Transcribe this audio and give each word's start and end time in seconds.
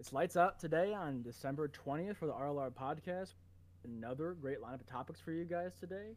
It's 0.00 0.14
lights 0.14 0.34
out 0.34 0.58
today 0.58 0.94
on 0.94 1.20
December 1.20 1.68
20th 1.68 2.16
for 2.16 2.24
the 2.24 2.32
RLR 2.32 2.72
podcast. 2.72 3.34
Another 3.84 4.32
great 4.32 4.62
lineup 4.62 4.80
of 4.80 4.86
topics 4.86 5.20
for 5.20 5.30
you 5.30 5.44
guys 5.44 5.72
today. 5.78 6.16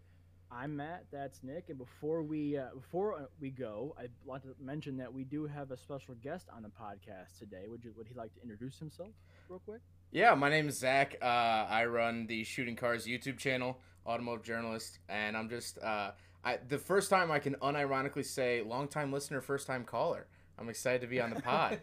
I'm 0.50 0.78
Matt. 0.78 1.04
That's 1.12 1.44
Nick. 1.44 1.66
And 1.68 1.78
before 1.78 2.24
we 2.24 2.58
uh, 2.58 2.68
before 2.76 3.16
uh, 3.16 3.26
we 3.42 3.50
go, 3.50 3.94
I'd 4.00 4.12
like 4.26 4.44
to 4.44 4.56
mention 4.58 4.96
that 5.00 5.14
we 5.14 5.26
do 5.26 5.46
have 5.48 5.72
a 5.72 5.78
special 5.78 6.16
guest 6.24 6.48
on 6.56 6.64
the 6.64 6.70
podcast 6.70 7.38
today. 7.38 7.66
Would 7.68 7.84
you 7.84 7.92
would 7.98 8.08
he 8.08 8.14
like 8.14 8.34
to 8.36 8.42
introduce 8.42 8.80
himself 8.80 9.10
real 9.50 9.60
quick? 9.60 9.82
Yeah, 10.14 10.34
my 10.34 10.50
name 10.50 10.70
is 10.70 10.78
Zach. 10.78 11.18
Uh, 11.22 11.26
I 11.26 11.84
run 11.84 12.26
the 12.26 12.46
Shooting 12.46 12.78
Cars 12.78 13.06
YouTube 13.06 13.38
channel, 13.38 13.82
automotive 14.08 14.46
journalist, 14.46 15.00
and 15.10 15.36
I'm 15.36 15.50
just 15.50 15.78
uh, 15.80 16.12
I, 16.46 16.58
the 16.70 16.78
first 16.78 17.10
time 17.10 17.32
I 17.32 17.40
can 17.40 17.56
unironically 17.56 18.26
say 18.26 18.62
long 18.62 18.88
time 18.88 19.12
listener, 19.12 19.42
first 19.42 19.68
time 19.68 19.84
caller. 19.84 20.28
I'm 20.60 20.70
excited 20.70 21.02
to 21.02 21.08
be 21.08 21.20
on 21.20 21.32
the 21.32 21.42
pod. 21.42 21.80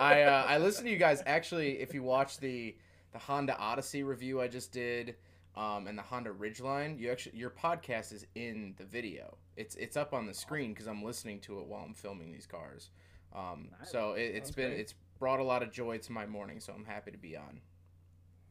I 0.00 0.22
uh, 0.22 0.44
I 0.48 0.58
listen 0.58 0.84
to 0.84 0.90
you 0.90 0.96
guys. 0.96 1.22
Actually, 1.26 1.80
if 1.80 1.92
you 1.94 2.02
watch 2.02 2.38
the 2.38 2.76
the 3.12 3.18
Honda 3.18 3.56
Odyssey 3.58 4.02
review 4.02 4.40
I 4.40 4.48
just 4.48 4.72
did, 4.72 5.16
um, 5.54 5.86
and 5.86 5.96
the 5.98 6.02
Honda 6.02 6.30
Ridgeline, 6.30 6.98
you 6.98 7.10
actually 7.10 7.36
your 7.36 7.50
podcast 7.50 8.12
is 8.12 8.26
in 8.34 8.74
the 8.78 8.84
video. 8.84 9.36
It's 9.56 9.74
it's 9.76 9.96
up 9.96 10.12
on 10.14 10.26
the 10.26 10.34
screen 10.34 10.72
because 10.72 10.86
I'm 10.86 11.02
listening 11.02 11.40
to 11.40 11.58
it 11.60 11.66
while 11.66 11.82
I'm 11.84 11.94
filming 11.94 12.32
these 12.32 12.46
cars. 12.46 12.90
Um, 13.34 13.68
Nice. 13.78 13.90
so 13.90 14.12
it, 14.12 14.22
it's 14.34 14.48
Sounds 14.48 14.56
been 14.56 14.70
great. 14.70 14.80
it's 14.80 14.94
brought 15.18 15.40
a 15.40 15.44
lot 15.44 15.62
of 15.62 15.70
joy 15.70 15.98
to 15.98 16.12
my 16.12 16.26
morning. 16.26 16.58
So 16.60 16.72
I'm 16.72 16.84
happy 16.84 17.10
to 17.10 17.18
be 17.18 17.36
on. 17.36 17.60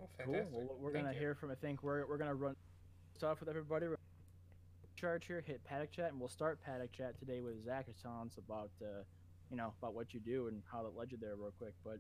Oh, 0.02 0.08
Cool. 0.24 0.46
Well, 0.52 0.76
we're 0.80 0.92
Thank 0.92 1.06
gonna 1.06 1.14
you. 1.16 1.20
hear 1.22 1.36
from. 1.36 1.50
I 1.52 1.56
think 1.56 1.82
we're 1.82 2.06
we're 2.08 2.18
gonna 2.18 2.36
run 2.36 2.56
stuff 3.16 3.40
with 3.40 3.50
everybody. 3.50 3.88
Charge 4.96 5.26
here. 5.26 5.44
Hit 5.46 5.64
paddock 5.64 5.92
chat, 5.92 6.12
and 6.12 6.20
we'll 6.20 6.30
start 6.30 6.60
paddock 6.64 6.92
chat 6.92 7.18
today 7.20 7.42
with 7.42 7.64
Zach 7.66 7.88
who's 7.88 7.96
telling 8.02 8.28
us 8.28 8.38
about 8.38 8.70
uh, 8.82 9.04
you 9.56 9.62
know 9.62 9.72
about 9.82 9.94
what 9.94 10.14
you 10.14 10.20
do 10.20 10.48
and 10.48 10.62
how 10.70 10.84
that 10.84 10.98
led 10.98 11.12
you 11.12 11.18
there 11.20 11.36
real 11.36 11.54
quick. 11.58 11.74
But 11.84 12.00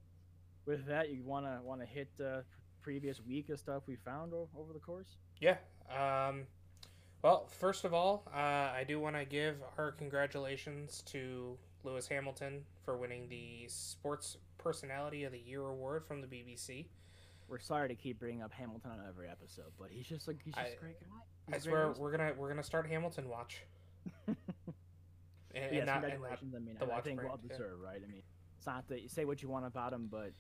with 0.66 0.86
that, 0.88 1.09
you 1.09 1.23
wanna 1.23 1.59
wanna 1.63 1.86
hit 1.86 2.09
uh, 2.23 2.41
previous 2.82 3.21
week 3.26 3.49
of 3.49 3.60
stuff 3.60 3.84
we 3.88 3.96
found 3.96 4.34
o- 4.34 4.49
over 4.60 4.74
the 4.74 4.80
course. 4.80 5.16
Yeah. 5.40 5.55
Um, 5.90 6.43
well, 7.21 7.48
first 7.60 7.85
of 7.85 7.93
all, 7.93 8.24
uh, 8.34 8.38
I 8.38 8.84
do 8.88 8.99
want 8.99 9.15
to 9.15 9.26
give 9.26 9.55
our 9.77 9.91
congratulations 9.91 11.02
to 11.07 11.57
Lewis 11.84 12.07
Hamilton 12.07 12.62
for 12.84 12.98
winning 12.98 13.27
the 13.30 13.65
Sports 13.68 14.37
Personality 14.60 15.24
of 15.24 15.32
the 15.32 15.40
Year 15.40 15.62
award 15.65 16.05
from 16.05 16.21
the 16.21 16.27
BBC. 16.27 16.85
We're 17.48 17.60
sorry 17.60 17.87
to 17.87 17.96
keep 17.96 18.20
bringing 18.20 18.43
up 18.43 18.52
Hamilton 18.52 18.91
on 18.91 18.99
every 19.08 19.27
episode, 19.30 19.71
but 19.80 19.87
he's 19.91 20.05
just 20.08 20.27
like 20.27 20.37
he's 20.43 20.54
just 20.54 20.68
I- 20.68 20.80
great 20.80 20.99
guy. 20.99 21.08
I 21.54 21.55
He's 21.55 21.63
great 21.63 21.71
swear 21.71 21.93
we're 21.98 22.12
gonna 22.12 22.34
we're 22.37 22.49
gonna 22.49 22.63
start 22.63 22.87
Hamilton 22.87 23.30
Watch. 23.30 23.63
And, 25.56 25.64
and 25.64 25.74
yes, 25.74 25.80
and 25.82 25.88
not- 25.88 26.02
congratulations. 26.02 26.54
I 26.56 26.60
mean, 26.60 26.76
the 26.80 26.86
I, 26.94 26.98
I 26.98 27.02
think 27.02 27.18
brand, 27.18 27.30
well 27.30 27.40
yeah. 27.42 27.50
deserved, 27.50 27.82
right? 27.82 28.02
I 28.04 28.08
mean, 28.12 28.22
it's 28.58 28.68
not 28.68 28.88
that 28.90 29.02
you 29.02 29.10
say 29.10 29.26
what 29.26 29.42
you 29.42 29.50
want 29.50 29.66
about 29.66 29.94
him, 29.94 30.08
but 30.12 30.32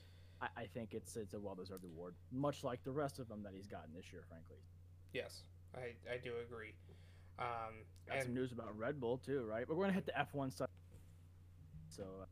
I, 0.41 0.47
I 0.57 0.65
think 0.73 0.93
it's 0.93 1.15
it's 1.15 1.33
a 1.33 1.39
well 1.39 1.55
deserved 1.55 1.85
award, 1.85 2.15
much 2.31 2.63
like 2.63 2.83
the 2.83 2.91
rest 2.91 3.19
of 3.19 3.27
them 3.29 3.41
that 3.43 3.53
he's 3.55 3.67
gotten 3.67 3.93
this 3.95 4.11
year, 4.11 4.23
frankly. 4.27 4.57
yes, 5.13 5.43
I, 5.75 5.95
I 6.13 6.17
do 6.21 6.33
agree. 6.45 6.73
Um, 7.39 7.85
Got 8.07 8.23
some 8.23 8.33
news 8.33 8.51
about 8.51 8.77
Red 8.77 8.99
Bull 8.99 9.17
too, 9.17 9.45
right? 9.49 9.65
But 9.67 9.75
we're 9.77 9.83
gonna 9.85 9.93
hit 9.93 10.05
the 10.05 10.13
F1 10.13 10.51
stuff. 10.53 10.69
So, 11.89 12.03
uh, 12.21 12.25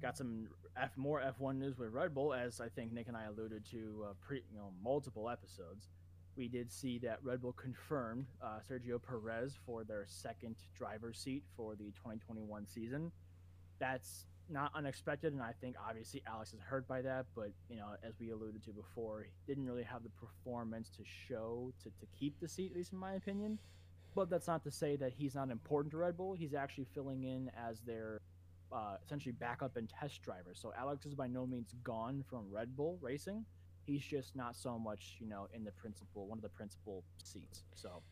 got 0.00 0.16
some 0.16 0.48
F 0.76 0.96
more 0.96 1.20
F1 1.20 1.56
news 1.56 1.78
with 1.78 1.92
Red 1.92 2.14
Bull, 2.14 2.34
as 2.34 2.60
I 2.60 2.68
think 2.68 2.92
Nick 2.92 3.08
and 3.08 3.16
I 3.16 3.24
alluded 3.24 3.64
to 3.70 4.06
uh, 4.08 4.12
pre 4.20 4.42
you 4.50 4.58
know 4.58 4.72
multiple 4.82 5.28
episodes. 5.30 5.88
We 6.36 6.48
did 6.48 6.72
see 6.72 6.98
that 6.98 7.20
Red 7.22 7.42
Bull 7.42 7.52
confirmed 7.52 8.26
uh, 8.42 8.58
Sergio 8.68 9.00
Perez 9.00 9.56
for 9.64 9.84
their 9.84 10.04
second 10.06 10.56
driver's 10.76 11.18
seat 11.18 11.44
for 11.56 11.74
the 11.76 11.92
2021 11.92 12.66
season. 12.66 13.12
That's 13.78 14.26
not 14.50 14.72
unexpected, 14.74 15.32
and 15.32 15.42
I 15.42 15.52
think 15.60 15.76
obviously 15.88 16.22
Alex 16.26 16.52
is 16.52 16.60
hurt 16.60 16.86
by 16.88 17.02
that. 17.02 17.26
But 17.34 17.50
you 17.70 17.76
know, 17.76 17.90
as 18.02 18.14
we 18.18 18.30
alluded 18.30 18.64
to 18.64 18.70
before, 18.70 19.22
he 19.24 19.52
didn't 19.52 19.66
really 19.66 19.84
have 19.84 20.02
the 20.02 20.10
performance 20.10 20.90
to 20.96 21.02
show 21.04 21.72
to, 21.82 21.88
to 21.88 22.06
keep 22.18 22.38
the 22.40 22.48
seat, 22.48 22.72
at 22.72 22.76
least 22.76 22.92
in 22.92 22.98
my 22.98 23.14
opinion. 23.14 23.58
But 24.14 24.30
that's 24.30 24.46
not 24.46 24.62
to 24.64 24.70
say 24.70 24.96
that 24.96 25.12
he's 25.12 25.34
not 25.34 25.50
important 25.50 25.92
to 25.92 25.98
Red 25.98 26.16
Bull. 26.16 26.34
He's 26.34 26.54
actually 26.54 26.86
filling 26.94 27.24
in 27.24 27.50
as 27.68 27.80
their 27.80 28.20
uh, 28.72 28.96
essentially 29.04 29.32
backup 29.32 29.76
and 29.76 29.88
test 29.88 30.22
driver. 30.22 30.52
So 30.54 30.72
Alex 30.76 31.06
is 31.06 31.14
by 31.14 31.26
no 31.26 31.46
means 31.46 31.74
gone 31.82 32.24
from 32.28 32.44
Red 32.50 32.76
Bull 32.76 32.98
racing. 33.00 33.44
He's 33.86 34.02
just 34.04 34.34
not 34.34 34.56
so 34.56 34.78
much, 34.78 35.16
you 35.20 35.26
know, 35.28 35.48
in 35.52 35.64
the 35.64 35.72
principal 35.72 36.26
one 36.26 36.38
of 36.38 36.42
the 36.42 36.48
principal 36.48 37.04
seats. 37.22 37.64
So 37.74 38.02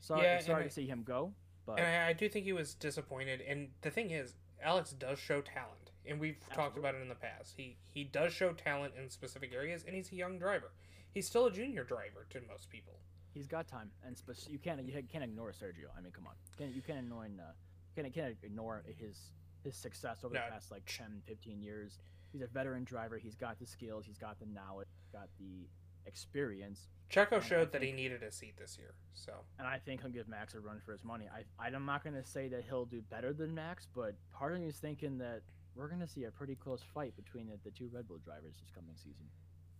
sorry, 0.00 0.22
Yeah, 0.22 0.40
sorry 0.40 0.64
I- 0.64 0.66
to 0.68 0.70
see 0.72 0.86
him 0.86 1.02
go. 1.02 1.32
But 1.66 1.78
and 1.78 1.86
I, 1.86 2.08
I 2.08 2.12
do 2.12 2.28
think 2.28 2.44
he 2.44 2.52
was 2.52 2.74
disappointed. 2.74 3.40
And 3.40 3.70
the 3.80 3.90
thing 3.90 4.10
is, 4.10 4.34
Alex 4.62 4.90
does 4.90 5.18
show 5.18 5.40
talent, 5.40 5.92
and 6.04 6.20
we've 6.20 6.36
talked 6.52 6.76
about 6.76 6.94
it 6.94 7.00
in 7.00 7.08
the 7.08 7.14
past. 7.14 7.54
He 7.56 7.78
he 7.86 8.04
does 8.04 8.32
show 8.32 8.52
talent 8.52 8.94
in 9.00 9.08
specific 9.08 9.52
areas, 9.54 9.82
and 9.86 9.94
he's 9.96 10.12
a 10.12 10.14
young 10.14 10.38
driver. 10.38 10.72
He's 11.12 11.26
still 11.26 11.46
a 11.46 11.50
junior 11.52 11.84
driver 11.84 12.26
to 12.30 12.40
most 12.48 12.68
people. 12.68 12.98
he's 13.32 13.46
got 13.48 13.66
time, 13.66 13.90
and 14.06 14.16
spec- 14.16 14.48
you 14.48 14.58
can't 14.58 14.86
you 14.86 15.02
can't 15.10 15.24
ignore 15.24 15.52
Sergio. 15.52 15.88
I 15.96 16.00
mean, 16.02 16.12
come 16.12 16.26
on, 16.26 16.34
can 16.58 16.72
you 16.74 16.82
can't 16.82 16.98
ignore 16.98 17.24
uh, 17.24 17.52
can 17.96 18.10
can't 18.12 18.36
ignore 18.42 18.84
his 18.98 19.32
his 19.62 19.74
success 19.74 20.18
over 20.22 20.34
No. 20.34 20.42
the 20.44 20.52
past 20.52 20.70
like 20.70 20.84
10, 20.84 21.22
15 21.26 21.62
years. 21.62 21.98
He's 22.34 22.42
a 22.42 22.48
veteran 22.48 22.82
driver. 22.82 23.16
He's 23.16 23.36
got 23.36 23.60
the 23.60 23.66
skills. 23.66 24.04
He's 24.04 24.18
got 24.18 24.40
the 24.40 24.46
knowledge. 24.46 24.88
Got 25.12 25.28
the 25.38 25.68
experience. 26.04 26.88
Checo 27.12 27.40
showed 27.40 27.70
that 27.70 27.80
he 27.80 27.92
needed 27.92 28.24
a 28.24 28.32
seat 28.32 28.54
this 28.58 28.76
year. 28.76 28.94
So 29.12 29.32
and 29.60 29.68
I 29.68 29.78
think 29.78 30.02
he'll 30.02 30.10
give 30.10 30.26
Max 30.26 30.54
a 30.54 30.60
run 30.60 30.80
for 30.84 30.90
his 30.90 31.04
money. 31.04 31.26
I, 31.32 31.64
I'm 31.64 31.86
not 31.86 32.02
going 32.02 32.16
to 32.16 32.24
say 32.24 32.48
that 32.48 32.64
he'll 32.68 32.86
do 32.86 33.02
better 33.08 33.32
than 33.32 33.54
Max, 33.54 33.86
but 33.94 34.16
part 34.32 34.52
of 34.52 34.60
me 34.60 34.66
is 34.66 34.78
thinking 34.78 35.16
that 35.18 35.42
we're 35.76 35.86
going 35.86 36.00
to 36.00 36.08
see 36.08 36.24
a 36.24 36.30
pretty 36.32 36.56
close 36.56 36.82
fight 36.92 37.14
between 37.14 37.46
the, 37.46 37.56
the 37.62 37.70
two 37.70 37.88
Red 37.92 38.08
Bull 38.08 38.18
drivers 38.24 38.56
this 38.60 38.70
coming 38.74 38.96
season. 38.96 39.26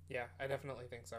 yeah, 0.09 0.27
I 0.39 0.47
definitely 0.47 0.85
think 0.89 1.09
so. 1.09 1.17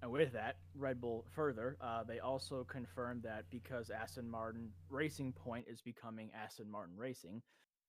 And 0.00 0.10
with 0.10 0.32
that, 0.32 0.56
Red 0.74 0.98
Bull 0.98 1.26
further, 1.34 1.76
uh, 1.82 2.04
they 2.04 2.20
also 2.20 2.64
confirmed 2.64 3.22
that 3.24 3.44
because 3.50 3.90
Aston 3.90 4.30
Martin 4.30 4.70
Racing 4.88 5.32
Point 5.32 5.66
is 5.68 5.82
becoming 5.82 6.30
Aston 6.34 6.70
Martin 6.70 6.96
Racing, 6.96 7.42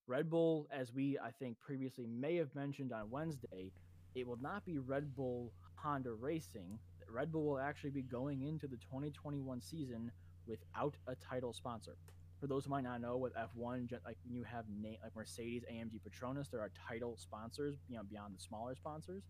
Red 0.10 0.28
Bull, 0.28 0.68
as 0.72 0.92
we 0.92 1.20
I 1.20 1.30
think 1.30 1.60
previously 1.60 2.08
may 2.08 2.36
have 2.38 2.54
mentioned 2.56 2.92
on 2.92 3.12
Wednesday, 3.12 3.72
it 4.16 4.26
will 4.26 4.42
not 4.42 4.66
be 4.66 4.80
Red 4.80 5.16
Bull 5.16 5.54
Honda 5.76 6.14
Racing. 6.14 6.80
Red 7.08 7.32
Bull 7.32 7.46
will 7.46 7.60
actually 7.60 7.92
be 7.92 8.02
going 8.02 8.42
into 8.42 8.66
the 8.66 8.78
2021 8.78 9.62
season 9.62 10.12
without 10.48 10.96
a 11.06 11.14
title 11.16 11.54
sponsor. 11.54 11.96
For 12.40 12.48
those 12.48 12.66
who 12.66 12.72
might 12.72 12.86
not 12.86 13.02
know, 13.02 13.18
with 13.18 13.36
F1, 13.36 13.92
like 14.04 14.18
you 14.28 14.42
have 14.42 14.66
na- 14.82 14.98
like 15.04 15.16
Mercedes, 15.16 15.64
AMG, 15.72 16.00
Petronas, 16.02 16.50
there 16.50 16.62
are 16.62 16.72
title 16.88 17.16
sponsors, 17.16 17.78
you 17.88 17.96
know, 17.96 18.04
beyond 18.10 18.34
the 18.36 18.40
smaller 18.40 18.74
sponsors. 18.74 19.22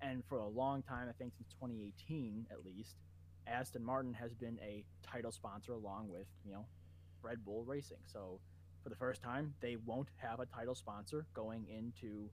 And 0.00 0.24
for 0.24 0.38
a 0.38 0.48
long 0.48 0.82
time, 0.82 1.08
I 1.10 1.12
think 1.12 1.34
since 1.36 1.52
2018 1.60 2.46
at 2.50 2.64
least, 2.64 2.96
Aston 3.46 3.84
Martin 3.84 4.14
has 4.14 4.32
been 4.32 4.58
a 4.62 4.82
title 5.02 5.30
sponsor 5.30 5.72
along 5.72 6.08
with 6.08 6.26
you 6.42 6.52
know 6.54 6.64
Red 7.22 7.44
Bull 7.44 7.64
Racing. 7.64 7.98
So 8.06 8.40
for 8.82 8.88
the 8.88 8.96
first 8.96 9.22
time, 9.22 9.54
they 9.60 9.76
won't 9.84 10.08
have 10.16 10.40
a 10.40 10.46
title 10.46 10.74
sponsor 10.74 11.26
going 11.34 11.66
into 11.68 12.28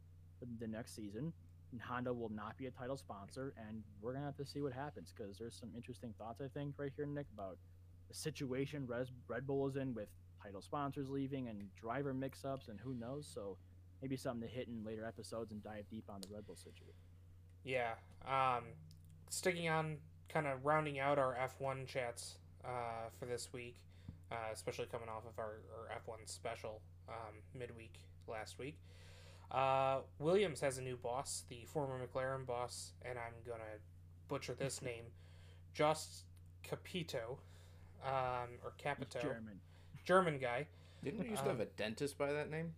the, 0.59 0.67
next 0.67 0.95
season. 0.95 1.33
And 1.71 1.81
Honda 1.81 2.13
will 2.13 2.29
not 2.29 2.57
be 2.57 2.65
a 2.65 2.71
title 2.71 2.97
sponsor, 2.97 3.53
and 3.67 3.83
we're 4.01 4.13
gonna 4.13 4.25
have 4.25 4.37
to 4.37 4.45
see 4.45 4.61
what 4.61 4.73
happens 4.73 5.13
because 5.15 5.37
there's 5.37 5.55
some 5.55 5.69
interesting 5.75 6.13
thoughts 6.17 6.41
I 6.41 6.47
think 6.47 6.73
right 6.77 6.91
here, 6.95 7.05
Nick, 7.05 7.27
about 7.33 7.57
the 8.07 8.15
situation 8.15 8.87
Res, 8.87 9.11
Red 9.27 9.45
Bull 9.45 9.67
is 9.67 9.75
in 9.75 9.93
with 9.93 10.07
title 10.41 10.61
sponsors 10.61 11.09
leaving 11.09 11.47
and 11.47 11.63
driver 11.75 12.13
mix-ups, 12.13 12.69
and 12.69 12.79
who 12.79 12.93
knows. 12.95 13.29
So 13.31 13.57
maybe 14.01 14.17
something 14.17 14.47
to 14.47 14.53
hit 14.53 14.67
in 14.67 14.83
later 14.83 15.05
episodes 15.05 15.51
and 15.51 15.63
dive 15.63 15.85
deep 15.91 16.05
on 16.09 16.21
the 16.21 16.27
Red 16.33 16.45
Bull 16.45 16.55
situation. 16.55 16.95
Yeah. 17.63 17.93
Um, 18.25 18.63
sticking 19.29 19.69
on, 19.69 19.97
kind 20.27 20.47
of 20.47 20.65
rounding 20.65 20.99
out 20.99 21.19
our 21.19 21.35
F1 21.35 21.87
chats 21.87 22.37
uh, 22.65 23.09
for 23.19 23.25
this 23.25 23.49
week, 23.53 23.75
uh, 24.31 24.35
especially 24.53 24.85
coming 24.85 25.09
off 25.09 25.23
of 25.25 25.37
our, 25.39 25.61
our 25.73 25.95
F1 25.97 26.29
special 26.29 26.81
um, 27.07 27.35
midweek 27.57 27.99
last 28.27 28.59
week. 28.59 28.77
Uh, 29.51 29.99
Williams 30.19 30.59
has 30.61 30.77
a 30.77 30.81
new 30.81 30.95
boss, 30.95 31.43
the 31.49 31.65
former 31.65 31.99
McLaren 32.05 32.45
boss, 32.45 32.91
and 33.03 33.17
I'm 33.17 33.33
going 33.45 33.59
to 33.59 33.79
butcher 34.27 34.53
this 34.53 34.81
name, 34.83 35.05
Jost 35.73 36.25
Capito, 36.63 37.39
um, 38.05 38.59
or 38.63 38.73
He's 38.77 38.83
Capito, 38.83 39.19
German. 39.21 39.59
German 40.05 40.37
guy. 40.37 40.67
Didn't 41.03 41.21
we 41.21 41.29
used 41.29 41.43
to 41.43 41.49
have 41.49 41.59
Um, 41.59 41.61
a 41.61 41.65
dentist 41.77 42.17
by 42.17 42.31
that 42.33 42.51
name? 42.51 42.73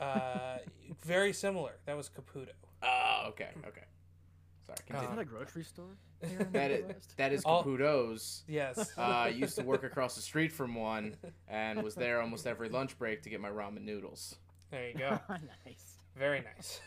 Uh, 0.00 0.58
very 1.04 1.32
similar. 1.32 1.72
That 1.86 1.96
was 1.96 2.08
Caputo. 2.08 2.48
Oh, 2.82 3.26
okay, 3.28 3.50
okay. 3.68 3.84
Sorry, 4.66 4.76
Uh, 4.78 4.82
Is 4.82 4.86
continue. 4.86 5.16
that 5.16 5.22
a 5.22 5.24
grocery 5.24 5.64
store? 5.64 5.96
here 6.20 6.30
in 6.30 6.38
the 6.38 6.44
that 6.58 6.70
is 6.70 6.80
Midwest? 6.86 7.16
that 7.18 7.32
is 7.32 7.44
All- 7.44 7.62
Caputo's. 7.62 8.44
Yes. 8.48 8.92
Uh, 8.96 9.00
I 9.02 9.28
used 9.28 9.56
to 9.56 9.62
work 9.64 9.84
across 9.90 10.14
the 10.14 10.22
street 10.22 10.52
from 10.52 10.74
one 10.74 11.16
and 11.48 11.82
was 11.82 11.94
there 11.94 12.20
almost 12.20 12.46
every 12.46 12.68
lunch 12.68 12.98
break 12.98 13.22
to 13.22 13.30
get 13.30 13.40
my 13.40 13.50
ramen 13.50 13.82
noodles. 13.82 14.36
there 14.70 14.88
you 14.88 14.94
go. 14.94 15.18
nice. 15.66 15.98
Very 16.16 16.42
nice. 16.42 16.80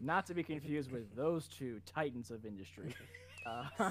Not 0.00 0.26
to 0.26 0.34
be 0.34 0.42
confused 0.44 0.92
with 0.92 1.14
those 1.16 1.48
two 1.48 1.80
titans 1.84 2.30
of 2.30 2.44
industry. 2.46 2.94
Uh, 3.44 3.90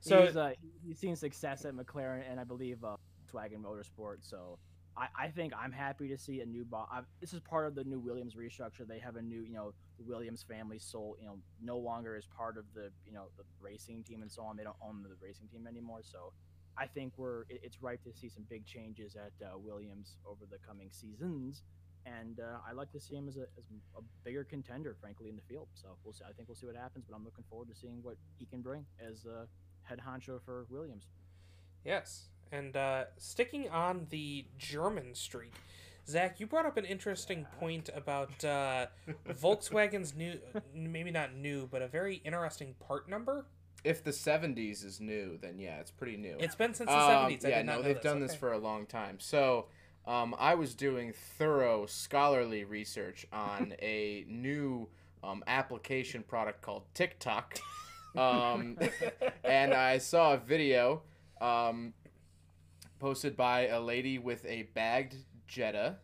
So- 0.00 0.26
he's, 0.26 0.36
uh, 0.36 0.52
he's 0.84 0.98
seen 0.98 1.14
success 1.14 1.64
at 1.64 1.74
McLaren 1.74 2.22
and 2.28 2.40
I 2.40 2.44
believe 2.44 2.82
uh, 2.84 2.96
Volkswagen 3.32 3.62
Motorsport. 3.62 4.16
So 4.20 4.58
I, 4.96 5.24
I 5.24 5.28
think 5.28 5.52
I'm 5.58 5.72
happy 5.72 6.08
to 6.08 6.18
see 6.18 6.40
a 6.40 6.46
new 6.46 6.64
boss. 6.64 6.88
This 7.20 7.32
is 7.32 7.40
part 7.40 7.66
of 7.66 7.74
the 7.74 7.84
new 7.84 7.98
Williams 7.98 8.34
restructure. 8.34 8.86
They 8.86 8.98
have 8.98 9.16
a 9.16 9.22
new, 9.22 9.42
you 9.42 9.54
know, 9.54 9.72
the 9.98 10.04
Williams 10.04 10.44
family 10.46 10.78
soul, 10.78 11.16
you 11.20 11.26
know, 11.26 11.38
no 11.62 11.78
longer 11.78 12.16
is 12.16 12.26
part 12.36 12.58
of 12.58 12.64
the, 12.74 12.90
you 13.06 13.12
know, 13.12 13.26
the 13.36 13.44
racing 13.60 14.02
team 14.02 14.22
and 14.22 14.30
so 14.30 14.42
on. 14.42 14.56
They 14.56 14.64
don't 14.64 14.76
own 14.82 15.02
the 15.02 15.14
racing 15.20 15.48
team 15.48 15.66
anymore. 15.66 16.00
So 16.02 16.32
I 16.76 16.86
think 16.86 17.14
we're 17.16 17.42
it, 17.48 17.60
it's 17.62 17.82
ripe 17.82 18.02
to 18.04 18.12
see 18.12 18.28
some 18.28 18.44
big 18.48 18.66
changes 18.66 19.16
at 19.16 19.32
uh, 19.44 19.58
Williams 19.58 20.16
over 20.26 20.44
the 20.50 20.58
coming 20.66 20.88
seasons. 20.90 21.62
And 22.04 22.40
uh, 22.40 22.58
I 22.68 22.72
like 22.72 22.90
to 22.92 23.00
see 23.00 23.14
him 23.14 23.28
as 23.28 23.36
a, 23.36 23.42
as 23.56 23.64
a 23.96 24.00
bigger 24.24 24.44
contender, 24.44 24.96
frankly, 25.00 25.28
in 25.28 25.36
the 25.36 25.42
field. 25.42 25.68
So 25.74 25.88
we'll 26.04 26.12
see. 26.12 26.24
I 26.28 26.32
think 26.32 26.48
we'll 26.48 26.56
see 26.56 26.66
what 26.66 26.76
happens, 26.76 27.04
but 27.08 27.14
I'm 27.14 27.24
looking 27.24 27.44
forward 27.48 27.68
to 27.68 27.74
seeing 27.74 28.02
what 28.02 28.16
he 28.38 28.44
can 28.44 28.60
bring 28.60 28.84
as 29.00 29.24
a 29.24 29.46
head 29.84 30.00
honcho 30.06 30.40
for 30.44 30.66
Williams. 30.68 31.04
Yes, 31.84 32.28
and 32.52 32.76
uh, 32.76 33.04
sticking 33.16 33.68
on 33.70 34.06
the 34.10 34.44
German 34.58 35.14
streak, 35.14 35.54
Zach, 36.08 36.38
you 36.40 36.46
brought 36.46 36.66
up 36.66 36.76
an 36.76 36.84
interesting 36.84 37.46
point 37.58 37.88
about 37.94 38.44
uh, 38.44 38.86
Volkswagen's 39.30 40.14
new, 40.14 40.38
maybe 40.74 41.10
not 41.10 41.34
new, 41.34 41.66
but 41.66 41.80
a 41.82 41.88
very 41.88 42.16
interesting 42.24 42.74
part 42.86 43.08
number. 43.08 43.46
If 43.84 44.04
the 44.04 44.10
70s 44.12 44.84
is 44.84 45.00
new, 45.00 45.38
then 45.40 45.58
yeah, 45.58 45.78
it's 45.80 45.90
pretty 45.90 46.16
new. 46.16 46.36
It's 46.38 46.54
been 46.54 46.74
since 46.74 46.88
the 46.88 46.96
Um, 46.96 47.30
70s. 47.32 47.44
I 47.44 47.48
yeah, 47.48 47.62
no, 47.62 47.82
they've 47.82 47.94
this. 47.96 48.04
done 48.04 48.20
this 48.20 48.34
for 48.34 48.52
a 48.52 48.58
long 48.58 48.86
time. 48.86 49.18
So, 49.18 49.66
um, 50.06 50.34
I 50.38 50.54
was 50.54 50.74
doing 50.74 51.12
thorough 51.38 51.86
scholarly 51.86 52.64
research 52.64 53.26
on 53.32 53.74
a 53.82 54.24
new 54.28 54.88
um, 55.24 55.42
application 55.46 56.22
product 56.24 56.62
called 56.62 56.82
TikTok, 56.94 57.58
um, 58.16 58.76
and 59.44 59.72
I 59.72 59.98
saw 59.98 60.34
a 60.34 60.36
video 60.38 61.02
um, 61.40 61.92
posted 63.02 63.36
by 63.36 63.66
a 63.66 63.80
lady 63.80 64.16
with 64.20 64.46
a 64.46 64.62
bagged 64.74 65.16
Jetta. 65.48 65.96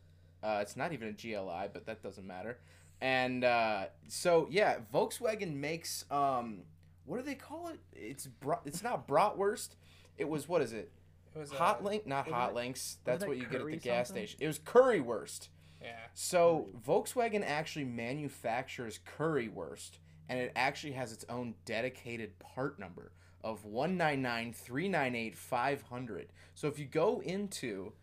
Uh, 0.42 0.58
it's 0.60 0.76
not 0.76 0.92
even 0.92 1.08
a 1.08 1.12
GLI, 1.12 1.68
but 1.72 1.86
that 1.86 2.02
doesn't 2.02 2.26
matter. 2.26 2.58
And 3.00 3.44
uh, 3.44 3.86
so, 4.08 4.48
yeah, 4.50 4.78
Volkswagen 4.92 5.54
makes 5.54 6.04
um, 6.10 6.62
what 7.06 7.18
do 7.18 7.22
they 7.22 7.36
call 7.36 7.68
it? 7.68 7.78
It's 7.92 8.26
bra- 8.26 8.58
it's 8.64 8.82
not 8.82 9.06
bratwurst. 9.06 9.76
It 10.16 10.28
was 10.28 10.48
what 10.48 10.60
is 10.60 10.72
it? 10.72 10.90
It 11.36 11.38
was, 11.38 11.52
uh, 11.52 11.56
Hot 11.56 11.84
link, 11.84 12.04
not 12.04 12.28
hot 12.28 12.50
it- 12.50 12.56
links. 12.56 12.96
That's 13.04 13.24
what 13.24 13.36
you 13.36 13.46
get 13.46 13.60
at 13.60 13.66
the 13.68 13.76
gas 13.76 14.08
something? 14.08 14.26
station. 14.26 14.40
It 14.42 14.48
was 14.48 14.58
currywurst. 14.58 15.48
Yeah. 15.80 15.90
So 16.14 16.66
Volkswagen 16.84 17.44
actually 17.46 17.84
manufactures 17.84 18.98
currywurst, 19.16 19.98
and 20.28 20.40
it 20.40 20.50
actually 20.56 20.94
has 20.94 21.12
its 21.12 21.24
own 21.28 21.54
dedicated 21.64 22.36
part 22.40 22.80
number 22.80 23.12
of 23.48 23.64
199398500. 23.64 26.26
So 26.54 26.68
if 26.68 26.78
you 26.78 26.84
go 26.84 27.22
into 27.24 27.94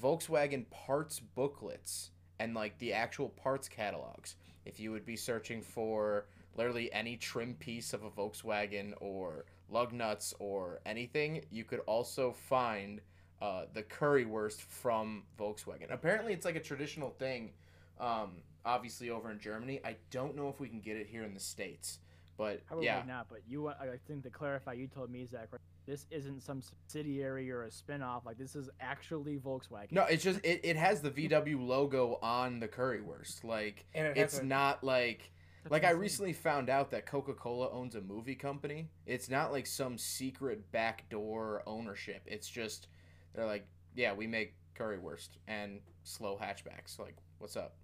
Volkswagen 0.00 0.70
parts 0.70 1.18
booklets 1.18 2.12
and 2.38 2.54
like 2.54 2.78
the 2.78 2.92
actual 2.92 3.30
parts 3.30 3.68
catalogs, 3.68 4.36
if 4.64 4.78
you 4.78 4.92
would 4.92 5.04
be 5.04 5.16
searching 5.16 5.60
for 5.60 6.26
literally 6.56 6.92
any 6.92 7.16
trim 7.16 7.54
piece 7.54 7.92
of 7.92 8.04
a 8.04 8.10
Volkswagen 8.10 8.92
or 9.00 9.44
lug 9.68 9.92
nuts 9.92 10.34
or 10.38 10.78
anything, 10.86 11.44
you 11.50 11.64
could 11.64 11.80
also 11.80 12.30
find 12.30 13.00
uh, 13.40 13.64
the 13.74 13.82
currywurst 13.82 14.60
from 14.60 15.24
Volkswagen. 15.36 15.90
Apparently, 15.90 16.32
it's 16.32 16.44
like 16.44 16.54
a 16.54 16.60
traditional 16.60 17.10
thing. 17.10 17.50
Um, 17.98 18.36
obviously, 18.64 19.10
over 19.10 19.32
in 19.32 19.40
Germany, 19.40 19.80
I 19.84 19.96
don't 20.12 20.36
know 20.36 20.48
if 20.48 20.60
we 20.60 20.68
can 20.68 20.78
get 20.80 20.96
it 20.96 21.08
here 21.08 21.24
in 21.24 21.34
the 21.34 21.40
states, 21.40 21.98
but 22.36 22.66
Probably 22.66 22.86
yeah, 22.86 23.02
not, 23.06 23.26
but 23.28 23.40
you, 23.48 23.68
I 23.68 23.72
I 23.72 23.98
think 24.06 24.22
to 24.24 24.30
clarify, 24.30 24.72
you 24.72 24.86
told 24.88 25.10
me, 25.10 25.26
Zach, 25.26 25.48
right, 25.52 25.60
this 25.86 26.06
isn't 26.10 26.42
some 26.42 26.62
subsidiary 26.62 27.50
or 27.50 27.64
a 27.64 27.70
spin-off. 27.70 28.24
Like 28.24 28.38
this 28.38 28.54
is 28.56 28.70
actually 28.80 29.36
Volkswagen. 29.38 29.92
no, 29.92 30.04
it's 30.04 30.22
just 30.24 30.40
it, 30.44 30.60
it 30.64 30.76
has 30.76 31.00
the 31.02 31.10
VW 31.10 31.64
logo 31.66 32.18
on 32.22 32.60
the 32.60 32.68
currywurst. 32.68 33.44
Like 33.44 33.84
And 33.94 34.06
it 34.08 34.16
it's 34.16 34.38
a- 34.38 34.44
not 34.44 34.82
like 34.84 35.30
That's 35.64 35.72
like 35.72 35.84
I 35.84 35.90
recently 35.90 36.32
found 36.32 36.68
out 36.70 36.90
that 36.92 37.06
Coca 37.06 37.34
Cola 37.34 37.70
owns 37.70 37.94
a 37.94 38.00
movie 38.00 38.34
company. 38.34 38.88
It's 39.06 39.28
not 39.28 39.52
like 39.52 39.66
some 39.66 39.98
secret 39.98 40.70
backdoor 40.72 41.62
ownership. 41.66 42.22
It's 42.26 42.48
just 42.48 42.88
they're 43.34 43.46
like, 43.46 43.66
yeah, 43.94 44.12
we 44.14 44.26
make 44.26 44.54
currywurst 44.78 45.30
and 45.48 45.80
slow 46.04 46.38
hatchbacks. 46.40 46.98
Like, 46.98 47.16
what's 47.38 47.56
up? 47.56 47.74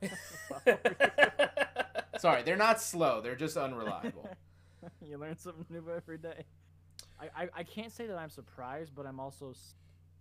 Sorry, 2.20 2.42
they're 2.42 2.56
not 2.56 2.80
slow. 2.80 3.20
They're 3.20 3.36
just 3.36 3.56
unreliable. 3.56 4.28
you 5.04 5.18
learn 5.18 5.36
something 5.36 5.66
new 5.70 5.84
every 5.90 6.18
day. 6.18 6.44
I, 7.20 7.44
I, 7.44 7.48
I 7.56 7.62
can't 7.62 7.92
say 7.92 8.06
that 8.06 8.18
I'm 8.18 8.30
surprised, 8.30 8.94
but 8.94 9.06
I'm 9.06 9.20
also 9.20 9.54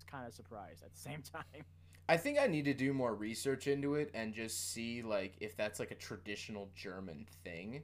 kind 0.09 0.27
of 0.27 0.33
surprised 0.33 0.83
at 0.83 0.93
the 0.93 0.99
same 0.99 1.21
time. 1.33 1.65
I 2.07 2.17
think 2.17 2.37
I 2.39 2.47
need 2.47 2.65
to 2.65 2.73
do 2.73 2.93
more 2.93 3.15
research 3.15 3.67
into 3.67 3.95
it 3.95 4.11
and 4.13 4.33
just 4.33 4.71
see 4.71 5.01
like 5.01 5.33
if 5.39 5.57
that's 5.57 5.79
like 5.79 5.91
a 5.91 5.95
traditional 5.95 6.69
German 6.75 7.25
thing. 7.43 7.81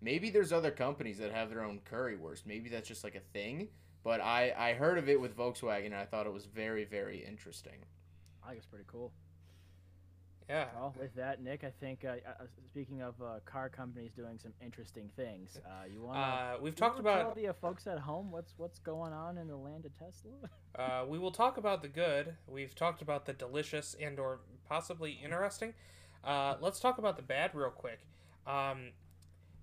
Maybe 0.00 0.30
there's 0.30 0.52
other 0.52 0.70
companies 0.70 1.18
that 1.18 1.32
have 1.32 1.50
their 1.50 1.64
own 1.64 1.80
currywurst. 1.90 2.46
Maybe 2.46 2.68
that's 2.68 2.86
just 2.86 3.02
like 3.02 3.16
a 3.16 3.20
thing. 3.32 3.68
But 4.04 4.20
I 4.20 4.54
I 4.56 4.74
heard 4.74 4.98
of 4.98 5.08
it 5.08 5.20
with 5.20 5.36
Volkswagen 5.36 5.86
and 5.86 5.94
I 5.94 6.04
thought 6.04 6.26
it 6.26 6.32
was 6.32 6.46
very 6.46 6.84
very 6.84 7.24
interesting. 7.24 7.84
I 8.44 8.48
think 8.48 8.58
it's 8.58 8.66
pretty 8.66 8.84
cool. 8.86 9.12
Yeah. 10.48 10.66
Well, 10.76 10.94
with 10.98 11.14
that, 11.16 11.42
Nick, 11.42 11.64
I 11.64 11.70
think 11.80 12.04
uh, 12.04 12.08
uh, 12.28 12.44
speaking 12.66 13.00
of 13.02 13.14
uh, 13.22 13.40
car 13.44 13.68
companies 13.68 14.10
doing 14.16 14.38
some 14.38 14.52
interesting 14.64 15.08
things, 15.16 15.58
uh, 15.66 15.84
you 15.92 16.02
want 16.02 16.16
to 16.16 16.20
Uh, 16.20 16.56
we've 16.60 16.76
talked 16.76 16.98
about 16.98 17.34
the 17.34 17.48
uh, 17.48 17.52
folks 17.54 17.86
at 17.86 17.98
home 17.98 18.30
what's 18.30 18.54
what's 18.56 18.78
going 18.78 19.12
on 19.12 19.38
in 19.38 19.48
the 19.48 19.56
land 19.56 19.84
of 19.86 19.92
Tesla. 19.98 20.32
Uh, 20.76 21.04
we 21.08 21.20
will 21.20 21.30
talk 21.30 21.56
about 21.56 21.82
the 21.82 21.88
good. 21.88 22.34
We've 22.48 22.74
talked 22.74 23.00
about 23.00 23.26
the 23.26 23.32
delicious 23.32 23.94
and 24.00 24.18
or 24.18 24.40
possibly 24.68 25.12
interesting. 25.22 25.72
Uh, 26.24 26.56
let's 26.60 26.80
talk 26.80 26.98
about 26.98 27.14
the 27.16 27.22
bad 27.22 27.52
real 27.54 27.70
quick. 27.70 28.00
Um, 28.44 28.90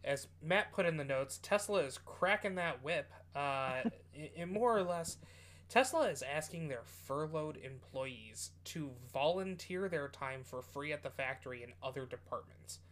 as 0.06 0.30
Matt 0.42 0.72
put 0.72 0.86
in 0.86 0.96
the 0.96 1.04
notes, 1.04 1.38
Tesla 1.44 1.80
is 1.84 1.98
cracking 1.98 2.56
that 2.56 2.82
whip. 2.82 3.12
Uh, 3.36 3.40
i- 4.18 4.32
i- 4.40 4.46
more 4.46 4.78
or 4.78 4.84
less, 4.84 5.18
Tesla 5.72 6.10
is 6.10 6.22
asking 6.22 6.68
their 6.68 6.84
furloughed 6.84 7.58
employees 7.64 8.52
to 8.66 8.92
volunteer 9.14 9.88
their 9.88 10.10
time 10.10 10.42
for 10.44 10.62
free 10.62 10.92
at 10.92 11.02
the 11.02 11.10
factory 11.10 11.64
and 11.64 11.72
other 11.82 12.06
departments. 12.06 12.80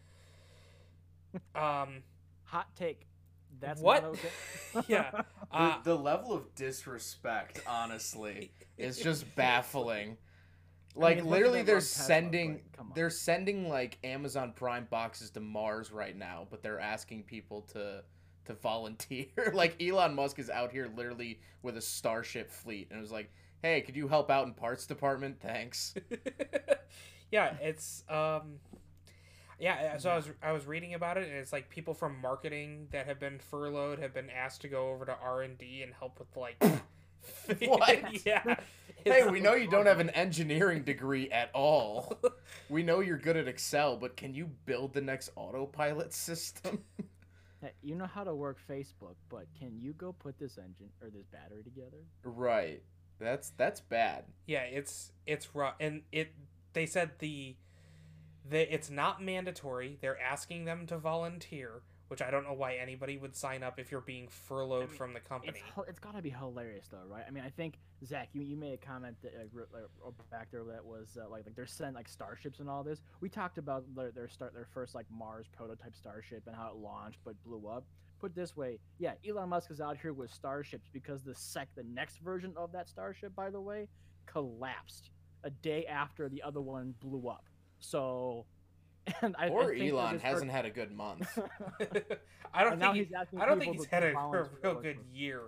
Um, 1.53 2.01
Hot 2.45 2.75
take. 2.75 3.05
That's 3.59 3.79
What? 3.81 4.03
okay. 4.03 4.29
yeah. 4.87 5.11
Uh, 5.51 5.77
the, 5.83 5.95
the 5.95 6.01
level 6.01 6.31
of 6.33 6.53
disrespect, 6.55 7.61
honestly, 7.67 8.51
is 8.77 8.99
just 8.99 9.35
baffling. 9.35 10.15
Like 10.95 11.17
mean, 11.17 11.25
literally, 11.27 11.63
they're 11.63 11.75
Rob 11.77 11.83
Tesla, 11.83 12.05
sending 12.05 12.61
come 12.77 12.87
on. 12.87 12.91
they're 12.95 13.09
sending 13.09 13.67
like 13.67 13.97
Amazon 14.03 14.53
Prime 14.55 14.88
boxes 14.91 15.31
to 15.31 15.39
Mars 15.39 15.91
right 15.91 16.15
now, 16.15 16.48
but 16.51 16.62
they're 16.62 16.79
asking 16.79 17.24
people 17.24 17.62
to 17.74 18.03
to 18.50 18.56
volunteer. 18.56 19.27
like 19.53 19.82
Elon 19.82 20.15
Musk 20.15 20.39
is 20.39 20.50
out 20.50 20.72
here 20.72 20.89
literally 20.96 21.39
with 21.62 21.77
a 21.77 21.82
Starship 21.82 22.51
fleet, 22.51 22.88
and 22.89 22.98
it 22.98 23.01
was 23.01 23.12
like, 23.12 23.32
"Hey, 23.62 23.82
could 23.82 23.96
you 23.96 24.08
help 24.08 24.29
out 24.29 24.46
in 24.48 24.53
parts 24.53 24.86
department? 24.86 25.39
Thanks." 25.39 25.94
yeah, 27.32 27.56
it's 27.62 28.03
um 28.10 28.60
yeah, 29.60 29.98
so 29.98 30.10
I 30.10 30.15
was 30.15 30.29
I 30.41 30.51
was 30.51 30.65
reading 30.65 30.94
about 30.94 31.18
it 31.18 31.27
and 31.27 31.38
it's 31.38 31.51
like 31.51 31.70
people 31.70 31.94
from 31.94 32.20
marketing 32.22 32.88
that 32.91 33.08
have 33.08 33.20
been 33.20 33.39
furloughed 33.39 34.00
have 34.00 34.13
been 34.13 34.29
asked 34.29 34.62
to 34.62 34.70
go 34.70 34.89
over 34.91 35.06
to 35.06 35.15
R&D 35.22 35.84
and 35.84 35.94
help 35.94 36.18
with 36.18 36.36
like 36.38 36.63
What? 37.65 38.25
yeah. 38.25 38.56
hey, 39.03 39.27
we 39.29 39.41
know 39.41 39.53
you 39.53 39.68
don't 39.68 39.86
have 39.86 40.00
an 40.00 40.10
engineering 40.12 40.84
degree 40.84 41.29
at 41.29 41.51
all. 41.53 42.18
We 42.70 42.84
know 42.84 43.01
you're 43.01 43.18
good 43.18 43.36
at 43.36 43.48
Excel, 43.48 43.98
but 43.98 44.15
can 44.15 44.34
you 44.34 44.50
build 44.65 44.94
the 44.94 45.01
next 45.01 45.32
autopilot 45.36 46.13
system? 46.13 46.84
Hey, 47.62 47.72
you 47.82 47.96
know 47.96 48.06
how 48.06 48.24
to 48.24 48.34
work 48.34 48.58
Facebook, 48.70 49.16
but 49.30 49.46
can 49.58 49.80
you 49.80 49.94
go 49.94 50.13
put 50.13 50.38
this 50.39 50.58
engine 50.58 50.89
or 51.01 51.10
this 51.10 51.25
battery 51.28 51.63
together? 51.63 51.98
right. 52.24 52.82
That's 53.20 53.50
that's 53.58 53.82
bad. 53.82 54.24
Yeah, 54.48 54.63
it's 54.63 55.12
it's 55.28 55.54
rough 55.54 55.75
and 55.80 56.04
it 56.12 56.32
they 56.74 56.86
said 56.86 57.12
the 57.20 57.58
the 58.50 58.74
it's 58.74 58.89
not 58.89 59.22
mandatory. 59.22 59.98
They're 60.01 60.20
asking 60.20 60.66
them 60.66 60.88
to 60.88 60.98
volunteer, 60.98 61.82
which 62.10 62.22
I 62.22 62.30
don't 62.30 62.44
know 62.44 62.54
why 62.54 62.75
anybody 62.75 63.18
would 63.18 63.36
sign 63.36 63.63
up 63.63 63.80
if 63.80 63.92
you're 63.92 64.01
being 64.01 64.28
furloughed 64.28 64.84
I 64.84 64.88
mean, 64.88 64.96
from 64.96 65.13
the 65.13 65.20
company. 65.20 65.63
It's 65.78 65.89
it's 65.89 66.00
gotta 66.00 66.22
be 66.22 66.30
hilarious 66.30 66.88
though, 66.92 67.08
right? 67.08 67.24
I 67.28 67.32
mean, 67.32 67.44
I 67.44 67.50
think 67.50 67.80
Zach, 68.06 68.30
you, 68.34 68.42
you 68.42 68.56
made 68.56 68.74
a 68.74 68.78
comment 68.78 69.16
that 69.24 69.34
uh, 69.36 70.08
uh, 70.08 70.12
back 70.30 70.50
there 70.51 70.63
that 70.66 70.84
was 70.84 71.18
uh, 71.20 71.30
like 71.30 71.46
like 71.46 71.56
they're 71.56 71.66
sending 71.66 71.96
like 71.96 72.08
starships 72.08 72.60
and 72.60 72.70
all 72.70 72.84
this. 72.84 73.01
We 73.22 73.30
talked 73.30 73.58
about 73.58 73.84
their, 73.96 74.12
their 74.12 74.28
start 74.28 74.54
their 74.54 74.68
first 74.74 74.96
like 74.96 75.06
Mars 75.10 75.48
prototype 75.56 75.96
starship 75.96 76.44
and 76.48 76.56
how 76.56 76.70
it 76.70 76.75
launched 76.75 77.20
but 77.24 77.42
blew 77.44 77.68
up. 77.68 77.86
Put 78.20 78.36
this 78.36 78.58
way, 78.58 78.80
yeah, 78.98 79.13
Elon 79.28 79.50
Musk 79.50 79.72
is 79.72 79.80
out 79.80 79.98
here 79.98 80.12
with 80.12 80.32
starships 80.32 80.89
because 80.92 81.24
the 81.24 81.34
sec 81.34 81.70
the 81.75 81.84
next 81.84 82.18
version 82.18 82.54
of 82.58 82.72
that 82.74 82.89
starship, 82.89 83.34
by 83.36 83.50
the 83.50 83.62
way, 83.62 83.88
collapsed 84.25 85.12
a 85.44 85.50
day 85.50 85.86
after 85.86 86.28
the 86.28 86.42
other 86.42 86.62
one 86.62 86.94
blew 87.00 87.30
up. 87.30 87.46
So, 87.80 88.46
and 89.22 89.36
I, 89.38 89.46
I 89.46 89.50
Or 89.50 89.70
think 89.74 89.92
Elon 89.92 90.20
hasn't 90.20 90.51
had 90.51 90.66
a 90.66 90.70
good 90.70 90.92
month. 90.92 91.28
I 92.54 92.63
don't 92.63 92.74
And 92.74 92.82
think 92.82 92.96
he's 92.96 93.08
I 93.38 93.46
don't 93.46 93.60
think 93.60 93.75
he's 93.75 93.86
had 93.86 94.04
a, 94.04 94.18
a 94.18 94.30
real 94.63 94.75
good 94.82 94.98
for- 94.98 95.16
year 95.18 95.42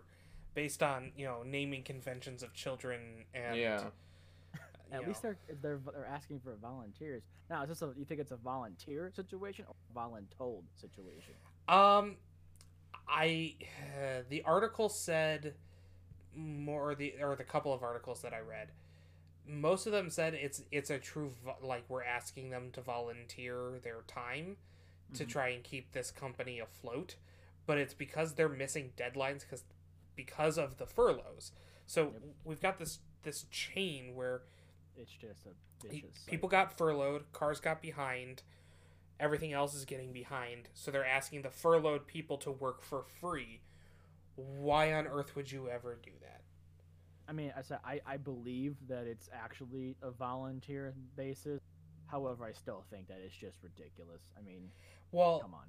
based 0.53 0.83
on, 0.83 1.11
you 1.15 1.25
know, 1.25 1.43
naming 1.43 1.83
conventions 1.83 2.43
of 2.43 2.53
children 2.53 3.25
and 3.33 3.55
yeah. 3.57 3.83
At 4.91 5.01
you 5.01 5.07
least 5.07 5.23
know. 5.23 5.33
they're 5.47 5.57
they're 5.61 5.79
they're 5.93 6.05
asking 6.05 6.41
for 6.41 6.55
volunteers. 6.61 7.23
Now, 7.49 7.63
is 7.63 7.69
this 7.69 7.81
a 7.81 7.93
you 7.97 8.03
think 8.05 8.19
it's 8.19 8.31
a 8.31 8.37
volunteer 8.37 9.09
situation 9.15 9.65
or 9.67 9.75
voluntold 9.95 10.63
situation? 10.75 11.33
Um, 11.69 12.17
I 13.07 13.55
the 14.29 14.41
article 14.43 14.89
said 14.89 15.53
more 16.35 16.93
the 16.95 17.15
or 17.21 17.35
the 17.35 17.43
couple 17.43 17.73
of 17.73 17.83
articles 17.83 18.21
that 18.21 18.33
I 18.33 18.39
read. 18.39 18.69
Most 19.45 19.85
of 19.85 19.91
them 19.91 20.09
said 20.09 20.33
it's 20.33 20.63
it's 20.71 20.89
a 20.89 20.99
true 20.99 21.33
like 21.61 21.83
we're 21.89 22.03
asking 22.03 22.49
them 22.51 22.71
to 22.71 22.81
volunteer 22.81 23.79
their 23.83 24.01
time 24.07 24.57
to 25.13 25.25
Mhm. 25.25 25.29
try 25.29 25.47
and 25.49 25.63
keep 25.63 25.91
this 25.91 26.11
company 26.11 26.59
afloat, 26.59 27.15
but 27.65 27.77
it's 27.77 27.93
because 27.93 28.35
they're 28.35 28.47
missing 28.49 28.93
deadlines 28.95 29.41
because 29.41 29.63
because 30.15 30.57
of 30.57 30.77
the 30.77 30.85
furloughs. 30.85 31.51
So 31.85 32.11
Yep. 32.11 32.21
we've 32.43 32.61
got 32.61 32.77
this 32.77 32.99
this 33.23 33.43
chain 33.51 34.15
where 34.15 34.43
It's 34.95 35.11
just 35.11 35.45
a 35.45 35.53
vicious. 35.87 36.23
people 36.25 36.47
got 36.49 36.77
furloughed, 36.77 37.31
cars 37.33 37.59
got 37.59 37.81
behind, 37.81 38.43
everything 39.19 39.53
else 39.53 39.73
is 39.75 39.85
getting 39.85 40.11
behind. 40.13 40.69
So 40.73 40.91
they're 40.91 41.05
asking 41.05 41.41
the 41.43 41.51
furloughed 41.51 42.07
people 42.07 42.37
to 42.39 42.51
work 42.51 42.81
for 42.81 43.03
free. 43.03 43.61
Why 44.35 44.93
on 44.93 45.07
earth 45.07 45.35
would 45.35 45.51
you 45.51 45.69
ever 45.69 45.95
do 45.95 46.11
that? 46.21 46.40
I 47.31 47.33
mean, 47.33 47.53
I 47.57 47.61
said 47.61 47.79
I, 47.85 48.01
I 48.05 48.17
believe 48.17 48.75
that 48.89 49.07
it's 49.07 49.29
actually 49.33 49.95
a 50.01 50.11
volunteer 50.11 50.93
basis. 51.15 51.61
However, 52.07 52.43
I 52.43 52.51
still 52.51 52.83
think 52.91 53.07
that 53.07 53.19
it's 53.25 53.33
just 53.33 53.55
ridiculous. 53.63 54.23
I 54.37 54.41
mean, 54.41 54.69
Well, 55.13 55.39
come 55.39 55.53
on. 55.53 55.67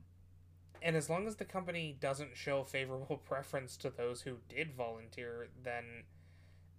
and 0.83 0.97
as 0.97 1.09
long 1.09 1.29
as 1.29 1.37
the 1.37 1.45
company 1.45 1.97
doesn't 2.01 2.37
show 2.37 2.65
favorable 2.65 3.17
preference 3.29 3.77
to 3.77 3.91
those 3.91 4.23
who 4.23 4.39
did 4.49 4.75
volunteer, 4.75 5.47
then 5.63 5.85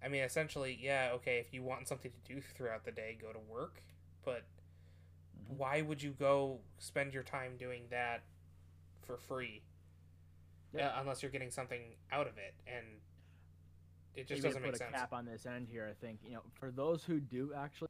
I 0.04 0.08
mean, 0.08 0.22
essentially, 0.22 0.78
yeah, 0.78 1.12
okay, 1.14 1.38
if 1.38 1.54
you 1.54 1.62
want 1.62 1.88
something 1.88 2.10
to 2.12 2.34
do 2.34 2.42
throughout 2.42 2.84
the 2.84 2.92
day, 2.92 3.16
go 3.18 3.32
to 3.32 3.38
work, 3.38 3.82
but 4.22 4.44
Mhm. 5.50 5.56
why 5.56 5.80
would 5.80 6.02
you 6.02 6.10
go 6.12 6.60
spend 6.78 7.14
your 7.14 7.22
time 7.22 7.56
doing 7.56 7.88
that 7.88 8.22
for 9.00 9.16
free? 9.16 9.62
Yeah. 10.74 10.88
Uh, 10.88 11.00
unless 11.00 11.22
you're 11.22 11.30
getting 11.32 11.50
something 11.50 11.96
out 12.12 12.26
of 12.26 12.36
it, 12.36 12.54
and 12.66 12.84
it 14.16 14.28
just 14.28 14.42
doesn't 14.42 14.62
make 14.62 14.72
put 14.72 14.80
a 14.80 14.84
sense. 14.84 14.92
cap 14.94 15.12
on 15.12 15.24
this 15.24 15.46
end 15.46 15.68
here. 15.70 15.88
I 15.90 15.94
think 16.04 16.20
you 16.24 16.34
know, 16.34 16.42
for 16.58 16.70
those 16.70 17.04
who 17.04 17.20
do 17.20 17.52
actually 17.56 17.88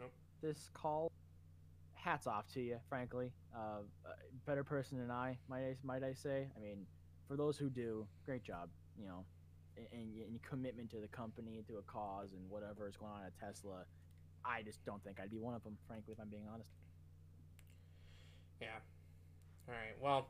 Nope. 0.00 0.12
this 0.42 0.70
call, 0.74 1.10
hats 1.94 2.26
off 2.26 2.46
to 2.54 2.60
you. 2.60 2.78
Frankly, 2.88 3.32
uh, 3.54 3.80
a 4.06 4.46
better 4.46 4.64
person 4.64 4.98
than 4.98 5.10
I 5.10 5.36
might 5.48 5.64
I, 5.64 5.76
might 5.82 6.02
I 6.02 6.14
say. 6.14 6.48
I 6.56 6.60
mean, 6.60 6.86
for 7.26 7.36
those 7.36 7.58
who 7.58 7.68
do, 7.68 8.06
great 8.24 8.42
job. 8.42 8.68
You 8.98 9.06
know, 9.06 9.24
and, 9.92 10.12
and, 10.26 10.42
commitment 10.42 10.90
to 10.90 10.96
the 10.96 11.06
company, 11.08 11.62
to 11.68 11.76
a 11.78 11.82
cause, 11.82 12.32
and 12.32 12.50
whatever 12.50 12.88
is 12.88 12.96
going 12.96 13.12
on 13.12 13.22
at 13.24 13.32
Tesla. 13.38 13.84
I 14.44 14.62
just 14.62 14.84
don't 14.84 15.02
think 15.04 15.18
I'd 15.20 15.30
be 15.30 15.38
one 15.38 15.54
of 15.54 15.62
them, 15.62 15.76
frankly, 15.86 16.14
if 16.14 16.20
I'm 16.20 16.28
being 16.28 16.46
honest. 16.52 16.70
Yeah. 18.60 18.78
All 19.68 19.74
right. 19.74 19.94
Well, 20.00 20.28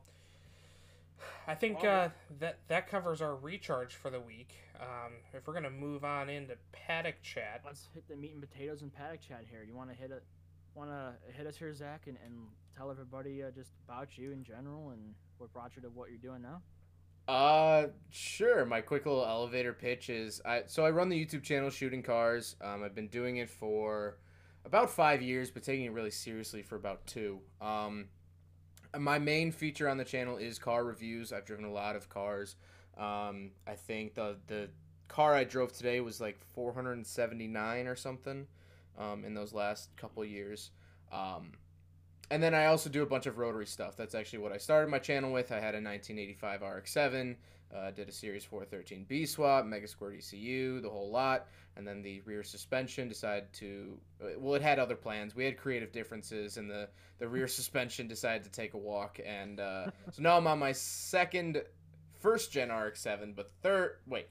I 1.49 1.55
think 1.55 1.83
uh, 1.83 2.09
that 2.39 2.59
that 2.67 2.87
covers 2.87 3.23
our 3.23 3.35
recharge 3.35 3.95
for 3.95 4.11
the 4.11 4.19
week. 4.19 4.53
Um, 4.79 5.13
if 5.33 5.47
we're 5.47 5.55
gonna 5.55 5.71
move 5.71 6.03
on 6.03 6.29
into 6.29 6.55
paddock 6.71 7.23
chat, 7.23 7.61
Let's 7.65 7.89
hit 7.91 8.07
the 8.07 8.15
meat 8.15 8.33
and 8.33 8.41
potatoes 8.41 8.83
and 8.83 8.93
paddock 8.93 9.21
chat 9.21 9.45
here. 9.49 9.63
You 9.67 9.75
want 9.75 9.89
to 9.89 9.95
hit 9.95 10.11
it? 10.11 10.23
Want 10.75 10.91
to 10.91 11.13
hit 11.33 11.47
us 11.47 11.57
here, 11.57 11.73
Zach, 11.73 12.03
and, 12.05 12.17
and 12.23 12.35
tell 12.77 12.91
everybody 12.91 13.41
uh, 13.41 13.49
just 13.49 13.71
about 13.83 14.15
you 14.15 14.31
in 14.31 14.43
general 14.43 14.91
and 14.91 15.15
what 15.39 15.51
brought 15.51 15.75
you 15.75 15.81
to 15.81 15.87
what 15.89 16.09
you're 16.09 16.19
doing 16.19 16.43
now? 16.43 16.61
Uh, 17.27 17.87
sure. 18.11 18.63
My 18.65 18.81
quick 18.81 19.07
little 19.07 19.25
elevator 19.25 19.73
pitch 19.73 20.11
is 20.11 20.41
I 20.45 20.63
so 20.67 20.85
I 20.85 20.91
run 20.91 21.09
the 21.09 21.25
YouTube 21.25 21.41
channel 21.41 21.71
Shooting 21.71 22.03
Cars. 22.03 22.57
Um, 22.61 22.83
I've 22.83 22.93
been 22.93 23.07
doing 23.07 23.37
it 23.37 23.49
for 23.49 24.19
about 24.65 24.91
five 24.91 25.23
years, 25.23 25.49
but 25.49 25.63
taking 25.63 25.85
it 25.85 25.93
really 25.93 26.11
seriously 26.11 26.61
for 26.61 26.75
about 26.75 27.07
two. 27.07 27.39
Um, 27.59 28.09
my 28.97 29.19
main 29.19 29.51
feature 29.51 29.87
on 29.87 29.97
the 29.97 30.05
channel 30.05 30.37
is 30.37 30.57
car 30.59 30.83
reviews. 30.83 31.31
I've 31.31 31.45
driven 31.45 31.65
a 31.65 31.71
lot 31.71 31.95
of 31.95 32.09
cars. 32.09 32.55
Um, 32.97 33.51
I 33.67 33.75
think 33.75 34.15
the 34.15 34.37
the 34.47 34.69
car 35.07 35.33
I 35.33 35.43
drove 35.43 35.73
today 35.73 36.01
was 36.01 36.21
like 36.21 36.39
479 36.53 37.87
or 37.87 37.95
something. 37.95 38.47
Um, 38.99 39.23
in 39.23 39.33
those 39.33 39.53
last 39.53 39.95
couple 39.95 40.25
years. 40.25 40.71
Um, 41.11 41.53
and 42.29 42.43
then 42.43 42.53
I 42.53 42.65
also 42.65 42.89
do 42.89 43.01
a 43.01 43.05
bunch 43.05 43.27
of 43.27 43.37
rotary 43.37 43.65
stuff. 43.65 43.95
That's 43.95 44.13
actually 44.13 44.39
what 44.39 44.51
I 44.51 44.57
started 44.57 44.91
my 44.91 44.99
channel 44.99 45.31
with. 45.31 45.53
I 45.53 45.55
had 45.55 45.73
a 45.73 45.81
1985 45.81 46.61
RX-7, 46.61 47.35
uh, 47.75 47.91
did 47.91 48.09
a 48.09 48.11
Series 48.11 48.45
413B 48.45 49.27
swap, 49.27 49.65
Megasquirt 49.65 50.17
ECU, 50.17 50.81
the 50.81 50.89
whole 50.89 51.11
lot, 51.11 51.47
and 51.75 51.87
then 51.87 52.01
the 52.01 52.21
rear 52.21 52.43
suspension 52.43 53.07
decided 53.07 53.51
to. 53.53 53.97
uh, 54.23 54.27
Well, 54.39 54.55
it 54.55 54.61
had 54.61 54.79
other 54.79 54.95
plans. 54.95 55.35
We 55.35 55.45
had 55.45 55.57
creative 55.57 55.91
differences, 55.91 56.57
and 56.57 56.69
the 56.69 56.89
the 57.19 57.27
rear 57.27 57.47
suspension 57.59 58.07
decided 58.07 58.43
to 58.43 58.49
take 58.51 58.73
a 58.73 58.77
walk. 58.77 59.19
And 59.25 59.59
uh, 59.59 59.91
so 60.11 60.21
now 60.21 60.37
I'm 60.37 60.47
on 60.47 60.59
my 60.59 60.71
second, 60.71 61.61
first 62.19 62.51
gen 62.51 62.71
RX-7, 62.71 63.35
but 63.35 63.51
third. 63.61 63.97
Wait. 64.07 64.27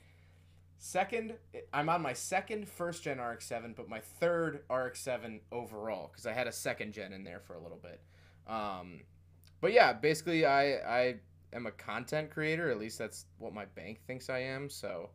Second, 0.80 1.34
I'm 1.72 1.88
on 1.88 2.02
my 2.02 2.12
second 2.12 2.68
first 2.68 3.02
gen 3.02 3.18
RX-7, 3.20 3.74
but 3.74 3.88
my 3.88 3.98
third 3.98 4.60
RX-7 4.70 5.40
overall 5.50 6.08
because 6.12 6.24
I 6.24 6.32
had 6.32 6.46
a 6.46 6.52
second 6.52 6.92
gen 6.92 7.12
in 7.12 7.24
there 7.24 7.40
for 7.40 7.54
a 7.54 7.60
little 7.60 7.80
bit. 7.82 8.00
Um, 8.46 9.00
but 9.60 9.72
yeah, 9.72 9.92
basically, 9.92 10.46
I 10.46 10.74
I 10.74 11.14
am 11.52 11.66
a 11.66 11.70
content 11.70 12.30
creator. 12.30 12.70
At 12.70 12.78
least 12.78 12.98
that's 12.98 13.26
what 13.38 13.54
my 13.54 13.64
bank 13.64 14.00
thinks 14.06 14.28
I 14.30 14.40
am. 14.40 14.68
So 14.70 15.10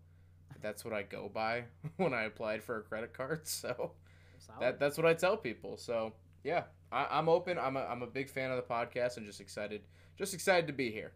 that's 0.62 0.84
what 0.86 0.94
I 0.94 1.04
go 1.04 1.30
by 1.34 1.66
when 1.98 2.14
I 2.14 2.24
applied 2.24 2.64
for 2.64 2.78
a 2.78 2.82
credit 2.82 3.14
card. 3.14 3.42
So 3.48 3.92
Solid. 4.40 4.62
that 4.62 4.80
that's 4.80 4.98
what 4.98 5.06
I 5.06 5.14
tell 5.14 5.38
people. 5.38 5.78
So 5.78 6.14
yeah, 6.44 6.64
I, 6.92 7.08
I'm 7.10 7.30
open. 7.30 7.58
I'm 7.58 7.78
a, 7.78 7.82
I'm 7.82 8.02
a 8.02 8.08
big 8.08 8.30
fan 8.30 8.52
of 8.52 8.58
the 8.58 8.64
podcast 8.64 9.18
and 9.18 9.26
just 9.26 9.40
excited, 9.40 9.82
just 10.18 10.34
excited 10.34 10.68
to 10.68 10.74
be 10.74 10.92
here. 10.92 11.14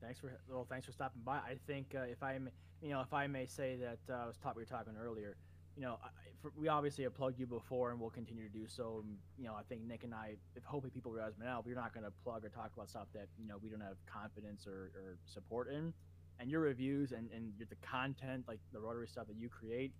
Thanks 0.00 0.20
for 0.20 0.32
well, 0.48 0.66
thanks 0.68 0.86
for 0.86 0.92
stopping 0.92 1.22
by. 1.24 1.36
I 1.36 1.56
think 1.66 1.94
uh, 1.96 2.02
if 2.02 2.22
I 2.22 2.38
may, 2.38 2.50
you 2.80 2.90
know, 2.90 3.00
if 3.00 3.12
I 3.12 3.26
may 3.26 3.46
say 3.46 3.76
that 3.76 3.98
uh, 4.12 4.24
I 4.24 4.26
was 4.26 4.36
talking 4.36 4.56
we 4.58 4.62
were 4.62 4.66
talking 4.66 4.94
earlier. 5.00 5.36
You 5.76 5.82
know, 5.82 5.98
I, 6.02 6.08
we 6.56 6.68
obviously 6.68 7.04
have 7.04 7.14
plugged 7.14 7.38
you 7.38 7.46
before, 7.46 7.90
and 7.92 8.00
we'll 8.00 8.10
continue 8.10 8.46
to 8.46 8.52
do 8.52 8.66
so. 8.68 9.02
And, 9.04 9.16
You 9.38 9.44
know, 9.46 9.54
I 9.54 9.62
think 9.68 9.82
Nick 9.82 10.04
and 10.04 10.14
I, 10.14 10.36
if 10.54 10.64
hopefully 10.64 10.90
people 10.92 11.12
realize 11.12 11.34
by 11.34 11.44
now, 11.46 11.62
we're 11.64 11.74
not 11.74 11.94
going 11.94 12.04
to 12.04 12.12
plug 12.24 12.44
or 12.44 12.48
talk 12.48 12.70
about 12.74 12.90
stuff 12.90 13.06
that 13.14 13.28
you 13.38 13.46
know 13.46 13.56
we 13.62 13.70
don't 13.70 13.80
have 13.80 13.96
confidence 14.06 14.66
or, 14.66 14.90
or 14.96 15.18
support 15.24 15.68
in. 15.70 15.92
And 16.40 16.50
your 16.50 16.60
reviews 16.60 17.12
and 17.12 17.30
and 17.32 17.52
the 17.58 17.76
content, 17.86 18.44
like 18.48 18.58
the 18.72 18.80
rotary 18.80 19.06
stuff 19.06 19.26
that 19.28 19.36
you 19.36 19.48
create, 19.48 19.92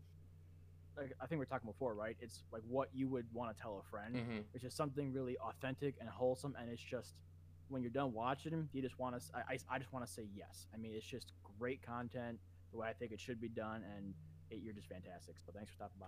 like 0.97 1.13
I 1.21 1.27
think 1.27 1.39
we 1.39 1.45
are 1.45 1.47
talking 1.47 1.71
before, 1.71 1.95
right? 1.95 2.17
It's 2.21 2.43
like 2.53 2.63
what 2.69 2.89
you 2.93 3.09
would 3.09 3.27
want 3.33 3.55
to 3.57 3.63
tell 3.63 3.83
a 3.85 3.91
friend 3.91 4.15
Mm-hmm. 4.17 4.39
which 4.53 4.65
is 4.65 4.75
something 4.75 5.13
really 5.13 5.37
authentic 5.39 5.95
and 6.01 6.09
wholesome 6.09 6.55
and 6.61 6.69
it's 6.71 6.83
just 6.83 7.15
when 7.69 7.81
you're 7.83 7.91
done 7.91 8.13
watching 8.13 8.69
you 8.73 8.83
just 8.83 8.99
want 8.99 9.19
to 9.19 9.23
I, 9.35 9.55
I, 9.55 9.59
I 9.77 9.79
just 9.79 9.93
want 9.93 10.05
to 10.07 10.13
say 10.13 10.25
yes 10.37 10.67
i 10.75 10.77
mean 10.77 10.93
it's 10.95 11.07
just 11.07 11.33
great 11.59 11.81
content 11.83 12.39
the 12.73 12.79
way 12.79 12.89
i 12.89 12.93
think 12.93 13.13
it 13.13 13.21
should 13.21 13.41
be 13.41 13.49
done 13.49 13.83
and 13.97 14.13
you're 14.63 14.75
just 14.75 14.89
fantastic 14.89 15.37
so 15.45 15.53
thanks 15.55 15.71
for 15.71 15.77
stopping 15.77 15.99
by 16.01 16.07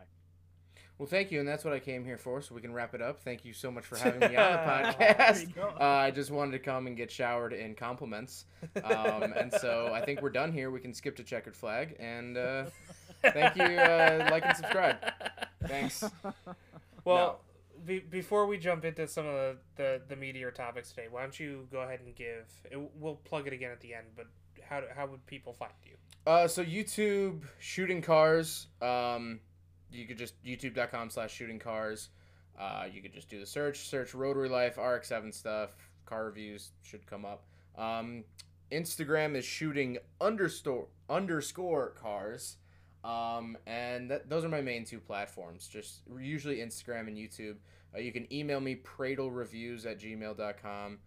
Well, 0.99 1.09
thank 1.09 1.33
you, 1.33 1.41
and 1.41 1.49
that's 1.49 1.65
what 1.65 1.73
I 1.75 1.81
came 1.81 2.05
here 2.05 2.19
for, 2.19 2.41
so 2.41 2.55
we 2.55 2.61
can 2.61 2.73
wrap 2.73 2.95
it 2.95 3.03
up. 3.03 3.21
Thank 3.21 3.45
you 3.45 3.53
so 3.53 3.69
much 3.71 3.85
for 3.85 3.97
having 3.97 4.21
me 4.21 4.37
on 4.37 4.53
the 4.53 4.59
podcast. 5.05 5.59
Uh, 5.59 5.85
I 5.85 6.13
just 6.13 6.31
wanted 6.31 6.53
to 6.53 6.61
come 6.61 6.87
and 6.87 6.97
get 6.97 7.11
showered 7.11 7.53
in 7.53 7.75
compliments, 7.75 8.45
um, 8.85 9.33
and 9.37 9.53
so 9.61 9.91
I 9.93 10.05
think 10.05 10.23
we're 10.23 10.31
done 10.31 10.53
here. 10.53 10.71
We 10.71 10.79
can 10.79 10.95
skip 10.95 11.17
to 11.17 11.25
checkered 11.25 11.57
flag, 11.57 11.97
and 11.99 12.37
uh, 12.39 12.67
thank 13.23 13.57
you, 13.57 13.65
uh, 13.65 14.29
like 14.31 14.45
and 14.47 14.57
subscribe. 14.57 14.99
Thanks. 15.67 16.05
Well, 17.05 17.41
be, 17.85 17.99
before 17.99 18.47
we 18.47 18.57
jump 18.57 18.85
into 18.87 19.07
some 19.07 19.27
of 19.27 19.35
the, 19.35 19.57
the, 19.77 20.01
the 20.09 20.17
meteor 20.17 20.51
topics 20.51 20.89
today, 20.89 21.07
why 21.11 21.21
don't 21.21 21.39
you 21.39 21.69
go 21.71 21.81
ahead 21.83 22.01
and 22.01 22.15
give? 22.15 22.47
It, 22.71 22.79
we'll 22.99 23.17
plug 23.17 23.47
it 23.47 23.53
again 23.53 23.71
at 23.73 23.81
the 23.81 23.93
end, 23.93 24.07
but 24.17 24.27
how 24.63 24.81
do, 24.81 24.87
how 24.97 25.07
would 25.07 25.27
people 25.27 25.53
find 25.53 25.73
you? 25.85 25.97
Uh, 26.27 26.49
so 26.49 26.65
YouTube 26.65 27.43
shooting 27.59 28.01
cars. 28.01 28.69
Um, 28.81 29.41
you 29.91 30.07
could 30.07 30.19
just 30.19 30.43
youtube.com 30.43 31.11
slash 31.11 31.33
shooting 31.33 31.59
cars. 31.59 32.09
Uh, 32.59 32.85
you 32.93 33.03
could 33.03 33.13
just 33.13 33.29
do 33.29 33.41
the 33.41 33.47
search, 33.47 33.89
search 33.89 34.15
Rotary 34.15 34.49
Life, 34.49 34.77
RX7 34.77 35.35
stuff, 35.35 35.71
car 36.07 36.27
reviews 36.27 36.71
should 36.83 37.07
come 37.07 37.25
up. 37.25 37.45
Um, 37.77 38.25
Instagram 38.71 39.37
is 39.37 39.45
shooting 39.45 39.99
underscore 40.21 40.87
underscore 41.11 41.91
cars. 42.01 42.57
Um, 43.03 43.59
and 43.67 44.11
that, 44.11 44.31
those 44.31 44.45
are 44.45 44.49
my 44.49 44.63
main 44.63 44.85
two 44.85 45.01
platforms. 45.01 45.69
Just 45.69 46.01
usually 46.19 46.57
Instagram 46.59 47.07
and 47.09 47.19
YouTube. 47.19 47.57
Uh, 47.95 47.99
you 47.99 48.13
can 48.13 48.33
email 48.33 48.61
me 48.61 48.77
pradlereviews 48.77 49.85
at 49.85 50.01
gmail.com. 50.01 50.99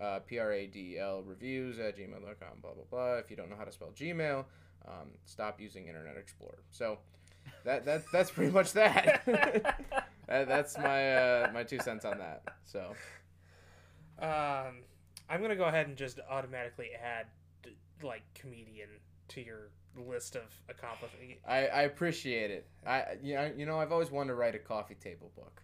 Uh, 0.00 0.20
P-R-A-D-L 0.20 1.22
reviews 1.26 1.78
at 1.78 1.96
gmail.com, 1.98 2.60
blah, 2.62 2.72
blah, 2.72 2.84
blah. 2.90 3.14
If 3.18 3.30
you 3.30 3.36
don't 3.36 3.50
know 3.50 3.56
how 3.56 3.64
to 3.64 3.72
spell 3.72 3.90
Gmail, 3.94 4.44
um, 4.88 5.10
stop 5.26 5.60
using 5.60 5.88
Internet 5.88 6.16
Explorer. 6.16 6.62
So 6.70 6.98
that, 7.64 7.84
that 7.84 8.04
that's 8.10 8.30
pretty 8.30 8.50
much 8.50 8.72
that. 8.72 9.22
that 10.26 10.48
that's 10.48 10.78
my 10.78 11.14
uh, 11.16 11.50
my 11.52 11.64
two 11.64 11.80
cents 11.80 12.04
on 12.06 12.18
that. 12.18 12.42
So 12.64 12.94
Um, 14.20 14.82
I'm 15.28 15.40
gonna 15.40 15.56
go 15.56 15.64
ahead 15.64 15.86
and 15.86 15.96
just 15.96 16.20
automatically 16.28 16.88
add 17.02 17.26
like 18.02 18.22
comedian 18.34 18.88
to 19.28 19.40
your 19.42 19.70
list 19.96 20.36
of 20.36 20.42
accomplishments. 20.68 21.42
I, 21.46 21.66
I 21.66 21.82
appreciate 21.82 22.50
it. 22.50 22.66
I 22.86 23.04
you 23.22 23.34
know, 23.34 23.52
you 23.56 23.66
know 23.66 23.78
I've 23.78 23.92
always 23.92 24.10
wanted 24.10 24.28
to 24.28 24.34
write 24.34 24.54
a 24.54 24.58
coffee 24.58 24.94
table 24.94 25.30
book, 25.36 25.62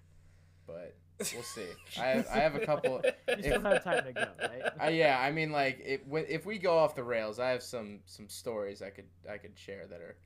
but 0.67 0.95
we'll 1.19 1.43
see. 1.43 1.67
I 2.01 2.07
have, 2.07 2.27
I 2.33 2.39
have 2.39 2.55
a 2.55 2.61
couple. 2.67 3.03
You 3.29 3.43
still 3.43 3.55
If- 3.57 3.63
have 3.63 3.85
time 3.85 4.05
to 4.05 4.13
go, 4.13 4.27
right? 4.41 4.63
Uh, 4.85 4.89
yeah, 4.89 5.19
I 5.21 5.31
mean, 5.33 5.51
like, 5.53 5.81
if 5.85 6.01
if 6.13 6.47
we 6.47 6.59
go 6.59 6.77
off 6.79 6.95
the 6.95 7.03
rails, 7.03 7.39
I 7.39 7.51
have 7.51 7.63
some 7.63 8.01
some 8.07 8.29
stories 8.29 8.83
I 8.83 8.91
could 8.91 9.07
I 9.31 9.39
could 9.39 9.53
share 9.59 9.87
that 9.87 10.01
are 10.01 10.17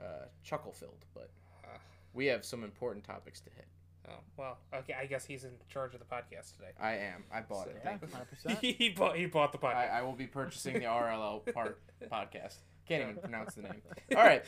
uh, 0.00 0.26
chuckle 0.44 0.72
filled, 0.72 1.04
but 1.14 1.30
Uh, 1.64 1.78
we 2.14 2.26
have 2.26 2.44
some 2.44 2.62
important 2.64 3.04
topics 3.04 3.40
to 3.40 3.50
hit. 3.50 3.66
oh 4.08 4.20
well, 4.36 4.58
okay. 4.74 4.94
I 5.00 5.06
guess 5.06 5.24
he's 5.24 5.44
in 5.44 5.52
charge 5.68 5.94
of 5.94 6.00
the 6.00 6.06
podcast 6.06 6.52
today. 6.56 6.72
I 6.80 6.92
am. 6.96 7.24
I 7.32 7.40
bought 7.40 7.68
it. 7.68 7.80
Yeah, 7.84 7.90
hundred 8.12 8.30
percent. 8.30 8.58
he 8.60 8.90
bought 8.90 9.16
he 9.16 9.26
bought 9.26 9.52
the 9.52 9.58
podcast. 9.58 9.90
I, 9.92 9.98
I 9.98 10.02
will 10.02 10.12
be 10.12 10.26
purchasing 10.26 10.74
the 10.74 10.86
RLL 10.86 11.52
part 11.54 11.80
podcast. 12.10 12.56
Can't 12.88 13.02
even 13.02 13.16
pronounce 13.16 13.54
the 13.54 13.62
name. 13.62 13.82
All 14.16 14.22
right, 14.24 14.44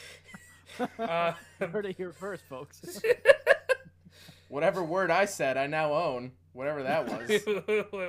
Uh, 0.99 1.33
Heard 1.59 1.87
it 1.87 1.97
here 1.97 2.13
first, 2.13 2.45
folks. 2.49 2.81
Whatever 4.49 4.83
word 4.83 5.11
I 5.11 5.25
said, 5.27 5.57
I 5.57 5.67
now 5.67 5.93
own. 5.95 6.33
Whatever 6.53 6.83
that 6.83 7.07
was. 7.09 7.29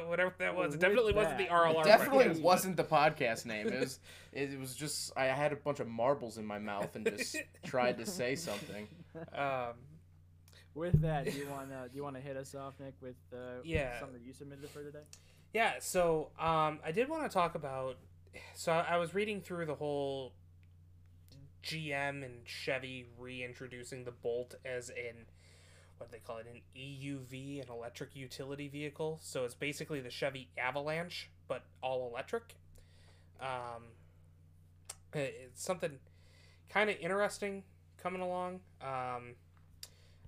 Whatever 0.07 0.33
that 0.39 0.55
was, 0.55 0.65
it 0.65 0.71
With 0.71 0.79
definitely 0.79 1.13
wasn't 1.13 1.37
the 1.37 1.43
that- 1.45 1.51
RLR. 1.51 1.81
It 1.81 1.85
definitely 1.85 2.25
podcast. 2.25 2.41
wasn't 2.41 2.77
the 2.77 2.83
podcast 2.83 3.45
name. 3.45 3.67
It 3.67 3.79
was. 3.79 3.99
It 4.31 4.59
was 4.59 4.75
just. 4.75 5.11
I 5.15 5.25
had 5.25 5.53
a 5.53 5.55
bunch 5.55 5.79
of 5.79 5.87
marbles 5.87 6.37
in 6.37 6.45
my 6.45 6.57
mouth 6.57 6.95
and 6.95 7.05
just 7.05 7.35
tried 7.65 7.97
to 7.99 8.05
say 8.07 8.35
something. 8.35 8.87
Um, 9.37 9.73
With 10.73 11.01
that, 11.01 11.25
do 11.25 11.31
you 11.31 11.47
want 11.49 11.69
to 11.69 11.89
do 11.89 11.95
you 11.97 12.03
want 12.03 12.15
to 12.15 12.21
hit 12.21 12.37
us 12.37 12.55
off, 12.55 12.73
Nick, 12.79 12.93
with 13.01 13.15
uh, 13.33 13.61
Yeah. 13.63 13.99
something 13.99 14.17
that 14.17 14.25
you 14.25 14.33
submitted 14.33 14.67
for 14.69 14.83
today? 14.83 15.03
Yeah, 15.53 15.73
so 15.79 16.29
um, 16.39 16.79
I 16.85 16.91
did 16.91 17.09
want 17.09 17.23
to 17.23 17.29
talk 17.33 17.53
about. 17.55 17.97
So 18.55 18.71
I 18.71 18.97
was 18.97 19.13
reading 19.13 19.41
through 19.41 19.65
the 19.65 19.75
whole 19.75 20.33
GM 21.63 22.23
and 22.23 22.45
Chevy 22.45 23.05
reintroducing 23.17 24.05
the 24.05 24.11
Bolt 24.11 24.55
as 24.65 24.89
an 24.89 25.25
what 25.99 26.09
do 26.09 26.17
they 26.17 26.21
call 26.25 26.37
it 26.37 26.47
an 26.47 26.61
EUV, 26.75 27.61
an 27.61 27.69
electric 27.69 28.15
utility 28.15 28.67
vehicle. 28.67 29.19
So 29.21 29.43
it's 29.43 29.53
basically 29.53 29.99
the 29.99 30.09
Chevy 30.09 30.49
Avalanche, 30.57 31.29
but 31.47 31.63
all 31.81 32.09
electric. 32.09 32.55
Um, 33.41 33.83
it's 35.13 35.63
something 35.63 35.99
kind 36.69 36.89
of 36.89 36.97
interesting 36.99 37.63
coming 38.01 38.21
along. 38.21 38.61
Um, 38.81 39.35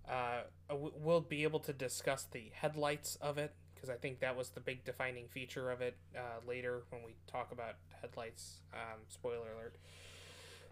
uh, 0.10 0.42
we'll 0.70 1.22
be 1.22 1.44
able 1.44 1.60
to 1.62 1.74
discuss 1.74 2.26
the 2.32 2.52
headlights 2.54 3.18
of 3.22 3.38
it 3.38 3.54
because 3.74 3.90
I 3.90 3.96
think 3.96 4.20
that 4.20 4.36
was 4.36 4.50
the 4.50 4.60
big 4.60 4.84
defining 4.84 5.28
feature 5.28 5.72
of 5.72 5.82
it 5.82 5.96
uh, 6.16 6.46
later 6.48 6.84
when 6.90 7.02
we 7.04 7.16
talk 7.28 7.52
about 7.52 7.76
headlights. 8.02 8.62
Um, 8.74 9.00
spoiler 9.08 9.52
alert. 9.56 9.76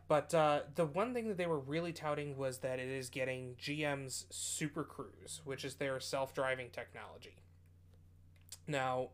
But 0.10 0.34
uh, 0.34 0.62
the 0.74 0.88
one 0.88 1.14
thing 1.14 1.28
that 1.28 1.38
they 1.38 1.46
were 1.46 1.60
really 1.60 1.94
touting 1.94 2.36
was 2.36 2.58
that 2.58 2.80
it 2.80 2.90
is 2.90 3.10
getting 3.10 3.56
GM's 3.62 4.26
Super 4.32 4.84
Cruise, 4.84 5.42
which 5.46 5.64
is 5.64 5.76
their 5.76 6.00
self 6.00 6.34
driving 6.34 6.72
technology. 6.72 7.36
Now, 8.68 9.10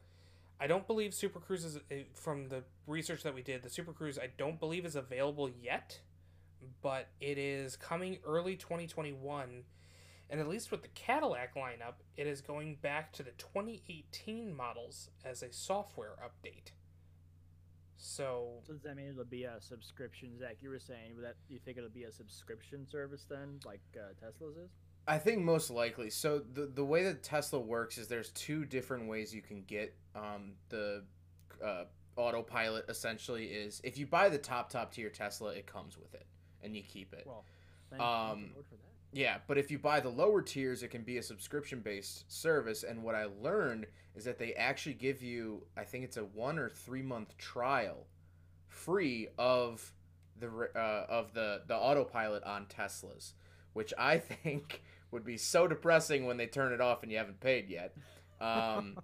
I 0.59 0.67
don't 0.67 0.87
believe 0.87 1.13
Super 1.13 1.39
Cruise 1.39 1.65
is, 1.65 1.79
eh, 1.91 2.03
from 2.13 2.47
the 2.47 2.63
research 2.87 3.23
that 3.23 3.35
we 3.35 3.43
did, 3.43 3.61
the 3.61 3.69
Super 3.69 3.91
Cruise 3.91 4.17
I 4.17 4.29
don't 4.37 4.57
believe 4.57 4.85
is 4.85 4.95
available 4.95 5.49
yet, 5.49 5.99
but 6.81 7.09
it 7.19 7.37
is 7.37 7.75
coming 7.75 8.17
early 8.25 8.55
2021 8.55 9.65
and 10.29 10.39
at 10.39 10.47
least 10.47 10.71
with 10.71 10.81
the 10.81 10.87
Cadillac 10.89 11.55
lineup, 11.55 11.95
it 12.17 12.25
is 12.25 12.41
going 12.41 12.77
back 12.81 13.13
to 13.13 13.23
the 13.23 13.31
2018 13.31 14.55
models 14.55 15.09
as 15.23 15.43
a 15.43 15.51
software 15.51 16.15
update. 16.23 16.71
So, 17.97 18.61
So 18.65 18.73
does 18.73 18.81
that 18.83 18.95
mean 18.95 19.07
it'll 19.09 19.23
be 19.25 19.45
a 19.45 19.59
subscription? 19.59 20.37
Zach, 20.37 20.57
you 20.61 20.69
were 20.69 20.79
saying 20.79 21.21
that 21.21 21.35
you 21.49 21.59
think 21.59 21.77
it'll 21.77 21.89
be 21.89 22.03
a 22.03 22.11
subscription 22.11 22.85
service 22.85 23.25
then, 23.29 23.59
like 23.65 23.81
uh, 23.95 24.13
Tesla's 24.19 24.57
is? 24.57 24.69
I 25.07 25.17
think 25.17 25.43
most 25.43 25.69
likely. 25.69 26.09
So 26.09 26.39
the 26.39 26.65
the 26.65 26.83
way 26.83 27.03
that 27.03 27.23
Tesla 27.23 27.59
works 27.59 27.97
is 27.97 28.07
there's 28.07 28.31
two 28.31 28.65
different 28.65 29.07
ways 29.07 29.33
you 29.33 29.41
can 29.41 29.61
get 29.63 29.95
um, 30.15 30.53
the 30.69 31.03
uh, 31.63 31.85
autopilot. 32.15 32.85
Essentially, 32.89 33.45
is 33.45 33.81
if 33.83 33.97
you 33.97 34.07
buy 34.07 34.29
the 34.29 34.37
top 34.37 34.69
top 34.69 34.91
tier 34.91 35.09
Tesla, 35.09 35.51
it 35.51 35.67
comes 35.67 35.97
with 35.97 36.13
it 36.15 36.25
and 36.63 36.75
you 36.75 36.81
keep 36.81 37.13
it. 37.13 37.23
Well, 37.25 37.45
thank, 37.89 38.01
thank 38.01 38.31
Um, 38.31 38.49
the 39.15 39.23
Lord 39.23 39.39
for 39.39 39.39
that. 39.39 39.39
Yeah, 39.39 39.39
but 39.47 39.57
if 39.57 39.71
you 39.71 39.79
buy 39.79 39.99
the 40.01 40.09
lower 40.09 40.41
tiers, 40.41 40.83
it 40.83 40.89
can 40.89 41.03
be 41.03 41.17
a 41.17 41.23
subscription 41.23 41.81
based 41.81 42.31
service. 42.31 42.83
And 42.83 43.03
what 43.03 43.15
I 43.15 43.25
learned 43.25 43.87
is 44.15 44.25
that 44.25 44.39
they 44.39 44.53
actually 44.55 44.95
give 44.95 45.21
you, 45.23 45.63
I 45.77 45.83
think 45.85 46.03
it's 46.03 46.17
a 46.17 46.25
one 46.25 46.59
or 46.59 46.69
three 46.69 47.01
month 47.01 47.37
trial, 47.37 48.07
free 48.67 49.29
of 49.37 49.93
the 50.39 50.69
uh, 50.75 51.05
of 51.09 51.33
the 51.33 51.63
the 51.67 51.75
autopilot 51.75 52.43
on 52.43 52.65
Teslas, 52.67 53.33
which 53.73 53.93
I 53.97 54.17
think 54.43 54.83
would 55.11 55.25
be 55.25 55.37
so 55.37 55.67
depressing 55.67 56.25
when 56.25 56.37
they 56.37 56.47
turn 56.47 56.73
it 56.73 56.81
off 56.81 57.03
and 57.03 57.11
you 57.11 57.17
haven't 57.17 57.39
paid 57.39 57.69
yet. 57.69 57.95
Um, 58.41 58.97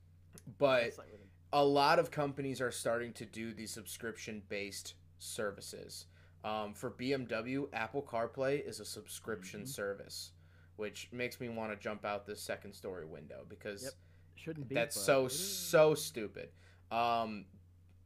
but 0.58 0.84
It's 0.84 0.98
like 0.98 1.12
with 1.12 1.20
a 1.52 1.64
lot 1.64 1.98
of 1.98 2.10
companies 2.10 2.60
are 2.60 2.70
starting 2.70 3.12
to 3.14 3.26
do 3.26 3.52
these 3.52 3.72
subscription 3.72 4.42
based 4.48 4.94
services. 5.18 6.06
Um, 6.44 6.72
for 6.74 6.90
BMW, 6.90 7.68
Apple 7.72 8.02
CarPlay 8.02 8.64
is 8.66 8.80
a 8.80 8.84
subscription 8.84 9.62
Mhm. 9.62 9.68
service, 9.68 10.32
which 10.76 11.10
makes 11.12 11.40
me 11.40 11.48
want 11.48 11.72
to 11.72 11.76
jump 11.76 12.04
out 12.04 12.26
the 12.26 12.36
second 12.36 12.72
story 12.72 13.04
window 13.04 13.44
because 13.48 13.82
Yep. 13.82 13.92
shouldn't 14.36 14.68
be. 14.68 14.74
that's 14.74 14.94
so 15.00 15.26
so 15.28 15.94
stupid. 15.94 16.52
Um, 16.90 17.46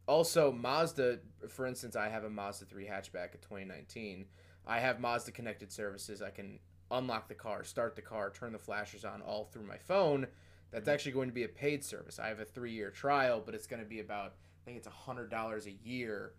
also, 0.09 0.51
Mazda, 0.51 1.21
for 1.49 1.67
instance, 1.67 1.95
I 1.95 2.09
have 2.09 2.25
a 2.25 2.31
Mazda 2.31 2.65
3 2.65 2.87
hatchback 2.87 3.35
of 3.35 3.41
2019. 3.43 4.29
I 4.67 4.81
have 4.81 4.99
Mazda 4.99 5.33
connected 5.33 5.71
services. 5.71 6.23
I 6.23 6.31
can 6.31 6.59
unlock 6.91 7.29
the 7.29 7.35
car, 7.35 7.65
start 7.65 7.97
the 7.97 8.03
car, 8.03 8.31
turn 8.31 8.53
the 8.53 8.59
flashers 8.59 9.05
on 9.05 9.23
all 9.23 9.45
through 9.47 9.65
my 9.65 9.79
phone. 9.79 10.27
That's 10.71 10.89
Mhm. 10.89 10.93
actually 10.93 11.13
going 11.13 11.29
to 11.29 11.35
be 11.35 11.45
a 11.45 11.49
paid 11.49 11.85
service. 11.85 12.19
I 12.19 12.29
have 12.29 12.41
a 12.41 12.45
three 12.45 12.73
year 12.73 12.91
trial, 12.91 13.41
but 13.41 13.55
it's 13.55 13.67
going 13.67 13.83
to 13.83 13.89
be 13.89 14.01
about, 14.01 14.33
I 14.33 14.65
think 14.65 14.79
it's 14.79 14.87
$100 14.89 15.67
a 15.67 15.71
year 15.73 16.35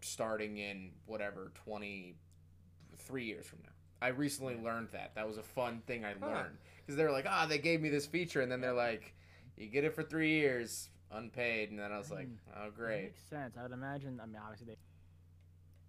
starting 0.00 0.58
in 0.58 0.90
whatever, 1.06 1.52
23 1.64 3.24
years 3.24 3.46
from 3.46 3.60
now. 3.62 3.70
I 4.00 4.08
recently 4.08 4.56
learned 4.56 4.88
that. 4.92 5.14
That 5.16 5.26
was 5.26 5.38
a 5.38 5.42
fun 5.42 5.82
thing 5.86 6.04
I 6.04 6.14
learned. 6.24 6.56
Because 6.78 6.96
they 6.96 7.02
were 7.04 7.10
like, 7.10 7.26
ah, 7.28 7.46
they 7.46 7.58
gave 7.58 7.80
me 7.80 7.88
this 7.88 8.06
feature. 8.06 8.40
And 8.40 8.50
then 8.50 8.60
they're 8.60 8.72
like, 8.72 9.14
you 9.56 9.66
get 9.66 9.84
it 9.84 9.94
for 9.94 10.02
three 10.04 10.30
years, 10.38 10.88
unpaid. 11.10 11.70
And 11.70 11.78
then 11.78 11.90
I 11.92 11.98
was 11.98 12.10
like, 12.10 12.28
Mm. 12.28 12.36
oh, 12.56 12.64
That 12.66 12.74
great. 12.76 13.02
makes 13.04 13.22
sense. 13.28 13.56
I 13.58 13.62
would 13.62 13.72
imagine. 13.72 14.20
I 14.22 14.26
mean, 14.26 14.36
obviously, 14.40 14.66
they 14.68 14.76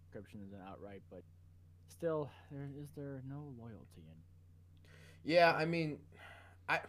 subscription 0.01 0.41
isn't 0.47 0.61
outright, 0.67 1.03
but 1.11 1.21
still, 1.87 2.31
there 2.51 2.67
is 2.81 2.89
there 2.95 3.21
no 3.29 3.53
loyalty 3.59 3.97
in. 3.97 4.17
Yeah, 5.23 5.53
I 5.55 5.65
mean, 5.65 5.99
I, 6.67 6.79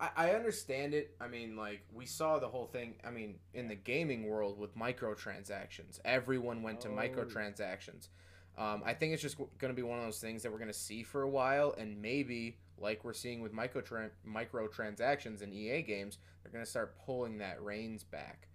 I 0.00 0.10
I 0.16 0.30
understand 0.30 0.94
it. 0.94 1.14
I 1.20 1.28
mean, 1.28 1.56
like 1.56 1.82
we 1.92 2.06
saw 2.06 2.38
the 2.38 2.48
whole 2.48 2.66
thing. 2.66 2.94
I 3.04 3.10
mean, 3.10 3.36
in 3.52 3.68
the 3.68 3.74
gaming 3.74 4.28
world 4.28 4.58
with 4.58 4.76
microtransactions, 4.76 6.00
everyone 6.04 6.62
went 6.62 6.80
to 6.82 6.88
Oh, 6.88 6.92
microtransactions. 6.92 8.08
Um, 8.56 8.82
I 8.84 8.94
think 8.94 9.12
it's 9.12 9.22
just 9.22 9.36
going 9.36 9.72
to 9.72 9.74
be 9.74 9.82
one 9.82 9.98
of 9.98 10.04
those 10.04 10.20
things 10.20 10.42
that 10.42 10.52
we're 10.52 10.58
going 10.58 10.68
to 10.70 10.78
see 10.78 11.02
for 11.02 11.22
a 11.22 11.28
while, 11.28 11.74
and 11.76 12.00
maybe 12.00 12.58
like 12.78 13.04
we're 13.04 13.12
seeing 13.12 13.40
with 13.40 13.52
microtran- 13.52 14.10
microtransactions 14.26 15.42
in 15.42 15.52
EA 15.52 15.82
games, 15.82 16.18
they're 16.42 16.52
going 16.52 16.64
to 16.64 16.70
start 16.70 16.96
pulling 17.04 17.38
that 17.38 17.62
reins 17.62 18.04
back. 18.04 18.48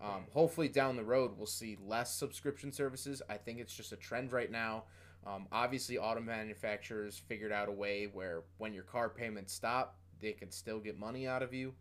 Um, 0.00 0.24
hopefully, 0.32 0.68
down 0.68 0.96
the 0.96 1.04
road, 1.04 1.32
we'll 1.36 1.46
see 1.46 1.76
less 1.86 2.14
subscription 2.14 2.72
services. 2.72 3.22
I 3.28 3.36
think 3.36 3.60
it's 3.60 3.74
just 3.74 3.92
a 3.92 3.96
trend 3.96 4.32
right 4.32 4.50
now. 4.50 4.84
Um, 5.24 5.46
obviously, 5.52 5.98
auto 5.98 6.20
manufacturers 6.20 7.18
figured 7.28 7.52
out 7.52 7.68
a 7.68 7.72
way 7.72 8.08
where 8.12 8.42
when 8.58 8.74
your 8.74 8.82
car 8.82 9.08
payments 9.08 9.52
stop, 9.52 9.98
they 10.22 10.32
can 10.32 10.50
still 10.50 10.78
get 10.78 10.98
money 10.98 11.26
out 11.26 11.42
of 11.42 11.52
you. 11.52 11.74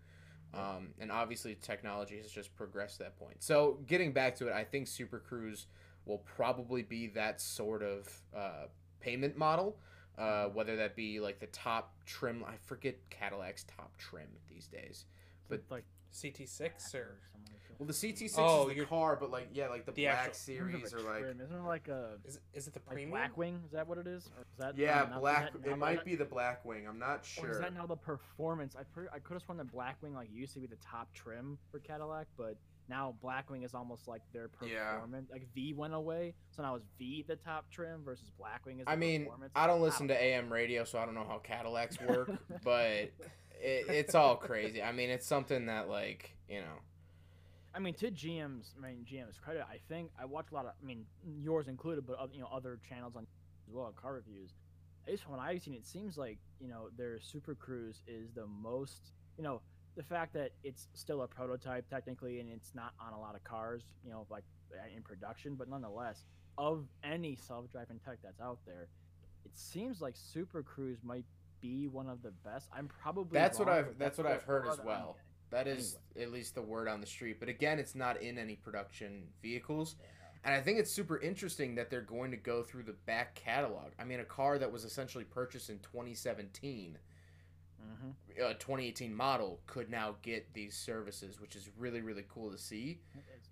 Um, 0.53 0.89
and 0.99 1.11
obviously, 1.11 1.55
technology 1.55 2.17
has 2.17 2.29
just 2.29 2.53
progressed 2.57 2.97
to 2.97 3.03
that 3.03 3.17
point. 3.17 3.37
So, 3.39 3.79
getting 3.87 4.11
back 4.11 4.35
to 4.37 4.47
it, 4.47 4.53
I 4.53 4.65
think 4.65 4.87
Super 4.87 5.19
Cruise 5.19 5.67
will 6.05 6.17
probably 6.17 6.81
be 6.81 7.07
that 7.07 7.39
sort 7.39 7.83
of 7.83 8.09
uh, 8.35 8.65
payment 8.99 9.37
model. 9.37 9.77
Uh, 10.17 10.47
whether 10.47 10.75
that 10.75 10.95
be 10.95 11.21
like 11.21 11.39
the 11.39 11.47
top 11.47 11.93
trim, 12.05 12.43
I 12.45 12.55
forget 12.65 12.97
Cadillac's 13.09 13.63
top 13.63 13.95
trim 13.97 14.27
these 14.49 14.67
days. 14.67 15.05
But- 15.47 15.63
like 15.69 15.85
CT6 16.13 16.93
or 16.95 17.17
something 17.31 17.53
like 17.53 17.60
that. 17.60 17.60
Well, 17.81 17.87
the 17.87 17.93
CT6 17.93 18.35
Oh, 18.37 18.69
is 18.69 18.77
the 18.77 18.85
car, 18.85 19.17
but 19.19 19.31
like 19.31 19.47
yeah, 19.53 19.67
like 19.67 19.87
the, 19.87 19.91
The 19.91 20.03
Black 20.03 20.15
actual- 20.19 20.33
series 20.35 20.93
or 20.93 20.99
like 20.99 21.21
trim, 21.21 21.41
Isn't 21.41 21.57
it 21.57 21.63
like 21.65 21.87
a 21.87 22.11
is, 22.23 22.39
is 22.53 22.67
it 22.67 22.73
the 22.75 22.79
like 22.85 22.95
premium? 22.95 23.11
Blackwing? 23.19 23.65
Is 23.65 23.71
that 23.71 23.87
what 23.87 23.97
it 23.97 24.05
is? 24.05 24.29
Or 24.37 24.43
is 24.43 24.57
that 24.59 24.77
yeah, 24.77 25.01
uh, 25.01 25.05
not- 25.05 25.15
is 25.15 25.19
black. 25.21 25.53
that 25.63 25.71
It 25.71 25.77
might 25.79 25.97
is 25.97 26.03
be 26.03 26.15
the 26.15 26.25
Blackwing. 26.25 26.87
I'm 26.87 26.99
not 26.99 27.25
sure. 27.25 27.47
Or 27.47 27.51
is 27.53 27.57
that 27.59 27.73
now 27.73 27.87
the 27.87 27.95
performance? 27.95 28.75
I 28.79 28.83
per- 28.83 29.09
I 29.11 29.17
could 29.17 29.33
have 29.33 29.41
sworn 29.41 29.57
that 29.57 29.73
Blackwing 29.73 30.13
like 30.13 30.29
used 30.31 30.53
to 30.53 30.59
be 30.59 30.67
the 30.67 30.75
top 30.75 31.11
trim 31.11 31.57
for 31.71 31.79
Cadillac, 31.79 32.27
but 32.37 32.55
now 32.87 33.15
Blackwing 33.23 33.65
is 33.65 33.73
almost 33.73 34.07
like 34.07 34.21
their 34.31 34.51
Yeah. 34.63 34.91
performance. 34.91 35.31
Like 35.31 35.47
V 35.55 35.73
went 35.73 35.95
away, 35.95 36.35
so 36.51 36.61
now 36.61 36.75
is 36.75 36.83
V 36.99 37.25
the 37.27 37.35
top 37.35 37.65
trim 37.71 38.03
versus 38.05 38.29
Blackwing 38.39 38.77
is. 38.81 38.85
The 38.85 38.91
I 38.91 38.95
mean, 38.95 39.23
performance. 39.23 39.53
I 39.55 39.65
don't 39.65 39.81
listen 39.81 40.05
don't 40.05 40.17
to 40.17 40.23
AM 40.23 40.53
radio, 40.53 40.83
so 40.83 40.99
I 40.99 41.05
don't 41.05 41.15
know 41.15 41.25
how 41.27 41.39
Cadillacs 41.39 41.99
work, 41.99 42.29
but 42.63 42.85
it, 42.85 43.11
it's 43.59 44.13
all 44.13 44.35
crazy. 44.35 44.83
I 44.83 44.91
mean, 44.91 45.09
it's 45.09 45.25
something 45.25 45.65
that 45.65 45.89
like 45.89 46.35
you 46.47 46.59
know, 46.59 46.75
I 47.73 47.79
mean, 47.79 47.93
to 47.95 48.11
GM's, 48.11 48.75
I 48.77 48.87
mean 48.87 49.05
GM's 49.09 49.37
credit, 49.37 49.63
I 49.69 49.77
think 49.87 50.11
I 50.19 50.25
watch 50.25 50.47
a 50.51 50.55
lot 50.55 50.65
of, 50.65 50.71
I 50.81 50.85
mean, 50.85 51.05
yours 51.39 51.67
included, 51.67 52.05
but 52.05 52.17
other, 52.17 52.33
you 52.33 52.41
know 52.41 52.49
other 52.53 52.79
channels 52.87 53.15
on 53.15 53.25
as 53.67 53.73
well, 53.73 53.93
car 53.99 54.13
reviews. 54.13 54.51
At 55.05 55.11
least 55.11 55.23
from 55.23 55.33
what 55.33 55.41
I've 55.41 55.61
seen, 55.61 55.73
it 55.73 55.85
seems 55.85 56.17
like 56.17 56.37
you 56.59 56.67
know 56.67 56.89
their 56.97 57.19
Super 57.19 57.55
Cruise 57.55 58.01
is 58.07 58.31
the 58.35 58.45
most, 58.45 59.13
you 59.37 59.43
know, 59.43 59.61
the 59.95 60.03
fact 60.03 60.33
that 60.33 60.51
it's 60.63 60.87
still 60.93 61.21
a 61.21 61.27
prototype 61.27 61.89
technically 61.89 62.39
and 62.39 62.49
it's 62.49 62.73
not 62.75 62.93
on 62.99 63.13
a 63.13 63.19
lot 63.19 63.35
of 63.35 63.43
cars, 63.43 63.83
you 64.05 64.11
know, 64.11 64.25
like 64.29 64.43
uh, 64.73 64.95
in 64.95 65.01
production, 65.01 65.55
but 65.55 65.69
nonetheless, 65.69 66.25
of 66.57 66.85
any 67.03 67.35
self-driving 67.35 67.99
tech 68.05 68.17
that's 68.23 68.39
out 68.39 68.59
there, 68.65 68.87
it 69.45 69.51
seems 69.53 70.01
like 70.01 70.15
Super 70.15 70.61
Cruise 70.61 70.99
might 71.03 71.25
be 71.61 71.87
one 71.87 72.09
of 72.09 72.21
the 72.21 72.31
best. 72.43 72.67
I'm 72.75 72.87
probably 72.87 73.37
That's 73.37 73.59
what 73.59 73.69
I've 73.69 73.85
but 73.85 73.99
that's 73.99 74.17
what 74.17 74.27
I've 74.27 74.43
heard 74.43 74.67
as 74.67 74.79
well. 74.83 75.17
That 75.51 75.67
is 75.67 75.97
at 76.19 76.31
least 76.31 76.55
the 76.55 76.61
word 76.61 76.87
on 76.87 77.01
the 77.01 77.07
street. 77.07 77.39
But 77.39 77.49
again, 77.49 77.77
it's 77.77 77.93
not 77.95 78.21
in 78.21 78.37
any 78.37 78.55
production 78.55 79.27
vehicles. 79.41 79.95
And 80.43 80.55
I 80.55 80.61
think 80.61 80.79
it's 80.79 80.91
super 80.91 81.19
interesting 81.19 81.75
that 81.75 81.89
they're 81.91 82.01
going 82.01 82.31
to 82.31 82.37
go 82.37 82.63
through 82.63 82.83
the 82.83 82.93
back 83.05 83.35
catalog. 83.35 83.91
I 83.99 84.05
mean, 84.05 84.19
a 84.19 84.25
car 84.25 84.57
that 84.57 84.71
was 84.71 84.85
essentially 84.85 85.23
purchased 85.23 85.69
in 85.69 85.77
2017, 85.79 86.97
Mhm. 87.81 88.15
a 88.39 88.53
2018 88.55 89.13
model, 89.13 89.59
could 89.67 89.89
now 89.89 90.15
get 90.21 90.53
these 90.53 90.75
services, 90.75 91.39
which 91.39 91.55
is 91.55 91.69
really, 91.77 92.01
really 92.01 92.25
cool 92.27 92.49
to 92.51 92.57
see. 92.57 93.01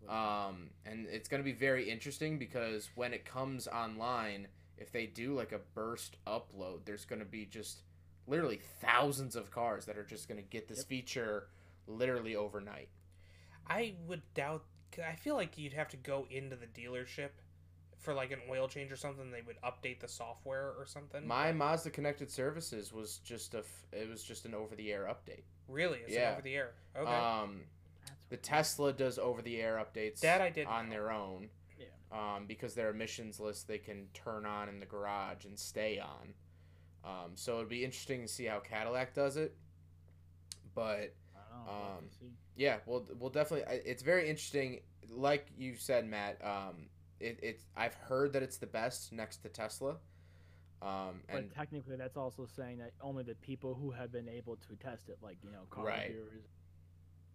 Um, 0.07 0.69
and 0.85 1.05
it's 1.07 1.27
going 1.27 1.39
to 1.41 1.45
be 1.45 1.51
very 1.51 1.89
interesting 1.89 2.39
because 2.39 2.89
when 2.95 3.13
it 3.13 3.25
comes 3.25 3.67
online, 3.67 4.47
if 4.77 4.91
they 4.91 5.05
do 5.05 5.35
like 5.35 5.51
a 5.51 5.59
burst 5.59 6.17
upload, 6.25 6.85
there's 6.85 7.05
going 7.05 7.19
to 7.19 7.25
be 7.25 7.45
just 7.45 7.83
literally 8.25 8.57
thousands 8.81 9.35
of 9.35 9.51
cars 9.51 9.85
that 9.85 9.97
are 9.97 10.03
just 10.05 10.27
going 10.27 10.41
to 10.41 10.47
get 10.47 10.67
this 10.67 10.79
Yep. 10.79 10.87
feature 10.87 11.49
literally 11.89 12.35
overnight. 12.35 12.89
I 13.67 13.95
would 14.07 14.21
doubt. 14.33 14.63
I 15.05 15.15
feel 15.15 15.35
like 15.35 15.57
you'd 15.57 15.73
have 15.73 15.89
to 15.89 15.97
go 15.97 16.25
into 16.29 16.55
the 16.55 16.65
dealership 16.67 17.29
for 17.99 18.13
like 18.13 18.31
an 18.31 18.39
oil 18.49 18.67
change 18.67 18.91
or 18.91 18.95
something. 18.95 19.29
They 19.31 19.41
would 19.41 19.57
update 19.61 19.99
the 19.99 20.07
software 20.07 20.73
or 20.77 20.85
something. 20.85 21.27
My 21.27 21.51
Mazda 21.51 21.89
Connected 21.91 22.31
Services 22.31 22.93
was 22.93 23.17
just 23.17 23.53
a 23.53 23.59
f- 23.59 23.85
it 23.91 24.09
was 24.09 24.23
just 24.23 24.45
an 24.45 24.53
over 24.55 24.75
the 24.75 24.91
air 24.91 25.03
update. 25.09 25.43
really, 25.67 25.99
it's 25.99 26.13
Yeah. 26.15 26.31
over 26.31 26.41
the 26.41 26.55
air. 26.55 26.71
Okay, 26.95 27.11
Um, 27.11 27.65
the 28.29 28.37
Tesla 28.37 28.91
does 28.91 29.19
over 29.19 29.41
the 29.43 29.61
air 29.61 29.75
updates 29.77 30.21
that 30.21 30.41
I 30.41 30.49
did 30.49 30.65
on 30.65 30.85
know. 30.85 30.91
their 30.91 31.11
own. 31.11 31.49
Yeah. 31.77 31.85
Um, 32.35 32.47
because 32.47 32.73
their 32.73 32.89
emissions 32.89 33.39
list 33.39 33.67
they 33.67 33.77
can 33.77 34.07
turn 34.15 34.45
on 34.47 34.67
in 34.69 34.79
the 34.79 34.85
garage 34.87 35.45
and 35.45 35.59
stay 35.59 35.99
on. 35.99 36.33
Um, 37.03 37.35
so 37.35 37.57
it'd 37.57 37.69
be 37.69 37.85
interesting 37.85 38.21
to 38.23 38.27
see 38.27 38.45
how 38.45 38.59
Cadillac 38.61 39.13
does 39.13 39.37
it. 39.37 39.55
But 40.73 41.13
um, 41.69 42.05
yeah, 42.55 42.77
we'll 42.85 43.05
we'll 43.19 43.29
definitely. 43.29 43.65
It's 43.85 44.03
very 44.03 44.29
interesting. 44.29 44.79
Like 45.09 45.47
you 45.57 45.75
said, 45.75 46.07
Matt. 46.07 46.37
Um, 46.43 46.87
it, 47.19 47.39
it's 47.41 47.63
I've 47.75 47.95
heard 47.95 48.33
that 48.33 48.43
it's 48.43 48.57
the 48.57 48.67
best 48.67 49.11
next 49.11 49.37
to 49.43 49.49
Tesla. 49.49 49.97
Um, 50.81 51.21
But 51.29 51.53
technically, 51.53 51.97
that's 51.97 52.15
also 52.15 52.45
saying 52.45 52.77
that 52.77 52.91
only 53.01 53.23
the 53.23 53.35
people 53.35 53.75
who 53.75 53.91
have 53.91 54.11
been 54.11 54.29
able 54.29 54.55
to 54.55 54.75
test 54.77 55.09
it, 55.09 55.17
like 55.21 55.37
you 55.43 55.51
know, 55.51 55.63
car 55.69 55.85
Right. 55.85 56.07
reviewers. 56.09 56.43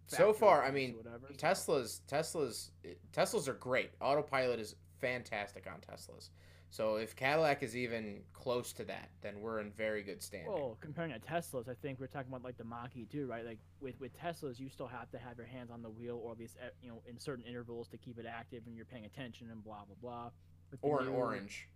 so 0.06 0.32
far, 0.32 0.62
I 0.64 0.70
mean, 0.70 0.96
whatever. 0.96 1.28
Teslas, 1.36 2.00
Teslas, 2.08 2.70
Teslas 3.12 3.48
are 3.48 3.54
great. 3.54 3.90
Autopilot 4.00 4.60
is 4.60 4.76
fantastic 5.00 5.66
on 5.66 5.80
Teslas. 5.80 6.30
So 6.74 6.96
if 6.96 7.14
Cadillac 7.14 7.62
is 7.62 7.76
even 7.76 8.18
close 8.32 8.72
to 8.72 8.84
that, 8.86 9.08
then 9.20 9.40
we're 9.40 9.60
in 9.60 9.70
very 9.70 10.02
good 10.02 10.20
standing. 10.20 10.52
Well, 10.52 10.76
comparing 10.80 11.12
to 11.12 11.20
Teslas, 11.20 11.68
I 11.68 11.74
think 11.74 12.00
we're 12.00 12.08
talking 12.08 12.32
about 12.32 12.42
like 12.42 12.56
the 12.58 12.64
Mach-E 12.64 13.04
too, 13.04 13.28
right? 13.28 13.46
Like 13.46 13.60
with 13.80 13.94
with 14.00 14.10
Teslas, 14.18 14.58
you 14.58 14.68
still 14.68 14.88
have 14.88 15.08
to 15.12 15.18
have 15.18 15.38
your 15.38 15.46
hands 15.46 15.70
on 15.70 15.82
the 15.82 15.88
wheel, 15.88 16.20
or 16.20 16.32
at 16.32 16.38
least 16.40 16.56
eh, 16.60 16.70
you 16.82 16.88
know 16.88 17.00
in 17.08 17.16
certain 17.16 17.44
intervals 17.44 17.86
to 17.90 17.96
keep 17.96 18.18
it 18.18 18.26
active, 18.28 18.64
and 18.66 18.74
you're 18.74 18.86
paying 18.86 19.04
attention 19.04 19.50
and 19.52 19.62
blah 19.62 19.84
blah 19.84 19.94
blah. 20.02 20.30
With 20.72 20.80
or 20.82 21.00
an 21.02 21.10
orange. 21.10 21.68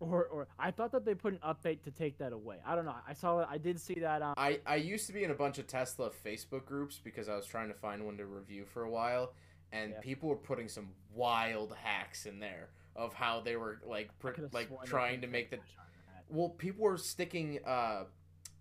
Or 0.00 0.24
or 0.24 0.48
I 0.58 0.72
thought 0.72 0.90
that 0.90 1.04
they 1.04 1.14
put 1.14 1.32
an 1.32 1.38
update 1.46 1.84
to 1.84 1.92
take 1.92 2.18
that 2.18 2.32
away. 2.32 2.56
I 2.66 2.74
don't 2.74 2.84
know. 2.84 2.96
I 3.06 3.12
saw 3.12 3.42
it. 3.42 3.48
I 3.48 3.58
did 3.58 3.78
see 3.80 4.00
that 4.00 4.22
on. 4.22 4.34
I, 4.36 4.58
I 4.66 4.74
used 4.74 5.06
to 5.06 5.12
be 5.12 5.22
in 5.22 5.30
a 5.30 5.34
bunch 5.36 5.58
of 5.58 5.68
Tesla 5.68 6.10
Facebook 6.10 6.64
groups 6.64 7.00
because 7.02 7.28
I 7.28 7.36
was 7.36 7.46
trying 7.46 7.68
to 7.68 7.74
find 7.74 8.04
one 8.04 8.16
to 8.16 8.26
review 8.26 8.64
for 8.64 8.82
a 8.82 8.90
while, 8.90 9.34
and 9.70 9.92
Yeah. 9.92 10.00
people 10.00 10.28
were 10.28 10.34
putting 10.34 10.68
some 10.68 10.88
wild 11.14 11.76
hacks 11.80 12.26
in 12.26 12.40
there 12.40 12.70
of 12.96 13.12
how 13.14 13.40
they 13.40 13.56
were 13.56 13.78
like 13.86 14.10
pr- 14.18 14.30
like 14.52 14.68
trying 14.84 15.20
to 15.20 15.26
make 15.26 15.50
the 15.50 15.56
flash 15.56 15.68
on 15.78 15.84
that. 16.14 16.24
well 16.28 16.48
people 16.50 16.82
were 16.84 16.96
sticking 16.96 17.58
uh 17.66 18.04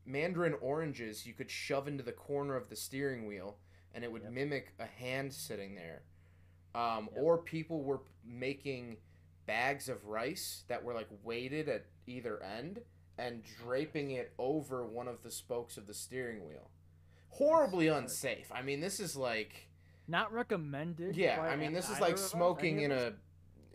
mandarin 0.06 0.54
oranges 0.62 1.26
you 1.26 1.34
could 1.34 1.50
shove 1.50 1.88
into 1.88 2.04
the 2.04 2.12
corner 2.12 2.56
of 2.56 2.70
the 2.70 2.76
steering 2.76 3.26
wheel 3.26 3.58
and 3.94 4.04
it 4.04 4.12
would 4.12 4.24
Yep. 4.24 4.32
mimic 4.32 4.74
a 4.80 4.86
hand 4.86 5.34
sitting 5.34 5.76
there 5.76 6.04
um, 6.76 7.10
Yep. 7.14 7.24
or 7.24 7.38
people 7.38 7.82
were 7.84 8.02
making 8.26 8.98
bags 9.46 9.88
of 9.90 10.06
rice 10.06 10.64
that 10.68 10.84
were 10.84 10.94
like 10.94 11.08
weighted 11.24 11.70
at 11.70 11.86
either 12.08 12.44
end 12.44 12.82
and 13.18 13.44
draping 13.64 14.12
it 14.12 14.34
over 14.38 14.86
one 14.86 15.08
of 15.08 15.24
the 15.24 15.32
spokes 15.32 15.78
of 15.78 15.88
the 15.88 15.94
steering 15.94 16.46
wheel 16.46 16.70
horribly 17.30 17.88
unsafe 17.88 18.52
i 18.54 18.62
mean 18.62 18.80
this 18.82 19.00
is 19.00 19.16
like 19.16 19.70
Not 20.08 20.32
recommended. 20.34 21.16
yeah 21.16 21.42
i 21.42 21.56
mean 21.56 21.74
this 21.74 21.90
is 21.90 22.00
like 22.00 22.18
smoking 22.18 22.82
in 22.82 22.92
a. 22.92 23.14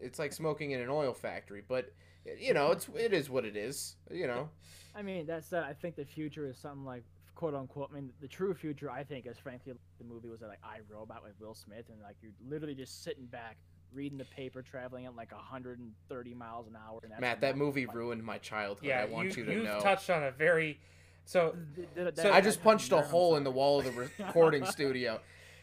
it's 0.01 0.19
like 0.19 0.33
smoking 0.33 0.73
in 0.73 0.81
an 0.81 0.89
oil 0.89 1.13
factory 1.13 1.63
but 1.67 1.93
you 2.39 2.53
know 2.55 2.71
it's 2.71 2.89
it 2.97 3.13
is 3.13 3.31
what 3.31 3.45
it 3.45 3.57
is 3.57 3.97
you 4.11 4.27
know 4.27 4.49
I 4.95 5.03
mean, 5.03 5.27
that 5.27 5.45
said, 5.45 5.63
I 5.63 5.73
think 5.73 5.95
the 5.95 6.05
future 6.05 6.49
is 6.49 6.59
something 6.59 6.85
like 6.85 7.05
quote 7.37 7.55
unquote. 7.55 7.91
I 7.93 7.95
mean, 7.95 8.11
the 8.21 8.27
true 8.27 8.53
future, 8.55 8.91
I 8.91 9.05
think, 9.05 9.27
is 9.27 9.39
frankly 9.39 9.73
the 9.99 10.05
movie 10.05 10.29
was 10.29 10.41
like 10.41 10.59
I 10.65 10.79
Robot 10.89 11.23
with 11.23 11.35
Will 11.41 11.55
Smith, 11.55 11.85
and 11.91 12.03
like 12.03 12.17
you're 12.21 12.33
literally 12.49 12.75
just 12.75 13.05
sitting 13.05 13.27
back 13.27 13.57
reading 13.93 14.19
the 14.19 14.25
paper, 14.25 14.63
traveling 14.63 15.07
at 15.07 15.15
like 15.15 15.33
130 15.33 16.35
miles 16.35 16.67
an 16.67 16.77
hour. 16.77 16.99
And 17.03 17.13
Matt, 17.21 17.41
that 17.41 17.57
movie 17.57 17.87
my- 17.87 17.93
ruined 17.93 18.25
my 18.25 18.39
childhood. 18.39 18.89
Yeah, 18.89 19.03
I 19.03 19.05
want 19.05 19.37
you, 19.37 19.45
you, 19.45 19.45
to 19.45 19.55
have 19.59 19.65
know. 19.65 19.81
touched 19.81 20.11
on 20.11 20.25
a 20.25 20.33
very. 20.33 20.81
So 21.25 21.55
Th- 21.77 21.89
th- 21.95 22.15
that- 22.15 22.23
So 22.23 22.33
I 22.33 22.41
just 22.41 22.61
punched 22.63 22.91
a 22.91 22.97
nerve, 22.97 23.07
hole 23.07 23.37
in 23.37 23.45
the 23.45 23.51
wall 23.53 23.79
of 23.79 23.85
the 23.85 23.93
recording 24.19 24.65
studio. 24.67 25.21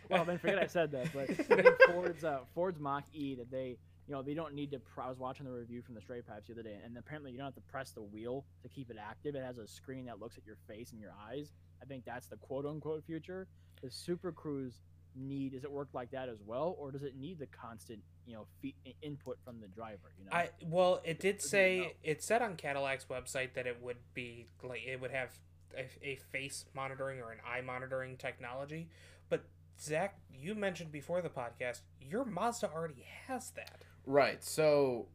Well, 0.10 0.24
then 0.24 0.38
forget 0.38 0.58
I 0.58 0.68
said 0.68 0.92
that. 0.94 1.12
But 1.14 1.30
I 1.58 1.62
think 1.64 1.76
Ford's 1.88 2.24
uh, 2.24 2.40
Ford's 2.56 2.80
Mach 2.80 3.04
E 3.14 3.36
that 3.36 3.52
they 3.52 3.78
you 4.08 4.14
know 4.14 4.22
they 4.22 4.34
don't 4.34 4.54
need 4.54 4.72
to. 4.72 4.80
Pr- 4.80 5.02
I 5.02 5.10
was 5.10 5.18
watching 5.20 5.46
the 5.46 5.52
review 5.52 5.82
from 5.82 5.96
the 5.96 6.02
Straight 6.02 6.26
Pipes 6.28 6.48
the 6.48 6.54
other 6.54 6.64
day, 6.64 6.78
and 6.84 6.98
apparently 6.98 7.32
you 7.32 7.38
don't 7.38 7.46
have 7.46 7.56
to 7.56 7.62
press 7.62 7.92
the 7.92 8.02
wheel 8.02 8.46
to 8.64 8.70
keep 8.70 8.90
it 8.90 8.98
active. 9.00 9.36
It 9.36 9.44
has 9.44 9.58
a 9.58 9.68
screen 9.68 10.06
that 10.06 10.20
looks 10.20 10.38
at 10.38 10.46
your 10.46 10.58
face 10.68 10.92
and 10.92 11.02
your 11.02 11.14
eyes. 11.30 11.52
I 11.82 11.86
think 11.86 12.06
that's 12.06 12.28
the 12.28 12.38
quote 12.38 12.66
unquote 12.66 13.04
future. 13.06 13.48
The 13.82 13.92
Super 13.92 14.32
Cruise 14.32 14.80
need? 15.16 15.54
Does 15.54 15.64
it 15.64 15.72
work 15.72 15.90
like 15.94 16.12
that 16.12 16.30
as 16.30 16.38
well, 16.46 16.76
or 16.80 16.92
does 16.92 17.04
it 17.04 17.16
need 17.18 17.40
the 17.40 17.48
constant 17.48 18.00
you 18.26 18.36
know 18.36 18.48
fe- 18.62 18.76
i- 18.86 18.94
input 19.02 19.38
from 19.44 19.60
the 19.60 19.68
driver? 19.68 20.12
You 20.18 20.26
know. 20.26 20.32
I 20.32 20.50
well, 20.64 21.02
it 21.04 21.20
did 21.20 21.36
you 21.36 21.50
say 21.50 21.78
know? 21.80 21.88
it 22.04 22.24
said 22.24 22.42
on 22.42 22.56
Cadillac's 22.56 23.06
website 23.06 23.54
that 23.56 23.68
it 23.68 23.82
would 23.82 23.98
be 24.14 24.48
like 24.64 24.82
it 24.86 25.00
would 25.02 25.12
have 25.12 25.38
a, 25.78 25.86
a 26.08 26.16
face 26.32 26.66
monitoring 26.74 27.20
or 27.20 27.32
an 27.32 27.40
eye 27.46 27.62
monitoring 27.62 28.18
technology. 28.18 28.90
But 29.30 29.46
Zach, 29.80 30.18
you 30.32 30.56
mentioned 30.56 30.92
before 30.92 31.22
the 31.22 31.30
podcast, 31.30 31.82
your 32.02 32.26
Mazda 32.26 32.72
already 32.74 33.06
has 33.28 33.52
that. 33.52 33.82
Right. 34.08 34.44
So, 34.44 35.08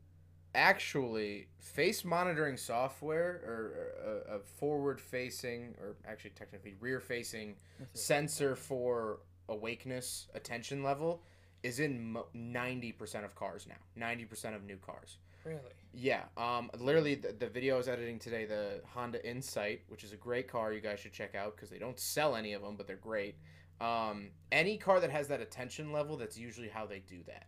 actually, 0.55 1.49
face 1.59 2.05
monitoring 2.05 2.59
software 2.59 3.41
or 3.45 4.25
a, 4.31 4.37
a 4.37 4.39
forward-facing, 4.39 5.75
or 5.81 5.97
actually 6.07 6.31
technically 6.31 6.75
rear-facing 6.79 7.57
sensor 7.95 8.55
for 8.55 9.21
awakeness 9.49 10.29
attention 10.35 10.85
level 10.85 11.23
is 11.63 11.81
in 11.81 12.17
ninety 12.35 12.93
percent 12.93 13.25
of 13.25 13.35
cars 13.35 13.67
now. 13.67 13.81
Ninety 13.97 14.25
percent 14.25 14.55
of 14.55 14.65
new 14.65 14.77
cars. 14.77 15.17
Really? 15.45 15.59
Yeah, 15.95 16.25
um, 16.37 16.71
literally 16.79 17.15
the, 17.17 17.33
the 17.33 17.49
video 17.49 17.75
I 17.75 17.79
was 17.79 17.89
editing 17.89 18.19
today, 18.19 18.45
the 18.45 18.81
Honda 18.95 19.27
Insight, 19.29 19.83
which 19.89 20.05
is 20.05 20.13
a 20.13 20.17
great 20.17 20.49
car 20.49 20.73
you 20.73 20.81
guys 20.81 21.01
should 21.01 21.13
check 21.13 21.35
out 21.35 21.57
because 21.57 21.71
they 21.71 21.79
don't 21.79 21.99
sell 21.99 22.37
any 22.37 22.53
of 22.53 22.63
them, 22.63 22.77
but 22.77 22.87
they're 22.87 22.97
great. 22.97 23.37
Um, 23.81 24.31
any 24.53 24.77
car 24.77 25.01
that 25.01 25.11
has 25.11 25.29
that 25.29 25.41
attention 25.41 25.93
level, 25.93 26.17
that's 26.17 26.39
usually 26.39 26.69
how 26.69 26.87
they 26.87 27.01
do 27.01 27.19
that. 27.27 27.47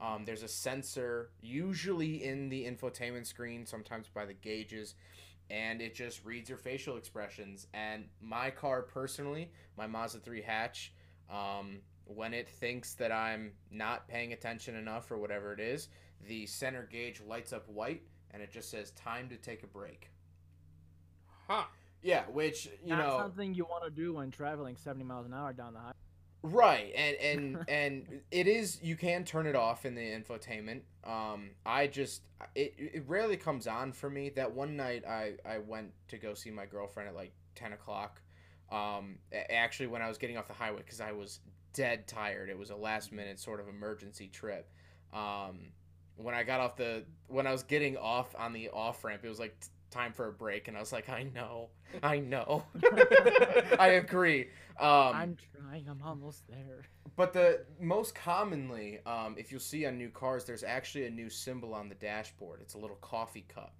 Um, 0.00 0.24
there's 0.24 0.42
a 0.42 0.48
sensor, 0.48 1.30
usually 1.40 2.22
in 2.22 2.48
the 2.48 2.64
infotainment 2.64 3.26
screen, 3.26 3.64
sometimes 3.64 4.08
by 4.08 4.26
the 4.26 4.34
gauges, 4.34 4.94
and 5.48 5.80
it 5.80 5.94
just 5.94 6.24
reads 6.24 6.48
your 6.48 6.58
facial 6.58 6.96
expressions. 6.96 7.66
And 7.72 8.08
my 8.20 8.50
car, 8.50 8.82
personally, 8.82 9.50
my 9.76 9.86
Mazda 9.86 10.18
3 10.18 10.42
hatch, 10.42 10.92
um, 11.30 11.78
when 12.04 12.34
it 12.34 12.48
thinks 12.48 12.94
that 12.94 13.10
I'm 13.10 13.52
not 13.70 14.06
paying 14.06 14.32
attention 14.32 14.76
enough 14.76 15.10
or 15.10 15.18
whatever 15.18 15.52
it 15.52 15.60
is, 15.60 15.88
the 16.26 16.46
center 16.46 16.86
gauge 16.90 17.20
lights 17.20 17.52
up 17.52 17.68
white 17.68 18.02
and 18.32 18.42
it 18.42 18.50
just 18.50 18.70
says 18.70 18.90
time 18.92 19.28
to 19.28 19.36
take 19.36 19.62
a 19.62 19.66
break. 19.66 20.10
Huh. 21.48 21.64
Yeah, 22.02 22.24
which 22.26 22.68
you 22.84 22.90
Not 22.90 22.98
know, 22.98 23.18
something 23.18 23.54
you 23.54 23.64
want 23.64 23.84
to 23.84 23.90
do 23.90 24.14
when 24.14 24.30
traveling 24.30 24.76
70 24.76 25.04
miles 25.04 25.26
an 25.26 25.34
hour 25.34 25.52
down 25.52 25.72
the 25.72 25.80
highway. 25.80 25.92
Right? 26.46 26.92
And 26.96 27.16
and 27.16 27.64
and 27.68 28.20
it 28.30 28.46
is 28.46 28.80
you 28.82 28.96
can 28.96 29.24
turn 29.24 29.46
it 29.46 29.56
off 29.56 29.84
in 29.84 29.94
the 29.94 30.02
infotainment. 30.02 30.80
Um, 31.04 31.50
I 31.64 31.86
just 31.86 32.22
it 32.54 32.74
it 32.78 33.04
rarely 33.06 33.36
comes 33.36 33.66
on 33.66 33.92
for 33.92 34.10
me. 34.10 34.30
That 34.30 34.52
one 34.52 34.76
night 34.76 35.04
I 35.06 35.34
I 35.44 35.58
went 35.58 35.92
to 36.08 36.18
go 36.18 36.34
see 36.34 36.50
my 36.50 36.66
girlfriend 36.66 37.08
at 37.08 37.14
like 37.14 37.32
ten 37.54 37.72
o'clock. 37.72 38.20
Um, 38.70 39.18
actually 39.50 39.86
when 39.86 40.02
I 40.02 40.08
was 40.08 40.18
getting 40.18 40.36
off 40.36 40.48
the 40.48 40.54
highway 40.54 40.78
because 40.78 41.00
I 41.00 41.12
was 41.12 41.40
dead 41.72 42.08
tired. 42.08 42.48
It 42.48 42.58
was 42.58 42.70
a 42.70 42.76
last 42.76 43.12
minute 43.12 43.38
sort 43.38 43.60
of 43.60 43.68
emergency 43.68 44.28
trip. 44.28 44.72
Um, 45.12 45.72
when 46.16 46.34
I 46.34 46.42
got 46.42 46.60
off 46.60 46.76
the 46.76 47.04
when 47.28 47.46
I 47.46 47.52
was 47.52 47.62
getting 47.62 47.96
off 47.96 48.34
on 48.36 48.52
the 48.52 48.70
off 48.70 49.04
ramp, 49.04 49.24
it 49.24 49.28
was 49.28 49.38
like 49.38 49.56
time 49.96 50.12
for 50.12 50.28
a 50.28 50.32
break, 50.32 50.68
and 50.68 50.76
I 50.76 50.80
was 50.80 50.92
like, 50.92 51.08
I 51.08 51.24
know, 51.34 51.68
I 52.02 52.18
know, 52.18 52.64
I 53.78 53.88
agree. 54.02 54.48
Um, 54.78 54.88
I'm 55.14 55.36
trying. 55.56 55.88
I'm 55.88 56.02
almost 56.04 56.46
there. 56.48 56.84
but 57.16 57.32
the 57.32 57.64
most 57.80 58.14
commonly, 58.14 59.00
um, 59.06 59.36
if 59.38 59.50
you'll 59.50 59.60
see 59.60 59.86
on 59.86 59.96
new 59.96 60.10
cars, 60.10 60.44
there's 60.44 60.62
actually 60.64 61.06
a 61.06 61.10
new 61.10 61.30
symbol 61.30 61.74
on 61.74 61.88
the 61.88 61.94
dashboard. 61.94 62.60
It's 62.60 62.74
a 62.74 62.78
little 62.78 62.96
coffee 62.96 63.46
cup. 63.48 63.74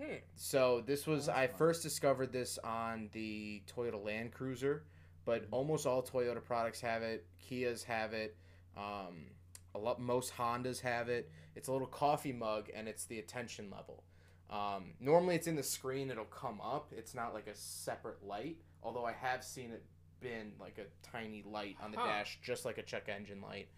Hmm. 0.00 0.16
So 0.36 0.82
this 0.86 1.06
was 1.06 1.26
that's 1.26 1.38
I 1.38 1.46
fun. 1.48 1.56
first 1.58 1.82
discovered 1.82 2.32
this 2.32 2.58
on 2.64 3.08
the 3.12 3.62
Toyota 3.74 4.02
Land 4.02 4.32
Cruiser, 4.32 4.84
but 5.24 5.46
almost 5.50 5.86
all 5.86 6.02
Toyota 6.02 6.42
products 6.42 6.80
have 6.80 7.02
it. 7.02 7.26
Kias 7.44 7.84
have 7.84 8.12
it. 8.12 8.36
Um, 8.76 9.26
a 9.74 9.78
lot 9.78 10.00
most 10.00 10.34
Hondas 10.36 10.80
have 10.80 11.08
it. 11.08 11.30
It's 11.56 11.68
a 11.68 11.72
little 11.72 11.86
coffee 11.86 12.32
mug 12.32 12.68
and 12.74 12.88
it's 12.88 13.04
the 13.06 13.18
attention 13.18 13.70
level. 13.70 14.04
Um, 14.50 14.92
normally 15.00 15.34
it's 15.36 15.46
in 15.46 15.56
the 15.56 15.62
screen. 15.62 16.10
It'll 16.10 16.24
come 16.24 16.60
up. 16.60 16.92
It's 16.96 17.14
not 17.14 17.32
like 17.34 17.46
a 17.46 17.54
separate 17.54 18.22
light. 18.24 18.58
Although 18.82 19.04
I 19.04 19.12
have 19.12 19.42
seen 19.44 19.70
it 19.70 19.84
been 20.20 20.52
like 20.60 20.78
a 20.78 20.84
tiny 21.08 21.42
light 21.46 21.76
on 21.82 21.90
the 21.90 21.98
Huh. 21.98 22.06
dash, 22.06 22.38
just 22.42 22.64
like 22.64 22.78
a 22.78 22.82
check 22.82 23.08
engine 23.08 23.40
light 23.40 23.68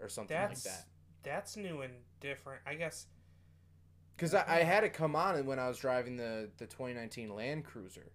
or 0.00 0.08
something 0.08 0.36
That's 0.36 0.64
like 0.66 0.74
that. 0.74 0.86
that's 1.22 1.56
new 1.56 1.82
and 1.82 1.92
different. 2.20 2.60
I 2.66 2.74
guess. 2.74 3.06
Because 4.16 4.34
I, 4.34 4.44
I 4.46 4.62
had 4.62 4.84
it 4.84 4.92
come 4.92 5.14
on 5.16 5.44
when 5.46 5.58
I 5.58 5.68
was 5.68 5.78
driving 5.78 6.16
the, 6.16 6.50
the 6.58 6.66
2019 6.66 7.34
Land 7.34 7.64
Cruiser. 7.64 8.12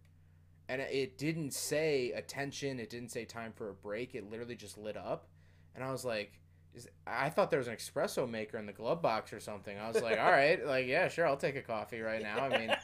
And 0.69 0.81
it- 0.81 0.91
it 0.91 1.17
didn't 1.17 1.51
say 1.53 2.11
attention. 2.11 2.79
It 2.79 2.89
didn't 2.89 3.09
say 3.11 3.25
time 3.25 3.51
for 3.53 3.69
a 3.69 3.73
break. 3.73 4.15
It 4.15 4.29
literally 4.29 4.55
just 4.55 4.77
lit 4.77 4.97
up. 4.97 5.27
And 5.75 5.83
I 5.83 5.91
was 5.91 6.03
like, 6.03 6.39
is, 6.77 6.87
I 7.05 7.29
thought 7.29 7.49
there 7.51 7.59
was 7.59 7.67
an 7.67 7.75
espresso 7.75 8.29
maker 8.29 8.57
in 8.57 8.65
the 8.65 8.73
glove 8.73 9.01
box 9.01 9.33
or 9.33 9.39
something. 9.39 9.77
I 9.77 9.87
was 9.87 10.01
like, 10.01 10.19
all 10.19 10.31
right, 10.31 10.65
like, 10.65 10.87
yeah, 10.87 11.07
sure, 11.07 11.27
I'll 11.27 11.37
take 11.37 11.55
a 11.55 11.61
coffee 11.61 11.99
right 12.01 12.21
now. 12.21 12.39
I 12.45 12.57
mean, 12.57 12.75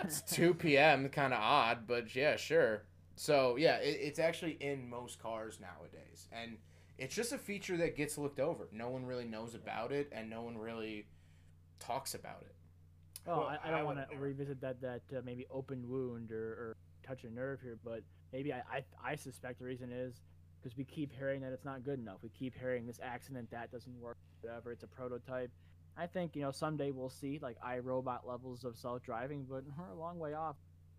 it's 0.00 0.20
2 0.32 0.54
p.m., 0.54 1.08
kind 1.08 1.32
of 1.32 1.40
odd, 1.40 1.86
but 1.86 2.14
yeah, 2.14 2.36
sure. 2.36 2.82
So, 3.16 3.56
yeah, 3.56 3.76
it, 3.76 3.98
it's 4.00 4.18
actually 4.18 4.52
in 4.60 4.88
most 4.90 5.18
cars 5.22 5.58
nowadays. 5.60 6.28
And 6.32 6.58
it's 6.98 7.14
just 7.14 7.32
a 7.32 7.38
feature 7.38 7.76
that 7.78 7.96
gets 7.96 8.18
looked 8.18 8.40
over. 8.40 8.68
No 8.72 8.88
one 8.90 9.06
really 9.06 9.24
knows 9.24 9.54
about 9.54 9.92
it, 9.92 10.08
and 10.12 10.28
no 10.28 10.42
one 10.42 10.58
really 10.58 11.06
talks 11.78 12.14
about 12.14 12.42
it. 12.42 12.54
Oh, 13.26 13.38
Well, 13.38 13.46
I, 13.48 13.58
I 13.64 13.68
I 13.68 13.70
don't 13.70 13.84
want 13.84 13.98
to 13.98 14.06
never- 14.10 14.22
revisit 14.22 14.60
that 14.60 14.80
that 14.82 15.02
uh, 15.16 15.20
maybe 15.24 15.46
open 15.50 15.88
wound 15.88 16.30
or, 16.32 16.36
or 16.52 16.76
touch 17.06 17.24
a 17.24 17.30
nerve 17.30 17.60
here, 17.60 17.78
but 17.84 18.02
maybe 18.32 18.52
I, 18.52 18.62
I 18.70 18.84
I 19.04 19.14
suspect 19.16 19.58
the 19.58 19.64
reason 19.64 19.90
is 19.92 20.20
because 20.66 20.76
we 20.76 20.84
keep 20.84 21.12
hearing 21.16 21.40
that 21.40 21.52
it's 21.52 21.64
not 21.64 21.84
good 21.84 22.00
enough. 22.00 22.16
We 22.24 22.30
keep 22.30 22.58
hearing 22.58 22.86
this 22.86 22.98
accident 23.00 23.48
that 23.52 23.70
doesn't 23.70 24.00
work, 24.00 24.16
whatever. 24.40 24.72
It's 24.72 24.82
a 24.82 24.88
prototype. 24.88 25.52
I 25.96 26.08
think 26.08 26.34
you 26.34 26.42
know 26.42 26.50
someday 26.50 26.90
we'll 26.90 27.08
see 27.08 27.38
like 27.40 27.56
iRobot 27.60 28.26
levels 28.26 28.64
of 28.64 28.76
self-driving, 28.76 29.46
but 29.48 29.62
we're 29.78 29.92
a 29.92 29.94
long 29.94 30.18
way 30.18 30.34
off. 30.34 30.56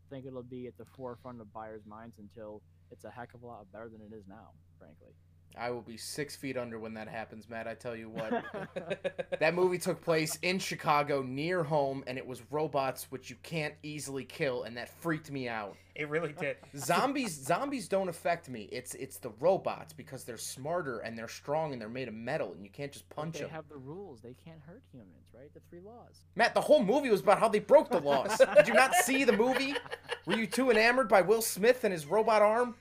I 0.09 0.15
think 0.15 0.25
it'll 0.25 0.41
be 0.41 0.67
at 0.67 0.77
the 0.77 0.85
forefront 0.95 1.41
of 1.41 1.51
buyers' 1.51 1.85
minds 1.85 2.15
until 2.17 2.61
it's 2.91 3.03
a 3.03 3.09
heck 3.11 3.33
of 3.33 3.43
a 3.43 3.45
lot 3.45 3.69
better 3.73 3.89
than 3.89 3.99
it 3.99 4.15
is 4.15 4.23
now, 4.29 4.51
frankly. 4.79 5.11
I 5.59 5.71
will 5.71 5.81
be 5.81 5.97
six 5.97 6.35
feet 6.35 6.57
under 6.57 6.79
when 6.79 6.93
that 6.95 7.07
happens, 7.07 7.49
Matt. 7.49 7.67
I 7.67 7.73
tell 7.73 7.95
you 7.95 8.09
what. 8.09 8.43
that 9.39 9.53
movie 9.53 9.77
took 9.77 10.01
place 10.01 10.37
in 10.41 10.59
Chicago 10.59 11.21
near 11.21 11.63
home, 11.63 12.03
and 12.07 12.17
it 12.17 12.25
was 12.25 12.41
robots 12.51 13.07
which 13.09 13.29
you 13.29 13.35
can't 13.43 13.73
easily 13.83 14.23
kill, 14.23 14.63
and 14.63 14.77
that 14.77 14.89
freaked 15.01 15.31
me 15.31 15.47
out. 15.47 15.75
It 15.95 16.09
really 16.09 16.31
did. 16.33 16.57
Zombies, 16.77 17.33
zombies 17.33 17.87
don't 17.87 18.07
affect 18.07 18.49
me. 18.49 18.69
It's 18.71 18.93
it's 18.93 19.17
the 19.17 19.31
robots 19.39 19.93
because 19.93 20.23
they're 20.23 20.37
smarter 20.37 20.99
and 20.99 21.17
they're 21.17 21.27
strong 21.27 21.73
and 21.73 21.81
they're 21.81 21.89
made 21.89 22.07
of 22.07 22.13
metal, 22.13 22.53
and 22.53 22.63
you 22.63 22.69
can't 22.69 22.91
just 22.91 23.09
But 23.09 23.15
punch 23.15 23.33
they 23.35 23.41
them. 23.41 23.49
have 23.49 23.67
the 23.67 23.77
rules. 23.77 24.21
They 24.21 24.35
can't 24.45 24.61
hurt 24.67 24.83
humans, 24.91 25.29
right? 25.33 25.51
The 25.55 25.59
three 25.71 25.79
laws. 25.79 26.21
Matt, 26.35 26.53
the 26.53 26.61
whole 26.61 26.83
movie 26.83 27.09
was 27.09 27.21
about 27.21 27.39
how 27.39 27.47
they 27.49 27.59
broke 27.59 27.89
the 27.89 27.99
laws. 27.99 28.37
Did 28.55 28.67
you 28.67 28.75
not 28.75 28.93
see 28.93 29.23
the 29.23 29.33
movie? 29.35 29.75
Were 30.27 30.35
you 30.35 30.45
too 30.45 30.69
enamored 30.69 31.09
by 31.09 31.21
Will 31.21 31.41
Smith 31.41 31.83
and 31.83 31.91
his 31.91 32.05
robot 32.05 32.43
arm? 32.43 32.75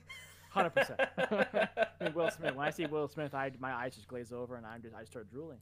Hundred 0.49 0.71
percent. 0.71 0.99
Will 2.15 2.31
Smith. 2.31 2.55
When 2.55 2.65
I 2.67 2.71
see 2.71 2.85
Will 2.85 3.07
Smith, 3.07 3.33
I 3.33 3.51
my 3.59 3.73
eyes 3.73 3.95
just 3.95 4.07
glaze 4.07 4.31
over 4.31 4.55
and 4.55 4.65
I'm 4.65 4.81
just 4.81 4.95
I 4.95 5.03
start 5.03 5.29
drooling. 5.29 5.57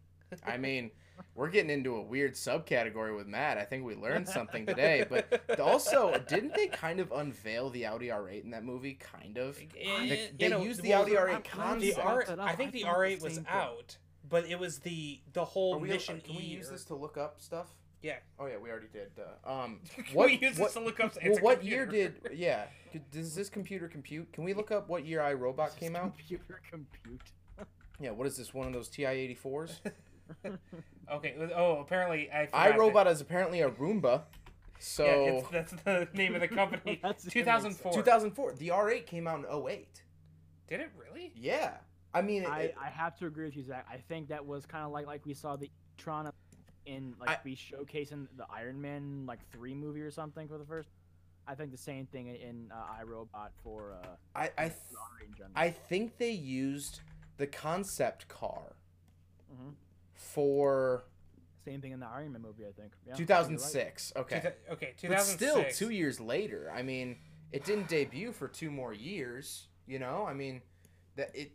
I 0.45 0.57
mean, 0.57 0.89
we're 1.35 1.49
getting 1.49 1.69
into 1.69 1.95
a 1.97 2.01
weird 2.01 2.33
subcategory 2.33 3.15
with 3.15 3.27
Matt. 3.27 3.57
I 3.59 3.63
think 3.63 3.85
we 3.85 3.95
learned 3.95 4.27
something 4.27 4.65
today, 4.65 5.05
but 5.07 5.39
also, 5.59 6.19
didn't 6.27 6.55
they 6.55 6.67
kind 6.67 6.99
of 6.99 7.11
unveil 7.11 7.69
the 7.69 7.85
Audi 7.85 8.07
R8 8.07 8.43
in 8.43 8.49
that 8.49 8.63
movie? 8.65 8.95
Kind 8.95 9.37
of. 9.37 9.57
Eh, 9.59 9.63
They, 9.75 10.07
you 10.07 10.17
they 10.39 10.49
know, 10.49 10.61
used 10.63 10.81
the 10.81 10.89
well, 10.89 11.03
Audi 11.03 11.11
R8 11.11 11.35
I'm 11.35 11.41
glad 11.53 11.79
The 11.79 11.85
you 11.85 11.93
concept. 11.93 11.95
brought 11.95 12.15
R, 12.15 12.25
that 12.25 12.39
up. 12.39 12.47
I 12.49 12.55
think 12.55 12.69
I 12.69 12.71
the 12.71 12.83
R8 12.83 13.21
was 13.21 13.39
out, 13.47 13.97
but 14.27 14.45
it 14.49 14.59
was 14.59 14.79
the 14.79 15.21
the 15.33 15.45
whole 15.45 15.75
Are 15.75 15.77
we, 15.79 15.89
mission 15.89 16.19
can 16.21 16.35
we 16.35 16.41
use 16.41 16.69
or- 16.69 16.71
this 16.73 16.85
to 16.85 16.95
look 16.95 17.17
up 17.17 17.39
stuff? 17.39 17.69
Yeah. 18.05 18.17
Oh 18.39 18.45
yeah, 18.45 18.57
we 18.61 18.69
already 18.69 18.85
did. 18.93 19.09
Uh, 19.17 19.51
um, 19.51 19.79
Can 19.95 20.05
what, 20.13 20.27
we 20.27 20.37
use 20.37 20.59
what, 20.59 20.67
this 20.67 20.73
to 20.73 20.79
look 20.79 20.99
up? 20.99 21.15
well, 21.15 21.23
it's 21.23 21.39
a 21.39 21.41
what 21.41 21.63
year 21.63 21.87
did? 21.87 22.21
Yeah, 22.31 22.65
does 23.11 23.33
this 23.33 23.49
computer 23.49 23.87
compute? 23.87 24.31
Can 24.31 24.43
we 24.43 24.53
look 24.53 24.69
up 24.69 24.87
what 24.87 25.05
year 25.05 25.21
iRobot 25.21 25.75
came 25.75 25.95
out? 25.95 26.15
Computer 26.15 26.61
compute. 26.69 27.21
Yeah, 27.97 28.11
what 28.11 28.27
is 28.27 28.35
this? 28.35 28.53
One 28.53 28.67
of 28.67 28.73
those 28.73 28.89
TI 28.89 29.37
84s? 29.41 29.79
Okay. 31.09 31.33
Oh, 31.55 31.77
apparently 31.79 32.29
I. 32.29 32.47
forgot 32.47 32.75
iRobot 32.75 33.07
is 33.09 33.21
apparently 33.21 33.61
a 33.61 33.69
Roomba. 33.69 34.23
So 34.79 35.05
Yeah, 35.05 35.11
it's, 35.11 35.49
that's 35.49 35.71
the 35.85 36.07
name 36.13 36.35
of 36.35 36.41
the 36.41 36.49
company. 36.49 37.01
2004. 37.29 37.93
2004. 37.93 38.53
The 38.55 38.67
R8 38.67 39.05
came 39.05 39.27
out 39.27 39.39
in 39.39 39.45
08. 39.45 39.87
Did 40.67 40.81
it 40.81 40.91
really? 40.97 41.31
Yeah. 41.37 41.75
I 42.13 42.21
mean, 42.21 42.43
it, 42.43 42.49
I, 42.49 42.61
it- 42.63 42.75
I 42.77 42.89
have 42.89 43.17
to 43.19 43.27
agree 43.27 43.45
with 43.45 43.55
you, 43.55 43.63
Zach. 43.63 43.85
I 43.89 43.95
think 43.95 44.27
that 44.27 44.45
was 44.45 44.65
kind 44.65 44.83
of 44.83 44.91
like 44.91 45.07
like 45.07 45.25
we 45.25 45.33
saw 45.33 45.55
the 45.55 45.71
Tron 45.97 46.29
in 46.85 47.15
like 47.19 47.29
I- 47.29 47.39
we 47.43 47.55
showcasing 47.55 48.27
the 48.37 48.45
Iron 48.49 48.81
Man 48.81 49.25
like 49.25 49.39
three 49.51 49.73
movie 49.73 50.01
or 50.01 50.11
something 50.11 50.47
for 50.47 50.57
the 50.57 50.65
first. 50.65 50.89
I 51.47 51.53
think 51.53 51.71
the 51.71 51.77
same 51.77 52.07
thing 52.07 52.27
in 52.27 52.71
uh, 52.73 53.03
iRobot 53.03 53.49
for 53.63 53.93
uh, 54.03 54.07
I, 54.35 54.49
I, 54.57 54.63
th- 54.63 54.73
Ferrari 54.89 55.25
in 55.27 55.33
general. 55.35 55.51
I 55.55 55.69
think 55.69 56.17
they 56.17 56.31
used 56.31 57.01
the 57.37 57.45
concept 57.47 58.27
car 58.27 58.75
Mhm. 59.53 59.73
for 60.15 61.05
Same 61.63 61.81
thing 61.81 61.91
in 61.91 61.99
the 61.99 62.07
Iron 62.07 62.31
Man 62.31 62.41
movie, 62.41 62.63
I 62.65 62.71
think. 62.71 62.93
Yeah, 63.05 63.09
you're 63.09 63.13
right. 63.13 63.17
2006. 63.17 64.11
Two 64.11 64.19
Okay. 64.21 64.39
thou- 64.39 64.73
okay. 64.73 64.93
But 64.93 65.01
2006. 65.01 65.35
still, 65.75 65.87
two 65.87 65.93
years 65.93 66.19
later. 66.19 66.71
I 66.73 66.81
mean, 66.83 67.17
it 67.51 67.63
didn't 67.63 67.87
debut 67.87 68.31
for 68.31 68.47
two 68.47 68.69
more 68.71 68.93
years. 68.93 69.67
You 69.87 69.99
know, 69.99 70.25
I 70.25 70.33
mean, 70.33 70.61
that 71.15 71.29
it 71.35 71.51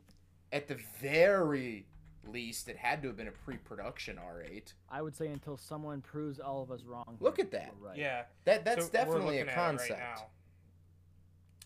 at 0.52 0.66
the 0.68 0.76
very 1.00 1.86
least, 2.28 2.68
it 2.68 2.76
had 2.76 3.02
to 3.02 3.08
have 3.08 3.16
been 3.16 3.28
a 3.28 3.32
pre-production 3.32 4.16
R8. 4.16 4.72
I 4.90 5.02
would 5.02 5.16
say 5.16 5.28
until 5.28 5.56
someone 5.56 6.00
proves 6.00 6.38
all 6.40 6.62
of 6.62 6.70
us 6.70 6.82
wrong. 6.84 7.16
Look 7.20 7.38
at 7.38 7.50
that. 7.52 7.72
Right. 7.80 7.96
Yeah. 7.96 8.22
That 8.44 8.64
that's 8.64 8.86
so 8.86 8.92
definitely 8.92 9.20
a 9.20 9.24
looking 9.26 9.40
at 9.40 9.46
it 9.46 9.46
right 9.48 9.54
concept. 9.56 10.00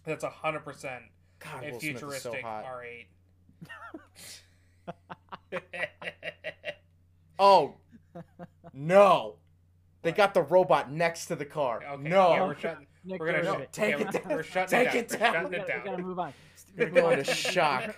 That's 0.05 0.25
a 0.25 0.31
hundred 0.31 0.61
percent 0.65 1.03
God, 1.39 1.65
a 1.65 1.71
Will 1.73 1.81
Smith 1.81 1.99
so 2.01 2.07
futuristic 2.09 2.43
hot. 2.43 2.65
R8. 2.67 3.07
Oh 7.39 7.75
no, 8.73 9.35
they 10.03 10.11
What? 10.11 10.17
got 10.17 10.35
the 10.35 10.43
robot 10.43 10.91
next 10.93 11.27
to 11.27 11.37
the 11.37 11.45
car. 11.45 11.83
Okay. 11.85 12.09
no, 12.09 12.31
Yeah, 12.31 12.47
we're 12.47 12.57
shutting. 12.59 12.87
Nick, 13.05 13.21
We're 13.21 13.27
gonna 13.33 13.43
go 13.43 13.45
shut- 13.49 13.57
ahead. 13.57 13.73
take 13.73 13.99
yeah, 13.99 14.09
it 14.09 14.13
down. 14.13 14.23
We're 14.37 14.43
shutting 14.45 14.79
Take 14.85 14.95
it 14.95 15.13
it 15.13 15.19
down. 15.19 15.33
down. 15.33 15.43
We're 15.45 15.51
We 15.51 15.57
shutting 15.57 15.67
gotta, 15.69 15.83
we 15.85 15.91
gotta 15.91 16.03
move 16.03 16.19
on. 16.21 16.33
We're 16.77 16.87
We're 16.91 16.91
going 17.03 17.23
to 17.25 17.35
shock. 17.35 17.97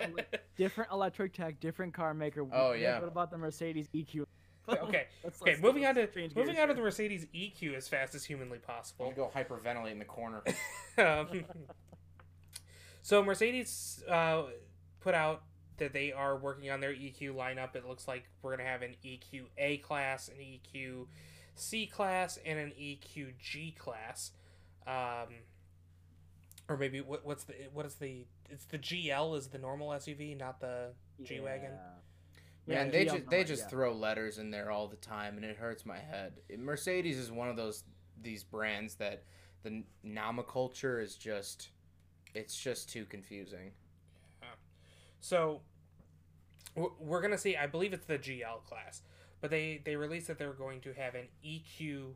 Different 0.55 0.91
electric 0.91 1.33
tech, 1.33 1.59
different 1.59 1.93
car 1.93 2.13
maker. 2.13 2.41
Oh, 2.51 2.69
What- 2.69 2.79
yeah. 2.79 2.99
What 2.99 3.07
about 3.09 3.31
the 3.31 3.37
Mercedes 3.37 3.87
EQ? 3.93 4.25
Okay. 4.69 5.07
Let's- 5.23 5.41
Okay. 5.41 5.51
let's- 5.51 5.61
Moving 5.63 5.85
on 5.85 5.95
to 5.95 6.01
moving 6.13 6.33
gears 6.55 6.59
on 6.59 6.67
to 6.67 6.73
the 6.73 6.81
Mercedes 6.81 7.25
EQ 7.33 7.75
as 7.75 7.87
fast 7.87 8.13
as 8.15 8.25
humanly 8.25 8.57
possible. 8.59 9.13
go 9.15 9.31
hyperventilate 9.33 9.91
in 9.93 9.99
the 9.99 10.03
corner. 10.05 10.43
um, 10.97 11.45
so 13.01 13.23
Mercedes 13.23 14.03
uh, 14.09 14.43
put 14.99 15.15
out 15.15 15.43
that 15.77 15.93
they 15.93 16.11
are 16.11 16.35
working 16.37 16.69
on 16.69 16.81
their 16.81 16.91
EQ 16.93 17.33
lineup. 17.35 17.77
It 17.77 17.87
looks 17.87 18.09
like 18.09 18.25
we're 18.41 18.57
gonna 18.57 18.67
have 18.67 18.81
an 18.81 18.95
EQ 19.05 19.43
A 19.57 19.77
class, 19.77 20.27
an 20.27 20.35
EQ 20.35 21.05
C 21.55 21.87
class, 21.87 22.37
and 22.45 22.59
an 22.59 22.73
EQ 22.77 23.37
G 23.39 23.71
class. 23.71 24.31
Um, 24.85 25.27
or 26.67 26.75
maybe 26.75 26.99
what, 26.99 27.25
what's 27.25 27.45
the 27.45 27.53
what 27.71 27.85
is 27.85 27.95
the 27.95 28.25
it's 28.49 28.65
the 28.65 28.77
GL 28.77 29.37
is 29.37 29.47
the 29.47 29.57
normal 29.57 29.89
SUV, 29.89 30.37
not 30.37 30.59
the 30.59 30.93
G 31.23 31.39
wagon. 31.39 31.71
Yeah. 32.67 32.75
Man, 32.75 32.91
they 32.91 33.05
GL's 33.05 33.13
just 33.17 33.29
they 33.29 33.37
not- 33.39 33.47
just 33.47 33.61
yeah. 33.63 33.67
throw 33.69 33.93
letters 33.93 34.37
in 34.39 34.51
there 34.51 34.71
all 34.71 34.87
the 34.87 34.95
time, 34.97 35.35
and 35.37 35.45
it 35.45 35.57
hurts 35.57 35.85
my 35.85 35.97
head. 35.99 36.33
Mercedes 36.57 37.17
is 37.17 37.31
one 37.31 37.49
of 37.49 37.55
those 37.55 37.83
these 38.21 38.43
brands 38.43 38.95
that 38.95 39.23
the 39.63 39.83
nomenclature 40.03 40.99
is 40.99 41.15
just 41.15 41.69
it's 42.33 42.57
just 42.59 42.89
too 42.89 43.05
confusing. 43.05 43.71
Yeah. 44.41 44.47
So 45.19 45.61
we're- 46.75 46.93
we're 46.99 47.21
gonna 47.21 47.37
see. 47.37 47.55
I 47.55 47.67
believe 47.67 47.93
it's 47.93 48.05
the 48.05 48.17
GL 48.19 48.59
class, 48.65 49.01
but 49.41 49.49
they 49.49 49.81
they 49.83 49.95
released 49.95 50.27
that 50.27 50.37
they're 50.37 50.53
going 50.53 50.81
to 50.81 50.93
have 50.93 51.15
an 51.15 51.27
EQ 51.43 52.13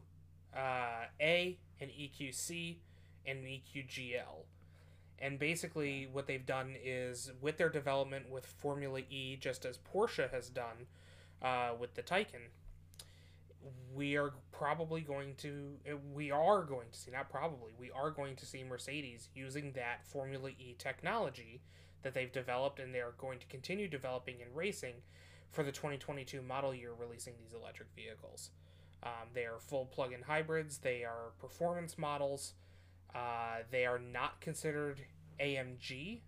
uh, 0.56 1.06
A, 1.22 1.58
an 1.80 1.88
EQC, 1.90 2.78
and 3.26 3.40
an 3.40 3.46
EQ 3.46 3.88
GL. 3.88 4.46
And 5.22 5.38
basically, 5.38 6.10
what 6.12 6.26
they've 6.26 6.46
done 6.46 6.76
is 6.84 7.32
with 7.42 7.58
their 7.58 7.70
development 7.70 8.30
with 8.30 8.46
Formula 8.46 9.02
E, 9.10 9.38
just 9.40 9.66
as 9.66 9.78
Porsche 9.78 10.32
has 10.32 10.50
done 10.50 10.88
uh, 11.42 11.72
with 11.80 11.94
the 11.94 12.02
Taycan, 12.02 12.50
we 13.94 14.18
are 14.18 14.34
probably 14.52 15.02
going 15.02 15.36
to, 15.36 15.74
uh, 15.90 15.96
we 16.14 16.32
are 16.32 16.64
going 16.64 16.88
to 16.92 16.98
see, 16.98 17.12
not 17.12 17.30
probably, 17.30 17.72
we 17.78 17.92
are 17.92 18.10
going 18.10 18.36
to 18.38 18.46
see 18.46 18.64
Mercedes 18.64 19.30
using 19.36 19.74
that 19.74 20.06
Formula 20.08 20.50
E 20.50 20.76
technology 20.80 21.62
that 22.02 22.16
they've 22.16 22.32
developed 22.32 22.80
and 22.80 22.94
they're 22.94 23.14
going 23.18 23.38
to 23.40 23.46
continue 23.46 23.88
developing 23.88 24.42
and 24.42 24.56
racing 24.56 24.96
for 25.52 25.64
the 25.64 25.72
2022 25.72 26.42
model 26.42 26.74
year 26.74 26.92
releasing 26.98 27.34
these 27.40 27.54
electric 27.54 27.90
vehicles. 27.96 28.50
Um, 29.04 29.30
they 29.34 29.46
are 29.46 29.60
full 29.60 29.86
plug 29.86 30.14
in 30.14 30.24
hybrids, 30.24 30.80
they 30.80 31.04
are 31.04 31.32
performance 31.40 31.98
models. 31.98 32.54
Uh, 33.14 33.64
they 33.72 33.86
are 33.86 34.00
not 34.00 34.40
considered 34.42 35.02
AMG, 35.40 36.22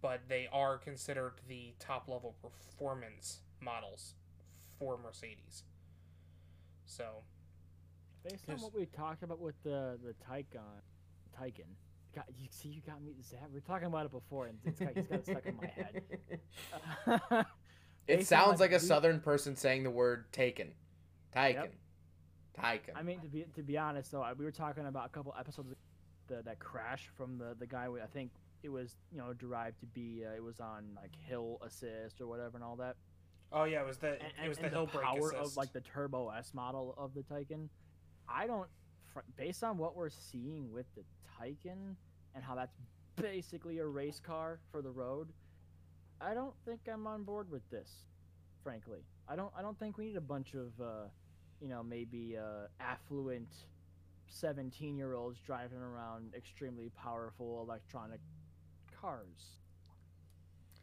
but 0.00 0.20
they 0.28 0.48
are 0.52 0.78
considered 0.78 1.34
the 1.48 1.74
top 1.78 2.08
level 2.08 2.36
performance 2.42 3.40
models 3.60 4.14
for 4.78 4.96
Mercedes. 4.96 5.64
So, 6.84 7.22
based 8.24 8.48
on 8.48 8.56
what 8.56 8.74
we 8.74 8.86
talked 8.86 9.22
about 9.22 9.40
with 9.40 9.60
the 9.62 9.98
the 10.02 10.14
Taycan, 10.28 10.60
Taycan, 11.38 11.70
got, 12.14 12.26
you 12.38 12.48
see, 12.50 12.68
you 12.68 12.82
got 12.86 13.02
me. 13.02 13.12
Zach, 13.22 13.48
we 13.52 13.58
are 13.58 13.62
talking 13.62 13.86
about 13.86 14.06
it 14.06 14.12
before, 14.12 14.46
and 14.46 14.58
it's 14.64 14.80
got, 14.80 14.96
it's 14.96 15.08
got 15.08 15.24
stuck 15.24 15.46
in 15.46 15.56
my 15.56 15.66
head. 15.66 17.46
it 18.08 18.26
sounds 18.26 18.60
like, 18.60 18.72
like 18.72 18.72
a 18.72 18.80
southern 18.80 19.20
person 19.20 19.56
saying 19.56 19.84
the 19.84 19.90
word 19.90 20.32
"taken," 20.32 20.72
Taycan. 21.34 21.54
Yep. 21.54 21.74
Taycan. 22.58 22.96
I 22.96 23.02
mean, 23.02 23.20
to 23.20 23.28
be 23.28 23.44
to 23.54 23.62
be 23.62 23.78
honest 23.78 24.12
though, 24.12 24.26
we 24.36 24.44
were 24.44 24.50
talking 24.50 24.86
about 24.86 25.06
a 25.06 25.08
couple 25.10 25.34
episodes 25.38 25.74
the 26.28 26.42
that 26.42 26.58
crash 26.58 27.08
from 27.16 27.38
the 27.38 27.54
the 27.58 27.66
guy. 27.66 27.86
I 27.86 28.06
think 28.06 28.30
it 28.62 28.68
was 28.68 28.96
you 29.12 29.18
know 29.18 29.32
derived 29.32 29.80
to 29.80 29.86
be 29.86 30.24
uh, 30.26 30.34
it 30.34 30.42
was 30.42 30.60
on 30.60 30.96
like 30.96 31.12
hill 31.28 31.58
assist 31.64 32.20
or 32.20 32.26
whatever 32.26 32.56
and 32.56 32.64
all 32.64 32.76
that. 32.76 32.96
Oh 33.52 33.64
yeah, 33.64 33.80
it 33.80 33.86
was 33.86 33.98
the 33.98 34.12
and, 34.12 34.32
it 34.44 34.48
was 34.48 34.58
and 34.58 34.66
the 34.66 34.70
hill 34.70 34.86
the 34.86 34.98
power 34.98 35.34
of 35.34 35.56
like 35.56 35.72
the 35.72 35.80
Turbo 35.80 36.30
S 36.30 36.52
model 36.54 36.94
of 36.96 37.14
the 37.14 37.22
Taycan. 37.22 37.68
I 38.28 38.46
don't, 38.46 38.68
based 39.36 39.64
on 39.64 39.76
what 39.76 39.96
we're 39.96 40.08
seeing 40.08 40.72
with 40.72 40.86
the 40.94 41.02
Taycan 41.40 41.96
and 42.34 42.44
how 42.44 42.54
that's 42.54 42.76
basically 43.16 43.78
a 43.78 43.86
race 43.86 44.20
car 44.20 44.60
for 44.70 44.82
the 44.82 44.90
road. 44.90 45.32
I 46.20 46.34
don't 46.34 46.54
think 46.64 46.80
I'm 46.92 47.06
on 47.06 47.24
board 47.24 47.50
with 47.50 47.68
this, 47.70 47.90
frankly. 48.62 49.00
I 49.28 49.36
don't. 49.36 49.52
I 49.56 49.62
don't 49.62 49.78
think 49.78 49.98
we 49.98 50.06
need 50.06 50.16
a 50.16 50.20
bunch 50.20 50.54
of, 50.54 50.68
uh, 50.80 51.08
you 51.60 51.68
know, 51.68 51.82
maybe 51.82 52.36
uh, 52.38 52.66
affluent 52.80 53.48
17 54.28 54.96
year 54.96 55.14
olds 55.14 55.38
driving 55.40 55.78
around 55.78 56.34
extremely 56.36 56.90
powerful 56.96 57.64
electronic 57.66 58.20
cars. 59.00 59.58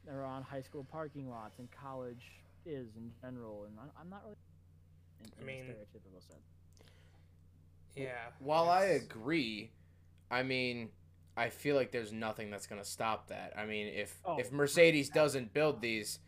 They're 0.05 0.25
on 0.25 0.43
high 0.43 0.61
school 0.61 0.85
parking 0.89 1.29
lots 1.29 1.59
and 1.59 1.67
college 1.71 2.41
is 2.65 2.87
in 2.95 3.11
general, 3.21 3.65
and 3.65 3.75
I'm 3.99 4.09
not 4.09 4.23
really. 4.23 4.35
In, 5.23 5.31
I 5.41 5.45
mean, 5.45 5.65
stereotypical 5.65 6.21
sense. 6.27 6.39
Yeah. 7.95 8.11
While 8.39 8.69
I 8.69 8.83
agree, 8.83 9.71
I 10.29 10.43
mean, 10.43 10.89
I 11.35 11.49
feel 11.49 11.75
like 11.75 11.91
there's 11.91 12.11
nothing 12.11 12.51
that's 12.51 12.67
gonna 12.67 12.85
stop 12.85 13.29
that. 13.29 13.53
I 13.57 13.65
mean, 13.65 13.87
if 13.87 14.17
oh, 14.25 14.37
if 14.37 14.51
Mercedes 14.51 15.09
doesn't 15.09 15.53
build 15.53 15.81
these, 15.81 16.19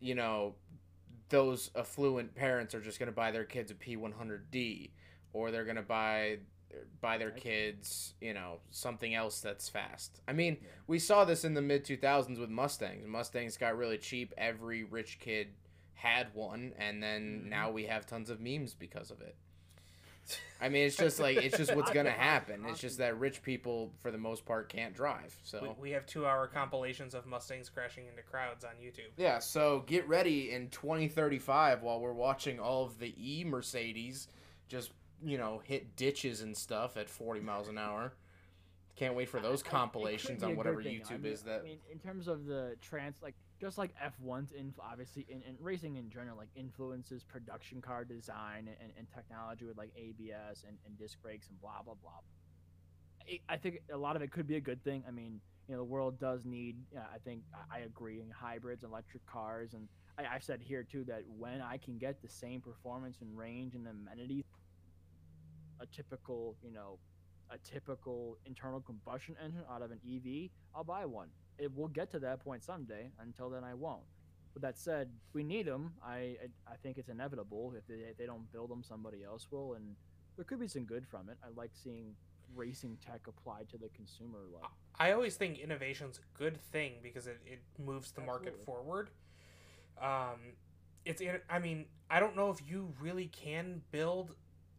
you 0.00 0.14
know, 0.14 0.54
those 1.32 1.70
affluent 1.74 2.34
parents 2.36 2.74
are 2.74 2.80
just 2.80 3.00
gonna 3.00 3.10
buy 3.10 3.32
their 3.32 3.44
kids 3.44 3.72
a 3.72 3.74
P100D, 3.74 4.90
or 5.32 5.50
they're 5.50 5.64
gonna 5.64 5.82
buy 5.82 6.38
buy 7.00 7.18
their 7.18 7.30
kids, 7.30 8.14
you 8.20 8.32
know, 8.32 8.58
something 8.70 9.14
else 9.14 9.40
that's 9.40 9.68
fast. 9.68 10.20
I 10.26 10.32
mean, 10.32 10.58
yeah. 10.60 10.68
we 10.86 10.98
saw 10.98 11.24
this 11.24 11.44
in 11.44 11.54
the 11.54 11.62
mid 11.62 11.84
2000s 11.84 12.38
with 12.38 12.48
Mustangs. 12.48 13.06
Mustangs 13.06 13.56
got 13.56 13.76
really 13.76 13.98
cheap. 13.98 14.32
Every 14.38 14.84
rich 14.84 15.18
kid 15.18 15.48
had 15.94 16.28
one, 16.34 16.72
and 16.78 17.02
then 17.02 17.40
mm-hmm. 17.40 17.48
now 17.48 17.70
we 17.70 17.84
have 17.86 18.06
tons 18.06 18.30
of 18.30 18.40
memes 18.40 18.74
because 18.74 19.10
of 19.10 19.20
it. 19.20 19.36
I 20.60 20.68
mean, 20.68 20.86
it's 20.86 20.96
just 20.96 21.18
like 21.18 21.38
it's 21.38 21.56
just 21.56 21.74
what's 21.74 21.90
gonna 21.90 22.10
happen. 22.10 22.64
It's 22.68 22.80
just 22.80 22.98
that 22.98 23.18
rich 23.18 23.42
people, 23.42 23.90
for 24.00 24.10
the 24.10 24.18
most 24.18 24.44
part, 24.46 24.68
can't 24.68 24.94
drive. 24.94 25.36
So 25.42 25.76
we, 25.80 25.88
we 25.88 25.90
have 25.90 26.06
two-hour 26.06 26.46
compilations 26.48 27.14
of 27.14 27.26
Mustangs 27.26 27.68
crashing 27.68 28.06
into 28.06 28.22
crowds 28.22 28.64
on 28.64 28.72
YouTube. 28.82 29.10
Yeah, 29.16 29.40
so 29.40 29.82
get 29.86 30.06
ready 30.08 30.52
in 30.52 30.68
2035 30.68 31.82
while 31.82 32.00
we're 32.00 32.12
watching 32.12 32.60
all 32.60 32.84
of 32.84 32.98
the 32.98 33.14
E 33.18 33.44
Mercedes 33.44 34.28
just 34.68 34.92
you 35.24 35.38
know, 35.38 35.60
hit 35.64 35.96
ditches 35.96 36.40
and 36.42 36.56
stuff 36.56 36.96
at 36.96 37.08
40 37.08 37.40
miles 37.40 37.68
an 37.68 37.78
hour. 37.78 38.12
Can't 38.96 39.14
wait 39.14 39.28
for 39.28 39.40
those 39.40 39.62
compilations 39.62 40.42
on 40.42 40.54
whatever 40.54 40.82
YouTube 40.82 41.12
I 41.12 41.16
mean, 41.16 41.32
is 41.32 41.42
that. 41.42 41.60
I 41.60 41.64
mean, 41.64 41.78
in 41.90 41.98
terms 41.98 42.28
of 42.28 42.44
the 42.44 42.76
trans, 42.80 43.16
like 43.22 43.34
just 43.62 43.78
like 43.78 43.92
F1's, 44.04 44.50
in, 44.50 44.74
obviously 44.80 45.24
in, 45.28 45.40
in 45.42 45.56
racing 45.60 45.94
in 45.94 46.10
general, 46.10 46.36
like 46.36 46.48
influences 46.56 47.22
production 47.22 47.80
car 47.80 48.04
design 48.04 48.68
and, 48.80 48.90
and 48.98 49.06
technology 49.14 49.64
with 49.64 49.78
like 49.78 49.92
ABS 49.96 50.64
and, 50.66 50.76
and 50.84 50.98
disc 50.98 51.22
brakes 51.22 51.46
and 51.48 51.60
blah 51.60 51.80
blah 51.84 51.94
blah. 52.02 52.10
I 53.48 53.56
think 53.56 53.78
a 53.92 53.96
lot 53.96 54.16
of 54.16 54.22
it 54.22 54.32
could 54.32 54.48
be 54.48 54.56
a 54.56 54.60
good 54.60 54.82
thing. 54.82 55.04
I 55.06 55.12
mean, 55.12 55.40
you 55.68 55.76
know, 55.76 55.78
the 55.78 55.84
world 55.84 56.18
does 56.18 56.44
need. 56.44 56.76
I 56.96 57.18
think 57.24 57.42
I 57.72 57.80
agree 57.80 58.20
in 58.20 58.28
hybrids, 58.30 58.82
electric 58.82 59.24
cars, 59.26 59.74
and 59.74 59.86
I, 60.18 60.34
I've 60.34 60.42
said 60.42 60.60
here 60.60 60.82
too 60.82 61.04
that 61.04 61.22
when 61.38 61.60
I 61.60 61.76
can 61.76 61.98
get 61.98 62.20
the 62.20 62.28
same 62.28 62.60
performance 62.60 63.18
and 63.20 63.38
range 63.38 63.76
and 63.76 63.86
amenities 63.86 64.42
a 65.80 65.86
typical, 65.86 66.56
you 66.64 66.72
know, 66.72 66.98
a 67.48 67.58
typical 67.58 68.38
internal 68.44 68.80
combustion 68.80 69.36
engine 69.44 69.62
out 69.70 69.82
of 69.82 69.92
an 69.92 70.00
EV, 70.04 70.50
I'll 70.74 70.82
buy 70.82 71.04
one. 71.06 71.28
It 71.58 71.74
will 71.76 71.88
get 71.88 72.10
to 72.12 72.18
that 72.20 72.40
point 72.40 72.64
someday. 72.64 73.10
Until 73.20 73.50
then, 73.50 73.64
I 73.64 73.74
won't. 73.74 74.02
With 74.54 74.62
that 74.62 74.78
said, 74.78 75.08
we 75.32 75.42
need 75.42 75.66
them. 75.66 75.92
I 76.04 76.14
I, 76.16 76.72
I 76.72 76.76
think 76.82 76.98
it's 76.98 77.08
inevitable. 77.08 77.72
If 77.76 77.86
they, 77.86 78.04
if 78.04 78.16
they 78.16 78.26
don't 78.26 78.50
build 78.52 78.70
them, 78.70 78.82
somebody 78.82 79.24
else 79.24 79.46
will, 79.50 79.74
and 79.74 79.96
there 80.36 80.44
could 80.44 80.60
be 80.60 80.68
some 80.68 80.84
good 80.84 81.06
from 81.06 81.28
it. 81.28 81.38
I 81.42 81.48
like 81.56 81.70
seeing 81.72 82.14
racing 82.54 82.98
tech 83.04 83.26
applied 83.26 83.68
to 83.70 83.78
the 83.78 83.88
consumer 83.94 84.40
level. 84.52 84.68
I 84.98 85.12
always 85.12 85.36
think 85.36 85.58
innovation's 85.58 86.18
a 86.18 86.38
good 86.38 86.60
thing 86.70 86.94
because 87.02 87.26
it, 87.26 87.40
it 87.46 87.62
moves 87.78 88.12
the 88.12 88.20
Absolutely. 88.20 88.50
market 88.50 88.64
forward. 88.64 89.10
Um, 90.00 90.54
it's 91.04 91.22
I 91.48 91.58
mean 91.58 91.86
I 92.10 92.20
don't 92.20 92.36
know 92.36 92.50
if 92.50 92.58
you 92.68 92.92
really 93.00 93.26
can 93.26 93.82
build 93.90 94.34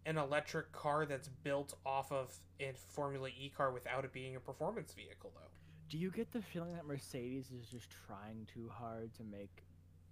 an 0.05 0.17
electric 0.17 0.71
car 0.71 1.05
that's 1.05 1.27
built 1.27 1.73
off 1.85 2.11
of 2.11 2.33
a 2.59 2.73
Formula 2.89 3.29
E 3.29 3.51
car 3.55 3.71
without 3.71 4.05
it 4.05 4.11
being 4.13 4.35
a 4.35 4.39
performance 4.39 4.93
vehicle, 4.93 5.31
though. 5.33 5.52
Do 5.93 5.99
you 5.99 6.09
get 6.09 6.31
the 6.31 6.41
feeling 6.41 6.73
that 6.73 6.87
Mercedes 6.87 7.51
is 7.51 7.69
just 7.69 7.87
trying 8.07 8.47
too 8.51 8.67
hard 8.67 9.13
to 9.13 9.23
make 9.23 9.63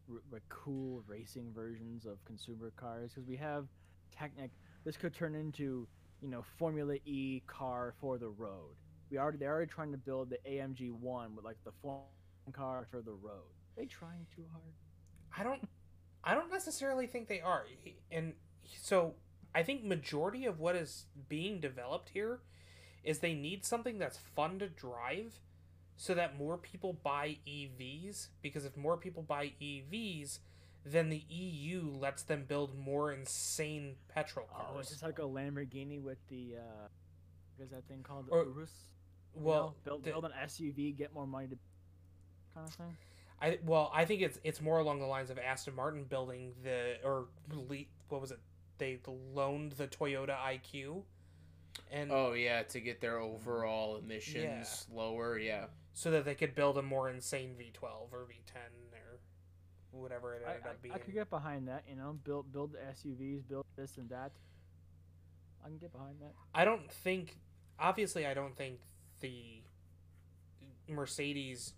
r- 0.08 0.40
cool 0.48 1.02
racing 1.08 1.52
versions 1.56 2.06
of 2.06 2.24
consumer 2.24 2.72
cars? 2.76 3.10
Because 3.10 3.28
we 3.28 3.36
have 3.38 3.66
Technic. 4.16 4.52
This 4.86 4.96
could 4.96 5.12
turn 5.12 5.34
into 5.34 5.88
you 6.22 6.30
know 6.30 6.44
Formula 6.60 6.98
E 7.06 7.42
car 7.48 7.96
for 8.00 8.20
the 8.20 8.30
road. 8.30 8.76
We 9.10 9.18
already 9.18 9.40
they're 9.40 9.52
already 9.52 9.72
trying 9.72 9.92
to 9.92 9.98
build 9.98 10.30
the 10.30 10.38
AMG 10.48 10.92
one 10.92 11.36
with 11.36 11.46
like 11.46 11.58
the 11.64 11.72
Formula 11.82 12.06
car 12.54 12.86
for 12.92 13.02
the 13.02 13.14
road. 13.14 13.50
Are 13.50 13.76
they 13.76 13.88
trying 13.88 14.28
too 14.36 14.46
hard? 14.52 14.76
I 15.36 15.42
don't. 15.42 15.68
I 16.24 16.36
don't 16.36 16.52
necessarily 16.52 17.08
think 17.08 17.28
they 17.28 17.42
are. 17.42 17.66
And 18.12 18.34
so 18.84 19.16
I 19.56 19.64
think 19.64 19.84
majority 19.84 20.46
of 20.46 20.60
what 20.60 20.76
is 20.76 21.08
being 21.28 21.60
developed 21.60 22.10
here 22.10 22.42
is 23.04 23.18
they 23.18 23.34
need 23.34 23.66
something 23.66 23.98
that's 23.98 24.20
fun 24.36 24.60
to 24.60 24.70
drive 24.70 25.42
so 26.02 26.16
that 26.16 26.36
more 26.36 26.58
people 26.58 26.98
buy 27.04 27.38
EVs 27.48 28.30
because 28.42 28.66
if 28.66 28.76
more 28.76 28.98
people 28.98 29.22
buy 29.22 29.52
EVs 29.62 30.40
then 30.84 31.10
the 31.10 31.22
EU 31.30 31.92
lets 32.00 32.24
them 32.24 32.44
build 32.48 32.76
more 32.76 33.12
insane 33.12 33.94
petrol 34.10 34.48
cars. 34.48 34.66
Oh, 34.74 34.80
it's 34.80 34.90
just 34.90 35.04
like 35.04 35.20
a 35.20 35.22
Lamborghini 35.22 36.02
with 36.02 36.18
the 36.28 36.56
uh 36.58 36.88
what 37.56 37.66
is 37.66 37.70
that 37.70 37.88
thing 37.88 38.02
called? 38.02 38.26
The 38.26 38.32
or, 38.32 38.46
Urus? 38.46 38.72
Well, 39.36 39.56
know, 39.62 39.74
build, 39.86 40.04
the, 40.04 40.10
build 40.10 40.26
an 40.26 40.32
SUV, 40.44 40.98
get 40.98 41.14
more 41.14 41.28
money 41.28 41.50
to 41.50 41.58
kind 42.56 42.68
of 42.68 42.74
thing. 42.74 42.98
I 43.40 43.60
well, 43.64 43.92
I 43.94 44.06
think 44.06 44.24
it's 44.24 44.40
it's 44.44 44.60
more 44.60 44.80
along 44.80 45.02
the 45.02 45.06
lines 45.06 45.30
of 45.30 45.38
Aston 45.38 45.76
Martin 45.76 46.06
building 46.06 46.54
the 46.64 46.96
or 47.04 47.28
what 48.10 48.22
was 48.22 48.32
it 48.32 48.40
they 48.80 49.00
loaned 49.36 49.74
the 49.74 49.86
Toyota 49.86 50.36
IQ. 50.36 51.04
And 51.92 52.12
oh 52.12 52.34
yeah, 52.34 52.64
to 52.64 52.80
get 52.80 53.02
their 53.02 53.20
overall 53.20 53.98
emissions 53.98 54.88
yeah. 54.90 54.98
lower, 54.98 55.38
yeah. 55.38 55.66
So 55.94 56.10
that 56.12 56.26
they 56.26 56.36
could 56.36 56.56
build 56.56 56.78
a 56.78 56.82
more 56.82 57.10
insane 57.10 57.56
V12 57.60 58.12
or 58.12 58.26
V10 58.26 58.56
or 58.94 59.20
whatever 59.92 60.34
it 60.34 60.44
ended 60.48 60.64
I, 60.66 60.70
up 60.70 60.82
being. 60.82 60.94
I 60.94 60.98
could 60.98 61.14
get 61.14 61.30
behind 61.30 61.68
that, 61.68 61.84
you 61.88 61.96
know, 61.96 62.18
build 62.24 62.52
build 62.52 62.76
SUVs, 62.76 63.48
build 63.48 63.66
this 63.76 63.98
and 63.98 64.10
that. 64.10 64.32
I 65.64 65.68
can 65.68 65.78
get 65.78 65.92
behind 65.92 66.16
that. 66.22 66.34
I 66.56 66.66
don't 66.66 66.90
think 66.90 67.38
obviously 67.80 68.26
I 68.26 68.34
don't 68.34 68.56
think 68.56 68.80
the 69.20 69.62
Mercedes 70.88 71.74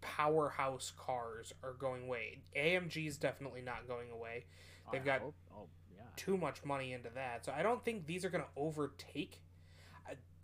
powerhouse 0.00 0.92
cars 0.96 1.52
are 1.62 1.72
going 1.72 2.04
away. 2.04 2.38
AMG 2.56 3.06
is 3.06 3.18
definitely 3.18 3.62
not 3.62 3.86
going 3.86 4.10
away. 4.10 4.46
They've 4.90 5.02
I 5.02 5.04
got 5.04 5.20
hope. 5.20 5.34
Oh, 5.54 5.68
too 6.16 6.36
much 6.36 6.64
money 6.64 6.92
into 6.92 7.10
that. 7.14 7.44
So 7.44 7.52
I 7.56 7.62
don't 7.62 7.84
think 7.84 8.06
these 8.06 8.24
are 8.24 8.28
going 8.28 8.44
to 8.44 8.60
overtake. 8.60 9.40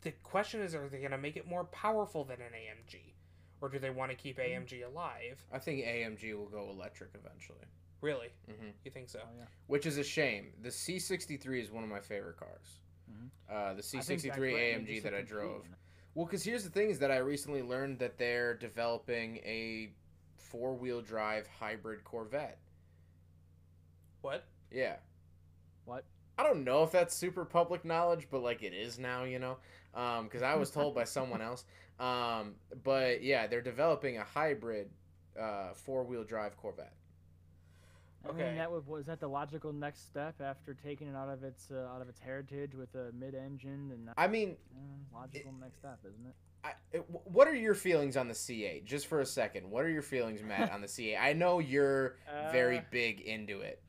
The 0.05 0.12
question 0.22 0.61
is, 0.61 0.74
are 0.74 0.88
they 0.88 0.98
going 0.98 1.11
to 1.11 1.18
make 1.18 1.36
it 1.36 1.48
more 1.48 1.64
powerful 1.64 2.24
than 2.24 2.40
an 2.40 2.52
AMG, 2.52 3.14
or 3.61 3.68
do 3.68 3.78
they 3.78 3.90
want 3.90 4.11
to 4.11 4.16
keep 4.16 4.38
AMG 4.38 4.86
alive? 4.86 5.44
I 5.52 5.59
think 5.59 5.84
AMG 5.84 6.34
will 6.36 6.46
go 6.46 6.70
electric 6.70 7.11
eventually. 7.14 7.64
Really, 8.00 8.28
hmm 8.46 8.68
you 8.84 8.90
think 8.90 9.09
so? 9.09 9.20
Oh, 9.22 9.28
yeah. 9.36 9.44
Which 9.66 9.86
is 9.86 9.96
a 9.96 10.05
shame. 10.05 10.52
The 10.62 10.68
C63 10.68 11.62
is 11.62 11.70
one 11.70 11.82
of 11.82 11.90
my 11.90 12.00
favorite 12.00 12.36
cars. 12.36 12.80
Mhm. 13.11 13.30
Uh, 13.50 13.74
the 13.74 13.82
C63 13.82 14.52
AMG 14.55 15.02
that 15.02 15.14
I 15.14 15.22
drove. 15.22 15.66
Well, 16.14 16.26
because 16.26 16.44
here's 16.44 16.64
the 16.64 16.70
thing: 16.70 16.90
is 16.90 16.98
that 16.98 17.11
I 17.11 17.16
recently 17.16 17.62
learned 17.62 17.98
that 18.00 18.18
they're 18.18 18.55
developing 18.55 19.38
a 19.38 19.94
four-wheel 20.36 21.00
drive 21.00 21.46
hybrid 21.46 22.05
Corvette. 22.05 22.59
What? 24.20 24.44
Yeah. 24.70 24.96
What? 25.86 26.05
I 26.36 26.42
don't 26.42 26.64
know 26.64 26.82
if 26.82 26.92
that's 26.92 27.14
super 27.14 27.44
public 27.44 27.84
knowledge, 27.84 28.28
but 28.30 28.42
like 28.42 28.62
it 28.62 28.74
is 28.74 28.98
now, 28.98 29.24
you 29.24 29.38
know, 29.38 29.57
because 29.95 30.42
I 30.42 30.55
was 30.55 30.70
told 30.70 30.95
by 30.95 31.05
someone 31.05 31.40
else. 31.40 31.64
Um, 32.01 32.55
but 32.82 33.22
yeah, 33.22 33.47
they're 33.47 33.61
developing 33.62 34.18
a 34.18 34.24
hybrid 34.24 34.90
uh, 35.40 35.72
four-wheel 35.74 36.24
drive 36.24 36.57
Corvette. 36.57 36.92
I 38.24 38.28
Okay. 38.30 38.45
mean, 38.45 38.57
that 38.57 38.70
was, 38.70 38.86
was 38.86 39.05
that 39.07 39.20
the 39.20 39.28
logical 39.28 39.72
next 39.72 40.07
step 40.07 40.40
after 40.40 40.72
taking 40.74 41.09
it 41.09 41.14
out 41.14 41.28
of 41.28 41.45
its 41.45 41.68
uh, 41.70 41.88
out 41.95 42.01
of 42.01 42.09
its 42.09 42.18
heritage 42.18 42.74
with 42.74 42.95
a 42.95 43.12
mid-engine 43.12 43.90
and 43.92 44.09
I 44.16 44.26
mean, 44.28 44.57
uh, 44.74 45.18
logical 45.18 45.53
next 45.61 45.78
step, 45.78 45.99
isn't 46.09 46.26
it? 46.26 46.34
I, 46.64 46.72
it- 46.92 47.05
what 47.11 47.47
are 47.47 47.55
your 47.55 47.74
feelings 47.74 48.16
on 48.16 48.26
the 48.26 48.32
C8? 48.34 48.84
Just 48.86 49.07
for 49.09 49.20
a 49.20 49.26
second, 49.26 49.70
what 49.70 49.84
are 49.84 49.90
your 49.90 50.01
feelings, 50.03 50.42
Matt, 50.42 50.72
on 50.72 50.80
the 50.80 50.86
C8? 50.86 51.20
I 51.20 51.34
know 51.34 51.59
you're 51.59 52.16
very 52.51 52.78
Uh, 52.78 52.82
big 52.90 53.20
into 53.20 53.61
it. 53.61 53.82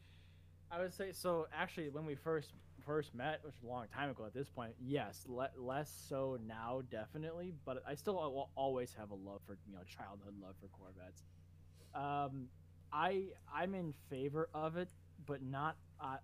I 0.69 0.79
would 0.81 0.93
say 0.93 1.13
so. 1.13 1.47
Actually, 1.53 1.89
when 1.89 2.05
we 2.05 2.15
first 2.15 2.51
first 2.85 3.15
met, 3.15 3.39
which 3.43 3.55
was 3.55 3.63
a 3.63 3.67
long 3.67 3.87
time 3.87 4.09
ago 4.09 4.25
at 4.25 4.33
this 4.33 4.49
point, 4.49 4.73
yes, 4.79 5.25
le- 5.27 5.49
less 5.57 5.91
so 6.07 6.37
now, 6.47 6.81
definitely. 6.91 7.53
But 7.65 7.83
I 7.87 7.95
still 7.95 8.15
will 8.15 8.49
always 8.55 8.93
have 8.93 9.11
a 9.11 9.15
love 9.15 9.41
for 9.45 9.57
you 9.67 9.73
know 9.73 9.81
childhood 9.87 10.35
love 10.41 10.55
for 10.59 10.67
Corvettes. 10.67 11.23
Um, 11.93 12.47
I 12.91 13.25
I'm 13.53 13.73
in 13.75 13.93
favor 14.09 14.49
of 14.53 14.77
it, 14.77 14.89
but 15.25 15.41
not. 15.41 15.75
Uh, 15.99 16.17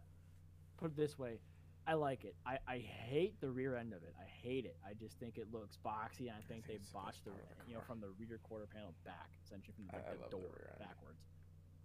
put 0.77 0.91
it 0.91 0.97
this 0.97 1.17
way, 1.17 1.39
I 1.87 1.93
like 1.93 2.25
it. 2.25 2.35
I, 2.45 2.57
I 2.67 2.77
hate 2.77 3.39
the 3.41 3.49
rear 3.49 3.75
end 3.75 3.93
of 3.93 4.03
it. 4.03 4.13
I 4.19 4.25
hate 4.25 4.65
it. 4.65 4.77
I 4.85 4.93
just 4.93 5.19
think 5.19 5.37
it 5.37 5.47
looks 5.51 5.77
boxy, 5.85 6.21
and 6.21 6.31
I 6.31 6.41
think 6.47 6.65
think 6.65 6.67
they 6.67 6.73
it's 6.75 6.89
the 6.89 6.97
best 6.97 7.05
botched 7.05 7.25
the 7.25 7.31
the 7.31 7.69
you 7.69 7.75
know 7.75 7.81
from 7.87 7.99
the 7.99 8.09
rear 8.19 8.39
quarter 8.43 8.67
panel 8.71 8.93
back, 9.05 9.29
essentially 9.45 9.73
from 9.75 9.85
the, 9.87 9.93
like, 9.93 10.05
I 10.07 10.29
the 10.29 10.37
door 10.37 10.75
backwards. 10.79 11.21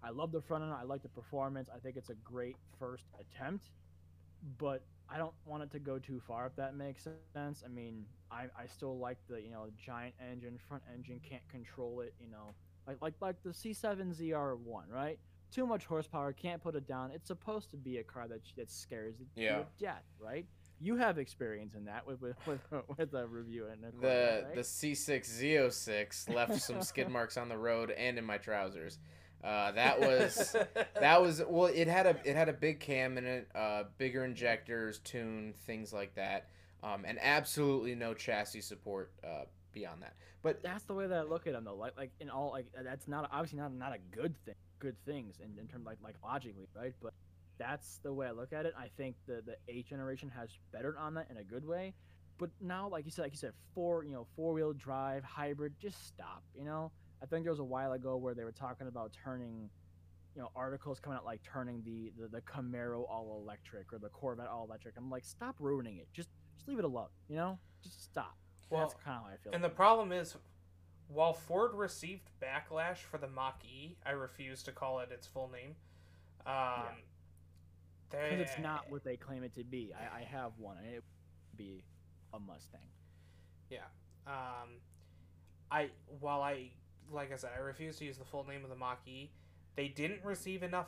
I 0.02 0.10
love 0.10 0.32
the 0.32 0.40
front 0.40 0.64
end. 0.64 0.72
I 0.72 0.82
like 0.82 1.02
the 1.02 1.08
performance. 1.08 1.68
I 1.74 1.78
think 1.78 1.96
it's 1.96 2.10
a 2.10 2.14
great 2.22 2.56
first 2.78 3.04
attempt, 3.18 3.70
but 4.58 4.82
I 5.08 5.18
don't 5.18 5.32
want 5.44 5.62
it 5.62 5.70
to 5.72 5.78
go 5.78 5.98
too 5.98 6.20
far. 6.26 6.46
If 6.46 6.56
that 6.56 6.76
makes 6.76 7.06
sense. 7.34 7.62
I 7.64 7.68
mean, 7.68 8.04
I, 8.30 8.44
I 8.58 8.66
still 8.66 8.98
like 8.98 9.18
the 9.28 9.40
you 9.40 9.50
know 9.50 9.66
giant 9.78 10.14
engine, 10.30 10.58
front 10.68 10.82
engine 10.92 11.20
can't 11.28 11.46
control 11.48 12.00
it. 12.00 12.14
You 12.20 12.30
know, 12.30 12.54
like 12.86 12.98
like 13.00 13.14
like 13.20 13.42
the 13.42 13.50
C7 13.50 14.14
ZR1, 14.20 14.92
right? 14.92 15.18
Too 15.52 15.66
much 15.66 15.86
horsepower, 15.86 16.32
can't 16.32 16.60
put 16.60 16.74
it 16.74 16.88
down. 16.88 17.12
It's 17.12 17.28
supposed 17.28 17.70
to 17.70 17.76
be 17.76 17.98
a 17.98 18.04
car 18.04 18.26
that 18.28 18.40
that 18.56 18.70
scares 18.70 19.14
you 19.20 19.26
to 19.36 19.66
death, 19.78 20.04
right? 20.18 20.44
You 20.78 20.96
have 20.96 21.18
experience 21.18 21.74
in 21.74 21.84
that 21.84 22.06
with 22.06 22.20
with 22.20 22.36
with, 22.46 22.60
with 22.98 23.14
a 23.14 23.26
review 23.26 23.66
and 23.70 23.84
a 23.84 24.00
The 24.00 24.44
right? 24.46 24.54
the 24.56 24.62
C6 24.62 25.40
Z06 25.40 26.34
left 26.34 26.60
some 26.60 26.82
skid 26.82 27.08
marks 27.10 27.36
on 27.36 27.48
the 27.48 27.56
road 27.56 27.90
and 27.92 28.18
in 28.18 28.24
my 28.24 28.38
trousers. 28.38 28.98
Uh, 29.46 29.70
that 29.70 30.00
was 30.00 30.56
that 31.00 31.22
was 31.22 31.40
well. 31.48 31.70
It 31.72 31.86
had 31.86 32.06
a 32.06 32.16
it 32.24 32.34
had 32.34 32.48
a 32.48 32.52
big 32.52 32.80
cam 32.80 33.16
in 33.16 33.24
it, 33.24 33.48
uh, 33.54 33.84
bigger 33.96 34.24
injectors, 34.24 34.98
tune, 34.98 35.54
things 35.66 35.92
like 35.92 36.16
that, 36.16 36.48
um, 36.82 37.04
and 37.06 37.16
absolutely 37.22 37.94
no 37.94 38.12
chassis 38.12 38.62
support 38.62 39.12
uh, 39.22 39.44
beyond 39.72 40.02
that. 40.02 40.14
But 40.42 40.64
that's 40.64 40.82
the 40.84 40.94
way 40.94 41.06
that 41.06 41.16
I 41.16 41.22
look 41.22 41.46
at 41.46 41.52
them 41.52 41.64
though. 41.64 41.76
Like 41.76 41.96
like 41.96 42.10
in 42.18 42.28
all 42.28 42.50
like 42.50 42.66
that's 42.82 43.06
not 43.06 43.28
obviously 43.32 43.60
not 43.60 43.72
not 43.72 43.92
a 43.94 43.98
good 44.16 44.34
thing. 44.44 44.54
Good 44.80 44.96
things 45.06 45.36
in, 45.40 45.56
in 45.60 45.68
terms 45.68 45.86
like 45.86 45.98
like 46.02 46.16
logically, 46.24 46.66
right? 46.76 46.92
But 47.00 47.14
that's 47.56 48.00
the 48.02 48.12
way 48.12 48.26
I 48.26 48.32
look 48.32 48.52
at 48.52 48.66
it. 48.66 48.74
I 48.76 48.88
think 48.96 49.14
the 49.26 49.42
the 49.46 49.56
eighth 49.68 49.90
generation 49.90 50.28
has 50.36 50.50
bettered 50.72 50.96
on 50.96 51.14
that 51.14 51.28
in 51.30 51.36
a 51.36 51.44
good 51.44 51.64
way. 51.64 51.94
But 52.38 52.50
now, 52.60 52.88
like 52.88 53.04
you 53.04 53.12
said, 53.12 53.22
like 53.22 53.32
you 53.32 53.38
said, 53.38 53.52
four 53.76 54.02
you 54.04 54.12
know 54.12 54.26
four 54.34 54.52
wheel 54.54 54.72
drive 54.72 55.22
hybrid, 55.22 55.74
just 55.80 56.04
stop. 56.04 56.42
You 56.52 56.64
know, 56.64 56.90
I 57.22 57.26
think 57.26 57.44
there 57.44 57.52
was 57.52 57.60
a 57.60 57.64
while 57.64 57.92
ago 57.92 58.16
where 58.16 58.34
they 58.34 58.44
were 58.44 58.52
talking 58.52 58.88
about 58.88 59.12
turning, 59.24 59.70
you 60.34 60.42
know, 60.42 60.50
articles 60.54 61.00
coming 61.00 61.16
out 61.16 61.24
like 61.24 61.40
turning 61.42 61.82
the 61.84 62.12
the, 62.20 62.28
the 62.28 62.40
Camaro 62.42 63.08
all 63.08 63.40
electric 63.42 63.92
or 63.92 63.98
the 63.98 64.08
Corvette 64.08 64.48
all 64.48 64.64
electric. 64.64 64.94
I'm 64.96 65.10
like, 65.10 65.24
stop 65.24 65.56
ruining 65.58 65.96
it. 65.98 66.08
Just 66.12 66.28
just 66.56 66.68
leave 66.68 66.78
it 66.78 66.84
alone. 66.84 67.08
You 67.28 67.36
know, 67.36 67.58
just 67.82 68.04
stop. 68.04 68.36
Well, 68.70 68.80
that's 68.80 68.94
kind 68.94 69.16
of 69.16 69.22
how 69.22 69.28
I 69.28 69.36
feel. 69.36 69.52
And 69.52 69.62
the 69.62 69.68
problem 69.68 70.12
is, 70.12 70.36
while 71.08 71.32
Ford 71.32 71.72
received 71.74 72.30
backlash 72.42 72.98
for 72.98 73.18
the 73.18 73.28
Mach 73.28 73.64
E, 73.64 73.96
I 74.04 74.10
refuse 74.10 74.62
to 74.64 74.72
call 74.72 75.00
it 75.00 75.10
its 75.12 75.26
full 75.26 75.50
name. 75.50 75.76
Um, 76.46 77.02
because 78.10 78.40
it's 78.40 78.58
not 78.58 78.90
what 78.90 79.04
they 79.04 79.16
claim 79.16 79.42
it 79.42 79.54
to 79.56 79.64
be. 79.64 79.92
I, 79.92 80.20
I 80.20 80.22
have 80.22 80.52
one, 80.58 80.76
and 80.78 80.86
it 80.86 80.94
would 80.94 81.58
be 81.58 81.82
a 82.32 82.38
Mustang. 82.38 82.80
Yeah. 83.70 83.78
Um, 84.26 84.80
I 85.70 85.90
while 86.20 86.40
I 86.40 86.70
like 87.12 87.32
I 87.32 87.36
said, 87.36 87.50
I 87.56 87.60
refuse 87.60 87.96
to 87.98 88.04
use 88.04 88.18
the 88.18 88.24
full 88.24 88.44
name 88.46 88.64
of 88.64 88.70
the 88.70 88.76
Mach 88.76 88.98
E. 89.06 89.30
They 89.76 89.88
didn't 89.88 90.24
receive 90.24 90.62
enough. 90.62 90.86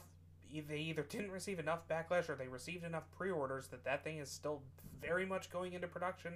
e- 0.50 0.60
They 0.60 0.78
either 0.78 1.02
didn't 1.02 1.30
receive 1.30 1.58
enough 1.58 1.86
backlash, 1.88 2.28
or 2.28 2.34
they 2.36 2.48
received 2.48 2.84
enough 2.84 3.04
pre-orders 3.16 3.68
that 3.68 3.84
that 3.84 4.04
thing 4.04 4.18
is 4.18 4.30
still 4.30 4.62
very 5.00 5.26
much 5.26 5.50
going 5.50 5.74
into 5.74 5.86
production, 5.86 6.34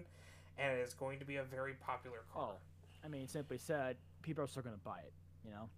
and 0.59 0.73
it 0.77 0.81
is 0.81 0.95
going 0.95 1.19
to 1.19 1.25
be 1.25 1.37
a 1.37 1.43
very 1.45 1.75
popular 1.75 2.25
car. 2.33 2.55
Oh, 2.55 2.59
I 3.05 3.09
mean, 3.09 3.27
simply 3.27 3.59
said, 3.59 3.97
people 4.23 4.45
are 4.45 4.47
still 4.47 4.63
going 4.63 4.77
to 4.77 4.83
buy 4.85 4.99
it. 4.99 5.13
You 5.45 5.51
know, 5.51 5.69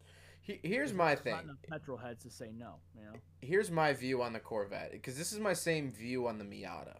he, 0.43 0.61
here's 0.63 0.91
There's- 0.91 0.93
my 0.99 1.15
there's 1.15 1.21
thing. 1.21 1.33
Not 1.35 1.45
enough 1.45 1.57
petrol 1.69 1.97
heads 1.97 2.23
to 2.25 2.31
say 2.31 2.51
no. 2.57 2.75
You 2.99 3.05
know, 3.07 3.13
Here's 3.41 3.71
my 3.71 3.93
view 3.95 4.23
on 4.23 4.33
the 4.33 4.41
Corvette 4.41 4.93
because 4.93 5.17
this 5.17 5.33
is 5.33 5.39
my 5.41 5.53
same 5.55 5.91
view 5.93 6.27
on 6.29 6.37
the 6.39 6.45
Miata. 6.45 6.97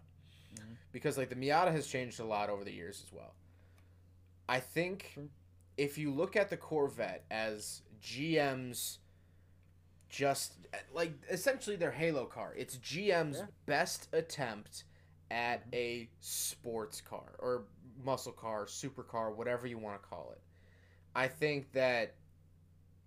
Mhm. 0.55 0.77
Because 0.93 1.19
like 1.19 1.29
the 1.29 1.35
Miata 1.37 1.73
has 1.73 1.87
changed 1.87 2.21
a 2.21 2.25
lot 2.25 2.49
over 2.49 2.65
the 2.65 2.73
years 2.73 3.03
as 3.05 3.13
well. 3.13 3.35
I 4.49 4.61
think 4.61 5.11
True. 5.15 5.29
If 5.77 5.99
you 5.99 6.13
look 6.13 6.37
at 6.37 6.51
the 6.51 6.57
Corvette 6.57 7.25
as 7.31 7.83
GM's 8.03 8.99
just 10.09 10.53
like 10.93 11.13
essentially 11.31 11.77
their 11.77 11.91
Halo 11.91 12.27
car, 12.27 12.55
it's 12.57 12.77
GM's 12.79 13.39
Yeah. 13.39 13.47
best 13.67 14.09
attempt 14.13 14.85
at 15.31 15.63
mm-hmm. 15.63 15.75
a 15.75 16.09
sports 16.21 17.01
car 17.01 17.35
or 17.39 17.65
muscle 18.05 18.33
car, 18.33 18.67
supercar, 18.67 19.35
whatever 19.35 19.67
you 19.67 19.79
want 19.79 20.01
to 20.01 20.09
call 20.09 20.33
it. 20.33 20.41
I 21.15 21.29
think 21.29 21.73
that 21.73 22.15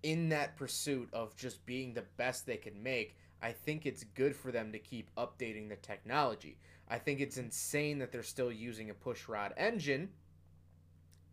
in 0.02 0.28
that 0.30 0.56
pursuit 0.56 1.08
of 1.12 1.36
just 1.36 1.64
being 1.66 1.94
the 1.94 2.04
best 2.16 2.46
they 2.46 2.56
can 2.56 2.82
make, 2.82 3.16
I 3.42 3.52
think 3.52 3.86
it's 3.86 4.04
good 4.04 4.34
for 4.34 4.50
them 4.52 4.72
to 4.72 4.78
keep 4.78 5.14
updating 5.16 5.68
the 5.68 5.76
technology. 5.76 6.58
I 6.88 6.98
think 6.98 7.20
it's 7.20 7.36
mm-hmm. 7.36 7.46
insane 7.46 7.98
that 7.98 8.12
they're 8.12 8.22
still 8.22 8.52
using 8.52 8.90
a 8.90 8.94
pushrod 8.94 9.52
engine 9.56 10.10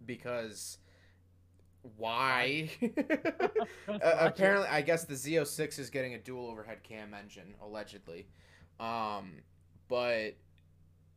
because 0.06 0.78
why? 1.98 2.70
Uh, 2.82 3.50
apparently, 4.20 4.68
I 4.68 4.82
guess 4.82 5.06
the 5.06 5.16
Z06 5.16 5.80
is 5.80 5.90
getting 5.90 6.14
a 6.14 6.18
dual 6.20 6.48
overhead 6.48 6.84
cam 6.84 7.14
engine, 7.14 7.56
allegedly. 7.62 8.28
Um, 8.80 9.42
but 9.88 10.36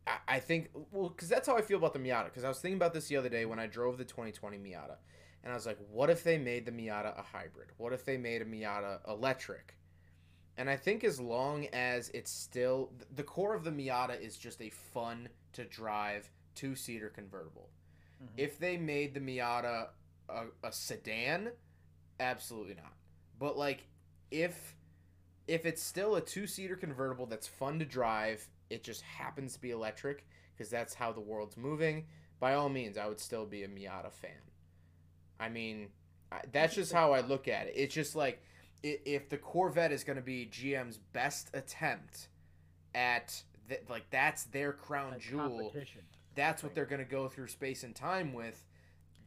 I, 0.07 0.17
I 0.27 0.39
think, 0.39 0.69
well, 0.91 1.09
because 1.09 1.29
that's 1.29 1.47
how 1.47 1.57
I 1.57 1.61
feel 1.61 1.77
about 1.77 1.93
the 1.93 1.99
Miata. 1.99 2.25
Because 2.25 2.43
I 2.43 2.47
was 2.49 2.59
thinking 2.59 2.77
about 2.77 2.93
this 2.93 3.07
the 3.07 3.17
other 3.17 3.29
day 3.29 3.45
when 3.45 3.59
I 3.59 3.67
drove 3.67 3.97
the 3.97 4.05
2020 4.05 4.57
Miata. 4.57 4.95
And 5.43 5.53
I 5.53 5.55
was 5.55 5.65
like, 5.65 5.77
what 5.91 6.09
if 6.09 6.23
they 6.23 6.37
made 6.37 6.65
the 6.65 6.71
Miata 6.71 7.17
a 7.17 7.23
hybrid? 7.23 7.69
What 7.77 7.93
if 7.93 8.03
they 8.03 8.17
made 8.17 8.41
a 8.41 8.45
Miata 8.45 8.99
electric? 9.07 9.75
And 10.57 10.69
I 10.69 10.75
think 10.75 11.05
as 11.05 11.19
long 11.21 11.67
as 11.67 12.09
it's 12.09 12.29
still, 12.31 12.91
the 13.15 13.23
core 13.23 13.55
of 13.55 13.63
the 13.63 13.71
Miata 13.71 14.19
is 14.19 14.35
just 14.35 14.61
a 14.61 14.69
fun 14.69 15.29
to 15.53 15.63
drive 15.63 16.29
two 16.55 16.75
seater 16.75 17.07
convertible. 17.09 17.69
Mhm. 18.21 18.27
If 18.35 18.59
they 18.59 18.75
made 18.75 19.13
the 19.13 19.21
Miata 19.21 19.91
a, 20.29 20.67
a 20.67 20.71
sedan, 20.71 21.49
absolutely 22.19 22.75
not. 22.75 22.93
But 23.39 23.57
like, 23.57 23.85
if 24.31 24.75
if 25.47 25.65
it's 25.65 25.81
still 25.81 26.15
a 26.15 26.21
two 26.21 26.45
seater 26.45 26.75
convertible 26.75 27.25
that's 27.25 27.47
fun 27.47 27.79
to 27.79 27.85
drive, 27.85 28.47
it 28.69 28.83
just 28.83 29.01
happens 29.01 29.53
to 29.53 29.61
be 29.61 29.71
electric 29.71 30.25
because 30.55 30.69
that's 30.69 30.93
how 30.93 31.11
the 31.11 31.21
world's 31.21 31.57
moving. 31.57 32.05
By 32.39 32.53
all 32.53 32.69
means, 32.69 32.97
I 32.97 33.07
would 33.07 33.19
still 33.19 33.45
be 33.45 33.63
a 33.63 33.67
Miata 33.67 34.11
fan. 34.11 34.31
I 35.39 35.49
mean, 35.49 35.89
I, 36.31 36.41
that's 36.51 36.75
just 36.75 36.93
how 36.93 37.13
I 37.13 37.21
look 37.21 37.47
at 37.47 37.67
it. 37.67 37.73
It's 37.75 37.93
just 37.93 38.15
like 38.15 38.41
if 38.83 39.29
the 39.29 39.37
Corvette 39.37 39.91
is 39.91 40.03
going 40.03 40.17
to 40.17 40.23
be 40.23 40.49
GM's 40.51 40.97
best 40.97 41.49
attempt 41.53 42.29
at 42.95 43.43
th- 43.67 43.81
like 43.89 44.09
that's 44.09 44.45
their 44.45 44.71
crown 44.71 45.11
Like 45.11 45.21
jewel 45.21 45.73
that's 46.35 46.63
what 46.63 46.73
they're 46.73 46.85
going 46.85 47.03
to 47.03 47.09
go 47.09 47.27
through 47.27 47.47
space 47.47 47.83
and 47.83 47.93
time 47.93 48.33
with, 48.33 48.63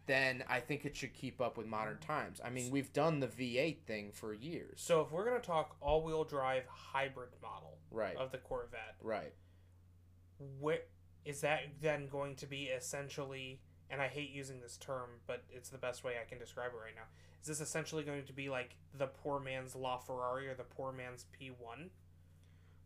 then 0.07 0.43
I 0.49 0.61
think 0.61 0.85
it 0.85 0.97
should 0.97 1.15
keep 1.15 1.41
up 1.41 1.57
with 1.57 1.67
modern 1.67 1.99
times. 1.99 2.41
I 2.45 2.51
mean, 2.51 2.71
we've 2.71 2.93
done 2.93 3.21
the 3.21 3.29
V8 3.29 3.83
thing 3.87 4.11
for 4.13 4.33
years. 4.35 4.81
So 4.81 5.01
if 5.03 5.13
we're 5.13 5.25
gonna 5.25 5.41
talk 5.41 5.77
all-wheel 5.81 6.25
drive 6.25 6.67
hybrid 6.67 7.31
model 7.41 7.79
Right. 7.91 8.17
of 8.17 8.33
the 8.33 8.39
Corvette, 8.39 8.97
Right. 9.01 9.33
where 10.59 10.81
is 11.25 11.41
that 11.43 11.61
then 11.81 12.09
going 12.09 12.37
to 12.37 12.47
be 12.47 12.65
essentially? 12.65 13.61
And 13.91 14.01
I 14.01 14.09
hate 14.09 14.31
using 14.31 14.61
this 14.61 14.77
term, 14.79 15.21
but 15.27 15.45
it's 15.51 15.69
the 15.69 15.79
best 15.79 16.03
way 16.03 16.15
I 16.21 16.25
can 16.29 16.39
describe 16.39 16.73
it 16.73 16.77
right 16.79 16.95
now. 16.95 17.03
Is 17.43 17.47
this 17.49 17.61
essentially 17.61 18.03
going 18.05 18.25
to 18.25 18.33
be 18.33 18.49
like 18.49 18.77
the 18.95 19.07
poor 19.07 19.39
man's 19.39 19.75
LaFerrari 19.75 20.49
or 20.49 20.55
the 20.55 20.65
poor 20.65 20.93
man's 20.93 21.27
P1? 21.39 21.91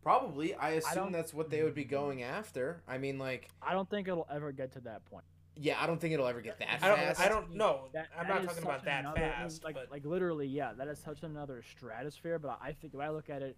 Probably. 0.01 0.53
I 0.53 0.71
assume 0.71 0.95
don't- 0.95 1.11
that's 1.13 1.33
what 1.33 1.49
they 1.49 1.63
would 1.63 1.73
be 1.73 1.85
going 1.85 2.23
after. 2.23 2.83
I 2.87 2.97
mean, 2.97 3.17
like, 3.17 3.49
I 3.61 3.73
don't 3.73 3.89
think 3.89 4.07
it'll 4.07 4.27
ever 4.29 4.51
get 4.51 4.73
to 4.73 4.79
that 4.81 5.05
point. 5.05 5.25
Yeah, 5.59 5.81
I 5.81 5.87
don't 5.87 5.99
think 5.99 6.13
it'll 6.13 6.27
ever 6.27 6.41
get 6.41 6.59
that 6.59 6.79
I 6.81 6.87
don't. 6.87 6.97
fast. 6.97 7.19
I 7.19 7.27
don't 7.29 7.55
know. 7.55 7.89
I'm 8.17 8.27
not 8.27 8.43
talking 8.43 8.63
about 8.63 8.85
that 8.85 9.01
another- 9.01 9.19
fast. 9.19 9.63
Like, 9.63 9.75
but 9.75 9.91
like 9.91 10.05
literally, 10.05 10.47
yeah, 10.47 10.73
that 10.77 10.87
is 10.87 10.99
such 10.99 11.23
another 11.23 11.61
stratosphere. 11.75 12.39
But 12.39 12.59
I 12.61 12.71
think 12.73 12.93
if 12.93 12.99
I 12.99 13.09
look 13.09 13.29
at 13.29 13.41
it, 13.41 13.57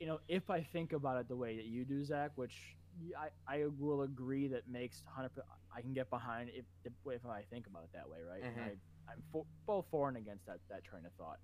you 0.00 0.06
know, 0.06 0.20
if 0.28 0.50
I 0.50 0.62
think 0.62 0.92
about 0.92 1.18
it 1.20 1.28
the 1.28 1.36
way 1.36 1.56
that 1.56 1.64
you 1.66 1.84
do, 1.84 2.04
Zach, 2.04 2.32
which 2.36 2.76
I, 3.18 3.28
I 3.46 3.64
will 3.78 4.02
agree 4.02 4.48
that 4.48 4.68
makes 4.68 5.02
hundred. 5.06 5.30
I 5.74 5.80
can 5.82 5.92
get 5.92 6.08
behind 6.10 6.50
if, 6.54 6.64
if 6.84 6.92
if 7.06 7.26
I 7.26 7.42
think 7.50 7.66
about 7.66 7.82
it 7.84 7.90
that 7.94 8.08
way, 8.08 8.18
right? 8.28 8.42
And 8.42 8.56
Mhm. 8.56 8.76
I, 9.08 9.12
I'm 9.12 9.22
for, 9.32 9.44
both 9.66 9.84
for 9.90 10.08
and 10.08 10.16
against 10.16 10.46
that 10.46 10.58
that 10.70 10.84
train 10.84 11.04
of 11.06 11.12
thought. 11.12 11.38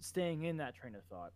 Staying 0.00 0.44
in 0.44 0.56
that 0.56 0.74
train 0.74 0.94
of 0.94 1.02
thought, 1.04 1.32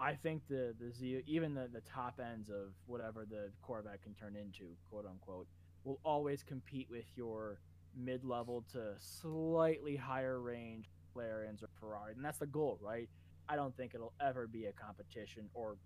I 0.00 0.14
think 0.14 0.42
the 0.48 0.74
the 0.80 0.90
Z, 0.90 1.22
even 1.26 1.54
the 1.54 1.68
the 1.72 1.80
top 1.82 2.20
ends 2.20 2.48
of 2.48 2.72
whatever 2.86 3.24
the 3.24 3.50
Corvette 3.62 4.02
can 4.02 4.14
turn 4.14 4.34
into, 4.36 4.74
quote 4.90 5.04
unquote, 5.06 5.46
will 5.84 6.00
always 6.04 6.42
compete 6.42 6.88
with 6.90 7.06
your 7.16 7.60
mid-level 7.96 8.64
to 8.72 8.94
slightly 8.98 9.96
higher 9.96 10.40
range 10.40 10.90
McLarens 11.16 11.62
or 11.62 11.68
Ferrari, 11.80 12.12
and 12.14 12.24
that's 12.24 12.38
the 12.38 12.46
goal, 12.46 12.78
right? 12.80 13.08
I 13.48 13.56
don't 13.56 13.76
think 13.76 13.94
it'll 13.94 14.14
ever 14.20 14.46
be 14.46 14.66
a 14.66 14.72
competition, 14.72 15.48
or 15.54 15.78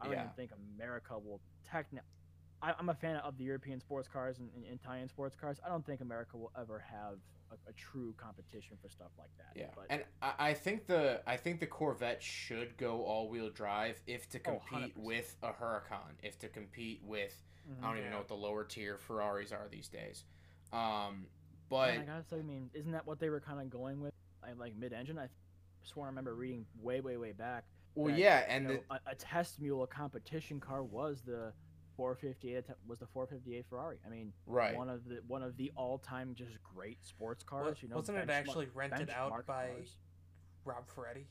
I 0.00 0.06
don't 0.06 0.14
Yeah. 0.14 0.20
even 0.20 0.30
think 0.36 0.52
America 0.76 1.18
will 1.18 1.40
technically. 1.64 2.06
I'm 2.60 2.88
a 2.88 2.94
fan 2.94 3.16
of 3.16 3.38
the 3.38 3.44
European 3.44 3.78
sports 3.78 4.08
cars 4.08 4.40
and, 4.40 4.50
and 4.52 4.64
Italian 4.66 5.08
sports 5.08 5.36
cars. 5.36 5.60
I 5.64 5.68
don't 5.68 5.86
think 5.86 6.00
America 6.00 6.36
will 6.36 6.50
ever 6.58 6.80
have 6.80 7.18
a, 7.52 7.70
a 7.70 7.72
true 7.74 8.14
competition 8.16 8.76
for 8.82 8.88
stuff 8.88 9.12
like 9.16 9.30
that. 9.38 9.54
Yeah, 9.54 9.66
but 9.76 9.86
and 9.90 10.04
I, 10.22 10.32
I 10.50 10.54
think 10.54 10.86
the 10.86 11.22
I 11.26 11.36
think 11.36 11.60
the 11.60 11.66
Corvette 11.66 12.22
should 12.22 12.76
go 12.76 13.02
all 13.04 13.28
wheel 13.28 13.50
drive 13.50 14.00
if 14.06 14.28
to 14.30 14.38
Oh, 14.46 14.60
compete 14.60 14.96
100%. 14.96 14.96
with 14.96 15.36
a 15.42 15.52
Huracan, 15.52 16.14
if 16.22 16.38
to 16.40 16.48
compete 16.48 17.00
with 17.04 17.42
Mhm. 17.68 17.78
I 17.82 17.86
don't 17.88 17.92
even 17.98 18.04
Yeah. 18.04 18.10
know 18.12 18.18
what 18.18 18.28
the 18.28 18.36
lower 18.36 18.64
tier 18.64 18.98
Ferraris 18.98 19.52
are 19.52 19.68
these 19.68 19.88
days. 19.88 20.24
Um, 20.72 20.80
And 20.80 21.26
but 21.68 21.90
I 21.90 21.98
gotta 21.98 22.24
say, 22.24 22.38
I 22.38 22.42
mean, 22.42 22.70
isn't 22.74 22.92
that 22.92 23.06
what 23.06 23.18
they 23.18 23.28
were 23.30 23.40
kind 23.40 23.60
of 23.60 23.68
going 23.70 24.00
with? 24.00 24.14
I 24.42 24.52
like 24.52 24.74
mid-engine. 24.74 25.18
I 25.18 25.28
swear 25.82 26.06
I 26.06 26.08
remember 26.08 26.34
reading 26.34 26.66
way, 26.80 27.00
way, 27.00 27.16
way 27.16 27.32
back. 27.32 27.64
well, 27.94 28.06
that, 28.08 28.18
yeah, 28.18 28.40
you 28.40 28.46
and 28.48 28.66
know, 28.68 28.74
the, 28.88 28.94
a, 28.94 29.00
a 29.10 29.14
test 29.14 29.60
mule, 29.60 29.82
a 29.82 29.86
competition 29.86 30.60
car 30.60 30.82
was 30.82 31.22
the 31.22 31.52
458 31.96 32.64
was 32.86 33.00
the 33.00 33.06
458 33.08 33.66
Ferrari. 33.66 33.98
I 34.06 34.08
mean, 34.08 34.32
right, 34.46 34.76
one 34.76 34.88
of 34.88 35.04
the 35.04 35.16
one 35.26 35.42
of 35.42 35.56
the 35.56 35.72
all-time 35.74 36.34
just 36.34 36.62
great 36.62 37.04
sports 37.04 37.44
wa- 37.50 37.58
cars. 37.64 37.82
You 37.82 37.88
know, 37.88 37.96
wasn't 37.96 38.18
it 38.18 38.30
actually 38.30 38.66
rented 38.72 39.10
out 39.10 39.44
by 39.46 39.68
cars. 39.70 39.96
Rob 40.64 40.86
Ferretti, 40.88 41.26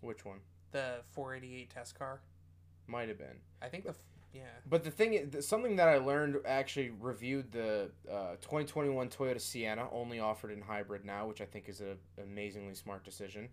which 0.00 0.24
one 0.24 0.40
the 0.72 1.04
488 1.12 1.70
test 1.70 1.94
car? 1.94 2.22
might 2.86 3.08
have 3.08 3.18
been. 3.18 3.40
I 3.62 3.68
think 3.68 3.84
the 3.84 3.90
f- 3.90 4.02
yeah. 4.32 4.42
But 4.68 4.84
the 4.84 4.90
thing, 4.90 5.14
is, 5.14 5.46
something 5.46 5.76
that 5.76 5.88
I 5.88 5.98
learned 5.98 6.36
actually 6.46 6.90
reviewed 6.90 7.52
the 7.52 7.90
uh, 8.10 8.36
2021 8.40 9.08
Toyota 9.08 9.40
Sienna, 9.40 9.88
only 9.92 10.20
offered 10.20 10.50
in 10.52 10.60
hybrid 10.60 11.04
now, 11.04 11.26
which 11.26 11.40
I 11.40 11.44
think 11.44 11.68
is 11.68 11.80
an 11.80 11.98
amazingly 12.22 12.74
smart 12.74 13.04
decision. 13.04 13.48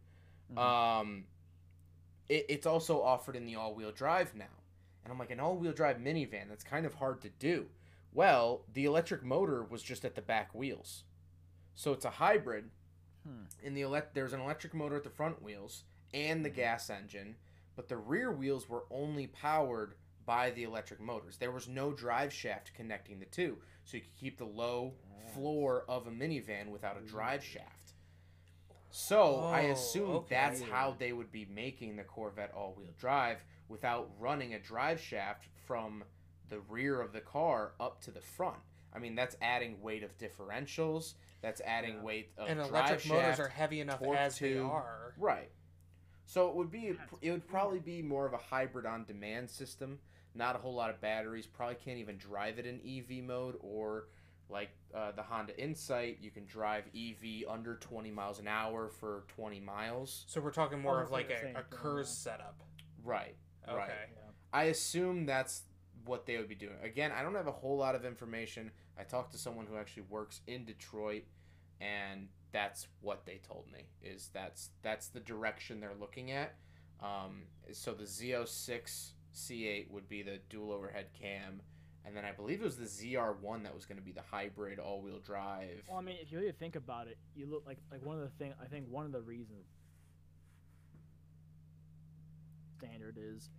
Mhm. 0.53 0.57
Um, 0.57 1.25
it, 2.29 2.45
it's 2.49 2.65
also 2.67 3.01
offered 3.01 3.35
in 3.35 3.45
the 3.45 3.55
all-wheel 3.55 3.91
drive 3.91 4.35
now, 4.35 4.45
and 5.03 5.11
I'm 5.11 5.19
like 5.19 5.31
an 5.31 5.39
all-wheel 5.39 5.73
drive 5.73 5.97
minivan. 5.97 6.49
That's 6.49 6.63
kind 6.63 6.85
of 6.85 6.95
hard 6.95 7.21
to 7.21 7.29
do. 7.29 7.67
Well, 8.13 8.63
the 8.73 8.85
electric 8.85 9.23
motor 9.23 9.63
was 9.63 9.83
just 9.83 10.05
at 10.05 10.15
the 10.15 10.21
back 10.21 10.53
wheels, 10.53 11.03
so 11.75 11.91
it's 11.93 12.05
a 12.05 12.09
hybrid. 12.11 12.69
Hmm. 13.25 13.43
In 13.61 13.73
the 13.73 13.81
elect, 13.81 14.13
there's 14.15 14.33
an 14.33 14.39
electric 14.39 14.73
motor 14.73 14.95
at 14.95 15.03
the 15.03 15.09
front 15.09 15.41
wheels 15.41 15.83
and 16.13 16.45
the 16.45 16.49
Mhm. 16.49 16.55
gas 16.55 16.89
engine, 16.89 17.35
but 17.75 17.89
the 17.89 17.97
rear 17.97 18.31
wheels 18.31 18.69
were 18.69 18.85
only 18.89 19.27
powered 19.27 19.95
by 20.27 20.51
the 20.51 20.63
electric 20.63 20.99
motors. 20.99 21.37
There 21.37 21.51
was 21.51 21.67
no 21.67 21.91
drive 21.93 22.31
shaft 22.31 22.73
connecting 22.75 23.19
the 23.19 23.25
two, 23.25 23.57
so 23.85 23.97
you 23.97 24.03
could 24.03 24.15
keep 24.15 24.37
the 24.37 24.45
low 24.45 24.93
Yes. 25.19 25.33
floor 25.33 25.85
of 25.87 26.05
a 26.05 26.11
minivan 26.11 26.67
without 26.67 26.97
a 26.97 27.01
drive 27.01 27.43
shaft. 27.43 27.93
So 28.91 29.39
I 29.45 29.67
Oh, 29.67 29.71
assume 29.71 30.09
okay. 30.17 30.35
that's 30.35 30.61
how 30.61 30.91
they 30.91 31.13
would 31.13 31.31
be 31.31 31.45
making 31.45 31.95
the 31.95 32.03
Corvette 32.03 32.51
all-wheel 32.53 32.93
drive 32.99 33.43
without 33.67 34.09
running 34.19 34.53
a 34.53 34.59
drive 34.59 34.99
shaft 35.01 35.47
from 35.65 36.03
the 36.49 36.59
rear 36.59 37.01
of 37.01 37.13
the 37.13 37.21
car 37.21 37.73
up 37.79 38.01
to 38.01 38.11
the 38.11 38.21
front. 38.21 38.59
I 38.93 38.99
mean, 38.99 39.15
that's 39.15 39.35
adding 39.41 39.81
weight 39.81 40.03
of 40.03 40.17
differentials. 40.17 41.15
That's 41.41 41.61
adding 41.61 41.95
Yeah. 41.95 42.01
weight 42.03 42.31
of 42.37 42.49
and 42.49 42.59
drive 42.59 42.69
electric 42.69 43.05
motors 43.07 43.39
are 43.39 43.49
heavy 43.49 43.79
enough 43.81 43.99
torque 43.99 44.17
as 44.17 44.39
they 44.39 44.57
are. 44.57 45.13
Right. 45.17 45.51
So 46.25 46.49
it 46.49 46.55
would 46.55 46.71
be 46.71 46.97
it 47.21 47.31
would 47.31 47.47
probably 47.47 47.79
be 47.79 48.01
more 48.01 48.25
of 48.25 48.33
a 48.33 48.37
hybrid 48.37 48.85
on 48.85 49.05
demand 49.05 49.49
system. 49.49 49.99
Not 50.37 50.55
a 50.55 50.59
whole 50.59 50.75
lot 50.75 50.89
of 50.89 51.01
batteries. 51.01 51.47
Probably 51.47 51.75
can't 51.75 51.97
even 51.97 52.17
drive 52.17 52.59
it 52.59 52.65
in 52.65 52.79
EV 52.85 53.23
mode 53.23 53.55
or 53.59 54.07
like 54.49 54.69
uh, 54.95 55.11
the 55.11 55.23
Honda 55.23 55.59
Insight. 55.59 56.19
You 56.21 56.31
can 56.31 56.45
drive 56.45 56.83
EV 56.95 57.49
under 57.49 57.75
20 57.75 58.11
miles 58.11 58.39
an 58.39 58.47
hour 58.47 58.89
for 58.89 59.25
20 59.35 59.59
miles. 59.59 60.25
So 60.27 60.39
we're 60.39 60.51
talking 60.51 60.79
more 60.79 61.01
of 61.01 61.11
Almost 61.11 61.13
like 61.13 61.29
like 61.29 61.37
a, 61.37 61.41
same 61.41 61.55
a 61.55 61.59
thing, 61.59 61.65
KERS 61.71 62.07
yeah. 62.07 62.31
setup. 62.31 62.63
Right. 63.03 63.35
Okay. 63.67 63.77
Right. 63.77 63.89
Yeah. 63.89 64.21
I 64.53 64.63
assume 64.65 65.25
that's 65.25 65.63
what 66.05 66.25
they 66.25 66.37
would 66.37 66.47
be 66.47 66.55
doing. 66.55 66.75
Again, 66.83 67.11
I 67.11 67.21
don't 67.21 67.35
have 67.35 67.47
a 67.47 67.51
whole 67.51 67.77
lot 67.77 67.95
of 67.95 68.05
information. 68.05 68.71
I 68.97 69.03
talked 69.03 69.31
to 69.33 69.37
someone 69.37 69.65
who 69.65 69.77
actually 69.77 70.03
works 70.09 70.41
in 70.47 70.65
Detroit 70.65 71.23
and 71.81 72.27
that's 72.51 72.87
what 73.01 73.25
they 73.25 73.39
told 73.47 73.65
me 73.71 73.83
is 74.01 74.29
that's 74.33 74.69
that's 74.81 75.09
the 75.09 75.19
direction 75.19 75.79
they're 75.79 75.91
looking 75.99 76.31
at. 76.31 76.55
Um, 77.01 77.43
so 77.71 77.93
the 77.93 78.05
Z06 78.05 79.11
C8 79.37 79.89
would 79.91 80.09
be 80.09 80.23
the 80.23 80.39
dual 80.49 80.71
overhead 80.71 81.07
cam 81.13 81.61
and 82.07 82.15
then 82.15 82.23
I 82.23 82.31
believe 82.31 82.61
it 82.61 82.63
was 82.63 82.77
the 82.77 82.85
ZR1 82.85 83.63
that 83.63 83.75
was 83.75 83.85
going 83.85 83.97
to 83.97 84.03
be 84.03 84.13
the 84.13 84.21
hybrid 84.31 84.79
all-wheel 84.79 85.19
drive. 85.19 85.83
Well, 85.89 85.97
I 85.97 86.01
mean, 86.01 86.15
if 86.21 86.31
you 86.31 86.39
really 86.39 86.53
think 86.53 86.77
about 86.77 87.07
it, 87.07 87.17
you 87.35 87.47
look 87.47 87.63
like 87.65 87.79
like 87.91 88.05
one 88.05 88.15
of 88.15 88.21
the 88.21 88.29
thing. 88.37 88.53
I 88.61 88.65
think 88.65 88.85
one 88.89 89.05
of 89.05 89.11
the 89.11 89.21
reasons 89.21 89.65
standard 92.77 93.17
is, 93.19 93.49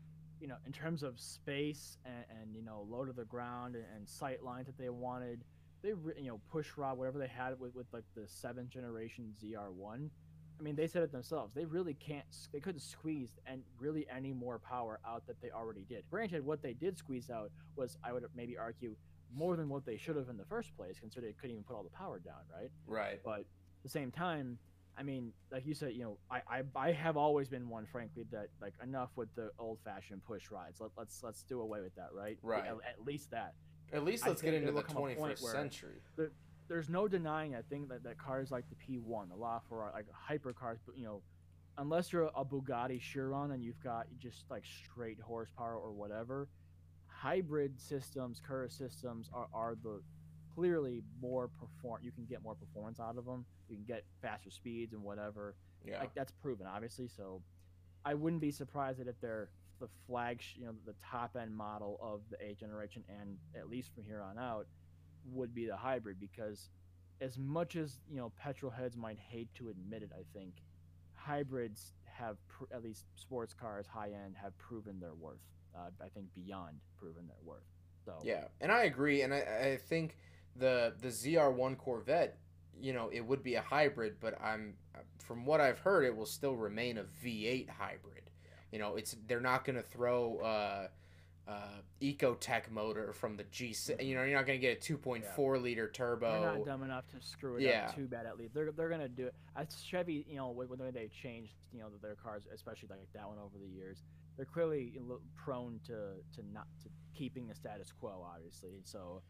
you 0.41 0.49
know, 0.49 0.55
in 0.65 0.73
terms 0.73 1.03
of 1.03 1.21
space 1.21 1.99
and, 2.07 2.25
and 2.41 2.57
you 2.57 2.63
know 2.63 2.87
low 2.89 3.05
to 3.05 3.13
the 3.13 3.25
ground 3.25 3.75
and, 3.75 3.85
and 3.95 4.09
sight 4.09 4.43
lines 4.43 4.67
that 4.67 4.79
they 4.79 4.89
wanted, 4.89 5.45
they 5.83 5.91
you 5.91 6.29
know 6.29 6.41
push 6.51 6.69
rod 6.79 6.97
whatever 6.97 7.19
they 7.19 7.29
had 7.29 7.61
with 7.61 7.75
with 7.75 7.87
like 7.93 8.05
the 8.15 8.27
seventh 8.27 8.71
generation 8.71 9.35
ZR1. 9.43 10.09
I 10.59 10.63
mean, 10.63 10.75
they 10.75 10.87
said 10.87 11.03
it 11.03 11.13
themselves. 11.13 11.55
They 11.55 11.65
really 11.65 11.95
can't. 11.95 12.25
They 12.53 12.61
couldn't 12.61 12.81
squeeze 12.81 13.39
and 13.47 13.63
really 13.79 14.07
any 14.15 14.33
more 14.33 14.59
power 14.59 14.99
out 15.07 15.27
that 15.27 15.41
they 15.41 15.51
already 15.51 15.85
did. 15.89 16.05
Granted, 16.11 16.45
what 16.45 16.63
they 16.63 16.73
did 16.73 16.99
squeeze 16.99 17.31
out 17.31 17.51
was, 17.77 17.97
I 18.03 18.13
would 18.13 18.25
maybe 18.35 18.57
argue, 18.57 18.97
more 19.35 19.57
than 19.57 19.69
what 19.69 19.85
they 19.85 19.97
should 19.97 20.17
have 20.17 20.29
in 20.29 20.37
the 20.37 20.45
first 20.45 20.77
place, 20.77 20.97
considering 20.99 21.33
they 21.33 21.37
couldn't 21.41 21.53
even 21.53 21.65
put 21.65 21.77
all 21.77 21.83
the 21.83 21.91
power 21.91 22.19
down, 22.19 22.41
right? 22.53 22.71
right. 22.87 23.21
But 23.25 23.41
at 23.41 23.47
the 23.83 23.89
same 23.89 24.11
time, 24.11 24.59
I 24.99 25.05
mean, 25.05 25.33
like 25.53 25.65
you 25.65 25.75
said, 25.75 25.93
you 25.93 26.03
know, 26.03 26.19
I, 26.31 26.41
I, 26.49 26.63
I 26.89 26.93
have 26.93 27.17
always 27.17 27.49
been 27.49 27.69
one, 27.69 27.87
frankly, 27.87 28.25
that 28.33 28.49
like 28.61 28.75
enough 28.83 29.11
with 29.15 29.33
the 29.37 29.51
old-fashioned 29.59 30.25
push 30.25 30.51
rides. 30.51 30.81
Let, 30.81 30.91
let's 30.99 31.23
let's 31.23 31.45
do 31.45 31.61
away 31.61 31.81
with 31.83 31.95
that, 31.95 32.09
right? 32.13 32.37
Right. 32.43 32.65
At, 32.65 32.73
at 32.73 33.07
least 33.07 33.31
that. 33.31 33.55
At 33.93 34.05
least 34.05 34.27
let's 34.27 34.43
get 34.43 34.55
into 34.55 34.67
the 34.67 34.73
will 34.73 34.83
come 34.83 34.97
a 34.97 35.01
point 35.01 35.19
21st 35.19 35.43
where- 35.43 35.53
century. 35.53 36.03
There's 36.69 36.89
no 36.89 37.09
denying, 37.09 37.55
I 37.55 37.63
think, 37.63 37.89
that, 37.89 38.03
that 38.05 38.19
cars 38.19 38.51
like 38.51 38.65
the 38.69 38.77
P1, 38.77 39.27
a 39.27 39.29
the 39.29 39.35
LaFerrari, 39.35 39.93
like 39.95 40.07
hypercars, 40.31 40.79
but 40.87 40.97
you 40.97 41.05
know, 41.05 41.23
unless 41.79 42.13
you're 42.13 42.31
a 42.37 42.45
Bugatti 42.45 43.01
Chiron 43.01 43.53
and 43.53 43.63
you've 43.63 43.83
got 43.83 44.07
just 44.19 44.45
like 44.51 44.65
straight 44.67 45.19
horsepower 45.21 45.77
or 45.77 45.93
whatever, 45.93 46.49
hybrid 47.07 47.81
systems, 47.81 48.41
Curve 48.47 48.73
systems 48.73 49.31
are, 49.33 49.49
are 49.55 49.77
the 49.83 50.03
clearly 50.55 51.03
more 51.23 51.49
perform. 51.49 52.01
You 52.03 52.11
can 52.11 52.25
get 52.25 52.43
more 52.43 52.55
performance 52.55 53.01
out 53.01 53.17
of 53.17 53.25
them. 53.25 53.45
You 53.69 53.77
can 53.77 53.85
get 53.85 54.05
faster 54.21 54.51
speeds 54.51 54.93
and 54.93 55.03
whatever. 55.03 55.55
Yeah. 55.87 56.01
Like 56.01 56.15
that's 56.15 56.33
proven, 56.33 56.67
obviously. 56.67 57.09
So 57.09 57.43
I 58.05 58.15
wouldn't 58.15 58.43
be 58.43 58.51
surprised 58.51 58.99
that 58.99 59.09
if 59.09 59.21
they're 59.21 59.51
the 59.81 59.89
flagship, 60.07 60.59
you 60.61 60.67
know, 60.67 60.75
the 60.85 60.95
top 61.05 61.37
end 61.41 61.57
model 61.57 61.99
of 62.03 62.21
the 62.31 62.45
eighth 62.45 62.59
generation, 62.61 63.05
and 63.09 63.37
at 63.57 63.71
least 63.71 63.95
from 63.95 64.05
here 64.05 64.21
on 64.21 64.39
out, 64.39 64.67
would 65.33 65.55
be 65.55 65.67
the 65.67 65.77
hybrid 65.77 66.19
because 66.21 66.71
as 67.21 67.39
much 67.39 67.77
as 67.77 67.99
you 68.11 68.17
know 68.17 68.33
petrol 68.37 68.71
heads 68.71 68.97
might 68.97 69.19
hate 69.19 69.53
to 69.55 69.69
admit 69.69 70.03
it, 70.03 70.11
I 70.15 70.23
think 70.37 70.55
hybrids 71.15 71.93
have 72.05 72.37
pr- 72.49 72.73
at 72.73 72.83
least 72.83 73.05
sports 73.17 73.55
cars 73.55 73.87
high 73.87 74.11
end 74.25 74.37
have 74.41 74.57
proven 74.59 75.01
their 75.01 75.15
worth. 75.15 75.41
Uh, 75.77 75.91
I 76.03 76.09
think 76.09 76.27
beyond 76.35 76.79
proven 76.97 77.27
their 77.27 77.37
worth. 77.45 77.67
So 78.05 78.15
Yeah, 78.23 78.45
and 78.61 78.73
I 78.73 78.85
agree, 78.85 79.23
and 79.23 79.35
I, 79.35 79.39
I 79.73 79.79
think 79.89 80.17
the 80.57 80.95
the 81.01 81.09
ZR1 81.09 81.77
Corvette, 81.77 82.39
you 82.81 82.93
know, 82.93 83.11
it 83.13 83.21
would 83.21 83.43
be 83.43 83.57
a 83.57 83.61
hybrid, 83.61 84.17
but 84.21 84.41
I'm 84.43 84.75
from 85.19 85.45
what 85.45 85.61
I've 85.61 85.79
heard, 85.79 86.05
it 86.05 86.17
will 86.17 86.27
still 86.27 86.57
remain 86.57 86.99
a 86.99 87.05
V8 87.25 87.69
hybrid. 87.69 88.31
You 88.73 88.79
know, 88.79 88.97
it's 88.97 89.17
they're 89.27 89.41
not 89.41 89.65
going 89.65 89.77
to 89.77 89.83
throw 89.83 90.39
uh, 90.39 90.89
uh, 91.49 91.81
Ecotec 92.03 92.71
motor 92.71 93.13
from 93.13 93.37
the 93.37 93.45
G. 93.45 93.75
You 94.01 94.15
know, 94.15 94.23
you're 94.23 94.37
not 94.37 94.47
gonna 94.47 94.59
get 94.59 94.87
a 94.87 94.93
2.4 94.95 95.63
liter 95.63 95.89
turbo. 95.89 96.31
They're 96.31 96.59
not 96.59 96.67
dumb 96.67 96.83
enough 96.83 97.09
to 97.09 97.21
screw 97.21 97.57
it 97.57 97.63
Yeah. 97.63 97.87
up 97.87 97.95
too 97.95 98.07
bad. 98.07 98.27
At 98.27 98.37
least 98.37 98.55
they're 98.55 98.71
they're 98.71 98.91
gonna 98.91 99.09
do 99.09 99.27
it. 99.27 99.35
I 99.57 99.65
Chevy, 99.65 100.27
you 100.29 100.37
know, 100.37 100.51
when, 100.51 100.69
when 100.69 100.79
they 100.93 101.09
changed, 101.09 101.55
you 101.73 101.81
know, 101.81 101.89
their 102.03 102.17
cars, 102.17 102.43
especially 102.53 102.89
like 102.91 103.11
that 103.15 103.27
one 103.27 103.39
over 103.39 103.57
the 103.59 103.67
years, 103.67 104.03
they're 104.37 104.45
clearly 104.45 105.01
prone 105.37 105.81
to 105.87 106.17
to 106.35 106.47
not 106.53 106.67
to 106.83 106.91
keeping 107.15 107.49
the 107.49 107.55
status 107.55 107.93
quo, 107.93 108.25
obviously. 108.35 108.81
So, 108.85 109.23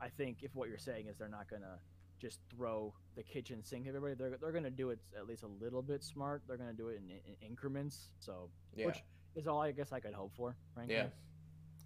I 0.00 0.08
think 0.08 0.38
if 0.42 0.54
what 0.54 0.68
you're 0.68 0.78
saying 0.78 1.08
is 1.08 1.16
they're 1.16 1.28
not 1.28 1.50
gonna 1.50 1.80
just 2.20 2.38
throw 2.48 2.94
the 3.16 3.22
kitchen 3.24 3.64
sink 3.64 3.88
at 3.88 3.96
everybody, 3.96 4.14
they're 4.14 4.38
they're 4.38 4.52
gonna 4.52 4.70
do 4.70 4.90
it 4.90 5.00
at 5.18 5.26
least 5.26 5.42
a 5.42 5.48
little 5.48 5.82
bit 5.82 6.04
smart. 6.04 6.42
They're 6.46 6.56
gonna 6.56 6.72
do 6.72 6.88
it 6.88 7.00
in, 7.04 7.10
in 7.10 7.36
increments. 7.44 8.10
So, 8.20 8.48
yeah. 8.76 8.86
which 8.86 9.02
is 9.34 9.48
all 9.48 9.60
I 9.60 9.72
guess 9.72 9.90
I 9.90 9.98
could 9.98 10.14
hope 10.14 10.32
for, 10.36 10.54
frankly. 10.72 10.94
Yeah. 10.94 11.08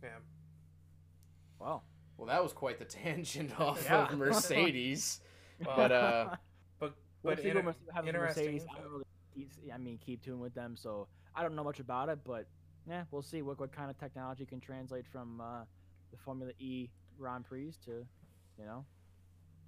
Yeah. 0.03 0.09
Wow. 1.59 1.83
Well, 2.17 2.27
that 2.29 2.43
was 2.43 2.53
quite 2.53 2.79
the 2.79 2.85
tangent 3.03 3.59
off 3.61 3.83
Yeah. 3.85 4.07
of 4.09 4.19
Mercedes. 4.19 5.21
Well, 5.67 5.75
but 5.77 5.91
uh, 5.91 6.37
but 6.79 6.95
but 7.25 7.37
people 7.39 7.51
inter- 7.51 7.63
must 7.65 7.79
have 7.93 8.07
interesting 8.07 8.45
Mercedes. 8.53 8.67
I 8.71 8.81
really, 8.89 9.05
I 9.75 9.77
mean, 9.79 9.99
keep 9.99 10.23
tune 10.23 10.39
with 10.39 10.55
them, 10.55 10.77
so 10.77 11.09
I 11.35 11.43
don't 11.43 11.57
know 11.57 11.65
much 11.65 11.81
about 11.81 12.09
it, 12.11 12.21
but 12.25 12.47
yeah, 12.89 13.03
we'll 13.11 13.23
see 13.23 13.43
what, 13.43 13.59
what 13.59 13.73
kind 13.73 13.91
of 13.91 13.99
technology 13.99 14.47
can 14.47 14.61
translate 14.61 15.05
from 15.05 15.41
uh, 15.41 15.63
the 16.13 16.17
Formula 16.17 16.53
E 16.61 16.91
Grand 17.19 17.45
Prix 17.45 17.73
to, 17.87 18.07
you 18.57 18.65
know, 18.67 18.85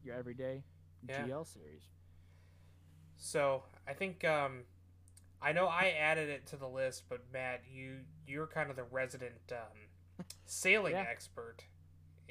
your 0.04 0.14
everyday 0.14 0.62
Yeah. 1.08 1.24
GL 1.26 1.44
series. 1.52 1.82
So 3.16 3.64
I 3.88 3.92
think 3.92 4.24
um, 4.24 4.60
I 5.42 5.50
know 5.50 5.66
I 5.66 5.88
added 5.98 6.28
it 6.28 6.46
to 6.48 6.56
the 6.56 6.68
list, 6.68 7.02
but 7.08 7.20
Matt, 7.32 7.62
you 7.68 7.96
you're 8.28 8.46
kind 8.46 8.70
of 8.70 8.76
the 8.76 8.84
resident 8.84 9.34
um, 9.50 9.76
sailing 10.46 10.92
Yeah. 10.92 11.06
expert 11.08 11.64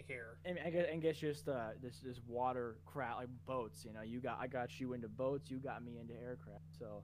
here. 0.08 0.38
And 0.46 0.58
I 0.66 0.70
guess, 0.70 0.88
and 0.92 1.02
guess 1.02 1.18
just 1.18 1.48
uh, 1.50 1.72
this 1.82 2.00
this 2.00 2.20
watercraft 2.28 3.18
like 3.18 3.28
boats. 3.46 3.84
You 3.86 3.94
know, 3.94 4.02
you 4.02 4.20
got 4.20 4.38
I 4.40 4.48
got 4.48 4.80
you 4.80 4.94
into 4.94 5.08
boats, 5.08 5.50
you 5.52 5.58
got 5.58 5.84
me 5.84 6.00
into 6.00 6.14
aircraft. 6.14 6.64
So 6.78 7.04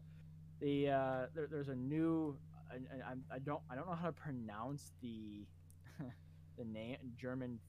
the 0.60 0.90
uh, 0.90 1.26
there, 1.34 1.48
there's 1.50 1.70
a 1.70 1.76
new 1.76 2.38
and, 2.72 2.88
I'm, 3.08 3.24
I 3.32 3.40
don't 3.40 3.62
I 3.70 3.76
don't 3.76 3.88
know 3.88 3.96
how 3.96 4.08
to 4.08 4.14
pronounce 4.14 4.92
the 5.02 5.46
the 6.58 6.66
name 6.66 6.98
German 7.18 7.60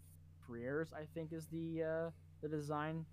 Frers 0.48 0.92
I 0.92 1.06
think 1.14 1.32
is 1.32 1.46
the 1.48 1.82
uh, 1.82 2.10
the 2.42 2.48
design, 2.48 3.04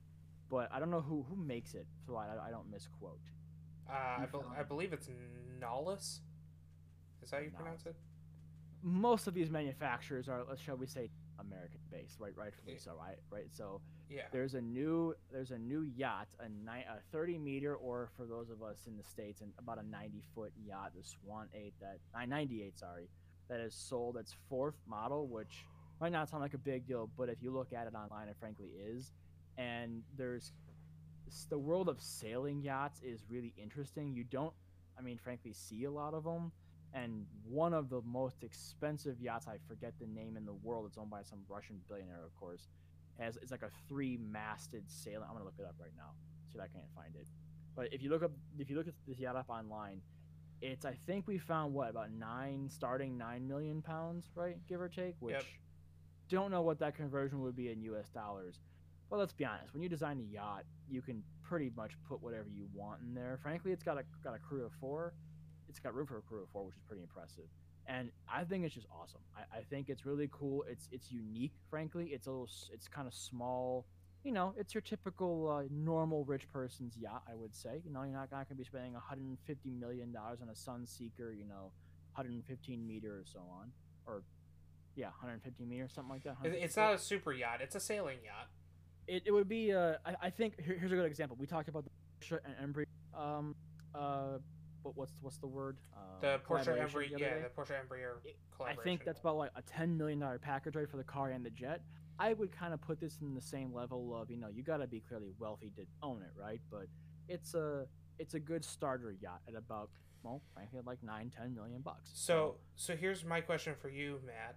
but 0.49 0.69
I 0.71 0.79
don't 0.79 0.91
know 0.91 1.01
who 1.01 1.25
who 1.27 1.35
makes 1.35 1.73
it, 1.73 1.87
so 2.05 2.15
I, 2.15 2.27
I 2.47 2.51
don't 2.51 2.69
misquote. 2.71 3.19
Uh, 3.89 4.21
I, 4.21 4.25
found 4.31 4.45
I 4.57 4.63
believe 4.63 4.93
it's 4.93 5.09
Nollis. 5.59 6.19
Is 7.21 7.29
that 7.31 7.37
how 7.37 7.41
you 7.41 7.51
pronounce 7.51 7.85
it? 7.85 7.95
Most 8.83 9.27
of 9.27 9.33
these 9.33 9.49
manufacturers 9.49 10.27
are, 10.27 10.41
uh, 10.41 10.55
shall 10.55 10.75
we 10.75 10.85
say, 10.87 11.09
American 11.39 11.79
based, 11.89 12.19
right? 12.19 12.35
Rightfully 12.35 12.73
Yeah. 12.73 12.79
so, 12.79 12.91
right? 12.99 13.17
Right. 13.31 13.47
So 13.51 13.81
Yeah. 14.09 14.27
there's 14.31 14.53
a 14.55 14.61
new 14.61 15.15
there's 15.31 15.51
a 15.51 15.57
new 15.57 15.81
yacht 15.81 16.27
a, 16.39 16.49
ni- 16.49 16.83
a 16.87 16.99
30 17.11 17.37
meter 17.39 17.75
or 17.75 18.09
for 18.15 18.25
those 18.25 18.49
of 18.49 18.61
us 18.61 18.85
in 18.87 18.97
the 18.97 19.03
states 19.03 19.41
and 19.41 19.51
about 19.57 19.79
a 19.79 19.83
90 19.83 20.21
foot 20.35 20.51
yacht 20.63 20.91
the 20.95 21.01
swan 21.03 21.47
8 21.53 21.73
that 21.79 21.99
uh, 22.13 22.25
98 22.25 22.77
sorry 22.77 23.09
that 23.49 23.59
is 23.59 23.73
sold 23.73 24.17
its 24.17 24.35
fourth 24.49 24.75
model 24.85 25.27
which 25.27 25.65
might 25.99 26.11
not 26.11 26.29
sound 26.29 26.41
like 26.43 26.53
a 26.53 26.57
big 26.59 26.85
deal 26.85 27.09
but 27.17 27.29
if 27.29 27.41
you 27.41 27.49
look 27.49 27.73
at 27.73 27.87
it 27.87 27.95
online 27.95 28.27
it 28.27 28.35
frankly 28.39 28.67
is 28.77 29.11
and 29.57 30.03
there's 30.17 30.51
the 31.49 31.57
world 31.57 31.89
of 31.89 31.99
sailing 31.99 32.61
yachts 32.61 33.01
is 33.01 33.23
really 33.29 33.53
interesting 33.57 34.13
you 34.13 34.23
don't 34.25 34.53
i 34.99 35.01
mean 35.01 35.17
frankly 35.17 35.53
see 35.53 35.85
a 35.85 35.91
lot 35.91 36.13
of 36.13 36.23
them 36.23 36.51
and 36.93 37.25
one 37.47 37.73
of 37.73 37.89
the 37.89 38.01
most 38.05 38.43
expensive 38.43 39.19
yachts 39.19 39.47
i 39.47 39.57
forget 39.67 39.93
the 39.99 40.07
name 40.07 40.37
in 40.37 40.45
the 40.45 40.53
world 40.53 40.85
it's 40.87 40.97
owned 40.97 41.09
by 41.09 41.21
some 41.23 41.39
russian 41.49 41.79
billionaire 41.87 42.23
of 42.25 42.35
course 42.39 42.67
has 43.19 43.37
it's 43.37 43.51
like 43.51 43.61
a 43.61 43.69
three 43.87 44.17
masted 44.17 44.83
sailing. 44.87 45.25
I'm 45.27 45.33
gonna 45.33 45.45
look 45.45 45.59
it 45.59 45.65
up 45.65 45.75
right 45.79 45.91
now. 45.95 46.11
See 46.51 46.57
if 46.57 46.63
I 46.63 46.67
can't 46.67 46.89
find 46.95 47.15
it. 47.15 47.27
But 47.75 47.93
if 47.93 48.01
you 48.01 48.09
look 48.09 48.23
up 48.23 48.31
if 48.57 48.69
you 48.69 48.75
look 48.75 48.87
at 48.87 48.93
this 49.07 49.19
yacht 49.19 49.35
up 49.35 49.49
online, 49.49 50.01
it's 50.61 50.85
I 50.85 50.93
think 51.05 51.27
we 51.27 51.37
found 51.37 51.73
what 51.73 51.89
about 51.89 52.11
nine 52.11 52.69
starting 52.69 53.17
nine 53.17 53.47
million 53.47 53.81
pounds, 53.81 54.29
right, 54.35 54.57
give 54.67 54.81
or 54.81 54.89
take. 54.89 55.15
Which 55.19 55.35
Yep. 55.35 55.45
don't 56.29 56.51
know 56.51 56.61
what 56.61 56.79
that 56.79 56.95
conversion 56.95 57.41
would 57.41 57.55
be 57.55 57.69
in 57.69 57.81
U.S. 57.83 58.09
dollars. 58.09 58.61
But 59.09 59.19
let's 59.19 59.33
be 59.33 59.45
honest, 59.45 59.73
when 59.73 59.83
you 59.83 59.89
design 59.89 60.19
a 60.19 60.33
yacht, 60.33 60.63
you 60.89 61.01
can 61.01 61.23
pretty 61.43 61.71
much 61.75 61.91
put 62.07 62.23
whatever 62.23 62.47
you 62.49 62.67
want 62.73 63.01
in 63.01 63.13
there. 63.13 63.37
Frankly, 63.43 63.71
it's 63.71 63.83
got 63.83 63.97
a 63.97 64.03
got 64.23 64.33
a 64.33 64.39
crew 64.39 64.65
of 64.65 64.71
four. 64.79 65.13
It's 65.73 65.79
got 65.79 65.95
room 65.95 66.05
for 66.05 66.17
a 66.17 66.21
crew 66.21 66.43
of 66.43 66.49
four, 66.49 66.65
which 66.65 66.75
is 66.75 66.81
pretty 66.87 67.01
impressive 67.01 67.45
and 67.87 68.11
I 68.31 68.43
think 68.43 68.65
it's 68.65 68.73
just 68.73 68.87
awesome. 68.91 69.21
I, 69.35 69.57
I 69.59 69.61
think 69.63 69.89
it's 69.89 70.05
really 70.05 70.29
cool. 70.31 70.63
It's 70.69 70.87
it's 70.91 71.11
unique, 71.11 71.53
frankly. 71.69 72.07
It's 72.07 72.27
a 72.27 72.31
little, 72.31 72.49
it's 72.71 72.87
kind 72.87 73.07
of 73.07 73.13
small. 73.13 73.85
You 74.23 74.31
know, 74.31 74.53
it's 74.57 74.73
your 74.73 74.81
typical 74.81 75.49
uh, 75.49 75.63
normal 75.69 76.23
rich 76.23 76.49
person's 76.51 76.95
yacht. 76.97 77.23
I 77.29 77.35
would 77.35 77.53
say. 77.53 77.81
You 77.83 77.91
know, 77.91 78.03
you're 78.03 78.13
not, 78.13 78.29
going 78.29 78.45
to 78.47 78.55
be 78.55 78.63
spending 78.63 78.93
150 78.93 79.69
million 79.71 80.13
dollars 80.13 80.39
on 80.41 80.49
a 80.49 80.53
Sunseeker. 80.53 81.37
You 81.37 81.45
know, 81.45 81.71
115 82.15 82.87
meter 82.87 83.11
or 83.11 83.25
so 83.25 83.39
on, 83.39 83.71
or 84.05 84.23
yeah, 84.95 85.07
115 85.07 85.67
meters, 85.67 85.91
something 85.93 86.11
like 86.11 86.23
that. 86.23 86.37
It's 86.43 86.77
not 86.77 86.93
a 86.93 86.97
super 86.97 87.33
yacht. 87.33 87.59
It's 87.61 87.75
a 87.75 87.81
sailing 87.81 88.19
yacht. 88.23 88.47
It, 89.07 89.23
it 89.25 89.31
would 89.31 89.49
be. 89.49 89.73
Uh, 89.73 89.95
I, 90.05 90.27
I 90.27 90.29
think 90.29 90.61
here, 90.61 90.77
here's 90.79 90.93
a 90.93 90.95
good 90.95 91.05
example. 91.05 91.35
We 91.37 91.47
talked 91.47 91.67
about 91.67 91.83
the 91.83 91.89
Porsche 92.25 92.39
and 92.45 92.73
Embry. 92.73 92.85
Um, 93.13 93.55
uh, 93.93 94.37
what, 94.83 94.95
what's 94.95 95.13
what's 95.21 95.37
the 95.37 95.47
word? 95.47 95.77
Um, 95.95 96.03
The 96.21 96.39
Porsche 96.47 96.77
Embraer, 96.77 97.09
yeah, 97.17 97.33
the 97.39 97.61
Porsche 97.61 97.73
Embraer 97.73 98.15
I 98.65 98.75
think 98.83 99.03
that's 99.03 99.19
about 99.19 99.37
like 99.37 99.51
a 99.55 99.61
ten 99.63 99.97
million 99.97 100.19
dollar 100.19 100.39
package 100.39 100.75
right 100.75 100.89
for 100.89 100.97
the 100.97 101.03
car 101.03 101.31
and 101.31 101.45
the 101.45 101.49
jet. 101.49 101.81
I 102.19 102.33
would 102.33 102.51
kind 102.51 102.73
of 102.73 102.81
put 102.81 102.99
this 102.99 103.17
in 103.21 103.33
the 103.33 103.41
same 103.41 103.73
level 103.73 104.15
of 104.15 104.29
you 104.29 104.37
know 104.37 104.47
you 104.53 104.63
got 104.63 104.77
to 104.77 104.87
be 104.87 104.99
clearly 104.99 105.31
wealthy 105.39 105.71
to 105.77 105.85
own 106.01 106.21
it, 106.21 106.31
right? 106.39 106.61
But 106.69 106.87
it's 107.27 107.53
a 107.55 107.87
it's 108.19 108.35
a 108.35 108.39
good 108.39 108.63
starter 108.63 109.15
yacht 109.19 109.41
at 109.47 109.55
about 109.55 109.89
well, 110.23 110.41
frankly, 110.53 110.79
like 110.85 111.03
nine 111.03 111.31
ten 111.35 111.53
million 111.53 111.81
bucks. 111.81 112.11
So, 112.13 112.55
so 112.75 112.95
here's 112.95 113.23
my 113.25 113.41
question 113.41 113.75
for 113.79 113.89
you, 113.89 114.19
Matt. 114.25 114.55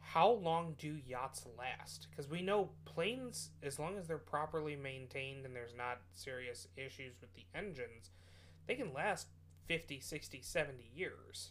How 0.00 0.30
long 0.30 0.74
do 0.78 0.98
yachts 1.06 1.46
last? 1.58 2.08
Because 2.10 2.28
we 2.28 2.42
know 2.42 2.70
planes, 2.84 3.50
as 3.62 3.78
long 3.78 3.96
as 3.98 4.06
they're 4.06 4.18
properly 4.18 4.76
maintained 4.76 5.44
and 5.44 5.54
there's 5.54 5.74
not 5.76 6.00
serious 6.14 6.68
issues 6.76 7.14
with 7.20 7.34
the 7.34 7.44
engines, 7.54 8.10
they 8.66 8.74
can 8.74 8.92
last 8.92 9.28
50, 9.66 10.00
60, 10.00 10.40
70 10.42 10.90
years. 10.94 11.50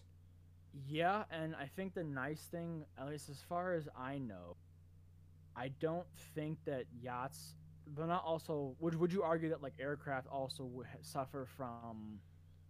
Yeah, 0.88 1.24
and 1.32 1.55
I 1.55 1.68
think 1.68 1.93
the 1.93 2.03
nice 2.03 2.41
thing, 2.51 2.86
at 2.99 3.07
least 3.07 3.30
as 3.30 3.41
far 3.47 3.74
as 3.74 3.88
I 3.97 4.18
know, 4.18 4.57
I 5.55 5.70
don't 5.80 6.07
think 6.34 6.57
that 6.66 6.86
yachts, 7.01 7.55
but 7.88 8.07
not 8.07 8.24
also. 8.26 8.76
Would 8.80 8.95
would 8.95 9.13
you 9.13 9.24
argue 9.24 9.49
that 9.49 9.63
like 9.63 9.74
aircraft 9.80 10.28
also 10.28 10.70
suffer 11.01 11.47
from 11.55 12.20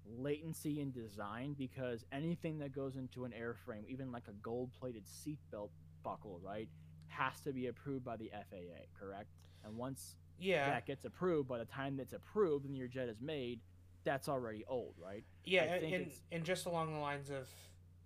latency 0.06 0.82
in 0.82 0.92
design 0.92 1.56
because 1.58 2.06
anything 2.12 2.60
that 2.60 2.72
goes 2.76 2.96
into 2.96 3.26
an 3.26 3.32
airframe, 3.32 3.88
even 3.88 4.12
like 4.12 4.28
a 4.28 4.34
gold-plated 4.44 5.04
seatbelt 5.06 5.70
buckle, 6.04 6.40
right, 6.44 6.70
has 7.08 7.40
to 7.42 7.52
be 7.52 7.68
approved 7.68 8.06
by 8.06 8.16
the 8.16 8.30
FAA, 8.32 8.86
correct? 9.00 9.32
And 9.64 9.76
once 9.76 10.16
Yeah, 10.38 10.70
that 10.70 10.86
gets 10.86 11.06
approved, 11.06 11.48
by 11.50 11.58
the 11.58 11.66
time 11.66 11.98
that's 11.98 12.14
approved 12.14 12.66
and 12.66 12.78
your 12.78 12.88
jet 12.88 13.10
is 13.10 13.20
made, 13.20 13.62
that's 14.06 14.30
already 14.30 14.64
old, 14.68 14.94
right? 15.04 15.26
yeah, 15.44 15.64
I 15.64 15.66
and, 15.66 15.82
think 15.82 15.96
and, 15.96 16.12
and 16.32 16.44
just 16.46 16.66
along 16.66 16.94
the 16.94 17.00
lines 17.00 17.30
of, 17.30 17.50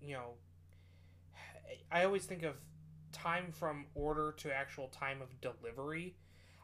you 0.01 0.13
know, 0.15 0.31
I 1.91 2.03
always 2.05 2.25
think 2.25 2.43
of 2.43 2.55
time 3.11 3.51
from 3.51 3.85
order 3.95 4.33
to 4.39 4.53
actual 4.55 4.87
time 4.89 5.21
of 5.21 5.29
delivery. 5.41 6.15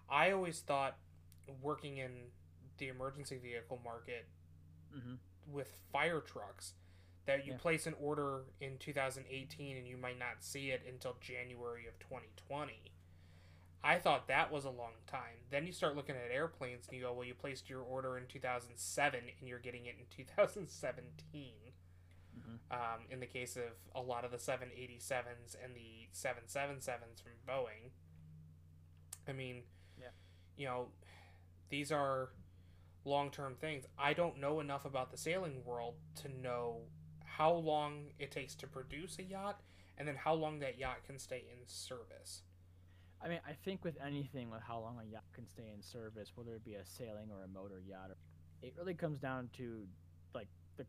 I 0.10 0.32
always 0.32 0.60
thought 0.62 0.98
working 1.62 1.98
in 1.98 2.12
the 2.78 2.88
emergency 2.90 3.38
vehicle 3.38 3.80
market 3.84 4.26
Mm-hmm. 4.96 5.16
with 5.54 5.68
fire 5.92 6.22
trucks 6.22 6.74
that 7.26 7.46
you 7.46 7.52
Yeah. 7.54 7.58
place 7.58 7.86
an 7.86 7.96
order 8.00 8.46
in 8.62 8.78
2018 8.78 9.76
and 9.78 9.86
you 9.88 9.98
might 9.98 10.18
not 10.18 10.42
see 10.42 10.72
it 10.72 10.84
until 10.88 11.18
January 11.20 11.86
of 11.88 12.00
2020. 12.00 12.74
I 13.86 14.00
thought 14.00 14.28
that 14.30 14.52
was 14.52 14.66
a 14.66 14.70
long 14.72 14.94
time. 15.06 15.38
Then 15.52 15.68
you 15.68 15.72
start 15.72 15.96
looking 15.96 16.16
at 16.16 16.32
airplanes 16.32 16.88
and 16.88 16.98
you 16.98 17.04
go, 17.04 17.14
well, 17.14 17.24
you 17.24 17.36
placed 17.36 17.70
your 17.70 17.82
order 17.84 18.18
in 18.18 18.26
2007 18.26 19.20
and 19.40 19.48
you're 19.48 19.60
getting 19.60 19.86
it 19.86 19.96
in 20.00 20.06
2017. 20.10 21.74
Mhm. 22.36 22.60
Um, 22.72 23.06
in 23.12 23.20
the 23.20 23.28
case 23.28 23.56
of 23.56 23.72
a 23.94 24.02
lot 24.02 24.26
of 24.26 24.32
the 24.32 24.40
787s 24.40 25.54
and 25.64 25.76
the 25.76 26.08
777s 26.14 27.22
from 27.22 27.34
Boeing. 27.48 27.92
I 29.28 29.34
mean, 29.34 29.64
Yeah. 30.00 30.10
you 30.58 30.66
know, 30.66 30.92
these 31.70 31.92
are 31.92 32.32
long 33.04 33.30
term 33.30 33.56
things. 33.56 33.86
I 34.00 34.14
don't 34.14 34.38
know 34.38 34.60
enough 34.60 34.86
about 34.86 35.12
the 35.12 35.18
sailing 35.18 35.64
world 35.64 36.00
to 36.16 36.28
know 36.28 36.90
how 37.24 37.52
long 37.54 38.14
it 38.18 38.32
takes 38.32 38.56
to 38.56 38.68
produce 38.68 39.20
a 39.20 39.24
yacht 39.24 39.62
and 39.98 40.08
then 40.08 40.16
how 40.16 40.34
long 40.34 40.58
that 40.60 40.78
yacht 40.80 41.04
can 41.04 41.20
stay 41.20 41.48
in 41.52 41.68
service. 41.68 42.42
I 43.26 43.28
mean, 43.28 43.40
I 43.48 43.54
think 43.54 43.84
with 43.84 43.98
anything, 44.06 44.52
with 44.52 44.62
how 44.62 44.80
long 44.80 45.00
a 45.02 45.12
yacht 45.12 45.24
can 45.34 45.48
stay 45.48 45.72
in 45.74 45.82
service, 45.82 46.34
whether 46.36 46.54
it 46.54 46.64
be 46.64 46.76
a 46.76 46.86
sailing 46.86 47.32
or 47.32 47.44
a 47.44 47.48
motor 47.48 47.82
yacht, 47.88 48.12
it 48.62 48.74
really 48.78 48.94
comes 48.94 49.18
down 49.18 49.50
to 49.58 49.88
like 50.36 50.48
the. 50.78 50.86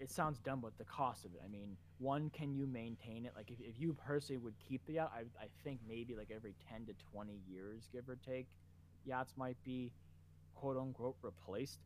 it 0.00 0.10
sounds 0.10 0.40
dumb, 0.40 0.60
but 0.60 0.76
the 0.78 0.84
cost 0.84 1.24
of 1.24 1.32
it. 1.32 1.40
I 1.44 1.48
mean, 1.48 1.76
one, 1.98 2.28
can 2.30 2.52
you 2.52 2.66
maintain 2.66 3.24
it? 3.24 3.32
Like, 3.36 3.52
if, 3.52 3.60
if 3.60 3.80
you 3.80 3.96
personally 4.04 4.38
would 4.38 4.54
keep 4.58 4.84
the 4.86 4.94
yacht, 4.94 5.12
I, 5.14 5.20
I 5.40 5.46
think 5.62 5.78
maybe 5.88 6.16
like 6.16 6.32
every 6.34 6.56
10 6.68 6.86
to 6.86 6.92
20 7.12 7.38
years, 7.48 7.88
give 7.92 8.08
or 8.08 8.16
take, 8.16 8.48
yachts 9.04 9.34
might 9.36 9.56
be 9.62 9.92
quote 10.56 10.76
unquote 10.76 11.16
replaced. 11.22 11.78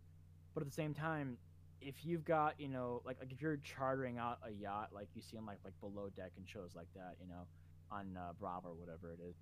But 0.55 0.63
at 0.63 0.69
the 0.69 0.75
same 0.75 0.95
time, 0.95 1.37
if 1.83 2.07
you've 2.07 2.25
got, 2.25 2.59
you 2.59 2.69
know, 2.69 3.03
like, 3.05 3.19
like 3.21 3.33
if 3.33 3.43
you're 3.43 3.59
chartering 3.59 4.17
out 4.17 4.39
a 4.47 4.51
yacht 4.51 4.91
like 4.95 5.09
you 5.15 5.21
see 5.21 5.37
on 5.37 5.45
like 5.45 5.59
like 5.63 5.79
below 5.81 6.09
deck 6.17 6.33
and 6.39 6.49
shows 6.49 6.71
like 6.75 6.89
that, 6.95 7.17
you 7.21 7.29
know, 7.29 7.47
on 7.93 8.17
uh, 8.17 8.33
Bravo 8.41 8.71
or 8.71 8.75
whatever 8.75 9.13
it 9.13 9.21
is, 9.23 9.37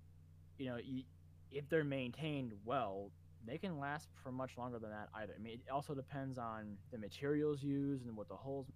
you 0.57 0.67
know, 0.67 0.77
you, 0.83 1.03
if 1.51 1.69
they're 1.69 1.83
maintained 1.83 2.53
well, 2.65 3.11
they 3.45 3.57
can 3.57 3.79
last 3.79 4.09
for 4.23 4.31
much 4.31 4.57
longer 4.57 4.79
than 4.79 4.89
that 4.89 5.09
either. 5.15 5.33
I 5.37 5.41
mean, 5.41 5.53
it 5.65 5.71
also 5.71 5.93
depends 5.93 6.37
on 6.37 6.77
the 6.91 6.97
materials 6.97 7.63
used 7.63 8.05
and 8.05 8.15
what 8.15 8.27
the 8.27 8.35
holes 8.35 8.67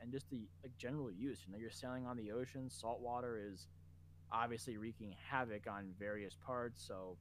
and 0.00 0.12
just 0.12 0.28
the 0.30 0.42
like 0.62 0.76
general 0.76 1.10
use. 1.10 1.40
You 1.46 1.52
know, 1.52 1.58
you're 1.58 1.70
sailing 1.70 2.06
on 2.06 2.16
the 2.16 2.32
ocean. 2.32 2.68
Salt 2.70 3.00
water 3.00 3.40
is 3.40 3.68
obviously 4.32 4.76
wreaking 4.76 5.14
havoc 5.30 5.66
on 5.68 5.94
various 5.98 6.36
parts, 6.44 6.84
so 6.86 7.16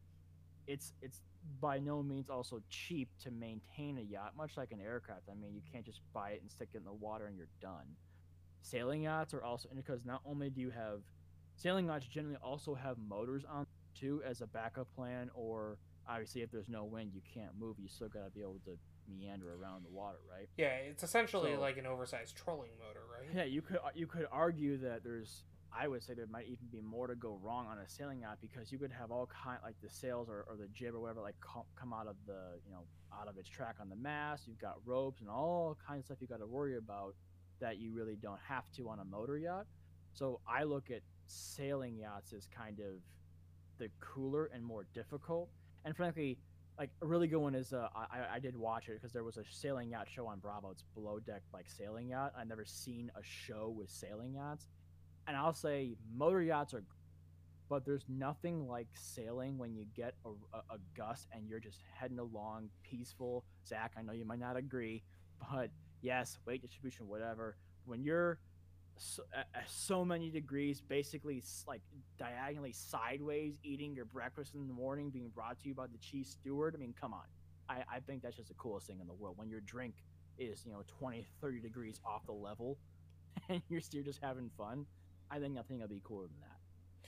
it's 0.68 0.94
it's 1.02 1.22
by 1.60 1.80
no 1.80 2.02
means 2.02 2.30
also 2.30 2.62
cheap 2.70 3.10
to 3.22 3.32
maintain 3.32 3.98
a 3.98 4.02
yacht, 4.02 4.34
much 4.38 4.58
like 4.58 4.72
an 4.72 4.80
aircraft. 4.82 5.24
I 5.30 5.36
mean, 5.36 5.54
you 5.54 5.62
can't 5.72 5.86
just 5.86 6.00
buy 6.14 6.32
it 6.32 6.42
and 6.42 6.50
stick 6.50 6.70
it 6.74 6.78
in 6.78 6.86
the 6.86 6.94
water 6.94 7.28
and 7.28 7.38
you're 7.38 7.48
done. 7.62 7.86
Sailing 8.62 9.04
yachts 9.04 9.34
are 9.34 9.44
also 9.44 9.70
because 9.76 10.06
not 10.06 10.22
only 10.26 10.50
do 10.50 10.62
you 10.62 10.72
have 10.72 11.02
sailing 11.56 11.88
yachts 11.88 12.06
generally 12.08 12.38
also 12.44 12.74
have 12.74 12.98
motors 12.98 13.44
on 13.50 13.66
too 13.96 14.22
as 14.26 14.42
a 14.42 14.48
backup 14.48 14.88
plan 14.96 15.30
or 15.34 15.78
obviously 16.08 16.42
if 16.42 16.52
there's 16.52 16.70
no 16.70 16.84
wind 16.84 17.12
you 17.14 17.22
can't 17.34 17.52
move 17.60 17.78
you 17.80 17.88
still 17.88 18.10
got 18.10 18.24
to 18.26 18.30
be 18.32 18.42
able 18.42 18.60
to 18.66 18.78
meander 19.20 19.54
around 19.56 19.84
the 19.84 19.90
water 19.90 20.18
right? 20.32 20.48
Yeah, 20.58 20.68
it's 20.76 21.04
essentially 21.04 21.54
So- 21.54 21.60
like 21.60 21.78
an 21.78 21.86
oversized 21.86 22.36
trolling 22.36 22.72
motor, 22.80 23.02
right? 23.20 23.30
yeah 23.36 23.44
you 23.44 23.62
could 23.62 23.80
you 23.96 24.08
could 24.08 24.26
argue 24.32 24.78
that 24.80 25.04
there's 25.04 25.44
i 25.76 25.88
would 25.88 26.04
say 26.04 26.14
there 26.14 26.28
might 26.28 26.46
even 26.46 26.68
be 26.72 26.82
more 26.82 27.08
to 27.08 27.16
go 27.16 27.40
wrong 27.42 27.66
on 27.68 27.80
a 27.80 27.90
sailing 27.90 28.22
yacht 28.22 28.38
because 28.42 28.72
you 28.72 28.78
could 28.78 28.92
have 28.92 29.12
all 29.12 29.28
kind 29.28 29.60
like 29.64 29.76
the 29.82 29.90
sails 29.90 30.30
or, 30.30 30.46
or 30.50 30.56
the 30.56 30.68
jib 30.68 30.94
or 30.96 31.00
whatever 31.00 31.20
like 31.22 31.36
co- 31.42 31.66
come 31.76 31.92
out 31.94 32.08
of 32.08 32.16
the 32.28 32.60
you 32.66 32.72
know 32.72 32.84
out 33.20 33.28
of 33.28 33.38
its 33.38 33.48
track 33.50 33.76
on 33.80 33.90
the 33.90 33.96
mast. 33.96 34.48
You've 34.48 34.58
got 34.60 34.76
ropes 34.86 35.22
and 35.22 35.30
all 35.30 35.78
kinds 35.88 36.00
of 36.00 36.06
stuff 36.06 36.18
you 36.20 36.28
got 36.28 36.40
to 36.40 36.48
worry 36.48 36.78
about 36.78 37.14
that 37.60 37.78
you 37.78 37.92
really 37.94 38.16
don't 38.16 38.40
have 38.48 38.64
to 38.76 38.90
on 38.90 39.00
a 39.00 39.06
motor 39.06 39.38
yacht. 39.38 39.68
So 40.14 40.40
i 40.48 40.64
look 40.64 40.90
at 40.90 41.02
sailing 41.34 41.98
yachts 41.98 42.34
is 42.34 42.48
kind 42.56 42.80
of 42.80 43.02
the 43.80 43.90
cooler 44.00 44.50
and 44.54 44.64
more 44.64 44.86
difficult 44.94 45.50
and 45.86 45.96
frankly 45.96 46.38
like 46.78 46.90
a 47.02 47.06
really 47.06 47.28
good 47.28 47.38
one 47.38 47.56
is 47.56 47.74
uh, 47.74 47.88
I, 47.96 48.36
I 48.36 48.40
did 48.40 48.58
watch 48.58 48.90
it 48.90 48.94
because 48.94 49.14
there 49.14 49.24
was 49.24 49.38
a 49.38 49.44
sailing 49.50 49.92
yacht 49.92 50.08
show 50.10 50.26
on 50.28 50.40
Bravo. 50.40 50.72
It's 50.72 50.84
below 50.96 51.20
deck 51.20 51.44
like 51.54 51.66
sailing 51.70 52.10
yacht. 52.10 52.34
I've 52.38 52.48
never 52.48 52.66
seen 52.66 53.12
a 53.16 53.22
show 53.22 53.74
with 53.76 53.90
sailing 53.90 54.34
yachts, 54.34 54.68
and 55.28 55.38
I'll 55.38 55.54
say 55.54 55.96
motor 56.16 56.42
yachts 56.42 56.74
are, 56.74 56.84
but 57.70 57.86
there's 57.86 58.06
nothing 58.10 58.68
like 58.68 58.88
sailing 58.94 59.58
when 59.58 59.76
you 59.76 59.86
get 59.96 60.16
a, 60.26 60.30
a, 60.58 60.60
a 60.76 60.78
gust 60.98 61.28
and 61.32 61.48
you're 61.48 61.60
just 61.60 61.82
heading 61.94 62.20
along 62.20 62.70
peaceful. 62.84 63.46
Zach, 63.68 63.92
I 63.98 64.02
know 64.02 64.14
you 64.14 64.26
might 64.26 64.40
not 64.40 64.58
agree, 64.58 65.04
but 65.52 65.70
yes, 66.02 66.40
weight 66.46 66.62
distribution, 66.62 67.08
whatever. 67.08 67.56
When 67.86 68.04
you're 68.04 68.40
so, 68.98 69.24
so 69.68 70.06
many 70.06 70.30
degrees, 70.30 70.82
basically 70.82 71.44
like 71.68 71.82
diagonally 72.18 72.72
sideways, 72.74 73.58
eating 73.64 73.94
your 73.96 74.06
breakfast 74.06 74.56
in 74.56 74.68
the 74.68 74.74
morning, 74.74 75.10
being 75.10 75.30
brought 75.30 75.60
to 75.62 75.68
you 75.68 75.76
by 75.76 75.88
the 75.88 75.98
cheese 75.98 76.38
steward. 76.40 76.76
I 76.76 76.80
mean, 76.80 76.94
come 77.00 77.14
on. 77.14 77.24
I, 77.70 77.84
I 77.96 78.00
think 78.00 78.22
that's 78.22 78.36
just 78.38 78.50
the 78.50 78.56
coolest 78.56 78.88
thing 78.88 79.00
in 79.00 79.08
the 79.08 79.14
world. 79.14 79.38
When 79.38 79.50
your 79.50 79.62
drink 79.62 79.96
is, 80.38 80.66
you 80.66 80.72
know, 80.72 80.84
20, 81.00 81.26
30 81.42 81.60
degrees 81.60 82.00
off 82.06 82.26
the 82.26 82.34
level 82.34 82.78
and 83.50 83.62
you're 83.70 83.82
still 83.82 84.04
just 84.04 84.20
having 84.22 84.50
fun, 84.58 84.86
I 85.32 85.40
think 85.40 85.54
nothing 85.54 85.80
will 85.80 85.88
be 85.88 86.02
cooler 86.04 86.28
than 86.28 86.38
that. 86.42 86.58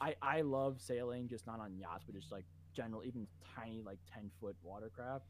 I, 0.01 0.37
I 0.37 0.41
love 0.41 0.81
sailing, 0.81 1.27
just 1.27 1.47
not 1.47 1.59
on 1.59 1.77
yachts, 1.77 2.03
but 2.05 2.15
just 2.15 2.31
like 2.31 2.45
general, 2.73 3.03
even 3.03 3.27
tiny, 3.55 3.81
like 3.85 3.99
10 4.13 4.29
foot 4.41 4.55
watercraft. 4.63 5.25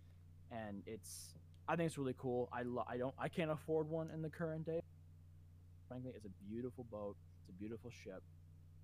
And 0.51 0.82
it's, 0.88 1.36
I 1.68 1.76
think 1.76 1.88
it's 1.88 1.97
really 1.97 2.16
cool. 2.18 2.49
I, 2.53 2.64
lo- 2.64 2.86
I 2.88 2.97
don't, 2.97 3.14
I 3.20 3.28
can't 3.30 3.51
afford 3.51 3.89
one 3.89 4.10
in 4.12 4.22
the 4.22 4.30
current 4.30 4.66
day. 4.66 4.82
Frankly, 5.96 6.12
it's 6.14 6.26
a 6.26 6.52
beautiful 6.52 6.86
boat. 6.91 7.16
It's 7.39 7.50
a 7.50 7.54
beautiful 7.54 7.89
ship, 7.89 8.22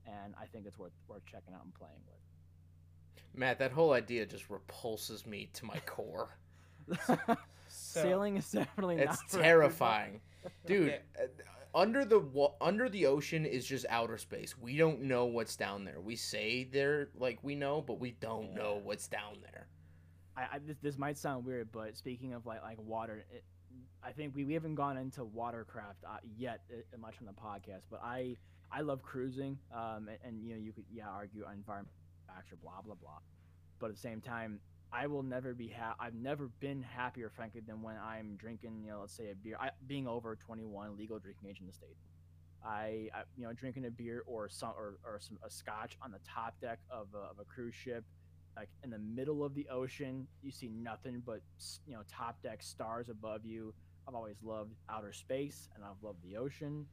and 0.05 0.33
I 0.41 0.45
think 0.45 0.65
it's 0.65 0.79
worth 0.79 0.93
worth 1.09 1.25
checking 1.25 1.53
out 1.53 1.65
and 1.65 1.73
playing 1.73 1.99
with. 2.07 3.37
Matt, 3.37 3.59
that 3.59 3.73
whole 3.73 3.91
idea 3.91 4.25
just 4.25 4.49
repulses 4.49 5.25
me 5.25 5.49
to 5.53 5.65
my 5.65 5.77
core. 5.85 6.29
So, 7.73 8.01
Sailing 8.03 8.35
is 8.35 8.51
definitely 8.51 8.97
It's 8.97 9.21
for 9.23 9.41
terrifying, 9.41 10.19
dude. 10.65 10.99
uh, 11.17 11.23
Under 11.73 12.03
the 12.03 12.21
under 12.59 12.89
the 12.89 13.05
ocean 13.05 13.45
is 13.45 13.65
just 13.65 13.85
outer 13.89 14.17
space. 14.17 14.57
We 14.57 14.75
don't 14.75 15.03
know 15.03 15.25
what's 15.25 15.55
down 15.55 15.85
there. 15.85 16.01
We 16.01 16.17
say 16.17 16.65
there 16.65 17.07
like 17.17 17.39
we 17.43 17.55
know, 17.55 17.81
but 17.81 17.97
we 17.99 18.11
don't 18.19 18.53
know 18.53 18.81
what's 18.83 19.07
down 19.07 19.37
there. 19.41 19.67
I, 20.35 20.41
I 20.55 20.59
this, 20.65 20.75
this 20.81 20.97
might 20.97 21.17
sound 21.17 21.45
weird, 21.45 21.71
but 21.71 21.95
speaking 21.95 22.33
of 22.33 22.45
like 22.45 22.61
like 22.61 22.77
water, 22.81 23.23
it, 23.31 23.45
I 24.03 24.11
think 24.11 24.35
we, 24.35 24.45
we 24.45 24.53
haven't 24.53 24.75
gone 24.75 24.97
into 24.97 25.23
watercraft 25.23 26.03
uh, 26.07 26.17
yet 26.37 26.61
uh, 26.71 26.97
much 26.97 27.15
on 27.21 27.27
the 27.27 27.33
podcast. 27.33 27.83
But 27.89 28.01
I 28.03 28.37
I 28.71 28.81
love 28.81 29.01
cruising, 29.01 29.57
um, 29.73 30.07
and, 30.07 30.17
and 30.23 30.43
you 30.43 30.53
know 30.55 30.61
you 30.61 30.71
could 30.73 30.85
yeah 30.91 31.09
argue 31.09 31.43
environment 31.53 31.95
factor 32.27 32.55
blah 32.55 32.81
blah 32.83 32.95
blah, 32.95 33.19
but 33.79 33.87
at 33.87 33.95
the 33.95 34.01
same 34.01 34.21
time. 34.21 34.59
I 34.93 35.07
will 35.07 35.23
never 35.23 35.53
be 35.53 35.69
ha- 35.69 35.95
I've 36.01 36.15
never 36.15 36.49
been 36.59 36.81
happier, 36.83 37.29
frankly, 37.29 37.61
than 37.65 37.81
when 37.81 37.95
I'm 37.95 38.35
drinking, 38.35 38.83
you 38.83 38.91
know, 38.91 38.99
let's 38.99 39.13
say 39.15 39.31
a 39.31 39.35
beer. 39.35 39.55
I, 39.57 39.69
being 39.87 40.05
over 40.05 40.35
21, 40.35 40.97
legal 40.97 41.17
drinking 41.17 41.49
age 41.49 41.61
in 41.61 41.67
the 41.67 41.71
state. 41.71 41.95
I, 42.63 43.09
I, 43.13 43.23
you 43.37 43.45
know, 43.45 43.53
drinking 43.53 43.85
a 43.85 43.89
beer 43.89 44.23
or 44.27 44.49
some 44.49 44.73
or, 44.77 44.99
or 45.03 45.19
some 45.19 45.39
a 45.43 45.49
scotch 45.49 45.97
on 46.01 46.11
the 46.11 46.19
top 46.27 46.59
deck 46.59 46.79
of 46.89 47.07
a, 47.15 47.19
of 47.19 47.39
a 47.39 47.45
cruise 47.45 47.73
ship, 47.73 48.03
like 48.55 48.69
in 48.83 48.89
the 48.89 48.99
middle 48.99 49.43
of 49.43 49.53
the 49.55 49.67
ocean. 49.69 50.27
You 50.41 50.51
see 50.51 50.69
nothing 50.69 51.21
but 51.25 51.41
you 51.85 51.93
know 51.93 52.01
top 52.07 52.41
deck 52.41 52.61
stars 52.61 53.09
above 53.09 53.45
you. 53.45 53.73
I've 54.07 54.15
always 54.15 54.37
loved 54.43 54.73
outer 54.89 55.13
space 55.13 55.69
and 55.75 55.83
I've 55.83 56.01
loved 56.03 56.23
the 56.23 56.37
ocean. 56.37 56.85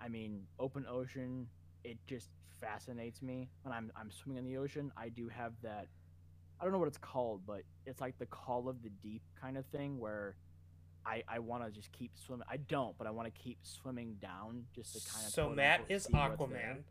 I 0.00 0.08
mean, 0.08 0.42
open 0.58 0.86
ocean. 0.88 1.46
It 1.84 1.98
just 2.06 2.28
fascinates 2.60 3.22
me 3.22 3.48
when 3.62 3.74
I'm 3.74 3.90
I'm 3.96 4.10
swimming 4.10 4.38
in 4.38 4.44
the 4.44 4.58
ocean. 4.58 4.92
I 4.96 5.08
do 5.08 5.28
have 5.28 5.52
that. 5.62 5.86
I 6.60 6.64
don't 6.64 6.72
know 6.72 6.78
what 6.78 6.88
it's 6.88 6.98
called, 6.98 7.42
but 7.46 7.62
it's 7.86 8.00
like 8.00 8.18
the 8.18 8.26
call 8.26 8.68
of 8.68 8.82
the 8.82 8.90
deep 9.02 9.22
kind 9.40 9.56
of 9.56 9.66
thing 9.66 9.98
where. 9.98 10.36
I, 11.06 11.22
I 11.26 11.38
want 11.38 11.64
to 11.64 11.70
just 11.70 11.90
keep 11.92 12.10
swimming. 12.14 12.44
I 12.46 12.58
don't, 12.58 12.96
but 12.98 13.06
I 13.06 13.10
want 13.10 13.34
to 13.34 13.40
keep 13.40 13.56
swimming 13.62 14.18
down 14.20 14.66
just 14.74 14.92
to 14.92 15.10
kind 15.10 15.26
of. 15.26 15.32
so 15.32 15.48
Matt 15.48 15.80
is 15.88 16.06
Aquaman. 16.08 16.82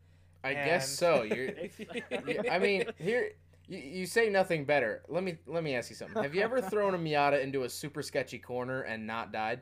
I 0.44 0.54
guess 0.54 0.90
so. 0.90 1.22
You're. 1.22 1.50
Yeah, 2.18 2.42
I 2.52 2.58
mean, 2.58 2.86
here 2.98 3.34
you, 3.70 3.78
you 3.78 4.06
say 4.06 4.30
nothing 4.30 4.66
better. 4.66 5.04
Let 5.08 5.24
me 5.24 5.38
let 5.48 5.64
me 5.64 5.76
ask 5.76 5.90
you 5.90 5.96
something. 5.96 6.22
Have 6.22 6.36
you 6.36 6.42
ever 6.42 6.60
thrown 6.70 6.94
a 6.96 6.98
Miata 6.98 7.42
into 7.42 7.64
a 7.64 7.70
super 7.70 8.02
sketchy 8.02 8.40
corner 8.40 8.82
and 8.82 9.08
not 9.08 9.32
died? 9.32 9.62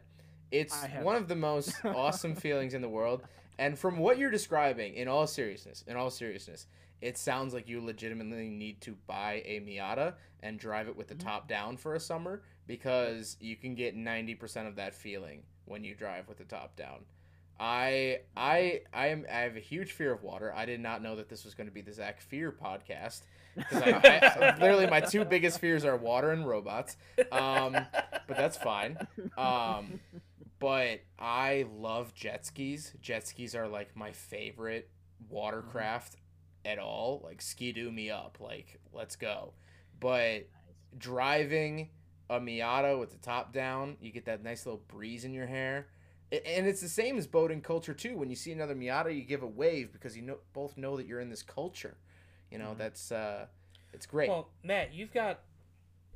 It's 0.50 0.76
one 1.02 1.16
of 1.18 1.28
the 1.28 1.36
most 1.36 1.74
awesome 1.86 2.34
feelings 2.36 2.74
in 2.74 2.82
the 2.82 2.90
world. 2.90 3.24
And 3.60 3.78
from 3.78 3.98
what 3.98 4.18
you're 4.18 4.32
describing, 4.32 4.94
in 4.96 5.08
all 5.08 5.28
seriousness, 5.28 5.84
in 5.88 5.98
all 5.98 6.10
seriousness, 6.10 6.68
it 7.02 7.18
sounds 7.18 7.54
like 7.54 7.68
you 7.68 7.82
legitimately 7.84 8.50
need 8.50 8.80
to 8.82 8.96
buy 9.08 9.42
a 9.46 9.60
Miata 9.60 10.14
and 10.42 10.58
drive 10.60 10.88
it 10.88 10.96
with 10.96 11.08
the 11.08 11.16
Mhm. 11.16 11.24
top 11.24 11.48
down 11.50 11.76
for 11.78 11.96
a 11.96 12.00
summer 12.00 12.44
because 12.68 13.36
you 13.40 13.56
can 13.56 13.76
get 13.76 13.96
90% 13.96 14.68
of 14.68 14.76
that 14.78 14.94
feeling 14.94 15.44
when 15.66 15.84
you 15.84 15.96
drive 15.96 16.28
with 16.30 16.38
the 16.38 16.44
top 16.46 16.76
down. 16.76 17.04
I 17.60 18.20
I 18.38 18.82
I 18.94 19.08
am 19.08 19.26
I 19.32 19.40
have 19.40 19.56
a 19.58 19.60
huge 19.60 19.92
fear 19.94 20.14
of 20.14 20.22
water. 20.22 20.54
I 20.56 20.66
did 20.66 20.80
not 20.80 21.02
know 21.02 21.16
that 21.16 21.28
this 21.28 21.44
was 21.44 21.56
going 21.56 21.68
to 21.68 21.74
be 21.74 21.82
the 21.82 21.92
Zach 21.94 22.22
Fear 22.22 22.52
podcast 22.52 23.24
I, 23.72 24.32
I, 24.40 24.56
literally 24.60 24.88
my 24.88 25.02
two 25.02 25.26
biggest 25.26 25.60
fears 25.60 25.86
are 25.86 25.98
water 25.98 26.32
and 26.32 26.48
robots. 26.48 26.98
Um, 27.32 27.74
but 28.28 28.38
that's 28.38 28.58
fine. 28.58 28.98
Um, 29.38 30.00
but 30.60 31.02
I 31.20 31.66
love 31.72 32.14
jet 32.14 32.46
skis. 32.46 32.94
Jet 33.02 33.28
skis 33.28 33.56
are 33.56 33.68
like 33.68 33.96
my 33.96 34.12
favorite 34.12 34.90
watercraft 35.30 36.16
at 36.66 36.80
all. 36.80 37.22
Like 37.24 37.42
ski 37.42 37.72
do 37.72 37.92
me 37.92 38.10
up. 38.10 38.38
Like 38.40 38.80
let's 38.94 39.16
go. 39.16 39.54
But 40.00 40.48
driving 40.98 41.90
a 42.30 42.40
Miata 42.40 43.00
with 43.00 43.12
the 43.12 43.18
top 43.18 43.54
down, 43.54 43.98
you 44.02 44.12
get 44.12 44.26
that 44.26 44.44
nice 44.44 44.66
little 44.66 44.82
breeze 44.88 45.24
in 45.24 45.34
your 45.34 45.48
hair. 45.48 45.88
And 46.32 46.68
it's 46.68 46.82
the 46.82 46.90
same 46.90 47.18
as 47.18 47.26
boating 47.26 47.62
culture 47.62 47.94
too. 47.94 48.18
When 48.18 48.30
you 48.30 48.36
see 48.36 48.52
another 48.52 48.76
Miata, 48.76 49.16
you 49.16 49.22
give 49.22 49.44
a 49.44 49.48
wave 49.48 49.94
because 49.94 50.18
you 50.18 50.24
know 50.24 50.38
both 50.54 50.78
know 50.78 50.98
that 50.98 51.08
you're 51.08 51.22
in 51.22 51.30
this 51.30 51.44
culture. 51.44 51.98
You 52.52 52.58
know 52.60 52.72
Mhm. 52.74 52.78
that's 52.78 53.12
uh, 53.12 53.48
it's 53.94 54.06
great. 54.06 54.30
Well, 54.30 54.50
Matt, 54.64 54.94
you've 54.94 55.12
got. 55.14 55.42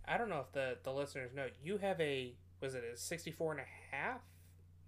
I 0.05 0.17
don't 0.17 0.29
know 0.29 0.39
if 0.39 0.51
the 0.51 0.77
the 0.83 0.91
listeners 0.93 1.33
know. 1.33 1.47
You 1.63 1.77
have 1.77 1.99
a 2.01 2.35
was 2.59 2.75
it 2.75 2.83
a 2.83 2.95
64 2.97 3.51
and 3.53 3.61
a 3.61 3.95
half 3.95 4.21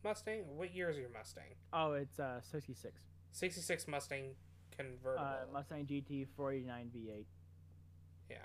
Mustang? 0.03 0.55
What 0.57 0.73
year 0.73 0.89
is 0.89 0.97
your 0.97 1.09
Mustang? 1.09 1.55
Oh, 1.71 1.93
it's 1.93 2.19
uh 2.19 2.41
66. 2.41 3.01
66 3.31 3.87
Mustang 3.87 4.35
convertible. 4.71 5.25
Uh, 5.25 5.51
Mustang 5.51 5.85
GT 5.85 6.27
49 6.35 6.91
V8 6.95 7.25
yeah. 8.29 8.37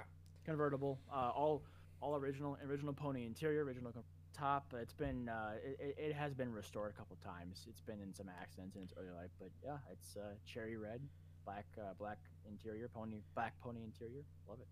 convertible. 0.45 0.99
Uh, 1.13 1.31
all 1.35 1.63
all 2.01 2.15
original, 2.17 2.57
original 2.67 2.93
pony 2.93 3.27
interior, 3.27 3.65
original 3.65 3.91
co- 3.93 4.05
top. 4.33 4.73
It's 4.81 4.93
been 4.93 5.29
uh, 5.29 5.55
it, 5.65 5.79
it- 5.81 5.99
it 6.11 6.13
has 6.15 6.33
been 6.35 6.53
restored 6.53 6.91
a 6.93 6.95
couple 6.95 7.17
times. 7.17 7.67
It's 7.69 7.81
been 7.81 8.01
in 8.01 8.15
some 8.15 8.29
accidents 8.41 8.77
in 8.77 8.83
its 8.83 8.95
early 8.97 9.11
life, 9.11 9.31
but 9.39 9.51
yeah, 9.65 9.79
it's 9.91 10.17
uh, 10.17 10.35
cherry 10.47 10.77
red, 10.77 11.01
black 11.49 11.67
uh, 11.79 11.95
black 11.99 12.19
interior, 12.49 12.89
pony 12.89 13.17
black 13.35 13.59
pony 13.61 13.83
interior. 13.83 14.23
Love 14.49 14.59
it. 14.61 14.69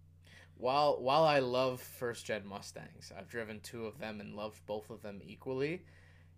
While 0.58 1.00
while 1.00 1.24
I 1.24 1.38
love 1.38 1.80
first 1.80 2.26
gen 2.26 2.46
Mustangs, 2.46 3.12
I've 3.16 3.28
driven 3.28 3.60
two 3.60 3.86
of 3.86 3.98
them 3.98 4.20
and 4.20 4.34
loved 4.34 4.64
both 4.66 4.90
of 4.90 5.02
them 5.02 5.20
equally. 5.24 5.82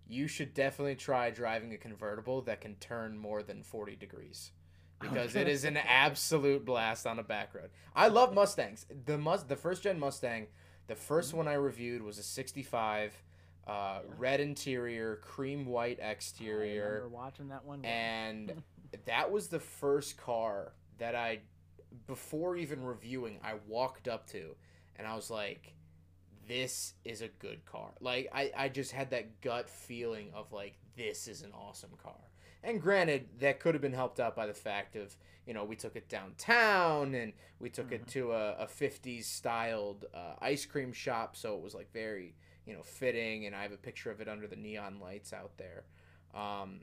You 0.07 0.27
should 0.29 0.55
definitely 0.55 0.95
try 0.97 1.31
driving 1.31 1.73
a 1.75 1.77
convertible 1.77 2.41
that 2.43 2.61
can 2.61 2.77
turn 2.77 3.19
more 3.19 3.43
than 3.43 3.63
40 3.63 3.97
degrees. 3.97 4.53
Because 5.01 5.37
it 5.37 5.47
is 5.47 5.63
an 5.65 5.77
absolute 5.77 6.65
blast 6.65 7.07
on 7.07 7.21
a 7.21 7.23
back 7.23 7.55
road. 7.55 7.71
I 7.95 8.09
love 8.09 8.35
Mustangs. 8.35 8.85
The 9.07 9.17
Mus- 9.17 9.45
the 9.45 9.55
first 9.55 9.85
gen 9.85 10.01
Mustang, 10.01 10.49
the 10.89 10.97
1st 10.97 11.35
one 11.35 11.47
I 11.47 11.53
reviewed 11.55 12.03
was 12.03 12.19
a 12.19 12.23
65 12.25 13.15
uh, 13.69 13.71
Yeah. 13.71 14.01
red 14.19 14.41
interior, 14.41 15.17
cream 15.23 15.67
white 15.67 16.01
I 16.03 16.09
exterior 16.11 16.85
remember 16.89 17.09
watching 17.11 17.49
that 17.51 17.65
one. 17.65 17.85
and 17.85 18.61
that 19.07 19.31
was 19.31 19.49
the 19.49 19.61
first 19.61 20.17
car 20.17 20.73
that 20.99 21.15
I, 21.15 21.41
before 22.07 22.57
even 22.57 22.83
reviewing, 22.83 23.39
I 23.43 23.55
walked 23.67 24.09
up 24.09 24.27
to, 24.31 24.57
and 24.97 25.07
I 25.07 25.15
was 25.15 25.31
like, 25.31 25.75
"This 26.47 26.95
is 27.05 27.21
a 27.23 27.29
good 27.29 27.65
car." 27.65 27.91
Like 28.01 28.29
I, 28.33 28.51
I 28.57 28.69
just 28.69 28.93
had 28.93 29.11
that 29.11 29.41
gut 29.41 29.69
feeling 29.69 30.31
of 30.35 30.53
like, 30.53 30.79
"This 30.97 31.29
is 31.29 31.43
an 31.43 31.53
awesome 31.53 31.93
car." 32.03 32.29
And 32.63 32.81
granted, 32.81 33.29
that 33.41 33.61
could 33.61 33.75
have 33.75 33.83
been 33.83 33.93
helped 33.93 34.19
out 34.19 34.35
by 34.35 34.47
the 34.47 34.55
fact 34.55 34.97
of 34.97 35.17
you 35.47 35.55
know 35.55 35.65
we 35.65 35.77
took 35.77 35.97
it 35.97 36.09
downtown 36.09 37.15
and 37.15 37.33
we 37.61 37.71
took 37.71 37.93
it 37.93 38.07
to 38.09 38.33
a, 38.33 38.53
a 38.55 38.67
50s 38.67 39.25
styled 39.25 40.07
uh, 40.15 40.35
ice 40.41 40.67
cream 40.67 40.93
shop, 40.93 41.37
so 41.37 41.55
it 41.55 41.63
was 41.63 41.75
like 41.75 41.93
very 41.93 42.35
you 42.67 42.75
know 42.75 42.83
fitting. 42.83 43.47
And 43.47 43.55
I 43.55 43.63
have 43.63 43.73
a 43.73 43.77
picture 43.77 44.11
of 44.11 44.21
it 44.21 44.29
under 44.29 44.47
the 44.47 44.57
neon 44.57 44.99
lights 45.01 45.33
out 45.33 45.53
there. 45.57 45.85
Um, 46.35 46.81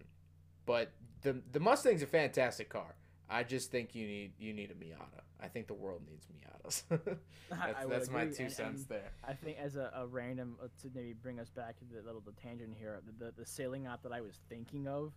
but 0.66 0.92
the 1.22 1.42
the 1.52 1.60
Mustang's 1.60 2.02
a 2.02 2.08
fantastic 2.08 2.70
car. 2.70 2.96
I 3.30 3.44
just 3.44 3.72
think 3.72 3.96
you 3.96 4.06
need 4.08 4.34
you 4.40 4.54
need 4.54 4.72
a 4.72 4.76
Miata. 4.76 5.22
I 5.42 5.48
think 5.48 5.68
the 5.68 5.74
world 5.74 6.02
needs 6.10 6.26
Miatas. 6.28 6.84
That's 7.50 7.84
would 7.84 7.92
that's 7.92 8.10
my 8.10 8.26
two 8.26 8.44
and- 8.44 8.52
cents 8.52 8.60
and 8.60 8.90
there. 8.90 9.12
I 9.28 9.34
think 9.34 9.58
as 9.60 9.76
a, 9.76 9.92
a 9.96 10.08
random 10.08 10.58
uh, 10.64 10.68
to 10.82 10.90
maybe 10.96 11.14
bring 11.14 11.40
us 11.40 11.50
back 11.50 11.78
to 11.80 11.86
the 11.86 12.02
little 12.06 12.22
the 12.22 12.32
tangent 12.32 12.74
here, 12.80 13.02
the 13.06 13.26
the, 13.26 13.32
the 13.38 13.46
sailing 13.46 13.84
yacht 13.84 14.02
that 14.04 14.12
I 14.12 14.22
was 14.22 14.40
thinking 14.50 14.88
of 14.88 15.14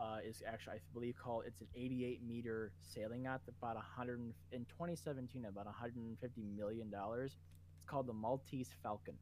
uh, 0.00 0.18
is 0.24 0.42
actually 0.46 0.74
I 0.74 0.78
believe 0.94 1.16
called 1.16 1.44
it's 1.46 1.60
an 1.60 1.68
88 1.74 2.20
meter 2.26 2.72
sailing 2.80 3.24
yacht, 3.24 3.40
about 3.48 3.74
100 3.76 4.20
in 4.52 4.64
2017 4.66 5.46
about 5.46 5.66
150 5.66 6.42
million 6.56 6.90
dollars. 6.90 7.36
It's 7.76 7.84
called 7.84 8.06
the 8.06 8.12
Maltese 8.12 8.70
Falcon. 8.82 9.14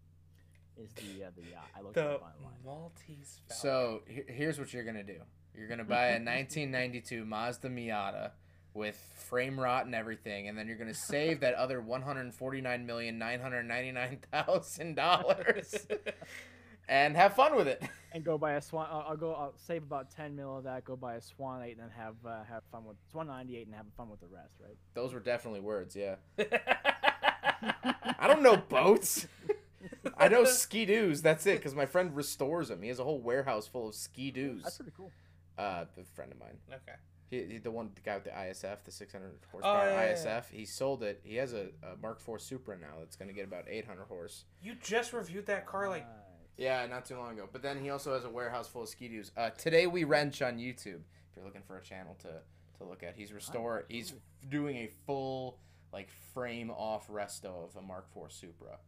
Is 0.77 0.93
the 0.95 1.25
uh, 1.25 1.31
the 1.37 1.43
yacht 1.51 1.69
I 1.77 1.81
looked 1.83 1.97
it 1.97 2.05
up 2.07 2.23
online. 2.23 2.55
Maltese 2.65 3.41
Falcon. 3.49 3.63
So 3.63 4.03
here's 4.07 4.59
what 4.59 4.73
you're 4.73 4.85
gonna 4.85 5.03
do. 5.03 5.21
You're 5.57 5.69
gonna 5.69 5.85
buy 5.85 6.09
a 6.09 6.13
1992 6.23 7.25
Mazda 7.25 7.69
Miata 7.69 8.31
with 8.73 8.97
frame 9.29 9.59
rot 9.59 9.87
and 9.87 9.95
everything, 9.95 10.49
and 10.49 10.57
then 10.57 10.67
you're 10.67 10.77
gonna 10.79 10.95
save 10.95 11.41
that 11.41 11.55
other 11.55 11.81
149 11.81 12.87
million 12.87 13.19
nine 13.19 13.41
hundred 13.41 13.65
ninety 13.65 13.93
nine 13.93 14.19
thousand 14.31 14.95
dollars 14.95 15.87
and 16.89 17.17
have 17.17 17.35
fun 17.35 17.57
with 17.57 17.69
it. 17.69 17.83
And 18.13 18.25
go 18.25 18.37
buy 18.37 18.55
a 18.55 18.61
Swan. 18.61 18.89
I'll, 18.91 19.07
I'll 19.11 19.17
go. 19.17 19.33
I'll 19.33 19.55
save 19.57 19.85
about 19.85 20.11
10 20.11 20.35
mil 20.35 20.59
of 20.59 20.65
that. 20.65 20.85
Go 20.85 20.97
buy 20.97 21.15
a 21.15 21.21
Swan 21.21 21.63
8 21.63 21.71
and 21.71 21.81
then 21.81 21.91
have 21.97 22.17
uh, 22.27 22.43
have 22.49 22.65
fun 22.73 22.85
with 22.85 22.97
Swan 23.11 23.29
98 23.29 23.67
and 23.67 23.77
have 23.77 23.87
fun 23.97 24.11
with 24.11 24.21
the 24.21 24.27
rest. 24.27 24.55
Right. 24.61 24.77
Those 24.95 25.15
were 25.15 25.21
definitely 25.21 25.61
words, 25.61 25.95
yeah. 25.95 26.17
I 28.19 28.27
don't 28.27 28.43
know 28.43 28.57
boats. 28.57 29.29
I 30.19 30.29
know 30.29 30.45
ski-doos. 30.45 31.23
That's 31.23 31.47
it, 31.47 31.59
because 31.59 31.75
my 31.75 31.87
friend 31.87 32.15
restores 32.15 32.69
them. 32.69 32.83
He 32.83 32.89
has 32.89 32.99
a 32.99 33.05
whole 33.05 33.21
warehouse 33.21 33.67
full 33.67 33.89
of 33.89 33.95
ski-doos. 33.95 34.63
That's 34.65 34.77
pretty 34.77 34.93
cool. 34.97 35.11
Uh, 35.61 35.85
a 35.99 36.05
friend 36.15 36.33
of 36.33 36.39
mine. 36.39 36.57
okay. 36.73 36.97
He, 37.31 37.45
he- 37.55 37.59
the 37.59 37.71
one, 37.71 37.91
the 37.95 38.01
guy 38.01 38.15
with 38.17 38.25
the 38.25 38.31
ISF, 38.31 38.83
the 38.85 38.91
600 38.91 39.39
horsepower 39.53 39.91
yeah, 39.91 40.07
yeah, 40.07 40.13
ISF. 40.15 40.25
yeah. 40.25 40.59
He 40.59 40.65
sold 40.65 41.03
it. 41.03 41.21
He 41.23 41.37
has 41.37 41.53
a, 41.53 41.69
a 41.83 41.97
Mark 42.03 42.21
IV 42.27 42.41
Supra 42.41 42.77
now 42.79 42.95
that's 42.99 43.17
going 43.17 43.29
to 43.29 43.35
get 43.35 43.45
about 43.45 43.65
800 43.69 44.05
horse. 44.05 44.45
You 44.63 44.75
just 44.83 45.13
reviewed 45.13 45.47
that 45.47 45.67
car 45.67 45.89
like 45.89 46.03
Nice. 46.07 46.17
Yeah, 46.57 46.87
not 46.87 47.07
too 47.07 47.17
long 47.17 47.33
ago. 47.33 47.49
But 47.51 47.63
then 47.63 47.81
he 47.81 47.89
also 47.89 48.13
has 48.13 48.25
a 48.25 48.29
warehouse 48.31 48.69
full 48.69 48.83
of 48.83 48.89
ski-doos. 48.89 49.33
Uh, 49.37 49.51
today 49.51 49.87
we 49.87 50.05
wrench 50.05 50.43
on 50.43 50.59
YouTube. 50.59 51.01
If 51.31 51.37
you're 51.37 51.45
looking 51.45 51.63
for 51.63 51.79
a 51.79 51.83
channel 51.83 52.17
to 52.23 52.29
to 52.79 52.85
look 52.85 53.03
at, 53.03 53.15
he's 53.17 53.33
restore. 53.33 53.85
He's 53.89 54.13
doing 54.49 54.77
a 54.77 54.89
full 55.07 55.59
like 55.93 56.11
frame 56.35 56.71
off 56.71 57.09
resto 57.09 57.65
of 57.69 57.77
a 57.77 57.83
Mark 57.83 58.09
IV 58.17 58.31
Supra. 58.33 58.79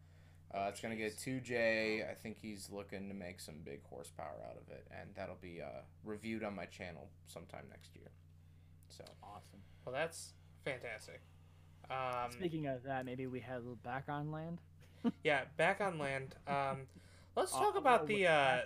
Uh, 0.54 0.66
it's 0.68 0.80
gonna 0.80 0.96
get 0.96 1.16
2J. 1.16 2.08
I 2.10 2.14
think 2.14 2.36
he's 2.38 2.68
looking 2.70 3.08
to 3.08 3.14
make 3.14 3.40
some 3.40 3.56
big 3.64 3.82
horsepower 3.88 4.36
out 4.48 4.56
of 4.56 4.68
it, 4.70 4.86
and 4.90 5.10
that'll 5.14 5.38
be 5.40 5.62
uh, 5.62 5.80
reviewed 6.04 6.44
on 6.44 6.54
my 6.54 6.66
channel 6.66 7.08
sometime 7.26 7.64
next 7.70 7.94
year. 7.96 8.10
So 8.88 9.04
Awesome. 9.22 9.60
well 9.84 9.94
that's 9.94 10.34
fantastic. 10.64 11.22
Um 11.90 12.30
Speaking 12.32 12.66
of 12.66 12.82
that, 12.84 13.04
maybe 13.04 13.26
we 13.26 13.40
had 13.40 13.56
a 13.56 13.60
little 13.60 13.76
back 13.76 14.04
on 14.08 14.30
land. 14.30 14.60
yeah, 15.24 15.44
back 15.56 15.80
on 15.80 15.98
land. 15.98 16.34
Um 16.46 16.86
let's 17.36 17.54
Uh, 17.54 17.58
talk 17.58 17.76
about 17.76 18.02
uh, 18.02 18.06
the 18.06 18.26
uh 18.26 18.60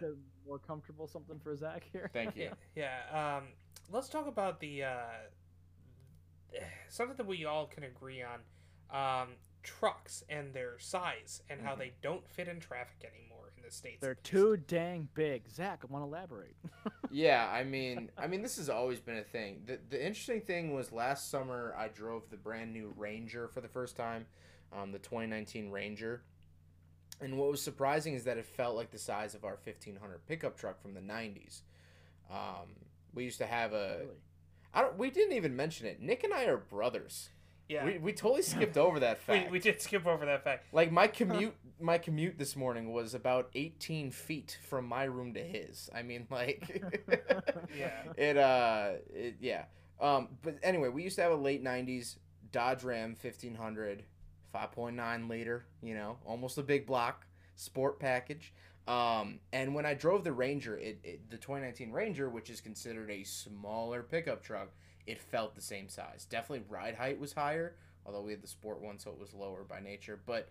more 0.46 0.58
comfortable 0.58 1.06
something 1.06 1.38
for 1.40 1.56
Zach 1.56 1.84
here. 1.92 2.10
thank 2.12 2.36
you. 2.36 2.50
Yeah, 2.74 2.90
yeah. 3.12 3.36
Um, 3.38 3.44
let's 3.90 4.08
talk 4.08 4.26
about 4.26 4.60
the 4.60 4.84
uh, 4.84 4.98
something 6.88 7.16
that 7.16 7.26
we 7.26 7.44
all 7.44 7.66
can 7.66 7.84
agree 7.84 8.22
on: 8.22 8.40
um, 8.90 9.28
trucks 9.66 10.22
and 10.28 10.54
their 10.54 10.78
size 10.78 11.42
and 11.50 11.60
how 11.60 11.74
Mhm. 11.74 11.78
they 11.78 11.92
don't 12.00 12.26
fit 12.28 12.46
in 12.48 12.60
traffic 12.60 13.04
anymore 13.04 13.52
in 13.56 13.62
the 13.64 13.70
states. 13.70 14.00
They're 14.00 14.14
too 14.14 14.56
dang 14.56 15.08
big. 15.12 15.48
Zach, 15.50 15.80
I 15.82 15.86
want 15.92 16.02
to 16.04 16.06
elaborate. 16.08 16.56
Yeah, 17.10 17.48
I 17.48 17.62
mean, 17.64 18.10
I 18.18 18.26
mean, 18.26 18.42
this 18.42 18.56
has 18.56 18.68
always 18.68 18.98
been 19.00 19.16
a 19.16 19.22
thing. 19.24 19.62
The 19.64 19.78
the 19.88 20.04
interesting 20.04 20.40
thing 20.40 20.74
was 20.74 20.90
last 20.92 21.30
summer 21.30 21.74
I 21.78 21.88
drove 21.88 22.28
the 22.30 22.36
brand 22.36 22.72
new 22.72 22.92
Ranger 22.96 23.46
for 23.48 23.60
the 23.60 23.68
first 23.68 23.96
time, 23.96 24.26
um, 24.72 24.90
the 24.92 24.98
2019 24.98 25.70
Ranger, 25.70 26.22
and 27.20 27.38
what 27.38 27.50
was 27.50 27.62
surprising 27.62 28.14
is 28.14 28.24
that 28.24 28.38
it 28.38 28.44
felt 28.46 28.74
like 28.76 28.90
the 28.90 28.98
size 28.98 29.34
of 29.34 29.44
our 29.44 29.56
1500 29.56 30.26
pickup 30.26 30.56
truck 30.58 30.80
from 30.80 30.94
the 30.94 31.00
90s. 31.00 31.62
Um, 32.30 32.74
we 33.14 33.24
used 33.24 33.38
to 33.38 33.46
have 33.46 33.72
a. 33.72 33.98
really. 34.00 34.20
I 34.74 34.82
don't. 34.82 34.98
We 34.98 35.10
didn't 35.10 35.34
even 35.36 35.54
mention 35.56 35.86
it. 35.86 36.00
Nick 36.02 36.24
and 36.24 36.34
I 36.34 36.44
are 36.46 36.56
brothers. 36.58 37.30
Yeah, 37.68 37.84
We, 37.84 37.98
we 37.98 38.12
totally 38.12 38.42
skipped 38.42 38.76
over 38.76 39.00
that 39.00 39.18
we, 39.28 39.34
fact. 39.34 39.50
we 39.50 39.58
did 39.58 39.82
skip 39.82 40.06
over 40.06 40.24
that 40.26 40.44
fact. 40.44 40.66
Like 40.72 40.92
my 40.92 41.06
commute, 41.08 41.54
my 41.80 41.98
commute 41.98 42.38
this 42.38 42.54
morning 42.56 42.92
was 42.92 43.14
about 43.14 43.50
18 43.54 44.10
feet 44.12 44.58
from 44.68 44.86
my 44.86 45.04
room 45.04 45.34
to 45.34 45.42
his. 45.42 45.90
I 45.94 46.02
mean, 46.02 46.26
like, 46.30 46.84
Yeah. 47.76 47.90
it 48.16 48.36
uh, 48.36 48.92
it, 49.12 49.36
yeah. 49.40 49.64
Um, 50.00 50.28
but 50.42 50.56
anyway, 50.62 50.88
we 50.90 51.02
used 51.02 51.16
to 51.16 51.22
have 51.22 51.32
a 51.32 51.36
late 51.36 51.64
90s 51.64 52.16
Dodge 52.52 52.84
Ram 52.84 53.16
1500, 53.20 54.04
5.9 54.54 55.28
liter. 55.28 55.66
You 55.82 55.94
know, 55.94 56.18
almost 56.24 56.58
a 56.58 56.62
big 56.62 56.86
block 56.86 57.26
sport 57.56 57.98
package. 57.98 58.52
Um, 58.86 59.40
and 59.52 59.74
when 59.74 59.84
I 59.84 59.94
drove 59.94 60.22
the 60.22 60.32
Ranger, 60.32 60.78
it, 60.78 61.00
it 61.02 61.28
the 61.30 61.36
2019 61.38 61.90
Ranger, 61.90 62.28
which 62.28 62.50
is 62.50 62.60
considered 62.60 63.10
a 63.10 63.24
smaller 63.24 64.02
pickup 64.04 64.42
truck, 64.44 64.68
it 65.06 65.20
felt 65.20 65.54
the 65.54 65.60
same 65.60 65.88
size. 65.88 66.26
Definitely 66.28 66.64
ride 66.68 66.94
height 66.94 67.20
was 67.20 67.32
higher, 67.32 67.76
although 68.04 68.22
we 68.22 68.32
had 68.32 68.42
the 68.42 68.48
sport 68.48 68.80
one, 68.80 68.98
so 68.98 69.10
it 69.10 69.18
was 69.18 69.34
lower 69.34 69.64
by 69.64 69.80
nature. 69.80 70.20
But 70.26 70.50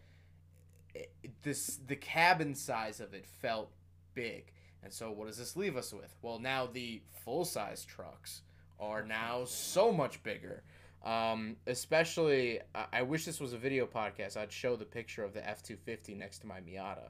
it, 0.93 1.11
this 1.41 1.79
the 1.87 1.95
cabin 1.95 2.55
size 2.55 2.99
of 2.99 3.13
it 3.13 3.25
felt 3.25 3.71
big. 4.13 4.51
And 4.83 4.93
so 4.93 5.11
what 5.11 5.27
does 5.27 5.37
this 5.37 5.55
leave 5.55 5.75
us 5.75 5.91
with? 5.93 6.15
Well, 6.21 6.39
now 6.39 6.67
the 6.67 7.01
full 7.23 7.43
size 7.43 7.83
trucks 7.83 8.43
are 8.79 9.03
now 9.03 9.45
so 9.45 9.91
much 9.91 10.21
bigger. 10.21 10.63
Um, 11.03 11.57
especially, 11.67 12.61
I, 12.73 12.85
I 12.93 13.01
wish 13.01 13.25
this 13.25 13.39
was 13.39 13.53
a 13.53 13.57
video 13.57 13.85
podcast. 13.85 14.37
I'd 14.37 14.51
show 14.51 14.75
the 14.75 14.85
picture 14.85 15.23
of 15.23 15.33
the 15.33 15.47
F 15.47 15.63
two 15.63 15.75
fifty 15.75 16.15
next 16.15 16.39
to 16.39 16.47
my 16.47 16.59
Miata. 16.61 17.09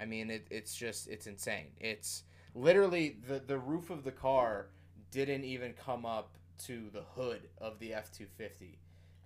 I 0.00 0.04
mean, 0.04 0.30
it, 0.30 0.46
it's 0.50 0.74
just 0.74 1.08
it's 1.08 1.26
insane. 1.26 1.68
It's 1.80 2.24
literally 2.54 3.18
the 3.28 3.40
the 3.40 3.58
roof 3.58 3.90
of 3.90 4.04
the 4.04 4.12
car 4.12 4.70
didn't 5.10 5.44
even 5.44 5.72
come 5.72 6.04
up 6.04 6.36
to 6.66 6.90
the 6.92 7.02
hood 7.02 7.48
of 7.58 7.78
the 7.78 7.94
F 7.94 8.10
two 8.12 8.26
fifty, 8.36 8.78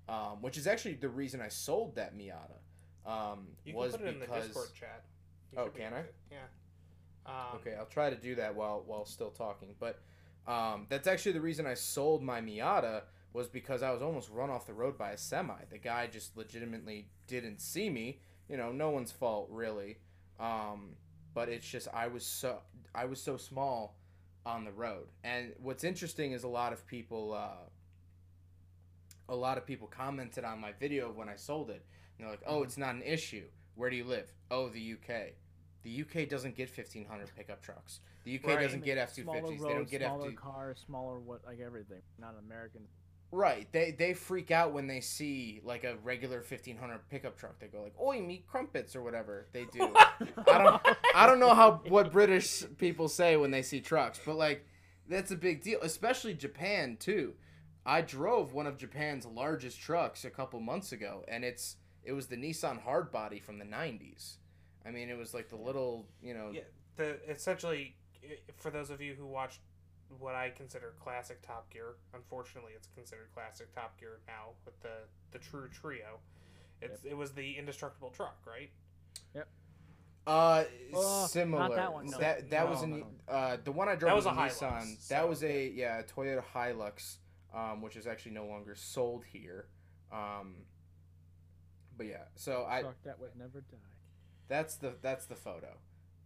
um, 0.09 0.41
which 0.43 0.57
is 0.57 0.67
actually 0.67 0.95
the 0.95 1.09
reason 1.09 1.41
I 1.41 1.49
sold 1.49 1.97
that 1.97 2.17
Miata. 2.17 2.59
Um, 3.07 3.49
You 3.65 3.75
was 3.75 3.93
can 3.93 4.01
put 4.01 4.09
it 4.09 4.15
in 4.15 4.21
the 4.21 4.27
because 4.27 4.47
Discord 4.47 4.75
chat. 4.75 5.05
You 5.53 5.59
Oh, 5.59 5.69
can 5.69 5.93
I? 5.95 6.03
Yeah. 6.31 6.39
Um, 7.27 7.57
Okay, 7.61 7.75
I'll 7.75 7.87
try 7.87 8.11
to 8.11 8.17
do 8.17 8.35
that 8.37 8.55
while 8.55 8.83
while 8.87 9.05
still 9.05 9.31
talking. 9.31 9.75
But 9.79 10.01
um, 10.47 10.87
that's 10.89 11.07
actually 11.07 11.33
the 11.33 11.41
reason 11.41 11.67
I 11.67 11.75
sold 11.75 12.23
my 12.23 12.41
Miata 12.41 13.03
was 13.33 13.49
because 13.49 13.83
I 13.83 13.91
was 13.93 14.03
almost 14.03 14.29
run 14.31 14.51
off 14.51 14.67
the 14.67 14.75
road 14.75 14.99
by 14.99 15.13
a 15.13 15.17
semi. 15.19 15.55
The 15.71 15.79
guy 15.79 16.07
just 16.07 16.37
legitimately 16.37 17.09
didn't 17.27 17.61
see 17.61 17.89
me. 17.91 18.21
You 18.49 18.57
know, 18.57 18.73
no 18.73 18.91
one's 18.91 19.13
fault 19.13 19.49
really. 19.51 19.99
Um, 20.39 20.97
but 21.35 21.49
it's 21.49 21.67
just 21.67 21.89
I 21.95 22.09
was 22.09 22.25
so 22.27 22.59
I 22.95 23.05
was 23.07 23.21
so 23.23 23.37
small 23.37 23.97
on 24.45 24.65
the 24.65 24.73
road. 24.73 25.07
And 25.25 25.53
what's 25.61 25.85
interesting 25.85 26.33
is 26.33 26.43
a 26.45 26.49
lot 26.49 26.73
of 26.73 26.87
people 26.87 27.33
uh, 27.35 27.69
a 29.29 29.35
lot 29.37 29.57
of 29.59 29.67
people 29.67 29.87
commented 29.89 30.45
on 30.45 30.61
my 30.61 30.73
video 30.73 31.11
when 31.13 31.29
I 31.29 31.37
sold 31.37 31.71
it. 31.71 31.85
And 32.19 32.27
they're 32.27 32.31
like, 32.31 32.43
"Oh, 32.47 32.63
it's 32.63 32.77
not 32.77 32.95
an 32.95 33.03
issue." 33.03 33.45
Where 33.75 33.89
do 33.89 33.97
you 33.97 34.05
live? 34.05 34.31
Oh, 34.51 34.69
the 34.69 34.93
UK. 34.95 35.35
The 35.83 36.03
UK 36.03 36.29
doesn't 36.29 36.55
get 36.57 36.69
1500 36.77 37.31
pickup 37.35 37.63
trucks. 37.63 38.01
The 38.25 38.35
UK 38.39 38.55
Right. 38.55 38.61
doesn't 38.63 38.85
get 38.85 38.99
F250s. 38.99 39.23
Smaller 39.25 39.69
they 39.69 39.75
don't 39.75 39.91
get 39.91 40.01
smaller 40.03 40.31
F2 40.31 40.37
cars, 40.37 40.79
smaller 40.87 41.19
what 41.19 41.45
like 41.45 41.59
everything. 41.61 42.03
Not 42.19 42.37
American. 42.39 42.83
Right. 43.33 43.67
They 43.73 43.93
they 43.93 44.13
freak 44.13 44.51
out 44.51 44.73
when 44.75 44.87
they 44.87 45.01
see 45.01 45.63
like 45.65 45.85
a 45.85 45.97
regular 46.05 46.39
1500 46.39 47.09
pickup 47.09 47.39
truck. 47.39 47.59
They 47.59 47.67
go 47.67 47.83
like, 47.83 47.99
"Oi, 47.99 48.21
me 48.21 48.45
crumpets" 48.47 48.95
or 48.95 49.03
whatever 49.03 49.47
they 49.53 49.65
do. 49.73 49.91
I 49.95 50.59
don't 50.59 50.83
I 51.15 51.27
don't 51.27 51.41
know 51.41 51.55
how 51.55 51.81
what 51.89 52.13
British 52.13 52.63
people 52.77 53.09
say 53.09 53.37
when 53.39 53.51
they 53.51 53.63
see 53.63 53.81
trucks, 53.81 54.21
but 54.25 54.37
like 54.37 54.67
that's 55.09 55.31
a 55.31 55.37
big 55.37 55.63
deal, 55.63 55.79
especially 55.83 56.35
Japan 56.35 56.97
too. 57.01 57.33
I 57.85 58.03
drove 58.03 58.53
one 58.53 58.67
of 58.67 58.77
Japan's 58.77 59.27
largest 59.27 59.81
trucks 59.81 60.25
a 60.25 60.31
couple 60.31 60.61
months 60.61 60.93
ago, 60.93 61.25
and 61.27 61.43
it's 61.43 61.77
it 62.05 62.13
was 62.13 62.27
the 62.27 62.37
Nissan 62.37 62.85
Hardbody 62.85 63.43
from 63.43 63.59
the 63.59 63.65
90s. 63.65 64.37
I 64.85 64.91
mean, 64.91 65.09
it 65.09 65.17
was 65.17 65.33
like 65.33 65.49
the 65.49 65.57
little, 65.57 66.07
you 66.23 66.35
know, 66.35 66.51
Yeah, 66.53 66.63
the 66.97 67.19
essentially 67.31 67.97
for 68.57 68.71
those 68.71 68.91
of 68.91 69.01
you 69.01 69.15
who 69.15 69.27
watched 69.27 69.61
what 70.19 70.35
I 70.35 70.51
consider 70.51 70.95
classic 71.01 71.43
Top 71.47 71.71
Gear, 71.71 71.95
unfortunately, 72.15 72.73
it's 72.77 72.89
considered 72.95 73.29
classic 73.35 73.75
Top 73.75 73.99
Gear 73.99 74.21
now 74.27 74.51
with 74.65 74.81
the 74.83 75.05
the 75.31 75.39
True 75.39 75.69
Trio. 75.69 76.19
It's 76.81 77.05
it 77.05 77.17
was 77.17 77.33
the 77.33 77.57
indestructible 77.59 78.11
truck, 78.11 78.39
right? 78.47 78.71
Yep. 79.35 79.49
Uh, 80.27 80.65
Oh, 80.95 81.27
similar. 81.27 81.69
not 81.69 81.75
that 81.77 81.93
one, 81.93 82.07
no. 82.07 82.19
That 82.19 82.51
that 82.51 82.69
was 82.69 82.83
an 82.83 83.01
no, 83.29 83.33
uh 83.33 83.57
the 83.63 83.73
one 83.73 83.89
I 83.89 83.95
drove 83.95 84.11
That 84.11 84.17
was, 84.17 84.25
was 84.27 84.37
a 84.37 84.41
a 84.41 84.71
Nissan. 84.71 84.83
Hilux, 84.83 85.09
that 85.09 85.23
so- 85.23 85.27
was 85.29 85.43
a 85.45 85.69
yeah 85.71 86.03
Toyota 86.03 86.43
Hilux, 86.55 87.17
um, 87.55 87.83
which 87.83 87.97
is 87.97 88.07
actually 88.07 88.33
no 88.33 88.47
longer 88.47 88.75
sold 88.75 89.25
here. 89.25 89.67
Um, 90.13 90.57
but 91.97 92.07
yeah, 92.07 92.25
so 92.35 92.67
I 92.69 92.83
Truck 92.83 92.97
that 93.05 93.19
would 93.21 93.37
never 93.37 93.61
die. 93.61 93.77
that's 94.49 94.77
the 94.77 94.95
that's 95.03 95.27
the 95.27 95.37
photo. 95.37 95.77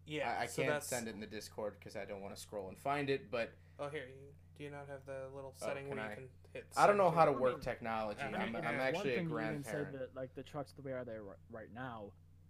Yeah, 0.07 0.37
I, 0.39 0.45
I 0.45 0.47
so 0.47 0.62
can't 0.62 0.74
that's, 0.74 0.87
send 0.87 1.09
it 1.09 1.14
in 1.14 1.20
the 1.20 1.26
Discord 1.26 1.74
because 1.78 1.97
I 1.97 2.05
don't 2.05 2.20
want 2.20 2.34
to 2.34 2.41
scroll 2.41 2.68
and 2.68 2.78
find 2.78 3.11
it. 3.11 3.30
But 3.30 3.53
Oh, 3.79 3.89
here, 3.89 4.07
you, 4.09 4.33
do 4.57 4.64
you 4.64 4.70
not 4.70 4.87
have 4.89 5.05
the 5.07 5.35
little 5.35 5.55
Oh, 5.61 5.66
setting 5.66 5.89
can 5.89 5.97
where 5.97 6.07
I- 6.07 6.11
you 6.11 6.14
can 6.16 6.29
hit? 6.55 6.66
I 6.77 6.87
don't 6.87 6.97
know 6.97 7.11
how 7.11 7.24
to 7.27 7.33
I 7.33 7.35
work 7.35 7.55
mean, 7.57 7.61
technology. 7.62 8.20
I 8.22 8.27
mean, 8.31 8.37
I'm, 8.37 8.57
I'm 8.57 8.64
actually 8.81 8.89
a 8.89 8.93
one 8.95 9.03
thing 9.05 9.12
you 9.14 9.20
even 9.20 9.29
grandparent. 9.29 9.64
said 9.93 10.01
that 10.01 10.16
like 10.16 10.35
the 10.35 10.43
trucks 10.43 10.72
the 10.72 10.83
way 10.83 10.93
are 10.93 11.05
they 11.05 11.18
ri- 11.18 11.37
right 11.51 11.68
now, 11.74 12.05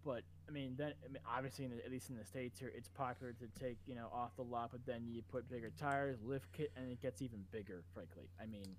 but 0.04 0.22
I 0.48 0.52
mean 0.52 0.74
then 0.76 0.92
I 1.04 1.08
mean, 1.08 1.22
obviously 1.28 1.64
in 1.64 1.72
the, 1.72 1.84
at 1.84 1.90
least 1.90 2.10
in 2.10 2.16
the 2.16 2.24
states 2.24 2.60
here 2.60 2.70
it's 2.74 2.88
popular 2.88 3.32
to 3.32 3.60
take 3.60 3.78
you 3.86 3.96
know 3.96 4.06
off 4.12 4.36
the 4.36 4.42
lot, 4.44 4.70
but 4.70 4.86
then 4.86 5.04
you 5.08 5.22
put 5.22 5.48
bigger 5.50 5.72
tires, 5.76 6.18
lift 6.22 6.52
kit, 6.52 6.70
and 6.76 6.90
it 6.92 7.00
gets 7.02 7.22
even 7.22 7.44
bigger. 7.50 7.82
Frankly, 7.92 8.28
I 8.40 8.46
mean, 8.46 8.76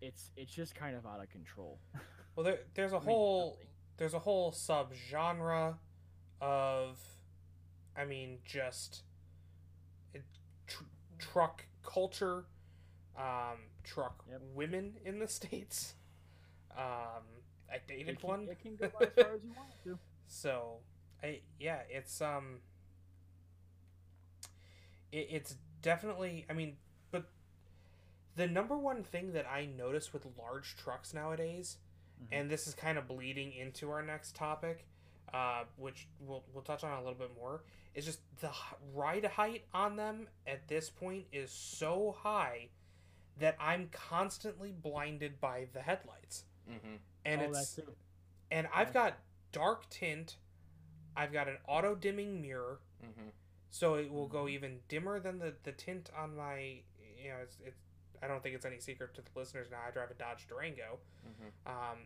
it's 0.00 0.30
it's 0.36 0.52
just 0.54 0.74
kind 0.74 0.96
of 0.96 1.04
out 1.06 1.20
of 1.22 1.28
control. 1.30 1.78
Well, 2.36 2.44
there, 2.44 2.60
there's 2.74 2.92
a 2.92 2.96
I 2.96 3.00
mean, 3.00 3.08
whole 3.08 3.50
nothing. 3.54 3.66
there's 3.96 4.14
a 4.14 4.20
whole 4.20 4.52
sub 4.52 4.94
genre 4.94 5.76
of, 6.40 7.00
I 7.96 8.04
mean, 8.04 8.38
just 8.44 8.92
it, 8.92 8.96
tr- 8.98 9.07
truck 11.18 11.66
culture, 11.84 12.44
um, 13.16 13.58
truck 13.84 14.24
Yep. 14.30 14.40
women 14.54 14.94
in 15.04 15.18
the 15.18 15.28
states. 15.38 15.94
Um, 16.76 17.24
I 17.70 17.78
dated 17.86 18.08
It 18.08 18.20
can, 18.20 18.28
one, 18.28 18.48
it 18.48 18.60
can 18.60 18.76
go 18.76 18.86
as 19.00 19.12
far 19.18 19.32
as 19.34 19.42
you 19.44 19.52
want 19.54 19.72
to. 19.84 19.98
so 20.26 20.78
I 21.22 21.40
yeah, 21.58 21.80
it's 21.90 22.20
um, 22.20 22.60
it, 25.12 25.26
it's 25.30 25.56
definitely. 25.82 26.46
I 26.48 26.52
mean, 26.52 26.76
but 27.10 27.24
the 28.36 28.46
number 28.46 28.76
one 28.76 29.02
thing 29.02 29.32
that 29.32 29.46
I 29.50 29.66
notice 29.66 30.12
with 30.12 30.26
large 30.38 30.76
trucks 30.76 31.12
nowadays 31.12 31.78
Mhm. 32.22 32.26
and 32.32 32.50
this 32.50 32.66
is 32.66 32.74
kind 32.74 32.98
of 32.98 33.06
bleeding 33.08 33.52
into 33.52 33.90
our 33.90 34.02
next 34.02 34.34
topic, 34.34 34.86
uh, 35.32 35.64
which 35.76 36.08
we'll 36.20 36.44
we'll 36.52 36.62
touch 36.62 36.84
on 36.84 36.92
a 36.92 36.98
little 37.02 37.18
bit 37.18 37.30
more. 37.36 37.62
Is 37.94 38.04
just 38.04 38.20
the 38.40 38.50
ride 38.94 39.24
height 39.24 39.64
on 39.74 39.96
them 39.96 40.28
at 40.46 40.68
this 40.68 40.88
point 40.90 41.24
is 41.32 41.50
so 41.50 42.14
high 42.22 42.68
that 43.38 43.56
I'm 43.60 43.88
constantly 43.92 44.72
blinded 44.72 45.40
by 45.40 45.66
the 45.72 45.80
headlights, 45.80 46.44
hmm 46.66 46.96
and 47.24 47.40
oh, 47.40 47.44
it's 47.46 47.74
that's 47.74 47.78
it. 47.78 47.88
and 48.50 48.68
I've 48.74 48.92
got 48.92 49.18
dark 49.52 49.88
tint, 49.90 50.36
I've 51.16 51.32
got 51.32 51.48
an 51.48 51.56
auto 51.66 51.94
dimming 51.94 52.40
mirror, 52.40 52.80
hmm 53.00 53.28
so 53.70 53.94
it 53.94 54.10
will 54.10 54.28
go 54.28 54.48
even 54.48 54.78
dimmer 54.88 55.20
than 55.20 55.38
the 55.38 55.54
the 55.64 55.72
tint 55.72 56.10
on 56.16 56.36
my 56.36 56.80
you 57.22 57.30
know 57.30 57.36
it's 57.42 57.56
it's. 57.64 57.78
I 58.20 58.26
don't 58.26 58.42
think 58.42 58.56
it's 58.56 58.64
any 58.64 58.80
secret 58.80 59.14
to 59.14 59.22
the 59.22 59.30
listeners 59.38 59.68
now. 59.70 59.78
I 59.86 59.92
drive 59.92 60.10
a 60.10 60.14
Dodge 60.14 60.46
Durango, 60.48 60.98
hmm 61.24 61.48
um, 61.66 61.98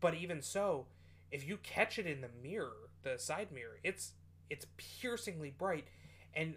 but 0.00 0.14
even 0.14 0.40
so, 0.40 0.86
if 1.30 1.46
you 1.46 1.56
catch 1.58 1.98
it 1.98 2.06
in 2.06 2.20
the 2.20 2.30
mirror, 2.42 2.90
the 3.02 3.18
side 3.18 3.50
mirror, 3.52 3.78
it's 3.82 4.12
it's 4.50 4.66
piercingly 4.76 5.50
bright. 5.50 5.86
And 6.34 6.54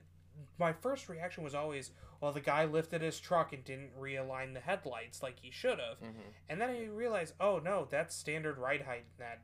my 0.60 0.72
first 0.74 1.10
reaction 1.10 1.44
was 1.44 1.56
always, 1.56 1.92
well, 2.22 2.32
the 2.32 2.40
guy 2.42 2.64
lifted 2.66 3.02
his 3.02 3.20
truck 3.20 3.52
and 3.54 3.64
didn't 3.64 4.00
realign 4.00 4.54
the 4.54 4.60
headlights 4.60 5.22
like 5.24 5.40
he 5.42 5.52
should 5.52 5.80
have. 5.80 5.98
hmm 6.00 6.20
And 6.50 6.62
then 6.62 6.70
I 6.70 6.86
realized, 6.86 7.34
oh 7.40 7.60
no, 7.64 7.88
that's 7.90 8.16
standard 8.16 8.58
ride 8.58 8.82
height. 8.82 9.06
in 9.18 9.20
That 9.26 9.42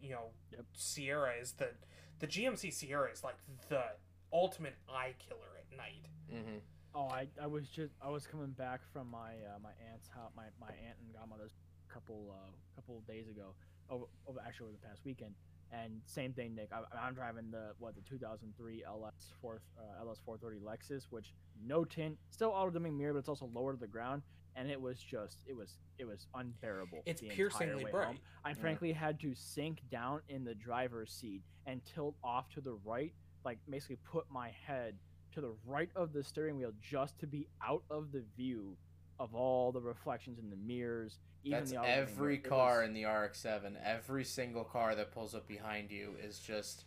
you 0.00 0.10
know, 0.10 0.30
Yep. 0.52 0.64
Sierra 0.74 1.32
is 1.40 1.52
the 1.52 1.70
the 2.20 2.26
GMC 2.26 2.72
Sierra 2.72 3.10
is 3.10 3.24
like 3.24 3.36
the 3.68 3.82
ultimate 4.32 4.74
eye 4.88 5.14
killer 5.18 5.48
at 5.58 5.76
night. 5.76 6.06
hmm 6.30 6.58
Oh, 6.94 7.08
I, 7.08 7.26
I 7.40 7.46
was 7.46 7.68
just 7.68 7.94
I 8.02 8.10
was 8.10 8.26
coming 8.26 8.50
back 8.50 8.80
from 8.92 9.10
my 9.10 9.32
uh, 9.32 9.58
my 9.62 9.70
aunt's 9.90 10.08
house, 10.08 10.30
my, 10.36 10.44
my 10.60 10.68
aunt 10.68 10.98
and 11.00 11.14
godmother's 11.14 11.54
couple 11.88 12.34
uh, 12.36 12.50
couple 12.76 12.98
of 12.98 13.06
days 13.06 13.28
ago, 13.28 13.54
over, 13.92 14.04
over 14.26 14.40
actually 14.46 14.64
over 14.68 14.76
the 14.80 14.86
past 14.88 15.02
weekend, 15.04 15.34
and 15.70 16.00
same 16.06 16.32
thing, 16.32 16.54
Nick. 16.54 16.70
I, 16.72 16.80
I'm 17.06 17.14
driving 17.14 17.50
the 17.50 17.72
what 17.78 17.94
the 17.94 18.00
2003 18.02 18.82
LS 18.86 19.12
four 19.40 19.60
uh, 19.78 20.04
LS 20.04 20.18
430 20.24 20.58
Lexus, 20.64 21.04
which 21.10 21.34
no 21.64 21.84
tint, 21.84 22.16
still 22.30 22.50
auto 22.50 22.70
dimming 22.70 22.96
mirror, 22.96 23.12
but 23.12 23.20
it's 23.20 23.28
also 23.28 23.48
lower 23.54 23.72
to 23.72 23.78
the 23.78 23.86
ground, 23.86 24.22
and 24.56 24.70
it 24.70 24.80
was 24.80 24.98
just 24.98 25.38
it 25.46 25.56
was 25.56 25.78
it 25.98 26.06
was 26.06 26.26
unbearable. 26.34 27.02
It's 27.06 27.20
piercingly 27.20 27.84
bright. 27.90 28.06
home. 28.06 28.18
I 28.44 28.50
Yeah. 28.50 28.54
frankly 28.56 28.92
had 28.92 29.20
to 29.20 29.34
sink 29.34 29.82
down 29.90 30.20
in 30.28 30.44
the 30.44 30.54
driver's 30.54 31.12
seat 31.12 31.42
and 31.66 31.80
tilt 31.84 32.16
off 32.24 32.48
to 32.50 32.60
the 32.60 32.72
right, 32.84 33.12
like 33.44 33.58
basically 33.70 33.98
put 34.10 34.24
my 34.30 34.50
head 34.66 34.96
to 35.32 35.40
the 35.40 35.54
right 35.66 35.88
of 35.96 36.12
the 36.12 36.22
steering 36.22 36.56
wheel 36.58 36.72
just 36.82 37.18
to 37.20 37.26
be 37.26 37.46
out 37.66 37.82
of 37.90 38.12
the 38.12 38.22
view 38.36 38.76
of 39.18 39.34
all 39.34 39.72
the 39.72 39.80
reflections 39.80 40.38
in 40.38 40.50
the 40.50 40.56
mirrors. 40.56 41.18
Even 41.44 41.58
That's 41.58 41.70
the 41.72 41.82
every 41.82 42.36
mirror. 42.38 42.48
Car 42.48 42.78
was- 42.80 42.88
in 42.88 42.94
the 42.94 43.04
RX-7. 43.04 43.76
Every 43.82 44.24
single 44.24 44.64
car 44.64 44.94
that 44.94 45.10
pulls 45.12 45.34
up 45.34 45.46
behind 45.48 45.90
you 45.90 46.14
is 46.22 46.38
just 46.38 46.84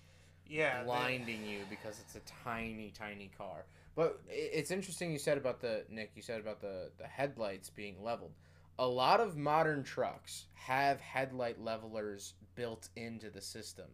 Yeah, 0.48 0.80
the- 0.80 0.86
blinding 0.86 1.46
you 1.46 1.66
because 1.70 2.00
it's 2.00 2.16
a 2.16 2.22
tiny, 2.22 2.92
tiny 2.92 3.30
car. 3.38 3.66
But 3.96 4.22
it's 4.30 4.72
interesting 4.72 5.12
you 5.12 5.20
said 5.20 5.38
about 5.38 5.62
the 5.62 5.86
Nick. 5.90 6.12
You 6.16 6.22
said 6.22 6.40
about 6.40 6.60
the 6.62 6.92
the 6.98 7.08
headlights 7.08 7.70
being 7.70 8.02
leveled. 8.04 8.34
A 8.78 8.88
lot 8.88 9.22
of 9.22 9.38
modern 9.38 9.84
trucks 9.84 10.48
have 10.54 11.00
headlight 11.00 11.60
levelers 11.62 12.34
built 12.56 12.90
into 12.98 13.30
the 13.30 13.40
system. 13.42 13.90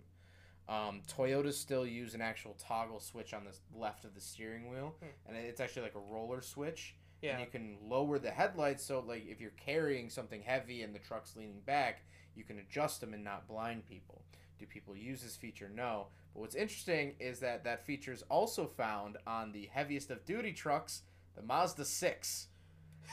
Um, 0.68 1.02
Toyotas 1.08 1.54
still 1.54 1.86
use 1.86 2.16
an 2.16 2.22
actual 2.22 2.54
toggle 2.56 3.00
switch 3.00 3.34
on 3.34 3.44
the 3.46 3.54
left 3.78 4.06
of 4.06 4.16
the 4.16 4.22
steering 4.22 4.70
wheel, 4.70 4.96
Hmm. 5.00 5.08
and 5.28 5.38
it's 5.38 5.60
actually 5.60 5.84
like 5.84 5.96
a 5.96 6.00
roller 6.00 6.42
switch. 6.42 6.96
Yeah. 7.22 7.32
And 7.32 7.42
you 7.42 7.48
can 7.48 7.78
lower 7.88 8.20
the 8.20 8.32
headlights 8.32 8.84
so, 8.84 9.04
like, 9.08 9.26
if 9.28 9.40
you're 9.40 9.52
carrying 9.52 10.10
something 10.10 10.42
heavy 10.42 10.82
and 10.84 10.94
the 10.94 11.00
truck's 11.00 11.36
leaning 11.36 11.62
back, 11.66 12.04
you 12.36 12.44
can 12.44 12.60
adjust 12.60 13.02
them 13.02 13.14
and 13.14 13.24
not 13.24 13.48
blind 13.48 13.86
people. 13.88 14.24
Do 14.60 14.66
people 14.66 14.96
use 14.96 15.22
this 15.22 15.36
feature? 15.36 15.70
No. 15.74 16.08
But 16.34 16.42
what's 16.42 16.56
interesting 16.56 17.14
is 17.20 17.40
that 17.40 17.64
that 17.64 17.86
feature 17.86 18.14
is 18.14 18.24
also 18.30 18.66
found 18.66 19.18
on 19.28 19.52
the 19.52 19.70
heaviest 19.72 20.12
of 20.12 20.26
duty 20.26 20.54
trucks, 20.54 21.02
the 21.36 21.42
Mazda 21.42 21.86
6. 21.86 22.48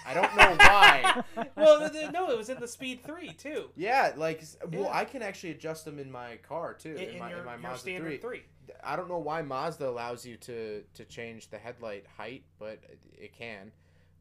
I 0.06 0.14
don't 0.14 0.36
know 0.36 0.54
why. 0.58 1.22
well, 1.56 1.90
no, 2.12 2.30
it 2.30 2.38
was 2.38 2.48
in 2.50 2.60
the 2.60 2.68
Speed 2.68 3.02
Three 3.04 3.32
too. 3.32 3.70
Yeah, 3.76 4.12
like, 4.16 4.44
well, 4.70 4.82
Yeah. 4.82 4.90
I 4.92 5.04
can 5.04 5.22
actually 5.22 5.50
adjust 5.50 5.84
them 5.84 5.98
in 5.98 6.10
my 6.10 6.36
car 6.48 6.74
too, 6.74 6.94
In, 6.94 7.10
in, 7.10 7.18
my, 7.18 7.30
your, 7.30 7.40
in 7.40 7.44
my 7.44 7.56
Mazda 7.56 7.78
standard 7.78 8.08
3. 8.08 8.18
three. 8.18 8.42
I 8.84 8.94
don't 8.96 9.08
know 9.08 9.18
why 9.18 9.42
Mazda 9.42 9.88
allows 9.88 10.24
you 10.24 10.36
to 10.36 10.82
to 10.94 11.04
change 11.04 11.50
the 11.50 11.58
headlight 11.58 12.04
height, 12.16 12.44
but 12.58 12.78
it 13.12 13.36
can. 13.36 13.72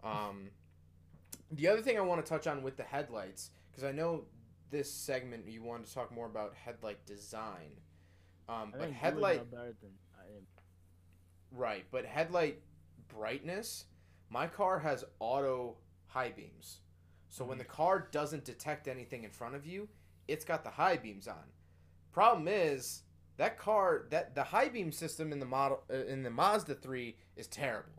Um, 0.04 0.50
the 1.52 1.68
other 1.68 1.82
thing 1.82 1.98
I 1.98 2.02
want 2.02 2.24
to 2.24 2.30
touch 2.30 2.48
on 2.48 2.62
with 2.62 2.78
the 2.78 2.84
headlights, 2.84 3.52
because 3.72 3.84
I 3.84 3.92
know 3.92 4.26
this 4.70 4.92
segment 4.92 5.48
you 5.48 5.64
wanted 5.64 5.88
to 5.88 5.94
talk 5.94 6.14
more 6.14 6.26
about 6.26 6.54
headlight 6.56 7.06
design. 7.06 7.72
Um, 8.50 8.74
but 8.78 8.92
headlight, 8.92 9.50
better 9.52 9.76
than 9.82 9.92
I 10.18 10.24
am. 10.36 10.44
right? 11.52 11.86
But 11.92 12.06
headlight 12.06 12.62
brightness. 13.08 13.86
My 14.30 14.48
car 14.48 14.80
has 14.80 15.06
auto 15.20 15.78
high 16.08 16.32
beams, 16.32 16.80
so 17.30 17.46
when 17.46 17.58
the 17.58 17.64
car 17.64 18.08
doesn't 18.12 18.46
detect 18.46 18.88
anything 18.88 19.24
in 19.24 19.30
front 19.30 19.56
of 19.56 19.66
you, 19.66 19.88
it's 20.28 20.46
got 20.46 20.64
the 20.64 20.70
high 20.70 20.98
beams 20.98 21.28
on. 21.28 21.44
Problem 22.12 22.48
is 22.48 23.04
that 23.38 23.58
car 23.58 24.06
that 24.10 24.36
the 24.36 24.44
high 24.44 24.70
beam 24.70 24.92
system 24.92 25.32
in 25.32 25.40
the 25.40 25.46
model 25.46 25.84
uh, 25.90 26.06
in 26.06 26.24
the 26.24 26.30
Mazda 26.30 26.76
3 26.76 27.16
is 27.36 27.48
terrible. 27.48 27.97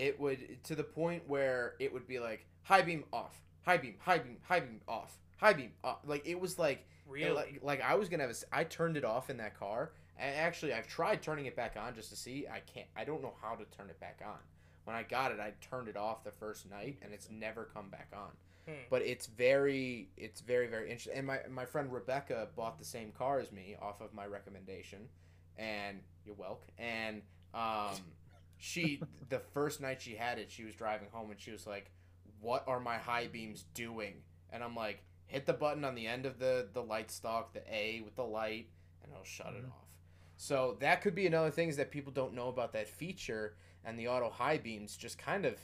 It 0.00 0.18
would 0.18 0.62
to 0.64 0.74
the 0.74 0.84
point 0.84 1.22
where 1.26 1.74
it 1.78 1.92
would 1.92 2.06
be 2.06 2.18
like 2.18 2.46
high 2.62 2.82
beam 2.82 3.04
off, 3.12 3.40
high 3.62 3.76
beam, 3.76 3.94
high 3.98 4.18
beam, 4.18 4.36
high 4.42 4.60
beam 4.60 4.80
off, 4.88 5.18
high 5.36 5.52
beam 5.52 5.72
off. 5.84 5.98
Like 6.06 6.26
it 6.26 6.40
was 6.40 6.58
like 6.58 6.86
Really? 7.10 7.34
Like, 7.34 7.58
like 7.62 7.82
I 7.82 7.96
was 7.96 8.08
gonna 8.08 8.22
have 8.22 8.30
a. 8.30 8.56
I 8.56 8.64
turned 8.64 8.96
it 8.96 9.04
off 9.04 9.30
in 9.30 9.36
that 9.38 9.58
car. 9.58 9.92
And 10.16 10.36
actually, 10.36 10.74
I've 10.74 10.86
tried 10.86 11.22
turning 11.22 11.46
it 11.46 11.56
back 11.56 11.76
on 11.78 11.94
just 11.94 12.10
to 12.10 12.16
see. 12.16 12.46
I 12.46 12.60
can't. 12.60 12.86
I 12.96 13.04
don't 13.04 13.22
know 13.22 13.34
how 13.42 13.54
to 13.54 13.64
turn 13.76 13.88
it 13.90 13.98
back 14.00 14.20
on. 14.24 14.38
When 14.84 14.94
I 14.94 15.02
got 15.02 15.32
it, 15.32 15.40
I 15.40 15.52
turned 15.60 15.88
it 15.88 15.96
off 15.96 16.24
the 16.24 16.30
first 16.30 16.70
night, 16.70 16.98
and 17.02 17.12
it's 17.12 17.28
never 17.30 17.64
come 17.64 17.88
back 17.88 18.08
on. 18.12 18.30
Hmm. 18.66 18.80
But 18.90 19.02
it's 19.02 19.26
very, 19.26 20.08
it's 20.16 20.40
very, 20.40 20.66
very 20.66 20.90
interesting. 20.90 21.14
And 21.16 21.26
my 21.26 21.40
my 21.50 21.64
friend 21.64 21.92
Rebecca 21.92 22.48
bought 22.54 22.78
the 22.78 22.84
same 22.84 23.12
car 23.12 23.40
as 23.40 23.50
me 23.50 23.76
off 23.80 24.00
of 24.00 24.14
my 24.14 24.26
recommendation, 24.26 25.08
and 25.58 26.00
you're 26.24 26.36
welcome. 26.36 26.68
And 26.78 27.22
um, 27.54 27.96
she 28.60 29.02
the 29.28 29.40
first 29.40 29.80
night 29.80 30.02
she 30.02 30.16
had 30.16 30.38
it, 30.38 30.50
she 30.52 30.64
was 30.64 30.76
driving 30.76 31.08
home, 31.12 31.30
and 31.32 31.40
she 31.40 31.52
was 31.52 31.66
like, 31.66 31.90
"What 32.40 32.64
are 32.68 32.80
my 32.80 32.98
high 32.98 33.28
beams 33.28 33.64
doing?" 33.74 34.22
And 34.50 34.64
I'm 34.64 34.76
like, 34.76 35.04
"Hit 35.26 35.46
the 35.46 35.54
button 35.54 35.84
on 35.84 35.96
the 35.96 36.06
end 36.06 36.26
of 36.26 36.38
the 36.38 36.68
the 36.72 36.82
light 36.82 37.10
stalk, 37.10 37.54
the 37.54 37.62
A 37.74 38.02
with 38.02 38.16
the 38.16 38.24
light, 38.24 38.68
and 39.02 39.12
it'll 39.12 39.24
shut 39.24 39.54
it 39.56 39.64
Mhm. 39.64 39.70
off." 39.70 39.88
So 40.36 40.76
that 40.80 41.02
could 41.02 41.14
be 41.16 41.26
another 41.26 41.50
thing 41.50 41.68
is 41.68 41.76
that 41.78 41.90
people 41.90 42.12
don't 42.12 42.34
know 42.34 42.48
about 42.48 42.72
that 42.72 42.88
feature, 42.88 43.56
and 43.84 43.98
the 43.98 44.08
auto 44.08 44.30
high 44.30 44.58
beams 44.58 44.96
just 44.96 45.18
kind 45.18 45.44
of 45.46 45.58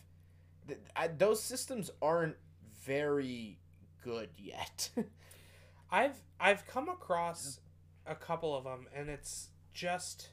th- 0.69 0.81
I, 0.97 1.09
those 1.09 1.43
systems 1.43 1.91
aren't 2.03 2.37
very 2.85 3.61
good 4.03 4.31
yet. 4.39 4.91
I've 5.91 6.23
I've 6.41 6.67
come 6.67 6.89
across 6.89 7.61
a 8.07 8.15
couple 8.15 8.57
of 8.57 8.65
them, 8.65 8.89
and 8.95 9.09
it's 9.09 9.51
just 9.73 10.31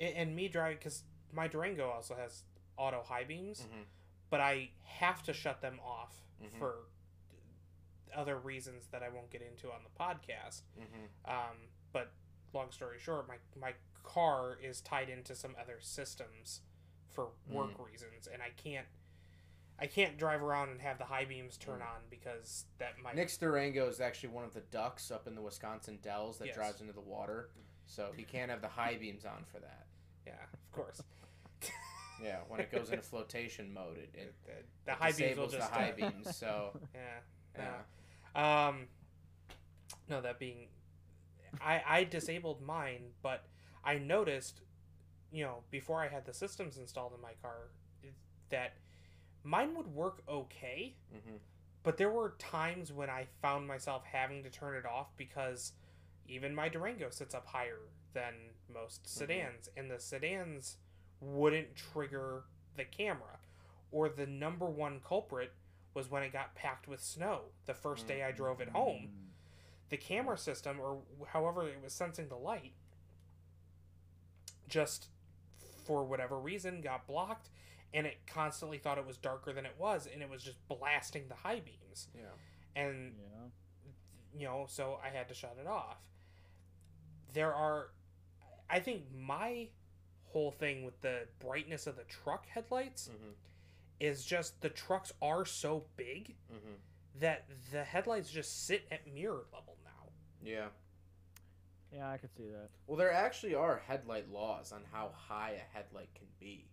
and 0.00 0.34
me 0.34 0.48
driving 0.48 0.78
because 0.78 1.02
my 1.32 1.48
Durango 1.48 1.88
also 1.90 2.14
has 2.14 2.44
auto 2.76 3.02
high 3.02 3.24
beams, 3.24 3.62
Mhm. 3.62 3.84
but 4.30 4.40
I 4.40 4.70
have 4.84 5.22
to 5.24 5.32
shut 5.32 5.60
them 5.60 5.80
off 5.80 6.22
Mhm. 6.42 6.58
for 6.58 6.84
other 8.14 8.38
reasons 8.38 8.86
that 8.88 9.02
I 9.02 9.08
won't 9.08 9.30
get 9.30 9.42
into 9.42 9.70
on 9.72 9.82
the 9.84 9.90
podcast. 9.90 10.62
mm-hmm. 10.78 11.04
Um, 11.30 11.68
but 11.92 12.10
long 12.52 12.70
story 12.72 12.98
short, 12.98 13.28
my 13.28 13.38
my 13.56 13.74
car 14.02 14.56
is 14.56 14.80
tied 14.80 15.10
into 15.10 15.34
some 15.34 15.54
other 15.60 15.80
systems 15.80 16.62
for 17.10 17.32
work 17.48 17.78
reasons, 17.78 18.26
and 18.26 18.42
I 18.42 18.50
can't 18.50 18.88
I 19.80 19.86
can't 19.86 20.18
drive 20.18 20.42
around 20.42 20.70
and 20.70 20.80
have 20.80 20.98
the 20.98 21.04
high 21.04 21.24
beams 21.24 21.56
turn 21.56 21.82
on 21.82 22.08
because 22.10 22.64
that 22.78 22.98
might 22.98 23.14
Nick's 23.14 23.36
Durango 23.36 23.88
is 23.88 24.00
actually 24.00 24.30
one 24.30 24.44
of 24.44 24.52
the 24.54 24.60
ducks 24.62 25.10
up 25.12 25.26
in 25.28 25.34
the 25.36 25.42
Wisconsin 25.42 25.98
Dells 25.98 26.38
that 26.38 26.46
Yes. 26.46 26.56
drives 26.56 26.80
into 26.80 26.92
the 26.92 27.00
water, 27.00 27.50
so 27.86 28.10
he 28.12 28.24
can't 28.24 28.50
have 28.50 28.60
the 28.60 28.68
high 28.68 28.96
beams 28.96 29.24
on 29.24 29.44
for 29.44 29.60
that. 29.60 29.86
Yeah 30.26 30.32
of 30.52 30.72
course. 30.72 31.02
Yeah, 32.20 32.38
when 32.48 32.58
it 32.58 32.72
goes 32.72 32.90
into 32.90 33.02
flotation 33.04 33.72
mode, 33.72 33.96
it, 33.98 34.10
it, 34.12 34.34
the, 34.44 34.50
the 34.86 34.90
it 34.92 34.98
high 34.98 35.12
beams 35.12 35.38
will 35.38 35.46
just 35.46 35.70
the 35.70 35.78
high 35.78 35.92
beams. 35.92 36.36
So 36.36 36.70
yeah 36.94 37.00
yeah, 37.56 37.74
yeah. 38.34 38.68
Um 38.68 38.88
no 40.08 40.20
that 40.20 40.40
being 40.40 40.66
I 41.60 41.82
I 41.86 42.04
disabled 42.04 42.60
mine 42.60 43.12
but 43.22 43.44
I 43.84 43.98
noticed 43.98 44.62
you 45.30 45.44
know 45.44 45.58
before 45.70 46.02
I 46.02 46.08
had 46.08 46.26
the 46.26 46.34
systems 46.34 46.76
installed 46.76 47.12
in 47.14 47.20
my 47.20 47.34
car 47.40 47.68
that 48.50 48.74
mine 49.44 49.76
would 49.76 49.94
work 49.94 50.22
okay 50.28 50.96
hmm 51.12 51.36
but 51.84 51.96
there 51.96 52.10
were 52.10 52.34
times 52.38 52.92
when 52.92 53.08
I 53.08 53.28
found 53.40 53.66
myself 53.68 54.02
having 54.04 54.42
to 54.42 54.50
turn 54.50 54.76
it 54.76 54.84
off 54.84 55.06
because 55.16 55.72
even 56.26 56.54
my 56.54 56.68
Durango 56.68 57.08
sits 57.10 57.34
up 57.34 57.46
higher 57.46 57.78
than 58.12 58.34
most 58.72 59.04
mm-hmm. 59.04 59.18
sedans, 59.18 59.68
and 59.76 59.90
the 59.90 59.98
sedans 59.98 60.76
wouldn't 61.20 61.76
trigger 61.76 62.44
the 62.76 62.84
camera. 62.84 63.38
Or 63.90 64.08
the 64.08 64.26
number 64.26 64.66
one 64.66 65.00
culprit 65.06 65.52
was 65.94 66.10
when 66.10 66.22
it 66.22 66.32
got 66.32 66.54
packed 66.54 66.86
with 66.86 67.02
snow 67.02 67.40
the 67.66 67.74
first 67.74 68.06
day 68.06 68.22
I 68.22 68.32
drove 68.32 68.60
it 68.60 68.68
home. 68.68 69.08
Mm-hmm. 69.08 69.24
The 69.88 69.96
camera 69.96 70.36
system, 70.36 70.78
or 70.80 70.98
however 71.28 71.66
it 71.66 71.82
was 71.82 71.94
sensing 71.94 72.28
the 72.28 72.36
light, 72.36 72.74
just 74.68 75.08
for 75.84 76.04
whatever 76.04 76.38
reason 76.38 76.80
got 76.82 77.06
blocked 77.06 77.48
and 77.94 78.06
it 78.06 78.18
constantly 78.26 78.78
thought 78.78 78.98
it 78.98 79.06
was 79.06 79.16
darker 79.16 79.52
than 79.52 79.64
it 79.64 79.74
was 79.78 80.06
and 80.12 80.22
it 80.22 80.28
was 80.28 80.42
just 80.42 80.56
blasting 80.68 81.24
the 81.28 81.34
high 81.34 81.60
beams 81.60 82.08
yeah. 82.14 82.22
and 82.76 83.14
Yeah. 83.18 84.40
you 84.40 84.46
know 84.46 84.66
so 84.68 84.98
i 85.02 85.08
had 85.08 85.28
to 85.28 85.34
shut 85.34 85.56
it 85.60 85.66
off 85.66 85.96
there 87.32 87.54
are 87.54 87.90
i 88.70 88.78
think 88.78 89.02
my 89.16 89.68
whole 90.32 90.50
thing 90.50 90.84
with 90.84 91.00
the 91.00 91.26
brightness 91.40 91.86
of 91.86 91.96
the 91.96 92.04
truck 92.04 92.46
headlights 92.48 93.08
hmm 93.08 93.30
is 94.00 94.24
just 94.24 94.60
the 94.60 94.68
trucks 94.68 95.12
are 95.20 95.44
so 95.44 95.84
big 95.96 96.36
hmm 96.50 96.74
that 97.18 97.46
the 97.72 97.82
headlights 97.82 98.30
just 98.30 98.66
sit 98.66 98.86
at 98.92 99.12
mirror 99.12 99.44
level 99.52 99.76
now 99.84 100.10
Yeah. 100.42 100.66
Yeah, 101.92 102.10
I 102.10 102.18
could 102.18 102.30
see 102.36 102.44
that. 102.46 102.68
Well, 102.86 102.98
there 102.98 103.10
actually 103.10 103.54
are 103.54 103.80
headlight 103.86 104.30
laws 104.30 104.72
on 104.72 104.82
how 104.92 105.10
high 105.16 105.52
a 105.52 105.76
headlight 105.76 106.10
can 106.14 106.26
be. 106.38 106.66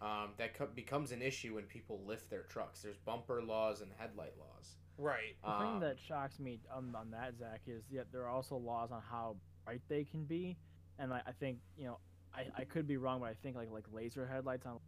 Um, 0.00 0.30
that 0.38 0.54
co- 0.54 0.66
becomes 0.74 1.12
an 1.12 1.20
issue 1.20 1.56
when 1.56 1.64
people 1.64 2.00
lift 2.06 2.30
their 2.30 2.44
trucks. 2.44 2.80
There's 2.80 2.96
bumper 2.96 3.42
laws 3.42 3.82
and 3.82 3.90
headlight 3.98 4.32
laws. 4.38 4.76
right 4.96 5.36
The 5.44 5.50
Um, 5.52 5.60
thing 5.60 5.80
that 5.80 5.98
shocks 6.00 6.38
me 6.40 6.58
on, 6.74 6.94
on 6.96 7.10
that, 7.10 7.36
Zach, 7.38 7.60
is 7.66 7.82
that 7.92 8.10
there 8.10 8.22
are 8.22 8.30
also 8.30 8.56
laws 8.56 8.90
on 8.92 9.02
how 9.02 9.36
bright 9.66 9.82
they 9.88 10.04
can 10.04 10.24
be, 10.24 10.56
and 11.00 11.12
I, 11.12 11.22
I 11.26 11.32
think 11.32 11.58
you 11.76 11.86
know, 11.86 11.98
I, 12.34 12.46
I 12.56 12.64
could 12.64 12.86
be 12.86 12.96
wrong, 12.96 13.20
but 13.20 13.26
I 13.30 13.34
think 13.42 13.56
like 13.56 13.70
like 13.72 13.84
laser 13.92 14.26
headlights 14.26 14.66
on 14.66 14.78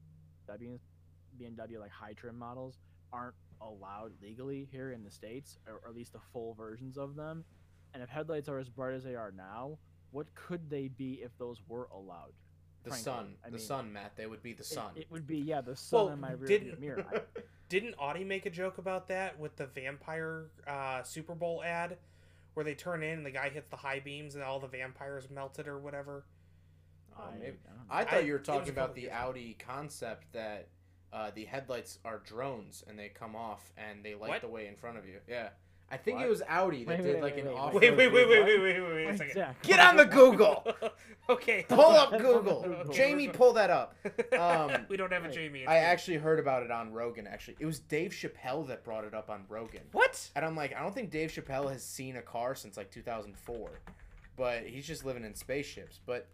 BMW, 0.48 0.78
BMW 1.40 1.80
like 1.80 1.90
high 1.90 2.12
trim 2.12 2.38
models 2.38 2.78
aren't 3.12 3.34
allowed 3.60 4.12
legally 4.22 4.68
here 4.70 4.92
in 4.92 5.02
the 5.04 5.10
states, 5.10 5.58
or, 5.66 5.74
or 5.84 5.88
at 5.90 5.94
least 5.96 6.12
the 6.12 6.20
full 6.32 6.54
versions 6.54 6.96
of 6.96 7.16
them. 7.16 7.44
And 7.94 8.02
if 8.02 8.08
headlights 8.08 8.48
are 8.48 8.58
as 8.58 8.68
bright 8.68 8.94
as 8.94 9.04
they 9.04 9.14
are 9.16 9.32
now, 9.36 9.78
what 10.12 10.32
could 10.34 10.70
they 10.70 10.88
be 10.88 11.20
if 11.22 11.36
those 11.38 11.60
were 11.68 11.88
allowed? 11.94 12.32
The 12.84 12.90
Frankly, 12.90 13.04
sun, 13.04 13.34
I 13.44 13.50
the 13.50 13.56
mean, 13.58 13.66
sun, 13.66 13.92
Matt. 13.92 14.16
They 14.16 14.26
would 14.26 14.42
be 14.42 14.54
the 14.54 14.64
sun. 14.64 14.92
It, 14.96 15.06
would 15.10 15.26
be 15.26 15.38
yeah, 15.38 15.60
the 15.60 15.76
sun 15.76 16.04
Well, 16.06 16.08
in 16.14 16.20
my 16.20 16.32
rear 16.32 16.48
didn't- 16.48 16.80
mirror. 16.80 17.04
I, 17.14 17.20
didn't 17.68 17.94
audi 17.98 18.24
make 18.24 18.44
a 18.44 18.50
joke 18.50 18.78
about 18.78 19.08
that 19.08 19.38
with 19.38 19.56
the 19.56 19.66
vampire 19.66 20.50
uh, 20.66 21.02
super 21.04 21.34
bowl 21.34 21.62
ad 21.62 21.96
where 22.54 22.64
they 22.64 22.74
turn 22.74 23.02
in 23.02 23.18
and 23.18 23.26
the 23.26 23.30
guy 23.30 23.48
hits 23.48 23.68
the 23.68 23.76
high 23.76 24.00
beams 24.00 24.34
and 24.34 24.44
all 24.44 24.60
the 24.60 24.66
vampires 24.68 25.28
melted 25.30 25.66
or 25.68 25.78
whatever 25.78 26.24
Oh, 27.18 27.24
I- 27.34 27.38
maybe. 27.38 27.56
I. 27.90 28.00
I 28.00 28.04
thought 28.04 28.24
you 28.24 28.32
were 28.32 28.38
talking 28.38 28.70
about 28.70 28.94
the 28.94 29.02
years 29.02 29.12
Audi 29.14 29.54
concept 29.58 30.32
that 30.32 30.68
uh, 31.12 31.30
the 31.34 31.44
headlights 31.44 31.98
are 32.06 32.18
drones 32.24 32.82
and 32.88 32.98
they 32.98 33.08
come 33.10 33.36
off 33.36 33.70
and 33.76 34.02
they 34.02 34.14
light 34.14 34.30
What? 34.30 34.40
the 34.40 34.48
way 34.48 34.66
in 34.66 34.76
front 34.76 34.96
of 34.96 35.06
you. 35.06 35.18
Yeah, 35.28 35.50
I 35.90 35.98
think 35.98 36.16
What? 36.18 36.26
it 36.26 36.30
was 36.30 36.42
Audi 36.48 36.84
that 36.84 36.88
Wait, 36.98 37.02
did 37.02 37.14
wait, 37.16 37.22
like 37.22 37.36
wait, 37.36 37.44
an 37.46 37.52
off. 37.52 37.74
wait 37.74 37.94
wait 37.96 38.10
wait 38.12 38.26
wait 38.28 38.44
wait 38.44 38.60
wait 38.62 38.80
wait, 38.80 38.94
wait 38.94 39.06
a 39.10 39.16
second 39.18 39.34
Zach, 39.34 39.62
Get 39.62 39.78
on 39.78 39.96
the 39.96 40.06
Google. 40.06 40.64
okay 41.28 41.66
Pull 41.68 41.80
up 41.80 42.10
That's 42.10 42.22
on 42.24 42.32
the 42.32 42.40
Google. 42.40 42.62
Google. 42.62 42.92
Jamie, 42.94 43.28
pull 43.28 43.52
that 43.52 43.68
up. 43.68 43.94
Um, 44.38 44.86
we 44.88 44.96
don't 44.96 45.12
have 45.12 45.24
a 45.26 45.30
jamie 45.30 45.66
I 45.66 45.76
actually 45.78 46.16
heard 46.16 46.38
about 46.38 46.62
it 46.62 46.70
on 46.70 46.92
Rogan. 46.92 47.26
Actually, 47.26 47.56
it 47.60 47.66
was 47.66 47.78
Dave 47.78 48.12
Chappelle 48.12 48.66
that 48.68 48.84
brought 48.84 49.04
it 49.04 49.12
up 49.12 49.28
on 49.28 49.44
Rogan. 49.50 49.82
what 49.92 50.30
And 50.34 50.44
I'm 50.46 50.56
like, 50.56 50.74
I 50.74 50.80
don't 50.80 50.94
think 50.94 51.10
Dave 51.10 51.30
Chappelle 51.30 51.70
has 51.70 51.84
seen 51.84 52.16
a 52.16 52.22
car 52.22 52.54
since 52.54 52.78
like 52.78 52.90
2004, 52.90 53.68
but 54.36 54.62
he's 54.64 54.86
just 54.86 55.04
living 55.04 55.24
in 55.24 55.34
spaceships. 55.34 56.00
But 56.06 56.26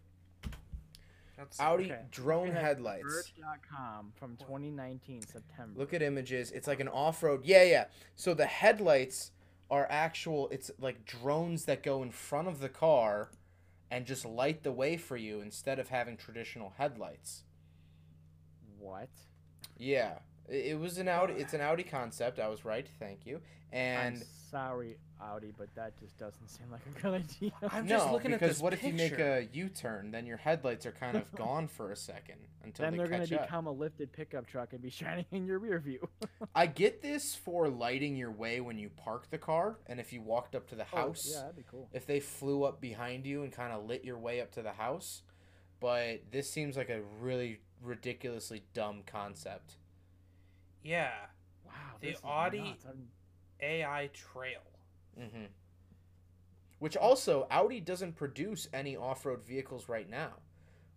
That's, 1.37 1.59
Audi 1.59 1.85
Okay. 1.85 1.99
drone 2.11 2.43
Looking 2.47 2.55
at 2.57 2.63
headlights. 2.63 3.03
Verge.com 3.03 4.11
from 4.15 4.37
2019 4.37 5.21
September. 5.21 5.77
Look 5.77 5.93
at 5.93 6.01
images. 6.01 6.51
It's 6.51 6.67
like 6.67 6.79
an 6.79 6.87
off-road. 6.87 7.41
Yeah, 7.45 7.63
yeah. 7.63 7.85
So 8.15 8.33
the 8.33 8.45
headlights 8.45 9.31
are 9.69 9.87
actual. 9.89 10.49
It's 10.49 10.71
like 10.79 11.05
drones 11.05 11.65
that 11.65 11.83
go 11.83 12.03
in 12.03 12.11
front 12.11 12.47
of 12.47 12.59
the 12.59 12.69
car, 12.69 13.31
and 13.91 14.05
just 14.05 14.25
light 14.25 14.63
the 14.63 14.71
way 14.71 14.97
for 14.97 15.17
you 15.17 15.41
instead 15.41 15.79
of 15.79 15.89
having 15.89 16.17
traditional 16.17 16.73
headlights. 16.77 17.43
what? 18.79 19.09
Yeah, 19.77 20.19
it, 20.49 20.71
it 20.71 20.79
was 20.79 20.97
an 20.97 21.07
Audi. 21.07 21.33
It's 21.33 21.53
an 21.53 21.61
Audi 21.61 21.83
concept. 21.83 22.39
I 22.39 22.47
was 22.47 22.65
right. 22.65 22.87
Thank 22.99 23.25
you. 23.25 23.39
And 23.71 24.15
I'm 24.15 24.23
sorry, 24.49 24.97
Audi, 25.21 25.53
but 25.55 25.67
that 25.75 25.99
just 25.99 26.17
doesn't 26.17 26.47
seem 26.47 26.65
like 26.71 26.81
a 26.85 27.01
good 27.01 27.13
idea. 27.13 27.51
I'm 27.71 27.85
no, 27.85 27.97
just 27.97 28.11
looking 28.11 28.33
at 28.33 28.39
because 28.39 28.55
this 28.55 28.63
what 28.63 28.73
if 28.73 28.83
you 28.83 28.93
make 28.93 29.19
a 29.19 29.47
U-turn? 29.53 30.11
Then 30.11 30.25
your 30.25 30.37
headlights 30.37 30.85
are 30.85 30.91
kind 30.91 31.15
of 31.15 31.31
gone 31.35 31.67
for 31.67 31.91
a 31.91 31.95
second 31.95 32.37
until 32.63 32.85
then 32.85 32.93
they 32.93 32.97
they're 32.97 33.07
going 33.07 33.27
to 33.27 33.39
become 33.39 33.67
a 33.67 33.71
lifted 33.71 34.11
pickup 34.11 34.47
truck 34.47 34.73
and 34.73 34.81
be 34.81 34.89
shining 34.89 35.25
in 35.31 35.45
your 35.45 35.59
rear 35.59 35.79
view. 35.79 36.07
I 36.55 36.65
get 36.65 37.01
this 37.01 37.35
for 37.35 37.69
lighting 37.69 38.15
your 38.15 38.31
way 38.31 38.59
when 38.59 38.79
you 38.79 38.89
park 38.89 39.29
the 39.29 39.37
car, 39.37 39.77
and 39.85 39.99
if 39.99 40.11
you 40.11 40.21
walked 40.21 40.55
up 40.55 40.67
to 40.69 40.75
the 40.75 40.85
house. 40.85 41.27
Oh, 41.27 41.31
yeah, 41.35 41.41
that'd 41.41 41.55
be 41.57 41.65
cool. 41.69 41.89
if 41.93 42.07
they 42.07 42.19
flew 42.19 42.63
up 42.63 42.81
behind 42.81 43.25
you 43.25 43.43
and 43.43 43.51
kind 43.51 43.71
of 43.71 43.85
lit 43.85 44.03
your 44.03 44.17
way 44.17 44.41
up 44.41 44.51
to 44.53 44.61
the 44.61 44.73
house. 44.73 45.21
But 45.79 46.23
this 46.31 46.49
seems 46.49 46.75
like 46.75 46.89
a 46.89 47.01
really 47.21 47.59
ridiculously 47.81 48.63
dumb 48.73 49.03
concept. 49.05 49.75
Yeah 50.83 51.11
Wow, 51.65 51.71
the 52.01 52.15
Audi- 52.23 52.75
ai 53.61 54.09
trail 54.13 54.61
Mm-hmm. 55.19 55.45
Which 56.79 56.95
also, 56.95 57.45
Audi 57.51 57.81
doesn't 57.81 58.15
produce 58.15 58.69
any 58.71 58.95
off 58.95 59.25
road 59.25 59.43
vehicles 59.43 59.89
right 59.89 60.09
now. 60.09 60.35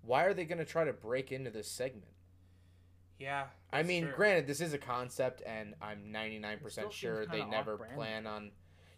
Why 0.02 0.24
are 0.24 0.34
they 0.34 0.44
going 0.44 0.58
to 0.58 0.64
try 0.64 0.84
to 0.84 0.92
break 0.92 1.32
into 1.32 1.50
this 1.50 1.68
segment? 1.68 2.06
yeah 3.18 3.46
I 3.72 3.82
mean, 3.84 4.04
true. 4.04 4.12
granted, 4.14 4.46
this 4.46 4.60
is 4.60 4.72
a 4.74 4.78
concept, 4.78 5.42
and 5.46 5.74
I'm 5.80 6.12
99% 6.12 6.90
sure 6.92 7.24
they 7.26 7.44
never 7.44 7.76
plan 7.78 8.26
on. 8.26 8.50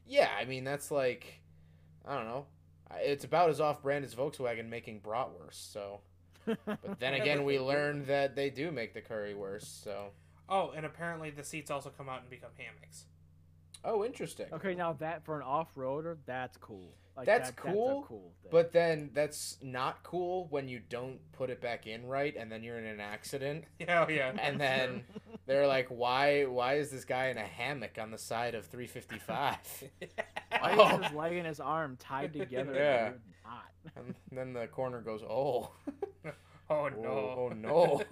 Yeah, 0.06 0.30
I 0.38 0.44
mean, 0.44 0.64
that's 0.64 0.90
like. 0.90 1.40
I 2.06 2.14
don't 2.16 2.26
know. 2.26 2.46
It's 2.96 3.24
about 3.24 3.48
as 3.50 3.60
off-brand 3.60 4.04
as 4.04 4.14
Volkswagen 4.14 4.68
making 4.68 5.00
bratwurst. 5.00 5.72
So, 5.72 6.00
but 6.46 6.98
then 6.98 7.14
again, 7.14 7.44
we 7.44 7.58
learned 7.58 8.06
that 8.06 8.36
they 8.36 8.50
do 8.50 8.70
make 8.70 8.92
the 8.92 9.00
currywurst, 9.00 9.82
So, 9.84 10.10
Oh, 10.48 10.72
and 10.76 10.84
apparently 10.84 11.30
the 11.30 11.44
seats 11.44 11.70
also 11.70 11.90
come 11.90 12.08
out 12.08 12.20
and 12.20 12.30
become 12.30 12.50
hammocks. 12.56 13.04
oh, 13.84 14.04
interesting. 14.04 14.46
okay, 14.52 14.74
now 14.74 14.92
that 14.94 15.24
for 15.24 15.36
an 15.36 15.42
off-roader, 15.42 16.16
that's 16.26 16.56
cool. 16.58 16.94
Like, 17.16 17.26
That's 17.26 17.50
that- 17.50 17.56
cool, 17.56 17.98
That's 17.98 18.08
cool 18.08 18.32
thing. 18.42 18.50
But 18.50 18.72
then 18.72 19.10
that's 19.14 19.56
not 19.62 20.02
cool 20.02 20.48
when 20.50 20.66
you 20.68 20.80
don't 20.80 21.20
put 21.30 21.48
it 21.48 21.60
back 21.60 21.86
in 21.86 22.04
right, 22.06 22.34
and 22.36 22.50
then 22.50 22.64
you're 22.64 22.76
in 22.78 22.86
an 22.86 22.98
accident. 23.00 23.66
Yeah, 23.78 24.04
oh, 24.08 24.10
yeah. 24.10 24.32
And 24.42 24.60
then 24.60 25.04
they're 25.46 25.68
like, 25.68 25.86
"Why? 25.90 26.42
Why 26.44 26.74
is 26.74 26.90
this 26.90 27.04
guy 27.04 27.26
in 27.28 27.38
a 27.38 27.44
hammock 27.46 27.98
on 28.00 28.10
the 28.10 28.18
side 28.18 28.56
of 28.56 28.66
355?" 28.66 29.56
why 30.58 30.74
Oh. 30.76 30.98
is 30.98 31.04
his 31.06 31.14
leg 31.14 31.36
and 31.36 31.46
his 31.46 31.60
arm 31.60 31.96
tied 32.00 32.32
together? 32.32 32.70
and 32.72 32.76
Yeah. 32.76 33.04
you're 33.04 33.18
not? 33.44 33.64
and 33.96 34.14
then 34.32 34.52
the 34.52 34.66
corner 34.66 35.00
goes, 35.00 35.22
"Oh." 35.22 35.70
oh 36.68 36.88
no. 36.88 37.08
Oh, 37.08 37.48
oh, 37.52 37.54
no. 37.54 38.02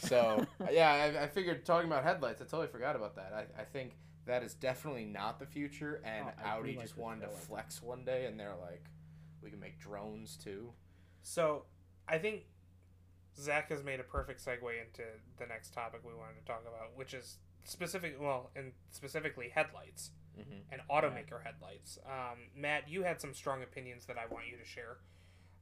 So 0.00 0.46
yeah, 0.70 0.90
I, 1.18 1.24
I 1.24 1.26
figured 1.28 1.64
talking 1.64 1.90
about 1.90 2.04
headlights, 2.04 2.40
I 2.40 2.44
totally 2.44 2.68
forgot 2.68 2.96
about 2.96 3.16
that. 3.16 3.32
I, 3.34 3.60
I 3.60 3.64
think 3.64 3.96
that 4.26 4.42
is 4.42 4.54
definitely 4.54 5.04
not 5.04 5.38
the 5.38 5.46
future, 5.46 6.00
and 6.04 6.26
Oh, 6.26 6.42
I 6.44 6.48
Audi 6.48 6.72
like 6.74 6.82
just 6.84 6.96
the 6.96 7.02
wanted 7.02 7.22
to 7.22 7.26
taillight. 7.28 7.38
flex 7.48 7.82
one 7.82 8.04
day, 8.04 8.26
and 8.26 8.38
they're 8.38 8.56
like, 8.60 8.84
"We 9.42 9.50
can 9.50 9.60
make 9.60 9.78
drones 9.80 10.36
too." 10.36 10.72
So, 11.22 11.64
I 12.08 12.18
think 12.18 12.44
Zach 13.36 13.70
has 13.70 13.82
made 13.82 14.00
a 14.00 14.04
perfect 14.04 14.44
segue 14.44 14.62
into 14.80 15.02
the 15.38 15.46
next 15.46 15.72
topic 15.72 16.00
we 16.04 16.14
wanted 16.14 16.38
to 16.40 16.44
talk 16.46 16.62
about, 16.62 16.96
which 16.96 17.14
is 17.14 17.38
specific, 17.64 18.16
well, 18.20 18.50
and 18.56 18.72
specifically 18.90 19.48
headlights 19.54 20.10
hmm 20.36 20.58
and 20.72 20.80
automaker 20.90 21.42
headlights. 21.44 21.98
Um, 22.06 22.38
Matt, 22.56 22.88
you 22.88 23.02
had 23.02 23.20
some 23.20 23.34
strong 23.34 23.62
opinions 23.62 24.06
that 24.06 24.16
I 24.16 24.32
want 24.32 24.46
you 24.50 24.56
to 24.56 24.64
share. 24.64 24.98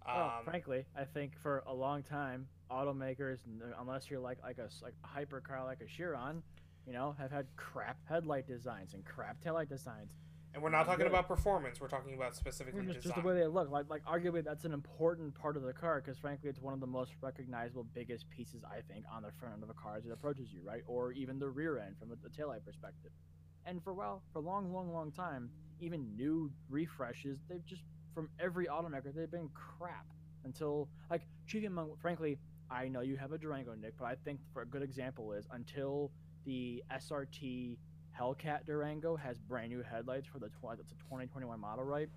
Um, 0.07 0.15
Oh, 0.17 0.31
frankly, 0.45 0.87
I 0.97 1.05
think 1.05 1.37
for 1.39 1.63
a 1.67 1.75
long 1.75 2.03
time, 2.03 2.49
automakers, 2.71 3.41
unless 3.79 4.11
you're 4.11 4.21
like 4.21 4.39
like 4.43 4.59
a 4.59 4.69
like 4.83 4.95
a 5.05 5.07
hypercar 5.07 5.65
like 5.65 5.81
a 5.81 5.87
Chiron, 5.87 6.43
you 6.87 6.93
know, 6.93 7.15
have 7.19 7.31
had 7.31 7.47
crap 7.57 7.99
headlight 8.09 8.47
designs 8.47 8.95
and 8.95 9.05
crap 9.05 9.41
taillight 9.43 9.69
designs. 9.69 10.15
and 10.55 10.63
we're 10.63 10.71
not 10.71 10.87
talking 10.87 11.01
Really? 11.01 11.11
about 11.11 11.29
performance; 11.29 11.79
we're 11.81 11.89
talking 11.89 12.15
about 12.15 12.35
specifically 12.35 12.85
Just, 12.87 13.03
design. 13.03 13.13
just 13.13 13.23
the 13.23 13.29
way 13.29 13.35
they 13.35 13.47
look, 13.47 13.71
like 13.71 13.91
like 13.91 14.03
arguably 14.05 14.43
that's 14.43 14.65
an 14.65 14.73
important 14.73 15.35
part 15.35 15.57
of 15.59 15.63
the 15.63 15.75
car 15.75 16.01
because 16.01 16.17
frankly, 16.19 16.49
it's 16.49 16.61
one 16.61 16.73
of 16.73 16.81
the 16.81 16.87
most 16.87 17.13
recognizable, 17.21 17.85
biggest 17.93 18.31
pieces 18.31 18.63
I 18.65 18.81
think 18.91 19.05
on 19.13 19.23
the 19.23 19.33
front 19.33 19.55
end 19.55 19.63
of 19.63 19.69
a 19.69 19.75
car 19.75 19.97
as 19.97 20.07
it 20.07 20.13
approaches 20.13 20.51
you, 20.53 20.63
right? 20.65 20.83
Or 20.87 21.13
even 21.13 21.39
the 21.39 21.49
rear 21.51 21.79
end 21.79 21.99
from 21.99 22.09
the, 22.09 22.17
the 22.17 22.31
taillight 22.31 22.65
perspective. 22.65 23.11
And 23.67 23.83
for 23.83 23.93
well, 23.93 24.23
for 24.33 24.39
a 24.39 24.43
long, 24.43 24.73
long, 24.73 24.91
long 24.93 25.13
time, 25.13 25.51
even 25.81 26.17
new 26.17 26.51
refreshes, 26.71 27.39
they've 27.49 27.65
just 27.67 27.83
from 28.15 28.29
every 28.41 28.67
automaker. 28.67 29.15
They've 29.15 29.31
been 29.31 29.51
crap 29.55 30.07
until 30.45 30.89
like 31.11 31.23
chief 31.47 31.67
among 31.67 31.91
frankly 32.01 32.39
i 32.71 32.87
know 32.87 33.01
you 33.01 33.17
have 33.17 33.33
a 33.33 33.39
durango 33.39 33.75
nick 33.75 33.93
but 33.99 34.05
i 34.05 34.15
think 34.25 34.39
for 34.53 34.63
a 34.63 34.67
good 34.67 34.83
example 34.83 35.33
is 35.33 35.47
until 35.51 36.13
the 36.47 36.83
srt 37.01 37.77
hellcat 38.19 38.65
durango 38.65 39.17
has 39.17 39.39
brand 39.39 39.71
new 39.71 39.83
headlights 39.83 40.27
for 40.27 40.39
the 40.39 40.49
tw- 40.49 40.79
it's 40.79 40.93
a 40.93 40.97
2021 40.97 41.59
model 41.61 41.85
right? 41.85 42.09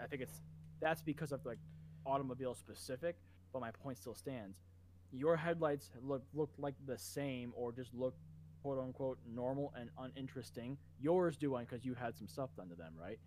I 0.00 0.06
think 0.06 0.22
it's 0.22 0.40
that's 0.80 1.02
because 1.02 1.32
of 1.32 1.44
like 1.44 1.58
automobile 2.04 2.54
specific 2.54 3.16
but 3.52 3.60
my 3.60 3.70
point 3.70 3.96
still 3.96 4.14
stands. 4.14 4.58
Your 5.12 5.36
headlights 5.36 5.90
look 6.02 6.22
look 6.34 6.50
like 6.58 6.74
the 6.86 6.98
same 6.98 7.52
or 7.56 7.72
just 7.72 7.94
look 7.94 8.14
quote 8.62 8.78
unquote 8.78 9.18
normal 9.26 9.72
and 9.78 9.88
uninteresting. 9.98 10.76
Yours 11.00 11.36
do 11.36 11.52
one 11.52 11.64
because 11.64 11.84
you 11.84 11.94
had 11.94 12.16
some 12.16 12.28
stuff 12.28 12.50
done 12.56 12.68
to 12.68 12.74
them 12.74 12.92
right? 13.00 13.18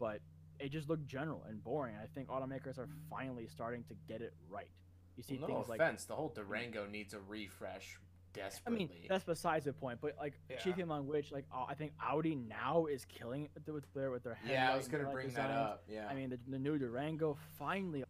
But 0.00 0.20
it 0.60 0.70
just 0.70 0.88
looked 0.88 1.06
general 1.06 1.44
and 1.48 1.62
boring. 1.62 1.94
I 2.02 2.06
think 2.14 2.28
automakers 2.28 2.78
are 2.78 2.88
finally 3.10 3.46
starting 3.46 3.84
to 3.84 3.94
get 4.08 4.20
it 4.22 4.32
right. 4.48 4.70
You 5.16 5.22
see 5.22 5.38
Well, 5.38 5.48
no 5.48 5.54
things 5.56 5.68
like 5.68 5.80
offense, 5.80 6.04
the 6.04 6.14
whole 6.14 6.28
Durango 6.34 6.86
needs 6.86 7.14
a 7.14 7.20
refresh 7.20 7.98
desperately. 8.34 8.84
I 8.84 8.88
mean 8.88 8.90
that's 9.08 9.24
besides 9.24 9.64
the 9.64 9.72
point, 9.72 9.98
but 10.02 10.14
like 10.18 10.34
chief 10.62 10.76
Yeah. 10.76 10.84
among 10.84 11.06
which 11.06 11.32
like 11.32 11.46
uh, 11.54 11.64
I 11.68 11.74
think 11.74 11.92
Audi 12.02 12.34
now 12.34 12.86
is 12.86 13.04
killing 13.06 13.48
it 13.54 13.72
with 13.72 13.84
their 13.94 14.10
with 14.10 14.24
their 14.24 14.36
yeah, 14.46 14.72
I 14.72 14.76
was 14.76 14.88
gonna 14.88 15.04
taillight 15.04 15.12
bring 15.12 15.30
that 15.30 15.50
up. 15.50 15.84
Yeah. 15.88 16.06
I 16.10 16.14
mean 16.14 16.28
the, 16.30 16.38
the 16.48 16.58
new 16.58 16.76
Durango 16.78 17.36
finally 17.58 18.04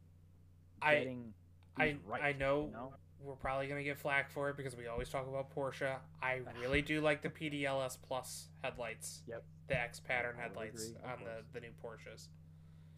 I- 0.83 0.95
getting 0.99 1.33
I 1.77 1.89
these 1.93 1.97
right. 2.07 2.23
I 2.23 2.33
know, 2.33 2.67
you 2.67 2.73
know? 2.73 2.95
we're 3.21 3.35
probably 3.37 3.67
gonna 3.69 3.85
get 3.85 3.99
flack 3.99 4.31
for 4.31 4.49
it 4.51 4.57
because 4.57 4.75
we 4.77 4.89
always 4.89 5.09
talk 5.09 5.29
about 5.29 5.55
Porsche. 5.55 5.97
I 6.21 6.41
really 6.61 6.83
do 6.83 7.01
like 7.01 7.23
the 7.23 7.29
PDLS 7.31 7.97
Plus 8.03 8.49
headlights. 8.65 9.23
Yep. 9.29 9.45
The 9.69 9.81
X 9.81 10.01
pattern 10.01 10.37
headlights 10.39 10.87
agree, 10.89 10.99
on 11.05 11.25
the 11.25 11.43
the 11.53 11.61
new 11.61 11.73
Porsches. 11.85 12.29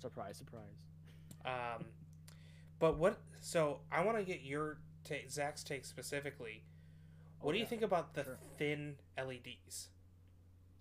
Surprise, 0.01 0.37
surprise. 0.37 0.85
Um, 1.45 1.87
but 2.79 2.99
what? 2.99 3.19
So 3.41 3.81
I 3.91 4.05
want 4.05 4.19
to 4.19 4.25
get 4.25 4.43
your 4.43 4.79
take, 5.05 5.31
Zach's 5.31 5.63
take 5.65 5.85
specifically. 5.85 6.63
What 7.41 7.51
Oh, 7.51 7.53
do 7.55 7.59
you 7.59 7.67
think 7.67 7.83
about 7.83 8.15
the 8.15 8.25
sure. 8.25 8.39
thin 8.59 8.97
LEDs? 9.17 9.89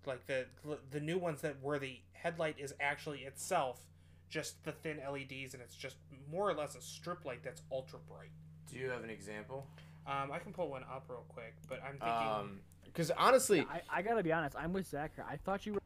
Like 0.06 0.26
the 0.26 0.46
the 0.90 1.00
new 1.00 1.18
ones 1.18 1.40
that 1.42 1.56
where 1.62 1.78
the 1.78 2.00
headlight 2.12 2.56
is 2.58 2.74
actually 2.80 3.20
itself 3.20 3.80
just 4.28 4.62
the 4.64 4.72
thin 4.72 4.98
LEDs 4.98 5.54
and 5.54 5.62
it's 5.62 5.74
just 5.76 5.96
more 6.30 6.48
or 6.50 6.54
less 6.54 6.74
a 6.74 6.80
strip 6.82 7.24
light 7.24 7.42
that's 7.42 7.62
ultra 7.72 7.98
bright. 8.08 8.30
Do 8.70 8.78
you 8.78 8.90
have 8.90 9.02
an 9.04 9.10
example? 9.10 9.66
Um, 10.06 10.30
I 10.32 10.38
can 10.38 10.52
pull 10.52 10.68
one 10.70 10.82
up 10.84 11.06
real 11.08 11.24
quick, 11.28 11.54
but 11.68 11.80
I'm 11.82 11.92
thinking. 11.98 12.08
Um, 12.08 12.60
because 12.92 13.10
honestly, 13.12 13.66
I, 13.70 13.82
I 13.98 14.02
gotta 14.02 14.22
be 14.22 14.32
honest, 14.32 14.56
I'm 14.56 14.72
with 14.72 14.86
Zach 14.86 15.12
here. 15.14 15.24
I 15.28 15.36
thought 15.36 15.66
you 15.66 15.74
were 15.74 15.80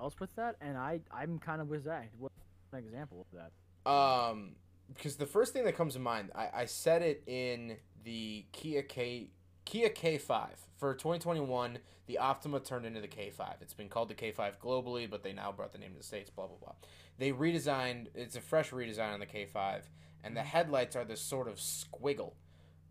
else 0.00 0.14
with 0.20 0.34
that, 0.36 0.56
and 0.60 0.76
I 0.76 1.00
I'm 1.10 1.38
kind 1.38 1.60
of 1.60 1.68
with 1.68 1.84
Zach. 1.84 2.10
What 2.18 2.32
an 2.72 2.78
example 2.78 3.26
of 3.32 3.38
that? 3.38 3.90
Um, 3.90 4.56
because 4.94 5.16
the 5.16 5.26
first 5.26 5.52
thing 5.52 5.64
that 5.64 5.76
comes 5.76 5.94
to 5.94 6.00
mind, 6.00 6.30
I, 6.34 6.48
I 6.54 6.64
said 6.66 7.02
it 7.02 7.22
in 7.26 7.76
the 8.04 8.44
Kia 8.52 8.82
K 8.82 9.30
Kia 9.64 9.88
K5 9.88 10.48
for 10.76 10.94
2021. 10.94 11.78
The 12.06 12.18
Optima 12.18 12.60
turned 12.60 12.86
into 12.86 13.00
the 13.00 13.08
K5. 13.08 13.60
It's 13.60 13.74
been 13.74 13.88
called 13.88 14.08
the 14.08 14.14
K5 14.14 14.58
globally, 14.62 15.10
but 15.10 15.24
they 15.24 15.32
now 15.32 15.50
brought 15.50 15.72
the 15.72 15.78
name 15.78 15.90
to 15.92 15.98
the 15.98 16.04
states. 16.04 16.30
Blah 16.30 16.46
blah 16.46 16.56
blah. 16.56 16.72
They 17.18 17.32
redesigned. 17.32 18.08
It's 18.14 18.36
a 18.36 18.40
fresh 18.40 18.70
redesign 18.70 19.12
on 19.12 19.20
the 19.20 19.26
K5, 19.26 19.82
and 20.22 20.36
the 20.36 20.42
headlights 20.42 20.94
are 20.94 21.04
this 21.04 21.20
sort 21.20 21.48
of 21.48 21.56
squiggle. 21.56 22.32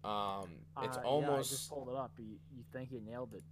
Um, 0.06 0.50
it's 0.84 0.98
Uh, 0.98 1.02
yeah, 1.02 1.06
I 1.06 1.10
almost. 1.10 1.50
just 1.50 1.70
pulled 1.70 1.90
it 1.90 1.96
up. 1.96 2.12
You, 2.18 2.38
you 2.56 2.64
think 2.72 2.92
you 2.92 3.02
nailed 3.02 3.34
it? 3.34 3.44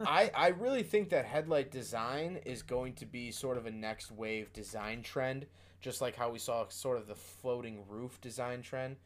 I, 0.00 0.30
I 0.34 0.48
really 0.48 0.82
think 0.82 1.10
that 1.10 1.24
headlight 1.24 1.70
design 1.70 2.40
is 2.44 2.62
going 2.62 2.94
to 2.94 3.06
be 3.06 3.30
sort 3.30 3.56
of 3.56 3.66
a 3.66 3.70
next 3.70 4.10
wave 4.12 4.52
design 4.52 5.02
trend, 5.02 5.46
just 5.80 6.00
like 6.00 6.16
how 6.16 6.30
we 6.30 6.38
saw 6.38 6.66
sort 6.68 6.98
of 6.98 7.06
the 7.06 7.14
floating 7.14 7.84
roof 7.88 8.20
design 8.20 8.62
trend. 8.62 8.96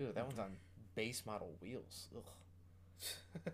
Ooh, 0.00 0.12
that 0.14 0.26
one's 0.26 0.38
on 0.38 0.56
base 0.94 1.24
model 1.26 1.54
wheels. 1.60 2.08
Ugh. 2.16 2.22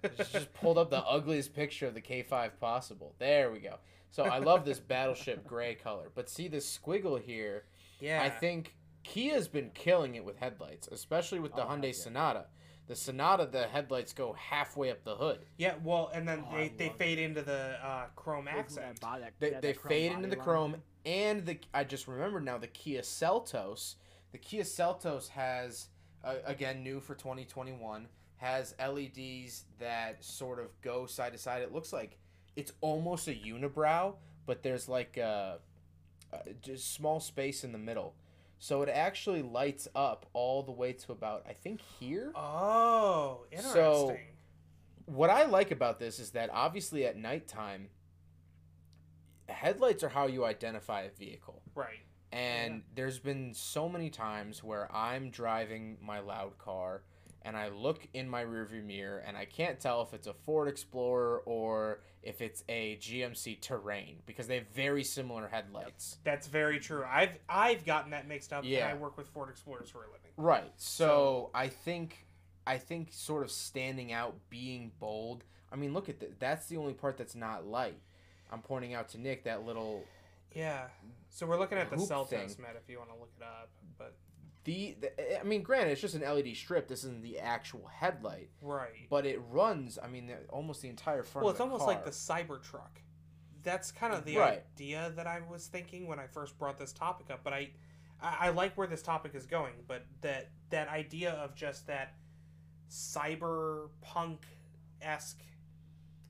Just, 0.16 0.32
just 0.32 0.54
pulled 0.54 0.78
up 0.78 0.88
the 0.88 1.04
ugliest 1.06 1.52
picture 1.54 1.86
of 1.86 1.92
the 1.92 2.00
K5 2.00 2.52
possible. 2.58 3.14
There 3.18 3.50
we 3.50 3.58
go. 3.58 3.76
So 4.10 4.22
I 4.24 4.38
love 4.38 4.64
this 4.64 4.80
battleship 4.80 5.46
gray 5.46 5.74
color. 5.74 6.10
But 6.14 6.30
see 6.30 6.48
this 6.48 6.78
squiggle 6.78 7.20
here, 7.20 7.64
yeah. 8.00 8.22
I 8.22 8.30
think 8.30 8.74
Kia's 9.04 9.46
been 9.48 9.70
killing 9.74 10.14
it 10.16 10.24
with 10.24 10.38
headlights, 10.38 10.88
especially 10.88 11.38
with 11.38 11.54
the 11.54 11.62
Oh, 11.64 11.68
Hyundai 11.68 11.86
yeah. 11.86 11.92
Sonata. 11.92 12.46
The 12.86 12.96
Sonata, 12.96 13.46
the 13.46 13.64
headlights 13.66 14.12
go 14.12 14.34
halfway 14.34 14.90
up 14.90 15.04
the 15.04 15.14
hood. 15.16 15.46
Yeah, 15.56 15.74
well, 15.82 16.10
and 16.12 16.28
then 16.28 16.44
Oh, 16.50 16.56
they, 16.56 16.68
they 16.68 16.88
love 16.88 16.96
fade 16.98 17.18
into 17.18 17.40
the 17.42 17.76
uh, 17.82 18.06
chrome 18.16 18.44
That 18.46 18.56
accent. 18.56 19.00
that- 19.00 19.32
They, 19.38 19.52
yeah, 19.52 19.60
they 19.60 19.72
that 19.72 19.80
fade 19.88 20.12
into 20.12 20.28
the 20.28 20.36
line. 20.36 20.44
chrome 20.44 20.76
and 21.06 21.44
the 21.46 21.58
I 21.72 21.84
just 21.84 22.08
remembered 22.08 22.44
now 22.44 22.58
the 22.58 22.66
Kia 22.66 23.00
Seltos. 23.02 23.94
The 24.32 24.38
Kia 24.38 24.62
Seltos 24.64 25.28
has 25.28 25.88
uh, 26.24 26.36
again 26.44 26.82
new 26.82 27.00
for 27.00 27.14
2021 27.14 28.08
has 28.36 28.74
LEDs 28.78 29.64
that 29.78 30.22
sort 30.24 30.58
of 30.58 30.68
go 30.82 31.06
side 31.06 31.32
to 31.32 31.38
side. 31.38 31.62
It 31.62 31.72
looks 31.72 31.92
like 31.92 32.18
it's 32.56 32.72
almost 32.82 33.28
a 33.28 33.32
unibrow, 33.32 34.14
but 34.44 34.62
there's 34.62 34.88
like 34.88 35.16
a, 35.16 35.58
a 36.32 36.38
just 36.60 36.92
small 36.92 37.20
space 37.20 37.64
in 37.64 37.72
the 37.72 37.78
middle. 37.78 38.14
So 38.58 38.82
it 38.82 38.88
actually 38.88 39.42
lights 39.42 39.88
up 39.94 40.26
all 40.32 40.62
the 40.62 40.72
way 40.72 40.92
to 40.92 41.12
about 41.12 41.44
I 41.48 41.52
think 41.52 41.80
here. 42.00 42.32
Oh, 42.34 43.44
interesting. 43.50 43.72
So- 43.74 44.16
what 45.06 45.28
I 45.28 45.44
like 45.44 45.70
about 45.70 45.98
this 45.98 46.18
is 46.18 46.30
that 46.30 46.48
obviously 46.50 47.04
at 47.04 47.16
nighttime, 47.16 47.88
headlights 49.48 50.02
are 50.02 50.08
how 50.08 50.26
you 50.26 50.44
identify 50.44 51.02
a 51.02 51.10
vehicle. 51.10 51.62
right. 51.74 52.00
And 52.32 52.82
there's 52.96 53.20
been 53.20 53.54
so 53.54 53.88
many 53.88 54.10
times 54.10 54.64
where 54.64 54.90
I'm 54.92 55.30
driving 55.30 55.98
my 56.02 56.18
loud 56.18 56.58
car 56.58 57.02
and 57.44 57.56
I 57.56 57.68
look 57.68 58.06
in 58.14 58.28
my 58.28 58.44
rearview 58.44 58.84
mirror 58.84 59.18
and 59.26 59.36
I 59.36 59.44
can't 59.44 59.78
tell 59.78 60.02
if 60.02 60.14
it's 60.14 60.26
a 60.26 60.32
Ford 60.32 60.66
Explorer 60.68 61.42
or 61.44 62.00
if 62.22 62.40
it's 62.40 62.64
a 62.68 62.96
GMC 62.96 63.60
Terrain 63.60 64.16
because 64.26 64.46
they 64.46 64.56
have 64.56 64.68
very 64.68 65.04
similar 65.04 65.46
headlights. 65.48 66.18
That's 66.24 66.46
very 66.46 66.78
true. 66.80 67.04
I've 67.08 67.38
I've 67.48 67.84
gotten 67.84 68.12
that 68.12 68.26
mixed 68.26 68.52
up. 68.52 68.64
Yeah. 68.64 68.88
And 68.88 68.98
I 68.98 69.00
work 69.00 69.16
with 69.18 69.28
Ford 69.28 69.50
Explorers 69.50 69.90
for 69.90 69.98
a 69.98 70.06
living. 70.06 70.30
Right. 70.36 70.72
So, 70.76 71.06
So- 71.06 71.50
I 71.54 71.68
think 71.68 72.26
I 72.66 72.78
think 72.78 73.12
sort 73.12 73.42
of 73.42 73.50
standing 73.50 74.10
out, 74.12 74.34
being 74.48 74.90
bold. 74.98 75.44
I 75.70 75.76
mean, 75.76 75.92
look 75.92 76.08
at 76.08 76.18
that. 76.20 76.40
That's 76.40 76.66
the 76.66 76.78
only 76.78 76.94
part 76.94 77.18
that's 77.18 77.34
not 77.34 77.66
light. 77.66 77.98
I'm 78.50 78.62
pointing 78.62 78.94
out 78.94 79.08
to 79.10 79.20
Nick 79.20 79.44
that 79.44 79.66
little 79.66 80.04
Yeah. 80.54 80.86
So 81.28 81.46
we're 81.46 81.58
looking 81.58 81.76
at 81.78 81.90
the 81.90 81.96
Hoop 81.96 82.06
cell 82.06 82.24
thing. 82.24 82.40
test, 82.42 82.58
Matt, 82.60 82.76
if 82.76 82.88
you 82.88 82.96
want 82.98 83.10
to 83.10 83.16
look 83.16 83.32
it 83.36 83.42
up. 83.42 83.68
But 83.98 84.14
The, 84.64 84.96
the 85.00 85.40
I 85.40 85.44
mean, 85.44 85.62
granted, 85.62 85.92
it's 85.92 86.00
just 86.00 86.14
an 86.14 86.22
LED 86.22 86.56
strip. 86.56 86.88
This 86.88 87.04
isn't 87.04 87.22
the 87.22 87.38
actual 87.38 87.86
headlight, 87.86 88.48
right. 88.62 89.08
but 89.10 89.26
it 89.26 89.40
runs. 89.50 89.98
I 90.02 90.08
mean, 90.08 90.26
the- 90.26 90.38
almost 90.48 90.80
the 90.80 90.88
entire 90.88 91.22
front. 91.22 91.44
Well, 91.44 91.52
it's 91.52 91.60
almost 91.60 91.86
like 91.86 91.98
car. 91.98 92.06
the 92.06 92.10
Cybertruck. 92.10 93.02
That's 93.62 93.92
kind 93.92 94.14
of 94.14 94.24
the 94.24 94.38
Right. 94.38 94.64
idea 94.74 95.12
that 95.16 95.26
I 95.26 95.40
was 95.50 95.66
thinking 95.66 96.06
when 96.06 96.18
I 96.18 96.26
first 96.26 96.58
brought 96.58 96.78
this 96.78 96.92
topic 96.92 97.30
up. 97.30 97.40
But 97.44 97.52
I, 97.52 97.70
I, 98.22 98.36
I 98.40 98.48
like 98.50 98.76
where 98.76 98.86
this 98.86 99.02
topic 99.02 99.34
is 99.34 99.46
going. 99.46 99.74
But 99.86 100.06
that 100.22 100.50
that 100.70 100.88
idea 100.88 101.32
of 101.32 101.54
just 101.54 101.86
that 101.86 102.14
cyberpunk 102.90 104.38
esque. 105.02 105.42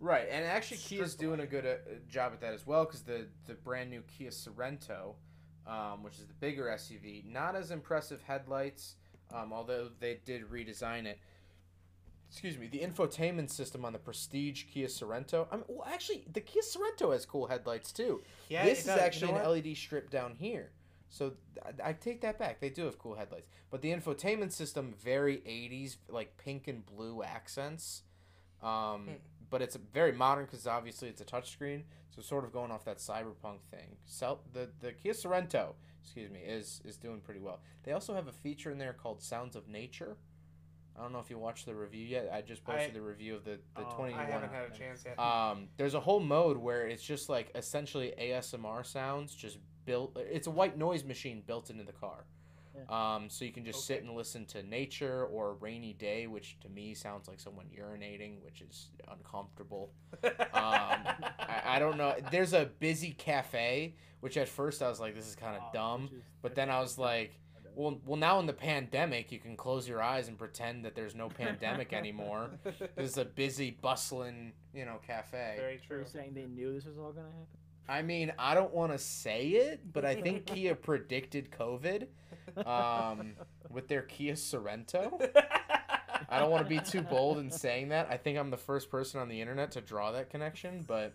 Right, 0.00 0.26
and 0.30 0.44
actually, 0.44 0.78
Kia's 0.78 1.14
doing 1.14 1.40
a 1.40 1.46
good 1.46 1.64
uh, 1.64 1.76
job 2.08 2.32
at 2.32 2.40
that 2.40 2.52
as 2.52 2.66
well 2.66 2.84
because 2.84 3.02
the 3.02 3.26
the 3.46 3.54
brand 3.54 3.90
new 3.90 4.02
Kia 4.02 4.30
Sorento, 4.30 5.14
um, 5.66 6.02
which 6.02 6.14
is 6.18 6.26
the 6.26 6.34
bigger 6.34 6.64
SUV, 6.66 7.24
not 7.24 7.56
as 7.56 7.70
impressive 7.70 8.22
headlights, 8.22 8.96
um, 9.34 9.52
although 9.52 9.88
they 10.00 10.18
did 10.24 10.50
redesign 10.50 11.06
it. 11.06 11.18
Excuse 12.30 12.58
me, 12.58 12.66
the 12.66 12.80
infotainment 12.80 13.48
system 13.50 13.84
on 13.84 13.92
the 13.92 13.98
Prestige 13.98 14.64
Kia 14.64 14.88
Sorento. 14.88 15.46
I 15.52 15.56
mean, 15.56 15.64
well, 15.68 15.86
actually, 15.90 16.24
the 16.32 16.40
Kia 16.40 16.62
Sorento 16.62 17.12
has 17.12 17.24
cool 17.24 17.46
headlights 17.46 17.92
too. 17.92 18.22
Yeah, 18.48 18.64
this 18.64 18.78
it 18.78 18.80
is 18.80 18.86
does. 18.86 18.96
You 18.96 19.02
actually 19.02 19.32
know 19.32 19.38
an 19.38 19.44
what? 19.48 19.64
LED 19.64 19.76
strip 19.76 20.10
down 20.10 20.34
here. 20.34 20.72
So 21.08 21.34
I, 21.64 21.90
I 21.90 21.92
take 21.92 22.22
that 22.22 22.38
back. 22.40 22.60
They 22.60 22.70
do 22.70 22.86
have 22.86 22.98
cool 22.98 23.14
headlights, 23.14 23.48
but 23.70 23.82
the 23.82 23.90
infotainment 23.92 24.50
system 24.50 24.94
very 25.00 25.36
80s, 25.46 25.96
like 26.08 26.36
pink 26.36 26.66
and 26.66 26.84
blue 26.84 27.22
accents. 27.22 28.02
Um, 28.62 28.70
Hmm. 29.06 29.12
But 29.54 29.62
it's 29.62 29.76
very 29.76 30.10
modern 30.10 30.46
because 30.46 30.66
obviously 30.66 31.08
it's 31.08 31.20
a 31.20 31.24
touchscreen, 31.24 31.84
so 32.10 32.20
sort 32.22 32.44
of 32.44 32.52
going 32.52 32.72
off 32.72 32.84
that 32.86 32.98
cyberpunk 32.98 33.60
thing. 33.70 33.98
Sel- 34.04 34.40
the 34.52 34.68
the 34.80 34.90
Kia 34.90 35.12
Sorento, 35.12 35.74
excuse 36.02 36.28
me, 36.28 36.40
is 36.40 36.80
is 36.84 36.96
doing 36.96 37.20
pretty 37.20 37.38
well. 37.38 37.60
They 37.84 37.92
also 37.92 38.16
have 38.16 38.26
a 38.26 38.32
feature 38.32 38.72
in 38.72 38.78
there 38.78 38.92
called 38.92 39.22
Sounds 39.22 39.54
of 39.54 39.68
Nature. 39.68 40.16
I 40.98 41.02
don't 41.02 41.12
know 41.12 41.20
if 41.20 41.30
you 41.30 41.38
watched 41.38 41.66
the 41.66 41.74
review 41.76 42.04
yet. 42.04 42.30
I 42.32 42.42
just 42.42 42.64
posted 42.64 42.90
I- 42.90 42.94
the 42.94 43.00
review 43.00 43.36
of 43.36 43.44
the 43.44 43.60
the 43.76 43.82
Oh, 43.86 43.90
I 43.90 43.94
21 43.94 44.20
I 44.20 44.24
haven't 44.28 44.52
had 44.52 44.72
a 44.72 44.76
chance 44.76 45.04
yet. 45.06 45.20
um, 45.20 45.68
there's 45.76 45.94
a 45.94 46.00
whole 46.00 46.18
mode 46.18 46.56
where 46.56 46.88
it's 46.88 47.04
just 47.04 47.28
like 47.28 47.52
essentially 47.54 48.12
ASMR 48.18 48.84
sounds 48.84 49.36
just 49.36 49.58
built. 49.84 50.16
It's 50.16 50.48
a 50.48 50.50
white 50.50 50.76
noise 50.76 51.04
machine 51.04 51.44
built 51.46 51.70
into 51.70 51.84
the 51.84 51.92
car. 51.92 52.24
Um, 52.88 53.28
so 53.30 53.44
you 53.44 53.52
can 53.52 53.64
just 53.64 53.86
sit 53.86 54.02
and 54.02 54.14
listen 54.14 54.44
to 54.46 54.62
nature 54.62 55.24
or 55.26 55.50
a 55.50 55.54
rainy 55.54 55.92
day, 55.92 56.26
which 56.26 56.58
to 56.60 56.68
me 56.68 56.94
sounds 56.94 57.28
like 57.28 57.40
someone 57.40 57.66
urinating, 57.66 58.42
which 58.44 58.60
is 58.60 58.90
uncomfortable. 59.08 59.92
Um, 60.22 60.30
I, 60.52 61.62
I 61.66 61.78
don't 61.78 61.96
know. 61.96 62.14
There's 62.30 62.52
a 62.52 62.66
busy 62.80 63.12
cafe, 63.12 63.94
which 64.20 64.36
at 64.36 64.48
first 64.48 64.82
I 64.82 64.88
was 64.88 65.00
like, 65.00 65.14
this 65.14 65.26
is 65.28 65.36
kind 65.36 65.56
of 65.56 65.62
Oh, 65.68 65.70
dumb. 65.72 66.04
is- 66.12 66.22
But 66.42 66.54
then 66.54 66.70
I 66.70 66.80
was 66.80 66.98
like, 66.98 67.38
well, 67.76 68.00
well, 68.06 68.16
now 68.16 68.38
in 68.38 68.46
the 68.46 68.52
pandemic, 68.52 69.32
you 69.32 69.40
can 69.40 69.56
close 69.56 69.88
your 69.88 70.00
eyes 70.00 70.28
and 70.28 70.38
pretend 70.38 70.84
that 70.84 70.94
there's 70.94 71.14
no 71.16 71.28
pandemic 71.28 71.92
anymore. 71.92 72.50
This 72.96 73.10
is 73.10 73.18
a 73.18 73.24
busy, 73.24 73.72
bustling, 73.82 74.52
you 74.72 74.84
know, 74.84 74.98
cafe. 75.04 75.54
Very 75.58 75.80
true. 75.84 76.00
you 76.00 76.06
saying 76.06 76.34
they 76.34 76.44
knew 76.46 76.72
this 76.72 76.84
was 76.84 76.96
all 76.98 77.10
gonna 77.12 77.26
happen? 77.26 77.58
I 77.88 78.02
mean, 78.02 78.32
I 78.38 78.54
don't 78.54 78.72
want 78.72 78.92
to 78.92 78.98
say 78.98 79.48
it, 79.48 79.92
but 79.92 80.04
I 80.04 80.14
think 80.14 80.46
Kia 80.52 80.74
predicted 80.74 81.50
COVID 81.50 82.06
um, 82.66 83.34
with 83.70 83.88
their 83.88 84.02
Kia 84.02 84.34
Sorento. 84.34 85.28
I 86.28 86.38
don't 86.38 86.50
want 86.50 86.64
to 86.64 86.68
be 86.68 86.80
too 86.80 87.02
bold 87.02 87.38
in 87.38 87.50
saying 87.50 87.90
that. 87.90 88.08
I 88.10 88.16
think 88.16 88.38
I'm 88.38 88.50
the 88.50 88.56
first 88.56 88.90
person 88.90 89.20
on 89.20 89.28
the 89.28 89.40
internet 89.40 89.72
to 89.72 89.80
draw 89.80 90.12
that 90.12 90.30
connection, 90.30 90.84
but 90.86 91.12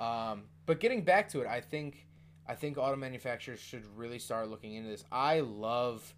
um, 0.00 0.44
but 0.66 0.80
getting 0.80 1.02
back 1.02 1.28
to 1.30 1.40
it, 1.40 1.48
I 1.48 1.60
think 1.60 2.06
I 2.46 2.54
think 2.54 2.78
auto 2.78 2.96
manufacturers 2.96 3.60
should 3.60 3.84
really 3.96 4.18
start 4.18 4.48
looking 4.48 4.74
into 4.74 4.90
this. 4.90 5.04
I 5.10 5.40
love 5.40 6.14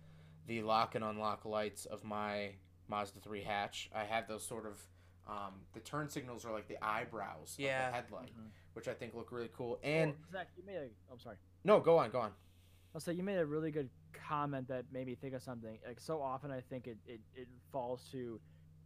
the 0.47 0.63
lock 0.63 0.95
and 0.95 1.05
unlock 1.05 1.45
lights 1.45 1.87
of 1.87 2.05
my 2.05 2.51
Mazda 2.89 3.21
3 3.21 3.43
hatch. 3.43 3.91
I 3.95 4.05
have 4.05 4.29
those 4.29 4.47
sort 4.47 4.67
of 4.67 4.81
um, 5.27 5.55
the 5.73 5.81
turn 5.81 6.09
signals 6.09 6.45
are 6.45 6.53
like 6.53 6.69
the 6.69 6.83
eyebrows 6.85 7.55
Yeah. 7.59 7.87
of 7.87 7.93
the 7.93 7.97
headlight, 7.97 8.33
Mhm. 8.37 8.51
which 8.75 8.89
I 8.89 8.95
think 8.95 9.15
look 9.15 9.31
really 9.33 9.51
cool. 9.55 9.79
And 9.83 10.13
Well, 10.13 10.31
Zach, 10.33 10.49
you 10.57 10.63
made 10.65 10.77
a. 10.77 10.89
I'm 11.11 11.19
sorry. 11.21 11.37
no, 11.65 11.81
go 11.81 11.99
on, 11.99 12.11
go 12.11 12.21
on. 12.21 12.33
I'll 12.95 13.01
say 13.01 13.13
you 13.15 13.23
made 13.23 13.39
a 13.39 13.47
really 13.47 13.71
good 13.71 13.89
comment 14.13 14.69
that 14.69 14.91
made 14.93 15.07
me 15.07 15.15
think 15.15 15.35
of 15.35 15.43
something. 15.43 15.79
Like 15.87 16.01
so 16.01 16.21
often, 16.21 16.51
I 16.51 16.61
think 16.61 16.87
it, 16.87 16.99
it, 17.07 17.21
it 17.35 17.49
falls 17.71 18.09
to 18.13 18.41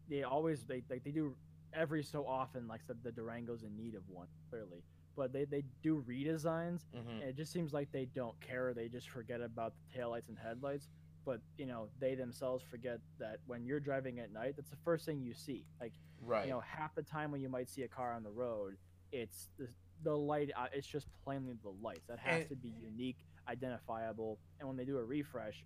they 0.08 0.22
always 0.22 0.64
they 0.64 0.82
like 0.88 1.02
they 1.02 1.10
do 1.10 1.34
every 1.72 2.02
so 2.04 2.26
often 2.26 2.68
like 2.68 2.86
the, 2.86 2.94
the 3.02 3.10
Durango's 3.10 3.62
in 3.64 3.76
need 3.76 3.94
of 3.96 4.08
one 4.08 4.28
clearly, 4.48 4.84
but 5.16 5.32
they, 5.32 5.44
they 5.44 5.62
do 5.82 6.02
redesigns 6.08 6.84
hmm 6.92 7.08
and 7.10 7.22
it 7.22 7.36
just 7.36 7.52
seems 7.52 7.72
like 7.72 7.90
they 7.90 8.04
don't 8.06 8.38
care. 8.40 8.72
They 8.74 8.88
just 8.88 9.08
forget 9.10 9.40
about 9.40 9.72
the 9.76 9.98
taillights 9.98 10.28
and 10.28 10.38
headlights. 10.38 10.88
But 11.26 11.40
you 11.58 11.66
know 11.66 11.88
they 11.98 12.14
themselves 12.14 12.64
forget 12.70 13.00
that 13.18 13.40
when 13.46 13.66
you're 13.66 13.80
driving 13.80 14.20
at 14.20 14.32
night, 14.32 14.54
that's 14.56 14.70
the 14.70 14.76
first 14.84 15.04
thing 15.04 15.20
you 15.20 15.34
see. 15.34 15.66
Like 15.80 15.92
Right. 16.22 16.46
you 16.46 16.52
know 16.52 16.60
half 16.60 16.94
the 16.94 17.02
time 17.02 17.30
when 17.32 17.40
you 17.42 17.48
might 17.50 17.68
see 17.68 17.82
a 17.82 17.88
car 17.88 18.14
on 18.14 18.22
the 18.22 18.30
road, 18.30 18.76
it's 19.12 19.50
the 19.58 19.68
the 20.04 20.16
light. 20.16 20.50
Uh, 20.56 20.68
it's 20.72 20.86
just 20.86 21.08
plainly 21.24 21.54
the 21.62 21.70
lights 21.82 22.06
that 22.06 22.18
has 22.20 22.40
And- 22.42 22.48
to 22.50 22.56
be 22.56 22.68
unique, 22.80 23.16
identifiable. 23.48 24.38
And 24.60 24.68
when 24.68 24.76
they 24.76 24.84
do 24.84 24.98
a 24.98 25.04
refresh, 25.04 25.64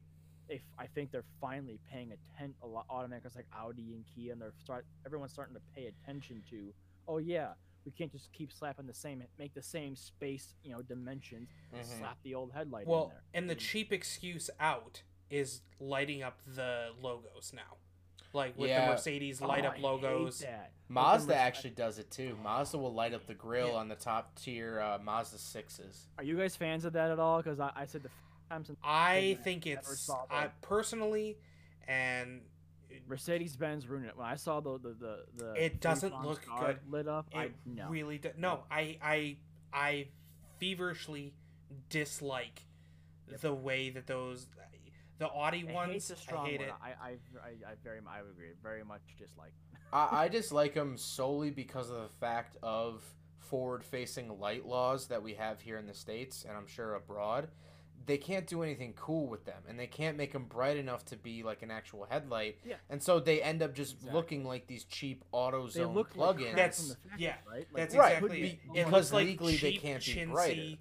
if 0.49 0.63
I 0.79 0.87
think 0.87 1.11
they're 1.11 1.25
finally 1.41 1.79
paying 1.89 2.13
attention. 2.13 2.55
A 2.63 2.67
lot 2.67 2.89
automakers 2.89 3.37
like 3.37 3.47
Audi 3.53 3.93
and 3.95 4.05
Kia, 4.07 4.33
and 4.33 4.41
they're 4.41 4.53
start 4.59 4.87
everyone's 5.05 5.33
starting 5.33 5.55
to 5.55 5.61
pay 5.75 5.87
attention 5.87 6.43
to. 6.51 6.73
Oh 7.07 7.19
yeah, 7.19 7.53
we 7.85 7.93
can't 7.93 8.11
just 8.11 8.33
keep 8.33 8.51
slapping 8.53 8.87
the 8.87 8.95
same, 8.95 9.23
make 9.39 9.53
the 9.55 9.63
same 9.63 9.95
space, 9.95 10.55
you 10.65 10.73
know, 10.73 10.81
dimensions, 10.83 11.49
and 11.73 11.83
Mhm. 11.83 11.99
slap 11.99 12.19
the 12.23 12.35
old 12.35 12.53
headlight 12.53 12.85
in 12.87 12.91
well, 12.91 13.09
there. 13.09 13.23
and 13.35 13.49
the 13.51 13.57
Mm. 13.57 13.61
cheap 13.61 13.93
excuse 13.93 14.49
out 14.59 15.03
is 15.31 15.63
lighting 15.79 16.23
up 16.23 16.39
the 16.47 16.91
logos 17.01 17.53
now. 17.55 17.77
Like 18.33 18.57
with 18.57 18.69
Yeah. 18.71 18.87
the 18.87 18.93
Mercedes 18.93 19.41
light 19.41 19.65
Oh, 19.65 19.69
up 19.69 19.73
I 19.73 19.77
hate 19.77 19.83
logos. 19.85 20.39
that. 20.41 20.73
Mazda 20.89 21.29
Merce- 21.33 21.37
actually 21.41 21.71
does 21.71 21.99
it 21.99 22.11
too. 22.11 22.37
Mazda 22.43 22.79
will 22.79 22.93
light 22.95 23.13
up 23.15 23.27
the 23.27 23.35
grill 23.35 23.69
Yeah. 23.69 23.75
on 23.75 23.89
the 23.89 23.97
top 23.97 24.35
tier 24.37 24.81
uh, 24.81 24.99
Mazda 25.03 25.39
sixes. 25.39 26.07
Are 26.19 26.25
you 26.25 26.37
guys 26.37 26.55
fans 26.57 26.85
of 26.85 26.93
that 26.93 27.11
at 27.11 27.19
all? 27.19 27.39
Because 27.39 27.59
I, 27.61 27.73
I 27.75 27.87
said 27.87 28.03
the 28.05 28.09
f- 28.09 28.49
time 28.49 28.65
since 28.65 28.79
I 28.85 29.39
think 29.43 29.67
never 29.67 29.81
it's 29.81 30.11
I 30.31 30.49
personally, 30.63 31.39
and 31.89 32.43
Mercedes 33.09 33.57
Benz 33.57 33.87
ruined 33.89 34.07
it. 34.07 34.17
When 34.17 34.27
I 34.27 34.37
saw 34.37 34.61
the 34.61 34.79
the 34.79 34.95
the, 34.95 35.25
the 35.37 35.65
It 35.65 35.81
doesn't 35.81 36.23
look 36.23 36.41
good. 36.59 36.79
lit 36.89 37.09
up, 37.09 37.29
I 37.35 37.45
it 37.47 37.55
no. 37.67 37.89
really 37.89 38.19
do- 38.19 38.33
no. 38.37 38.65
I 38.71 38.97
I 39.03 39.37
I 39.73 40.09
feverishly 40.59 41.35
dislike 41.89 42.67
Yep. 43.29 43.41
the 43.41 43.55
way 43.55 43.91
that 43.91 44.07
those 44.09 44.47
the 45.21 45.29
Audi 45.29 45.65
I 45.69 45.73
ones. 45.73 45.93
hate's 45.93 46.11
a 46.11 46.17
strong 46.17 46.47
I 46.47 46.51
hate 46.51 46.61
word. 46.61 46.69
it. 46.71 46.75
I, 46.83 46.89
I, 46.89 47.09
I, 47.11 47.71
I 47.71 47.75
very, 47.85 48.01
I 48.09 48.23
would 48.23 48.33
agree. 48.33 48.49
Very 48.63 48.83
much 48.83 49.03
dislike. 49.17 49.53
I, 49.93 50.25
I 50.25 50.29
just 50.33 50.51
like 50.51 50.75
them 50.75 50.97
solely 50.97 51.51
because 51.51 51.91
of 51.91 51.97
the 52.03 52.09
fact 52.21 52.57
of 52.63 53.05
forward-facing 53.39 54.39
light 54.41 54.67
laws 54.67 55.07
that 55.09 55.23
we 55.23 55.35
have 55.35 55.61
here 55.61 55.77
in 55.79 55.87
the 55.87 55.95
states, 55.95 56.45
and 56.49 56.57
I'm 56.57 56.67
sure 56.67 56.95
abroad. 56.95 57.49
They 58.07 58.17
can't 58.17 58.47
do 58.47 58.63
anything 58.63 58.95
cool 58.97 59.27
with 59.29 59.45
them, 59.45 59.63
and 59.69 59.79
they 59.79 59.87
can't 59.87 60.17
make 60.17 60.33
them 60.33 60.45
bright 60.45 60.79
enough 60.79 61.05
to 61.07 61.17
be 61.17 61.43
like 61.43 61.63
an 61.63 61.71
actual 61.71 62.07
headlight. 62.11 62.59
Yeah. 62.65 62.77
And 62.89 63.01
so 63.03 63.21
they 63.21 63.43
end 63.43 63.63
up 63.63 63.75
just 63.75 63.97
Exactly. 63.97 64.17
looking 64.17 64.45
like 64.45 64.67
these 64.67 64.85
cheap 64.85 65.23
AutoZone 65.35 65.73
They 65.75 65.85
look 65.85 66.15
plugins. 66.15 66.41
like 66.47 66.57
That's- 66.57 66.79
from 66.81 66.89
the 66.89 66.95
factory, 67.11 67.25
yeah, 67.27 67.35
right? 67.47 67.67
That's 67.75 67.93
they 67.93 67.99
could 68.01 68.07
exactly 68.07 68.41
be- 68.43 68.49
it. 68.49 68.61
because 68.73 68.93
looks 68.93 69.13
like 69.13 69.27
legally 69.27 69.57
they 69.59 69.73
can't 69.75 70.05
be 70.05 70.13
chintzy, 70.15 70.33
brighter. 70.33 70.77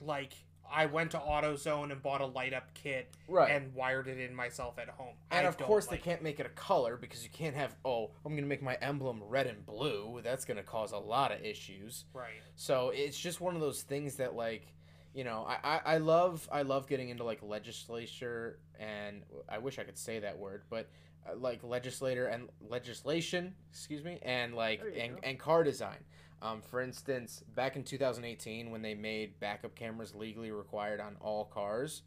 Like 0.00 0.32
I 0.70 0.86
went 0.86 1.12
to 1.12 1.18
AutoZone 1.18 1.92
and 1.92 2.02
bought 2.02 2.20
a 2.20 2.26
light 2.26 2.52
up 2.52 2.74
kit 2.74 3.14
right. 3.28 3.50
and 3.50 3.74
wired 3.74 4.08
it 4.08 4.18
in 4.18 4.34
myself 4.34 4.78
at 4.78 4.88
home. 4.88 5.14
And 5.30 5.46
I 5.46 5.48
of 5.48 5.56
course, 5.58 5.88
like 5.88 6.02
they 6.02 6.10
can't 6.10 6.22
make 6.22 6.40
it 6.40 6.46
a 6.46 6.50
color 6.50 6.96
because 6.96 7.22
you 7.22 7.30
can't 7.30 7.54
have, 7.54 7.76
oh, 7.84 8.10
I'm 8.24 8.32
going 8.32 8.44
to 8.44 8.48
make 8.48 8.62
my 8.62 8.76
emblem 8.80 9.22
red 9.22 9.46
and 9.46 9.64
blue. 9.64 10.20
That's 10.22 10.44
going 10.44 10.56
to 10.56 10.62
cause 10.62 10.92
a 10.92 10.98
lot 10.98 11.32
of 11.32 11.44
issues. 11.44 12.04
Right. 12.12 12.42
So 12.56 12.90
it's 12.94 13.18
just 13.18 13.40
one 13.40 13.54
of 13.54 13.60
those 13.60 13.82
things 13.82 14.16
that, 14.16 14.34
like, 14.34 14.74
you 15.14 15.22
know, 15.22 15.46
I, 15.48 15.58
I, 15.62 15.80
I 15.94 15.98
love 15.98 16.48
I 16.50 16.62
love 16.62 16.88
getting 16.88 17.08
into 17.08 17.22
like 17.22 17.40
legislature 17.42 18.58
and 18.78 19.22
I 19.48 19.58
wish 19.58 19.78
I 19.78 19.84
could 19.84 19.96
say 19.96 20.18
that 20.18 20.36
word, 20.36 20.64
but 20.68 20.88
uh, 21.26 21.36
like 21.36 21.62
legislator 21.62 22.26
and 22.26 22.48
legislation, 22.68 23.54
excuse 23.70 24.02
me, 24.02 24.18
and 24.22 24.54
like 24.54 24.82
and, 24.98 25.14
go. 25.14 25.20
and 25.22 25.38
car 25.38 25.62
design. 25.62 25.98
Um, 26.44 26.60
for 26.60 26.82
instance, 26.82 27.42
back 27.54 27.74
in 27.74 27.84
2018, 27.84 28.70
when 28.70 28.82
they 28.82 28.94
made 28.94 29.40
backup 29.40 29.74
cameras 29.74 30.14
legally 30.14 30.50
required 30.50 31.00
on 31.00 31.16
all 31.18 31.46
cars, 31.46 32.02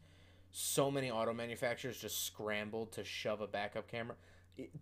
so 0.52 0.92
many 0.92 1.10
auto 1.10 1.34
manufacturers 1.34 1.98
just 1.98 2.24
scrambled 2.24 2.92
to 2.92 3.02
shove 3.02 3.40
a 3.40 3.48
backup 3.48 3.90
camera. 3.90 4.14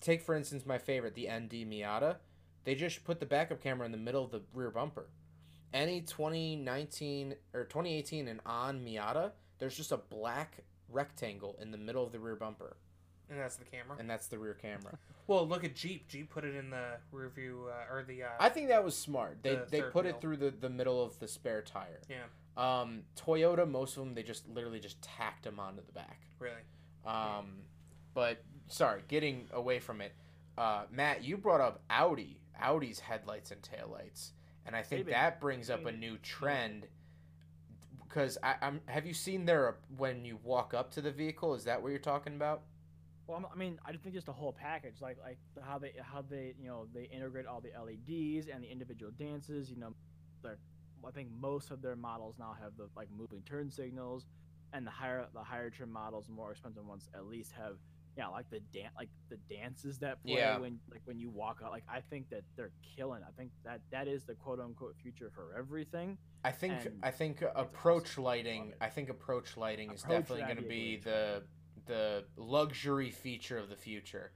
Take 0.02 0.20
for 0.20 0.34
instance 0.34 0.66
my 0.66 0.76
favorite, 0.76 1.14
the 1.14 1.26
ND 1.26 1.66
Miata. 1.66 2.16
They 2.64 2.74
just 2.74 3.02
put 3.04 3.18
the 3.18 3.24
backup 3.24 3.62
camera 3.62 3.86
in 3.86 3.92
the 3.92 3.98
middle 3.98 4.22
of 4.22 4.30
the 4.30 4.42
rear 4.52 4.70
bumper. 4.70 5.08
Any 5.72 6.02
2019 6.02 7.34
or 7.54 7.64
2018 7.64 8.28
and 8.28 8.40
on 8.44 8.84
Miata, 8.84 9.32
there's 9.58 9.76
just 9.76 9.90
a 9.90 9.96
black 9.96 10.58
rectangle 10.90 11.56
in 11.62 11.70
the 11.70 11.78
middle 11.78 12.04
of 12.04 12.12
the 12.12 12.20
rear 12.20 12.36
bumper. 12.36 12.76
And 13.30 13.40
that's 13.40 13.56
the 13.56 13.64
camera. 13.64 13.96
and 13.98 14.08
that's 14.08 14.28
the 14.28 14.38
rear 14.38 14.54
camera. 14.54 14.98
Well, 15.28 15.44
look 15.48 15.64
at 15.64 15.74
Jeep. 15.74 16.06
Jeep 16.06 16.30
put 16.30 16.44
it 16.44 16.54
in 16.54 16.70
the 16.70 16.98
rear 17.10 17.28
view 17.28 17.66
uh, 17.68 17.92
or 17.92 18.04
the. 18.04 18.22
Uh, 18.22 18.28
I 18.38 18.48
think 18.48 18.68
that 18.68 18.84
was 18.84 18.96
smart. 18.96 19.38
They 19.42 19.56
The 19.56 19.66
they 19.68 19.82
put 19.82 20.04
wheel. 20.04 20.14
it 20.14 20.20
through 20.20 20.36
the, 20.36 20.50
the 20.52 20.70
middle 20.70 21.02
of 21.02 21.18
the 21.18 21.26
spare 21.26 21.62
tire. 21.62 22.00
yeah, 22.08 22.26
Um, 22.56 23.02
Toyota, 23.20 23.68
most 23.68 23.96
of 23.96 24.04
them 24.04 24.14
they 24.14 24.22
just 24.22 24.48
literally 24.48 24.78
just 24.78 25.02
tacked 25.02 25.42
them 25.42 25.58
onto 25.58 25.84
the 25.84 25.90
back. 25.90 26.20
really. 26.38 26.54
Um, 27.04 27.62
but 28.14 28.44
sorry, 28.68 29.02
getting 29.08 29.48
away 29.52 29.80
from 29.80 30.00
it. 30.00 30.12
Uh, 30.56 30.84
Matt, 30.92 31.24
you 31.24 31.36
brought 31.36 31.60
up 31.60 31.82
Audi, 31.90 32.40
Audi's 32.62 33.00
headlights 33.00 33.50
and 33.50 33.60
taillights, 33.62 34.30
and 34.64 34.76
I 34.76 34.82
think 34.82 35.06
They've 35.06 35.14
that 35.14 35.40
brings 35.40 35.70
up 35.70 35.86
a 35.86 35.92
new 35.92 36.18
trend. 36.18 36.86
Because 38.08 38.38
I, 38.44 38.54
I'm, 38.62 38.80
have 38.86 39.06
you 39.06 39.12
seen 39.12 39.44
their 39.44 39.76
when 39.96 40.24
you 40.24 40.38
walk 40.44 40.72
up 40.72 40.92
to 40.92 41.00
the 41.00 41.10
vehicle? 41.10 41.54
Is 41.54 41.64
that 41.64 41.82
what 41.82 41.88
you're 41.90 41.98
talking 41.98 42.36
about? 42.36 42.62
Well, 43.26 43.50
I 43.52 43.56
mean, 43.56 43.78
I 43.84 43.92
think 43.92 44.14
just 44.14 44.26
the 44.26 44.32
whole 44.32 44.52
package, 44.52 45.00
like 45.00 45.18
like 45.22 45.38
how 45.62 45.78
they 45.78 45.92
how 46.00 46.22
they 46.22 46.54
you 46.60 46.68
know 46.68 46.86
they 46.94 47.04
integrate 47.04 47.46
all 47.46 47.60
the 47.60 47.70
LEDs 47.78 48.46
and 48.48 48.62
the 48.62 48.70
individual 48.70 49.12
dances. 49.18 49.70
You 49.70 49.76
know, 49.78 49.92
I 50.44 51.10
think 51.10 51.28
most 51.40 51.70
of 51.70 51.82
their 51.82 51.96
models 51.96 52.36
now 52.38 52.56
have 52.60 52.76
the 52.76 52.88
like 52.96 53.08
moving 53.16 53.42
turn 53.42 53.70
signals, 53.70 54.26
and 54.72 54.86
the 54.86 54.90
higher 54.90 55.26
the 55.34 55.42
higher 55.42 55.70
trim 55.70 55.90
models, 55.92 56.28
more 56.28 56.52
expensive 56.52 56.86
ones, 56.86 57.08
at 57.14 57.26
least 57.26 57.52
have 57.52 57.76
yeah 58.16 58.28
like 58.28 58.48
the 58.48 58.60
dan 58.72 58.88
like 58.96 59.10
the 59.28 59.36
dances 59.52 59.98
that 59.98 60.22
play 60.22 60.38
Yeah. 60.38 60.58
when 60.58 60.78
like 60.90 61.02
when 61.04 61.18
you 61.18 61.28
walk 61.30 61.60
out. 61.64 61.70
Like 61.72 61.84
I 61.88 62.00
think 62.00 62.30
that 62.30 62.42
they're 62.56 62.72
killing. 62.96 63.22
I 63.22 63.32
think 63.36 63.50
that 63.64 63.80
that 63.90 64.08
is 64.08 64.24
the 64.24 64.34
quote 64.34 64.60
unquote 64.60 64.96
future 65.02 65.30
for 65.34 65.54
everything. 65.58 66.16
I 66.44 66.52
think 66.52 66.74
And 66.74 67.00
I 67.02 67.10
think 67.10 67.42
approach 67.56 68.16
Love 68.18 68.24
lighting. 68.24 68.68
it. 68.70 68.76
I 68.80 68.88
think 68.88 69.08
approach 69.08 69.56
lighting 69.56 69.90
is 69.90 70.02
definitely 70.02 70.42
going 70.44 70.56
to 70.56 70.62
be 70.62 70.68
be 70.68 70.94
a 70.94 71.00
great 71.00 71.04
the 71.04 71.42
the 71.86 72.24
luxury 72.36 73.10
feature 73.10 73.58
of 73.58 73.68
the 73.68 73.76
future. 73.76 74.32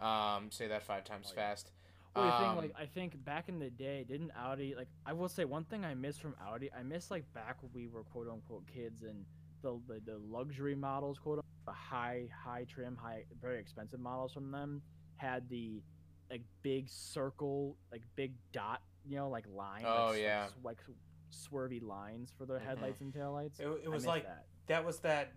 Um, 0.00 0.50
say 0.50 0.68
that 0.68 0.82
five 0.82 1.04
times 1.04 1.26
Oh, 1.28 1.32
yeah. 1.36 1.48
fast. 1.48 1.72
Well, 2.14 2.24
the 2.26 2.32
Um, 2.32 2.42
thing, 2.42 2.56
like, 2.56 2.72
I 2.76 2.86
think 2.86 3.22
back 3.24 3.48
in 3.48 3.58
the 3.58 3.70
day, 3.70 4.04
didn't 4.04 4.32
Audi 4.36 4.74
like? 4.74 4.88
I 5.06 5.12
will 5.12 5.28
say 5.28 5.44
one 5.44 5.64
thing 5.64 5.84
I 5.84 5.94
miss 5.94 6.18
from 6.18 6.34
Audi. 6.40 6.72
I 6.72 6.82
miss 6.82 7.10
like 7.10 7.30
back 7.34 7.62
when 7.62 7.70
we 7.72 7.86
were 7.86 8.02
quote 8.04 8.28
unquote 8.28 8.66
kids 8.66 9.02
and 9.02 9.24
the 9.62 9.78
the, 9.86 10.00
the 10.04 10.18
luxury 10.18 10.74
models, 10.74 11.18
quote 11.18 11.38
unquote, 11.38 11.66
the 11.66 11.72
high 11.72 12.28
high 12.36 12.64
trim, 12.64 12.96
high 12.96 13.24
very 13.40 13.60
expensive 13.60 14.00
models 14.00 14.32
from 14.32 14.50
them 14.50 14.82
had 15.16 15.48
the 15.48 15.82
like 16.30 16.42
big 16.62 16.88
circle, 16.88 17.76
like 17.92 18.02
big 18.16 18.32
dot, 18.52 18.82
you 19.04 19.16
know, 19.16 19.28
like 19.28 19.44
line. 19.54 19.84
Oh, 19.86 20.08
like, 20.10 20.20
yeah. 20.20 20.46
sw- 20.46 20.64
like 20.64 20.78
swervy 21.32 21.80
lines 21.82 22.32
for 22.36 22.44
their 22.46 22.58
Mhm. 22.58 22.64
headlights 22.64 23.00
and 23.02 23.12
taillights. 23.12 23.60
It, 23.60 23.68
it 23.84 23.88
was 23.88 24.04
like 24.06 24.24
that. 24.24 24.46
that 24.66 24.84
was 24.84 24.98
that 25.00 25.32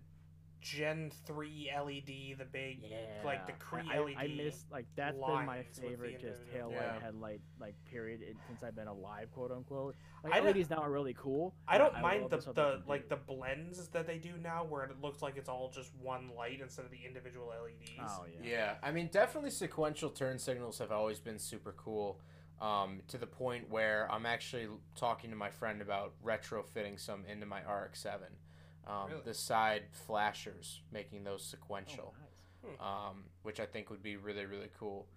Gen 0.63 1.11
three 1.25 1.69
LED, 1.75 2.37
the 2.37 2.45
big 2.51 2.79
like 3.25 3.45
the 3.45 3.51
Cree 3.53 3.81
I, 3.91 3.99
LED. 3.99 4.15
I 4.17 4.27
miss 4.27 4.65
like 4.71 4.85
that's 4.95 5.11
been 5.17 5.21
my 5.21 5.45
lines 5.45 5.65
with 5.67 5.75
the 5.75 5.81
favorite 5.89 6.11
just 6.21 6.41
individual- 6.41 6.53
tail 6.53 6.71
Yeah. 6.71 6.93
light 6.93 7.01
headlight 7.01 7.41
like 7.59 7.75
period 7.85 8.21
in, 8.21 8.35
since 8.47 8.63
I've 8.63 8.75
been 8.75 8.87
alive 8.87 9.29
quote 9.33 9.51
unquote. 9.51 9.95
Like 10.23 10.33
I 10.33 10.37
don't- 10.39 10.55
LEDs 10.55 10.69
now 10.69 10.77
are 10.77 10.91
really 10.91 11.13
cool. 11.15 11.53
I 11.67 11.77
don't 11.77 11.99
mind 12.01 12.29
the, 12.29 12.37
the 12.37 12.81
like 12.87 13.03
do. 13.03 13.09
the 13.09 13.15
blends 13.17 13.89
that 13.89 14.07
they 14.07 14.17
do 14.17 14.37
now, 14.41 14.63
where 14.63 14.83
it 14.85 15.01
looks 15.01 15.21
like 15.21 15.35
it's 15.37 15.49
all 15.49 15.69
just 15.69 15.93
one 16.01 16.29
light 16.35 16.61
instead 16.61 16.85
of 16.85 16.91
the 16.91 17.05
individual 17.05 17.47
LEDs. 17.47 17.99
Oh 18.01 18.25
yeah. 18.41 18.49
Yeah, 18.49 18.75
I 18.81 18.91
mean, 18.91 19.09
definitely 19.11 19.49
sequential 19.51 20.09
turn 20.09 20.39
signals 20.39 20.79
have 20.79 20.91
always 20.91 21.19
been 21.19 21.39
super 21.39 21.73
cool. 21.73 22.19
Um, 22.61 23.01
to 23.09 23.17
the 23.17 23.27
point 23.27 23.69
where 23.69 24.09
I'm 24.09 24.25
actually 24.25 24.67
talking 24.95 25.29
to 25.31 25.35
my 25.35 25.49
friend 25.49 25.81
about 25.81 26.13
retrofitting 26.23 26.97
some 26.97 27.25
into 27.25 27.45
my 27.45 27.59
RX-7. 27.59 28.19
Um, 28.87 29.09
Really? 29.09 29.21
The 29.25 29.33
side 29.33 29.83
flashers, 29.91 30.81
making 30.91 31.23
those 31.23 31.41
Oh, 31.47 31.51
sequential. 31.51 32.13
nice. 32.63 32.79
um, 32.79 33.23
which 33.43 33.59
I 33.59 33.65
think 33.65 33.89
would 33.89 34.03
be 34.03 34.15
really 34.17 34.45
really 34.45 34.69
cool. 34.79 35.07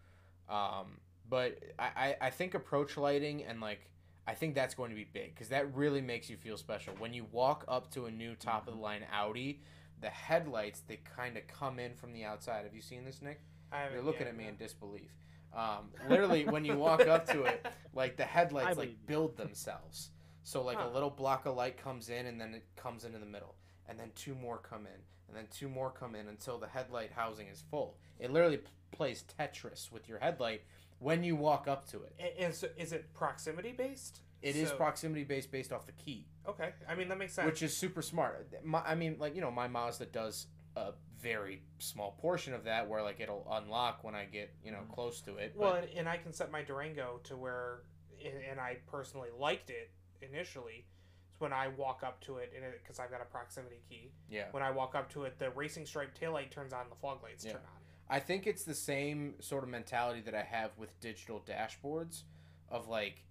Um, 0.49 1.01
but 1.29 1.59
I, 1.79 1.85
I, 1.97 2.17
I 2.27 2.31
think 2.31 2.55
approach 2.55 2.97
lighting 2.97 3.45
and 3.45 3.61
like 3.61 3.91
I 4.29 4.35
think 4.35 4.55
that's 4.55 4.75
going 4.75 4.91
to 4.91 4.97
be 4.97 5.05
big 5.05 5.35
because 5.35 5.49
that 5.49 5.73
really 5.75 6.01
makes 6.01 6.29
you 6.29 6.37
feel 6.37 6.57
special 6.57 6.95
when 6.99 7.13
you 7.13 7.27
walk 7.33 7.65
up 7.69 7.91
to 7.93 8.07
a 8.07 8.11
new 8.11 8.35
top 8.35 8.67
of 8.69 8.75
the 8.75 8.81
line 8.81 9.05
Audi. 9.13 9.61
The 10.01 10.09
headlights 10.11 10.81
they 10.87 10.97
kind 11.17 11.37
of 11.37 11.47
come 11.47 11.79
in 11.79 11.95
from 11.95 12.13
the 12.13 12.25
outside. 12.25 12.65
Have 12.65 12.75
you 12.75 12.83
seen 12.83 13.05
this, 13.05 13.23
Nick? 13.23 13.41
I 13.73 13.89
You're 13.93 14.03
looking 14.03 14.23
yet, 14.23 14.29
at 14.29 14.37
me 14.37 14.45
no. 14.45 14.51
in 14.51 14.57
disbelief. 14.57 15.11
Um, 15.55 15.89
literally, 16.09 16.45
when 16.45 16.65
you 16.65 16.77
walk 16.77 17.07
up 17.07 17.27
to 17.29 17.45
it, 17.45 17.67
like 17.95 18.17
the 18.17 18.25
headlights 18.37 18.77
like 18.77 18.95
build 19.07 19.37
themselves. 19.37 20.11
So 20.47 20.63
like 20.63 20.79
Huh. 20.79 20.87
a 20.87 20.91
little 20.91 21.11
block 21.11 21.45
of 21.47 21.57
light 21.57 21.77
comes 21.77 22.09
in, 22.09 22.27
and 22.27 22.41
then 22.41 22.55
it 22.55 22.63
comes 22.77 23.05
into 23.05 23.19
the 23.19 23.27
middle, 23.27 23.57
and 23.89 23.99
then 23.99 24.13
two 24.15 24.33
more 24.37 24.59
come 24.59 24.87
in, 24.87 25.03
and 25.27 25.37
then 25.37 25.49
two 25.49 25.69
more 25.69 25.91
come 25.91 26.15
in 26.15 26.29
until 26.29 26.57
the 26.57 26.69
headlight 26.69 27.11
housing 27.11 27.49
is 27.49 27.63
full. 27.63 27.99
It 28.21 28.31
literally 28.31 28.59
p- 28.59 28.69
plays 28.93 29.25
Tetris 29.25 29.91
with 29.91 30.09
your 30.09 30.21
headlight 30.21 30.63
when 31.01 31.25
you 31.25 31.35
walk 31.35 31.67
up 31.67 31.85
to 31.89 32.05
it. 32.05 32.15
A- 32.21 32.41
And 32.45 32.55
so 32.55 32.69
is 32.77 32.93
it 32.93 33.13
proximity 33.13 33.73
based? 33.73 34.21
It 34.41 34.55
is 34.55 34.69
So- 34.69 34.77
proximity 34.77 35.25
based 35.25 35.51
based 35.51 35.73
off 35.73 35.85
the 35.85 35.93
key, 35.93 36.29
Okay, 36.47 36.73
I 36.87 36.95
mean 36.95 37.09
that 37.09 37.19
makes 37.19 37.33
sense. 37.33 37.47
which 37.47 37.61
is 37.65 37.77
super 37.77 38.01
smart. 38.01 38.49
My, 38.65 38.83
I 38.83 38.95
mean, 38.95 39.19
like 39.19 39.35
you 39.35 39.41
know, 39.41 39.51
my 39.51 39.67
Mazda 39.67 40.07
does 40.07 40.47
a 40.77 40.93
very 41.19 41.65
small 41.79 42.13
portion 42.13 42.55
of 42.55 42.63
that, 42.65 42.89
where 42.89 43.03
like 43.03 43.19
it'll 43.19 43.49
unlock 43.51 44.05
when 44.05 44.15
I 44.15 44.27
get 44.27 44.55
you 44.63 44.71
know 44.71 44.83
Mhm. 44.83 44.93
close 44.95 45.21
to 45.23 45.39
it. 45.39 45.57
well, 45.57 45.73
but- 45.73 45.89
and, 45.89 45.99
and 45.99 46.09
I 46.09 46.19
can 46.19 46.33
set 46.33 46.53
my 46.53 46.63
Durango 46.63 47.19
to 47.25 47.37
where, 47.37 47.83
and 48.25 48.41
and 48.45 48.61
I 48.61 48.77
personally 48.87 49.31
liked 49.33 49.71
it 49.71 49.91
initially. 50.23 50.85
It's 51.31 51.41
when 51.41 51.53
I 51.53 51.69
walk 51.69 52.03
up 52.05 52.21
to 52.23 52.37
it, 52.39 52.53
and 52.55 52.65
because 52.83 52.99
I've 52.99 53.11
got 53.11 53.21
a 53.21 53.25
proximity 53.27 53.81
key. 53.89 54.11
yeah. 54.31 54.47
When 54.53 54.63
I 54.63 54.71
walk 54.71 54.95
up 54.95 55.11
to 55.13 55.25
it, 55.25 55.39
the 55.39 55.51
racing 55.51 55.87
stripe 55.87 56.19
taillight 56.19 56.51
turns 56.51 56.73
on, 56.73 56.87
the 56.89 56.97
fog 56.97 57.23
lights 57.23 57.45
Yeah. 57.45 57.53
turn 57.53 57.61
on. 57.63 57.81
I 58.09 58.21
think 58.21 58.47
it's 58.47 58.63
the 58.65 58.75
same 58.75 59.35
sort 59.41 59.65
of 59.65 59.69
mentality 59.71 60.21
that 60.23 60.35
I 60.35 60.43
have 60.45 60.71
with 60.79 60.99
digital 61.01 61.41
dashboards 61.41 62.23
of 62.69 62.87
like 62.89 63.25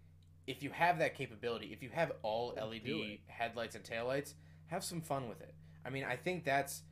if 0.48 0.62
you 0.62 0.70
have 0.70 1.00
that 1.00 1.16
capability, 1.16 1.72
if 1.74 1.82
you 1.82 1.90
have 1.90 2.12
all 2.22 2.52
Then 2.54 2.70
do 2.84 3.00
LED 3.02 3.20
headlights 3.28 3.76
and 3.76 3.84
taillights, 3.84 4.34
have 4.68 4.84
some 4.84 5.02
fun 5.02 5.28
with 5.30 5.42
it. 5.42 5.56
I 5.86 5.90
mean, 5.90 6.04
I 6.04 6.16
think 6.18 6.44
that's 6.44 6.84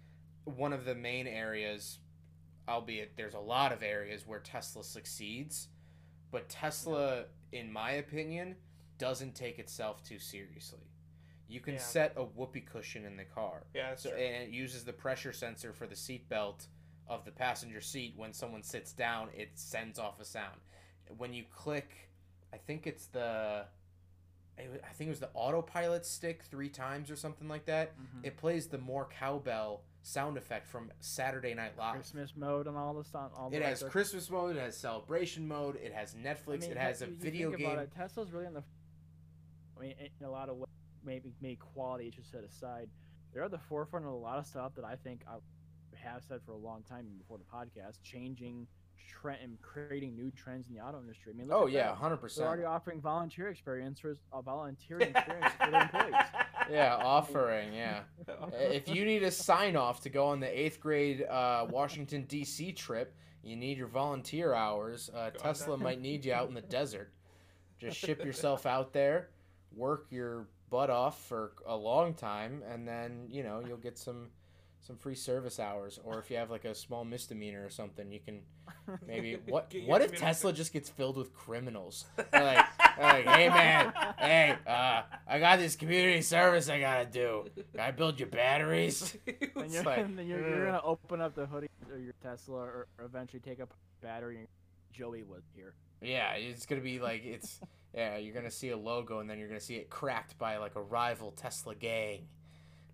one 0.45 0.73
of 0.73 0.85
the 0.85 0.95
main 0.95 1.27
areas 1.27 1.99
albeit 2.67 3.17
there's 3.17 3.33
a 3.33 3.39
lot 3.39 3.71
of 3.73 3.83
areas 3.83 4.25
where 4.25 4.39
Tesla 4.39 4.83
succeeds, 4.83 5.67
but 6.31 6.47
Tesla 6.49 7.25
in 7.51 7.71
my 7.71 7.91
opinion 7.91 8.55
doesn't 9.03 9.35
take 9.35 9.59
itself 9.59 10.01
too 10.01 10.17
seriously. 10.17 10.79
You 11.49 11.59
can 11.59 11.73
Yeah. 11.73 11.79
set 11.81 12.13
a 12.15 12.23
whoopee 12.23 12.61
cushion 12.61 13.03
in 13.05 13.17
the 13.17 13.25
car. 13.25 13.63
Yeah, 13.73 13.89
that's 13.89 14.03
So, 14.03 14.11
true. 14.11 14.17
and 14.19 14.43
it 14.43 14.49
uses 14.49 14.85
the 14.85 14.93
pressure 14.93 15.33
sensor 15.33 15.73
for 15.73 15.85
the 15.87 15.95
seat 15.95 16.29
belt 16.29 16.67
of 17.07 17.25
the 17.25 17.31
passenger 17.31 17.81
seat. 17.81 18.15
When 18.15 18.31
someone 18.31 18.63
sits 18.63 18.93
down, 18.93 19.29
it 19.33 19.59
sends 19.59 19.99
off 19.99 20.21
a 20.21 20.25
sound. 20.25 20.61
When 21.17 21.33
you 21.33 21.43
click, 21.43 22.09
I 22.53 22.57
think 22.57 22.87
it's 22.87 23.07
the, 23.07 23.67
it 24.57 24.81
I 24.85 24.93
think 24.93 25.07
it 25.07 25.11
was 25.11 25.19
the 25.19 25.31
autopilot 25.33 26.05
stick 26.05 26.43
three 26.43 26.69
times 26.69 27.11
or 27.11 27.17
something 27.17 27.49
like 27.49 27.65
that. 27.65 27.97
Mhm. 27.99 28.23
It 28.25 28.37
plays 28.37 28.69
the 28.69 28.77
more 28.77 29.05
cowbell 29.09 29.83
sound 30.01 30.37
effect 30.37 30.65
from 30.67 30.91
Saturday 31.01 31.53
Night 31.53 31.77
Live. 31.77 31.95
Christmas 31.95 32.35
mode 32.37 32.67
and 32.67 32.77
all 32.77 32.93
the 32.93 33.03
stuff. 33.03 33.31
All 33.35 33.49
the 33.49 33.57
It 33.57 33.59
like 33.59 33.69
has 33.69 33.79
the- 33.81 33.89
Christmas 33.89 34.29
mode. 34.29 34.55
It 34.55 34.59
has 34.59 34.77
celebration 34.77 35.45
mode. 35.47 35.75
It 35.75 35.91
has 35.93 36.15
I 36.15 36.19
Netflix. 36.19 36.61
mean, 36.61 36.71
it 36.71 36.77
he- 36.77 36.83
has 36.83 37.01
a 37.01 37.05
you- 37.07 37.11
you 37.13 37.17
video 37.17 37.49
think 37.49 37.61
game. 37.61 37.71
About 37.71 37.83
it, 37.83 37.91
Tesla's 37.91 38.31
really 38.31 38.45
in 38.47 38.53
the. 38.53 38.63
I 39.83 39.87
mean, 39.87 39.95
in 40.19 40.25
a 40.25 40.31
lot 40.31 40.49
of 40.49 40.55
ways, 40.55 40.67
maybe 41.03 41.33
maybe 41.41 41.57
quality 41.57 42.07
issues 42.07 42.27
set 42.31 42.43
aside, 42.43 42.87
they're 43.33 43.43
at 43.43 43.51
the 43.51 43.57
forefront 43.57 44.05
of 44.05 44.11
a 44.13 44.15
lot 44.15 44.39
of 44.39 44.45
stuff 44.45 44.73
that 44.75 44.85
I 44.85 44.95
think 44.95 45.21
I 45.27 45.35
have 45.97 46.23
said 46.23 46.39
for 46.45 46.53
a 46.53 46.57
long 46.57 46.83
time 46.83 47.05
before 47.17 47.37
the 47.37 47.43
podcast, 47.43 48.01
changing 48.03 48.67
trend 49.09 49.39
and 49.43 49.61
creating 49.61 50.15
new 50.15 50.31
trends 50.31 50.67
in 50.67 50.75
the 50.75 50.81
auto 50.81 51.01
industry. 51.01 51.33
I 51.33 51.37
mean, 51.37 51.49
look 51.49 51.63
Oh 51.63 51.67
yeah, 51.67 51.93
hundred 51.95 52.17
percent. 52.17 52.43
They're 52.43 52.47
already 52.47 52.63
offering 52.63 53.01
volunteer 53.01 53.49
experience 53.49 53.99
for 53.99 54.17
uh, 54.31 54.41
volunteering 54.41 55.09
experience 55.09 55.53
for 55.59 55.71
their 55.71 55.81
employees. 55.81 56.13
Yeah, 56.71 56.95
offering. 56.95 57.73
Yeah. 57.73 58.03
if 58.53 58.87
you 58.87 59.03
need 59.03 59.23
a 59.23 59.31
sign 59.31 59.75
off 59.75 59.99
to 60.03 60.09
go 60.09 60.27
on 60.27 60.39
the 60.39 60.47
eighth 60.47 60.79
grade 60.79 61.25
uh, 61.25 61.67
Washington 61.69 62.23
D.C. 62.23 62.71
trip, 62.71 63.13
you 63.43 63.57
need 63.57 63.77
your 63.77 63.87
volunteer 63.87 64.53
hours. 64.53 65.09
Uh, 65.13 65.31
Tesla 65.31 65.77
might 65.77 65.99
need 65.99 66.23
you 66.23 66.31
out 66.31 66.47
in 66.47 66.53
the 66.53 66.61
desert. 66.79 67.11
Just 67.77 67.97
ship 67.97 68.23
yourself 68.23 68.65
out 68.65 68.93
there, 68.93 69.27
work 69.75 70.07
your 70.09 70.47
butt 70.69 70.89
off 70.89 71.25
for 71.27 71.53
a 71.65 71.75
long 71.75 72.13
time, 72.13 72.63
and 72.69 72.87
then 72.87 73.27
you 73.29 73.43
know 73.43 73.63
you'll 73.65 73.77
get 73.77 73.97
some 73.97 74.29
some 74.85 74.97
free 74.97 75.15
service 75.15 75.59
hours. 75.59 75.99
Or 76.03 76.19
if 76.19 76.29
you 76.29 76.37
have 76.37 76.51
like 76.51 76.65
a 76.65 76.75
small 76.75 77.05
misdemeanor 77.05 77.65
or 77.65 77.69
something, 77.69 78.11
you 78.11 78.19
can 78.19 78.41
maybe 79.07 79.37
what 79.47 79.73
what 79.85 80.01
if 80.01 80.17
Tesla 80.17 80.51
just 80.53 80.73
gets 80.73 80.89
filled 80.89 81.17
with 81.17 81.33
criminals? 81.33 82.05
They're 82.17 82.43
like, 82.43 82.65
they're 82.97 83.13
like, 83.13 83.27
hey 83.27 83.49
man, 83.49 83.93
hey, 84.17 84.55
uh, 84.67 85.03
I 85.27 85.39
got 85.39 85.59
this 85.59 85.75
community 85.75 86.21
service 86.21 86.69
I 86.69 86.79
gotta 86.79 87.05
do. 87.05 87.45
Can 87.71 87.79
I 87.79 87.91
build 87.91 88.19
your 88.19 88.29
batteries? 88.29 89.15
And 89.55 89.71
you're, 89.71 89.83
like, 89.83 89.99
and 89.99 90.19
then 90.19 90.27
you're, 90.27 90.41
you're 90.41 90.65
gonna 90.65 90.81
open 90.83 91.21
up 91.21 91.35
the 91.35 91.45
hoodie 91.45 91.69
or 91.89 91.97
your 91.97 92.13
Tesla 92.21 92.57
or, 92.57 92.87
or 92.97 93.05
eventually 93.05 93.39
take 93.39 93.61
up 93.61 93.73
battery 94.01 94.39
and 94.39 94.47
Joey 94.91 95.23
was 95.23 95.43
here. 95.55 95.73
Yeah, 96.01 96.33
it's 96.33 96.65
gonna 96.65 96.81
be 96.81 96.99
like 96.99 97.23
it's 97.23 97.61
yeah. 97.93 98.17
You're 98.17 98.33
gonna 98.33 98.51
see 98.51 98.69
a 98.69 98.77
logo 98.77 99.19
and 99.19 99.29
then 99.29 99.39
you're 99.39 99.47
gonna 99.47 99.59
see 99.59 99.75
it 99.75 99.89
cracked 99.89 100.37
by 100.37 100.57
like 100.57 100.75
a 100.75 100.81
rival 100.81 101.31
Tesla 101.31 101.75
gang. 101.75 102.27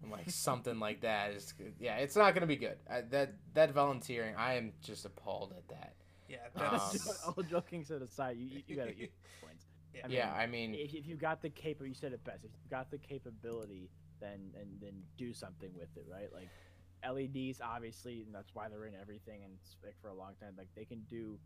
like 0.10 0.30
something 0.30 0.80
like 0.80 1.02
that 1.02 1.32
is 1.32 1.54
yeah, 1.80 1.98
it's 1.98 2.16
not 2.16 2.34
gonna 2.34 2.46
be 2.48 2.56
good. 2.56 2.78
I, 2.90 3.02
that 3.02 3.34
that 3.54 3.72
volunteering, 3.72 4.36
I 4.36 4.56
am 4.56 4.74
just 4.82 5.06
appalled 5.06 5.54
at 5.58 5.68
that. 5.70 5.94
Yeah, 6.30 6.38
Um, 6.56 6.80
that's 6.80 7.24
all 7.28 7.44
joking 7.44 7.84
to 7.86 7.98
the 7.98 8.08
side, 8.08 8.38
you, 8.38 8.62
you, 8.68 8.76
gotta 8.76 8.96
use 8.96 9.10
points. 9.42 9.66
Yeah. 9.94 10.02
I 10.04 10.08
mean, 10.08 10.18
yeah, 10.18 10.34
I 10.34 10.46
mean, 10.46 10.76
if, 10.76 10.94
if 10.94 11.08
you 11.08 11.16
got 11.16 11.42
the 11.42 11.50
cap, 11.50 11.78
you 11.84 11.96
said 11.96 12.14
it 12.14 12.24
best. 12.24 12.46
If 12.46 12.52
you 12.52 12.70
got 12.70 12.92
the 12.92 13.00
capability, 13.00 13.90
then 14.22 14.52
and 14.60 14.70
then 14.80 15.02
do 15.18 15.34
something 15.34 15.72
with 15.76 15.90
it, 15.98 16.06
right? 16.10 16.30
Like 16.32 16.50
LEDs, 17.04 17.62
obviously, 17.62 18.22
and 18.22 18.34
that's 18.34 18.54
why 18.54 18.70
they're 18.70 18.86
in 18.86 18.94
everything, 19.00 19.44
and 19.44 19.54
it's 19.60 19.76
like 19.84 19.96
for 20.02 20.10
a 20.10 20.14
long 20.14 20.34
time. 20.40 20.54
Like 20.58 20.68
they 20.76 20.86
can 20.86 21.02
do, 21.10 21.40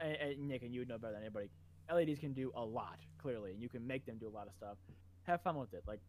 and, 0.00 0.14
and 0.14 0.48
Nick 0.48 0.62
and 0.62 0.72
you 0.72 0.80
would 0.80 0.88
know 0.88 0.98
better 0.98 1.14
than 1.14 1.22
anybody. 1.22 1.50
LEDs 1.92 2.18
can 2.20 2.32
do 2.32 2.52
a 2.54 2.64
lot, 2.64 2.98
clearly, 3.18 3.52
and 3.52 3.62
you 3.62 3.68
can 3.68 3.86
make 3.86 4.06
them 4.06 4.16
do 4.18 4.28
a 4.28 4.34
lot 4.34 4.46
of 4.46 4.52
stuff. 4.54 4.76
Have 5.24 5.42
fun 5.42 5.56
with 5.58 5.74
it. 5.74 5.82
Like, 5.86 6.00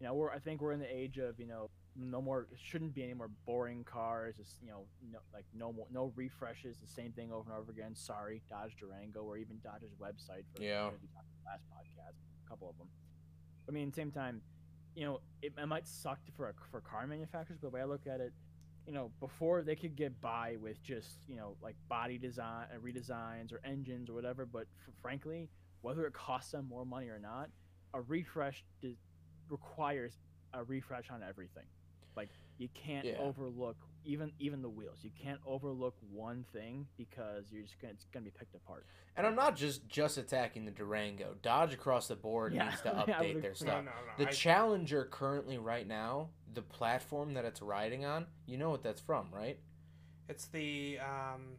you 0.00 0.06
know, 0.06 0.14
we're 0.14 0.30
I 0.30 0.38
think 0.38 0.60
we're 0.60 0.72
in 0.72 0.80
the 0.80 0.94
age 0.94 1.18
of 1.18 1.38
you 1.38 1.46
know 1.46 1.70
no 1.96 2.22
more 2.22 2.46
shouldn't 2.56 2.94
be 2.94 3.02
any 3.02 3.14
more 3.14 3.28
boring 3.46 3.84
cars. 3.84 4.36
It's, 4.38 4.56
you 4.62 4.68
know, 4.70 4.84
no, 5.12 5.18
like 5.34 5.44
no 5.54 5.72
more 5.72 5.86
no 5.90 6.12
refreshes, 6.16 6.76
the 6.78 6.86
same 6.86 7.12
thing 7.12 7.32
over 7.32 7.50
and 7.50 7.60
over 7.60 7.70
again. 7.72 7.94
Sorry, 7.94 8.42
Dodge 8.48 8.76
Durango 8.78 9.20
or 9.22 9.36
even 9.36 9.58
Dodge's 9.62 9.92
website 10.00 10.44
for 10.54 10.62
Yeah. 10.62 10.86
as 10.88 11.00
we 11.02 11.08
talked 11.08 11.26
about 11.42 11.52
last 11.52 11.64
podcast, 11.70 12.14
a 12.46 12.48
couple 12.48 12.68
of 12.70 12.78
them. 12.78 12.88
I 13.68 13.72
mean, 13.72 13.92
same 13.92 14.10
time, 14.10 14.40
you 14.94 15.04
know, 15.04 15.20
it, 15.42 15.52
it 15.58 15.66
might 15.66 15.86
suck 15.86 16.18
for 16.36 16.48
a, 16.48 16.52
for 16.70 16.80
car 16.80 17.06
manufacturers, 17.06 17.58
but 17.60 17.70
the 17.70 17.74
way 17.74 17.80
I 17.80 17.84
look 17.84 18.06
at 18.06 18.20
it, 18.20 18.32
you 18.86 18.92
know, 18.92 19.10
before 19.20 19.62
they 19.62 19.76
could 19.76 19.96
get 19.96 20.20
by 20.20 20.56
with 20.60 20.82
just 20.82 21.18
you 21.28 21.36
know 21.36 21.56
like 21.62 21.76
body 21.88 22.18
design, 22.18 22.66
uh, 22.74 22.78
redesigns 22.78 23.52
or 23.52 23.60
engines 23.64 24.10
or 24.10 24.14
whatever. 24.14 24.46
But 24.46 24.66
f 24.86 24.92
frankly, 25.00 25.48
whether 25.82 26.06
it 26.06 26.12
costs 26.12 26.52
them 26.52 26.66
more 26.68 26.84
money 26.84 27.08
or 27.08 27.18
not, 27.18 27.50
a 27.94 28.00
refresh 28.00 28.64
de- 28.80 28.96
requires 29.48 30.14
a 30.54 30.64
refresh 30.64 31.10
on 31.10 31.22
everything. 31.22 31.66
Like 32.16 32.30
you 32.58 32.68
can't 32.74 33.06
Yeah. 33.06 33.18
overlook 33.18 33.76
even 34.04 34.32
even 34.38 34.62
the 34.62 34.68
wheels. 34.68 34.98
You 35.02 35.10
can't 35.22 35.40
overlook 35.46 35.94
one 36.10 36.44
thing 36.52 36.86
because 36.96 37.44
you're 37.50 37.62
just 37.62 37.80
gonna 37.80 37.92
it's 37.94 38.04
gonna 38.12 38.24
be 38.24 38.30
picked 38.30 38.54
apart. 38.54 38.86
and 39.16 39.26
I'm 39.26 39.34
not 39.34 39.56
just 39.56 39.86
just 39.88 40.18
attacking 40.18 40.64
the 40.64 40.70
Durango. 40.70 41.34
Dodge 41.42 41.74
across 41.74 42.08
the 42.08 42.16
board 42.16 42.52
Yeah, 42.54 42.68
needs 42.70 42.80
to 42.82 42.88
yeah, 42.88 42.92
I 42.94 42.98
would 42.98 43.08
update 43.26 43.30
agree. 43.30 43.40
their 43.42 43.54
stuff. 43.54 43.84
no, 43.84 43.90
no. 43.90 43.90
The 44.18 44.28
I- 44.28 44.32
Challenger 44.32 45.04
currently 45.10 45.58
right 45.58 45.86
now, 45.86 46.28
the 46.52 46.62
platform 46.62 47.34
that 47.34 47.44
it's 47.44 47.60
riding 47.62 48.04
on, 48.04 48.26
you 48.46 48.56
know 48.58 48.70
what 48.70 48.82
that's 48.82 49.00
from, 49.00 49.28
right? 49.32 49.58
it's 50.28 50.46
the 50.46 50.98
um. 51.00 51.56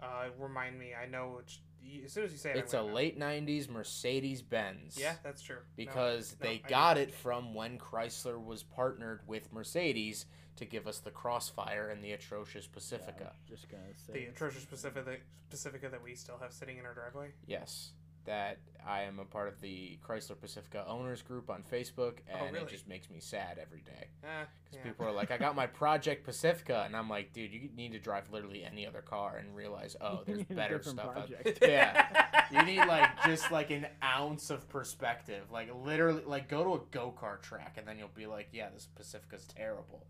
Uh, 0.00 0.28
remind 0.38 0.78
me. 0.78 0.92
I 0.94 1.06
know 1.06 1.34
which. 1.38 1.60
As 2.04 2.12
soon 2.12 2.24
as 2.24 2.32
you 2.32 2.38
say 2.38 2.50
it, 2.50 2.52
I'm 2.52 2.58
It's 2.60 2.72
a 2.74 2.76
gonna 2.76 2.88
know. 2.88 2.94
late 2.94 3.18
'90s 3.18 3.68
Mercedes 3.68 4.42
Benz. 4.42 4.96
Yeah, 4.98 5.14
that's 5.24 5.42
true. 5.42 5.58
Because 5.76 6.36
no, 6.40 6.46
they 6.48 6.62
I 6.64 6.68
got 6.68 6.98
it 6.98 7.12
from 7.12 7.54
when 7.54 7.78
Chrysler 7.78 8.42
was 8.42 8.62
partnered 8.62 9.20
with 9.26 9.52
Mercedes 9.52 10.26
to 10.56 10.64
give 10.64 10.86
us 10.86 10.98
the 10.98 11.10
Crossfire 11.10 11.88
and 11.90 12.02
the 12.04 12.12
atrocious 12.12 12.66
Pacifica. 12.66 13.32
was 13.48 13.58
just 13.60 13.68
gonna 13.70 13.82
say 13.96 14.12
the 14.12 14.24
atrocious 14.26 14.64
Pacifica, 14.64 15.16
Pacifica 15.50 15.88
that 15.88 16.02
we 16.02 16.14
still 16.14 16.38
have 16.40 16.52
sitting 16.52 16.78
in 16.78 16.84
our 16.86 16.94
driveway. 16.94 17.32
Yes, 17.46 17.92
that 18.26 18.58
I 18.86 19.02
am 19.02 19.18
a 19.18 19.24
part 19.24 19.48
of 19.48 19.60
the 19.62 19.98
Chrysler 20.06 20.38
Pacifica 20.38 20.84
owners 20.86 21.22
group 21.22 21.48
on 21.48 21.62
Facebook, 21.62 22.18
Oh, 22.32 22.44
and 22.46 22.54
it 22.56 22.68
just 22.68 22.86
makes 22.86 23.08
me 23.08 23.18
sad 23.20 23.58
every 23.60 23.80
day 23.80 24.08
Ah, 24.22 24.44
because 24.64 24.76
yeah. 24.78 24.82
people 24.82 25.06
are 25.06 25.12
like, 25.12 25.30
"I 25.30 25.38
got 25.38 25.56
my 25.56 25.66
Project 25.66 26.24
Pacifica," 26.24 26.82
and 26.86 26.94
I'm 26.94 27.08
like, 27.08 27.32
"Dude, 27.32 27.50
you 27.52 27.70
need 27.74 27.92
to 27.92 27.98
drive 27.98 28.30
literally 28.30 28.62
any 28.62 28.86
other 28.86 29.00
car 29.00 29.38
and 29.38 29.56
realize, 29.56 29.96
oh, 30.02 30.22
there's 30.26 30.42
better 30.44 30.82
stuff 30.82 30.98
out 30.98 31.12
project. 31.14 31.58
Yeah. 31.62 32.26
You 32.50 32.64
need 32.64 32.78
like 32.84 33.08
just 33.26 33.52
like 33.52 33.70
an 33.70 33.86
ounce 34.02 34.50
of 34.50 34.68
perspective. 34.68 35.52
Like 35.52 35.68
literally 35.72 36.24
like 36.26 36.48
go 36.48 36.64
to 36.64 36.74
a 36.74 36.80
go-kart 36.90 37.42
track 37.42 37.76
and 37.78 37.86
then 37.86 37.96
you'll 37.96 38.08
be 38.08 38.26
like, 38.26 38.48
yeah, 38.52 38.70
this 38.70 38.88
Pacifica's 38.96 39.44
terrible. 39.46 40.04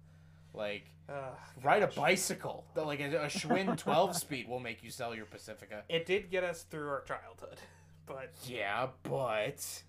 Like 0.52 0.84
Ugh, 1.08 1.34
ride 1.62 1.82
a 1.82 1.86
bicycle. 1.88 2.64
Like 2.74 3.00
a, 3.00 3.24
a 3.24 3.26
Schwinn 3.26 3.76
12 3.78 4.16
speed 4.16 4.48
will 4.48 4.60
make 4.60 4.82
you 4.82 4.90
sell 4.90 5.14
your 5.14 5.26
Pacifica. 5.26 5.84
It 5.88 6.06
did 6.06 6.30
get 6.30 6.44
us 6.44 6.62
through 6.64 6.88
our 6.88 7.02
childhood, 7.02 7.58
but 8.06 8.32
Yeah, 8.46 8.88
but 9.04 9.82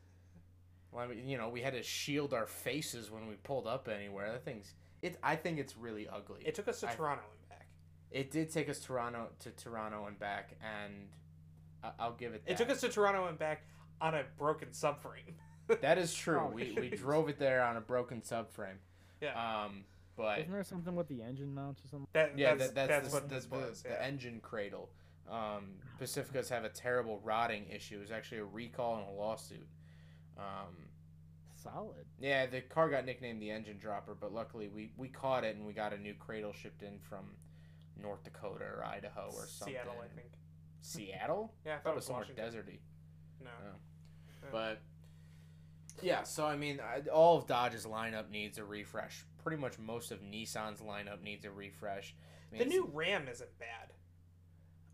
well, 0.91 1.11
you 1.13 1.37
know, 1.37 1.49
we 1.49 1.61
had 1.61 1.73
to 1.73 1.83
shield 1.83 2.33
our 2.33 2.45
faces 2.45 3.09
when 3.09 3.27
we 3.27 3.35
pulled 3.35 3.65
up 3.67 3.87
anywhere. 3.87 4.31
That 4.31 4.45
thing's 4.45 4.73
it 5.01 5.17
I 5.23 5.35
think 5.35 5.57
it's 5.57 5.75
really 5.77 6.07
ugly. 6.07 6.41
it 6.45 6.53
took 6.55 6.67
us 6.67 6.79
to 6.81 6.89
I- 6.89 6.93
Toronto 6.93 7.23
and 7.39 7.49
back. 7.49 7.67
It 8.11 8.29
did 8.31 8.51
take 8.51 8.69
us 8.69 8.79
Toronto 8.79 9.29
to 9.39 9.51
Toronto 9.51 10.05
and 10.07 10.19
back 10.19 10.57
and 10.61 11.07
I- 11.83 11.91
I'll 11.99 12.13
give 12.13 12.33
it 12.33 12.45
that. 12.45 12.51
It 12.51 12.57
took 12.57 12.69
us 12.69 12.81
to 12.81 12.89
Toronto 12.89 13.27
and 13.27 13.39
back 13.39 13.63
on 13.99 14.13
a 14.15 14.23
broken 14.37 14.69
subframe. 14.69 15.33
That 15.81 15.97
is 15.97 16.13
true. 16.23 16.39
Oh, 16.39 16.51
we, 16.53 16.75
we 16.79 16.89
drove 16.89 17.29
it 17.29 17.39
there 17.39 17.63
on 17.63 17.77
a 17.77 17.81
broken 17.81 18.21
subframe. 18.21 18.77
Yeah. 19.21 19.63
Um, 19.65 19.85
but 20.15 20.39
Isn't 20.39 20.51
there 20.51 20.63
something 20.63 20.95
with 20.95 21.07
the 21.07 21.21
engine 21.21 21.53
mounts 21.53 21.83
or 21.83 21.87
something? 21.87 22.07
That, 22.13 22.37
yeah, 22.37 22.55
that's, 22.55 22.71
that, 22.71 22.87
that's, 22.87 23.03
that's, 23.03 23.13
what 23.13 23.29
the, 23.29 23.35
this 23.35 23.45
the, 23.45 23.55
was. 23.55 23.81
the 23.83 23.89
yeah. 23.89 24.05
engine 24.05 24.39
cradle. 24.41 24.89
Um, 25.29 25.75
Pacificas 25.99 26.49
have 26.49 26.63
a 26.65 26.69
terrible 26.69 27.19
rotting 27.23 27.65
issue. 27.69 27.97
It 27.97 28.01
was 28.01 28.11
actually 28.11 28.39
a 28.39 28.45
recall 28.45 28.97
and 28.97 29.07
a 29.07 29.11
lawsuit. 29.11 29.67
Um, 30.37 30.75
Solid. 31.55 32.05
yeah, 32.19 32.47
the 32.47 32.61
car 32.61 32.89
got 32.89 33.05
nicknamed 33.05 33.41
the 33.41 33.51
engine 33.51 33.77
dropper, 33.77 34.15
but 34.19 34.33
luckily 34.33 34.67
we, 34.67 34.91
we 34.97 35.07
caught 35.07 35.43
it 35.43 35.55
and 35.55 35.65
we 35.65 35.73
got 35.73 35.93
a 35.93 35.97
new 35.97 36.13
cradle 36.15 36.53
shipped 36.53 36.81
in 36.81 36.99
from 36.99 37.25
North 38.01 38.23
Dakota 38.23 38.65
or 38.65 38.83
Idaho 38.83 39.27
or 39.33 39.45
something. 39.47 39.75
Seattle, 39.75 39.95
I 40.03 40.07
think. 40.15 40.31
Seattle? 40.81 41.53
Yeah, 41.65 41.73
I 41.73 41.75
I 41.75 41.77
thought 41.77 41.83
thought 41.83 41.89
it 41.89 41.91
it 41.91 41.95
was 41.95 42.01
was 42.01 42.05
somewhere 42.05 42.25
Washington. 42.37 42.73
deserty. 42.73 43.43
No. 43.43 43.49
Oh. 43.63 43.75
Yeah. 44.43 44.49
But 44.51 44.81
yeah, 46.01 46.23
so 46.23 46.45
I 46.45 46.55
mean, 46.57 46.79
I, 46.79 47.07
all 47.09 47.37
of 47.37 47.47
Dodge's 47.47 47.85
lineup 47.85 48.29
needs 48.31 48.57
a 48.57 48.63
refresh. 48.65 49.23
Pretty 49.43 49.61
much 49.61 49.79
most 49.79 50.11
of 50.11 50.21
Nissan's 50.21 50.81
lineup 50.81 51.21
needs 51.23 51.45
a 51.45 51.51
refresh. 51.51 52.15
I 52.51 52.57
mean, 52.57 52.59
the 52.59 52.69
new 52.69 52.89
Ram 52.93 53.27
isn't 53.27 53.49
bad. 53.59 53.91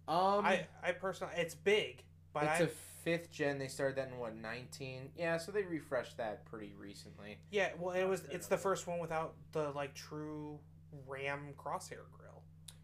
um, 0.08 0.46
I, 0.46 0.68
I 0.84 0.92
personally, 0.92 1.34
it's 1.38 1.56
big, 1.56 2.04
but 2.34 2.44
it's 2.44 2.62
I, 2.62 2.64
a 2.66 2.68
fifth 3.04 3.32
gen. 3.32 3.58
They 3.58 3.68
started 3.68 3.98
that 3.98 4.10
in 4.10 4.18
what 4.18 4.36
nineteen? 4.36 5.10
Yeah, 5.18 5.38
so 5.38 5.52
they 5.52 5.64
refreshed 5.64 6.18
that 6.18 6.46
pretty 6.46 6.74
recently. 6.78 7.38
yeah. 7.52 7.70
Well, 7.80 7.96
it 7.96 8.06
was. 8.06 8.24
It's 8.32 8.48
the 8.48 8.58
first 8.58 8.88
one 8.88 9.00
without 9.00 9.34
the 9.52 9.72
like 9.72 9.94
true 9.96 10.60
Ram 11.08 11.54
crosshair 11.58 12.06
grill. 12.12 12.44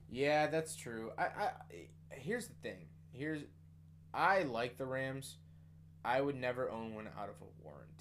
Yeah, 0.10 0.48
that's 0.48 0.76
true. 0.76 1.12
I, 1.18 1.24
I 1.24 1.52
here's 2.12 2.48
the 2.48 2.56
thing. 2.62 2.88
Here's 3.12 3.42
I 4.14 4.44
like 4.44 4.78
the 4.78 4.86
Rams. 4.86 5.38
I 6.06 6.20
would 6.20 6.36
never 6.36 6.70
own 6.70 6.94
one 6.96 7.08
out 7.18 7.30
of 7.30 7.36
a 7.42 7.64
warranty. 7.64 7.93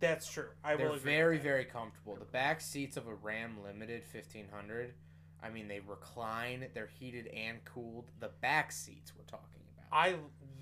That's 0.00 0.26
true. 0.30 0.48
I 0.64 0.76
They're 0.76 0.88
will. 0.88 0.94
agree 0.96 1.12
very, 1.12 1.38
very 1.38 1.64
comfortable. 1.64 2.16
The 2.16 2.24
back 2.24 2.60
seats 2.60 2.96
of 2.96 3.06
a 3.06 3.14
Ram 3.14 3.58
Limited 3.62 4.02
1500, 4.12 4.94
I 5.42 5.50
mean, 5.50 5.68
they 5.68 5.80
recline, 5.80 6.66
they're 6.74 6.90
heated 6.98 7.26
and 7.28 7.62
cooled. 7.64 8.10
The 8.18 8.30
back 8.40 8.72
seats 8.72 9.12
we're 9.16 9.24
talking 9.24 9.60
about. 9.76 9.86
I 9.96 10.16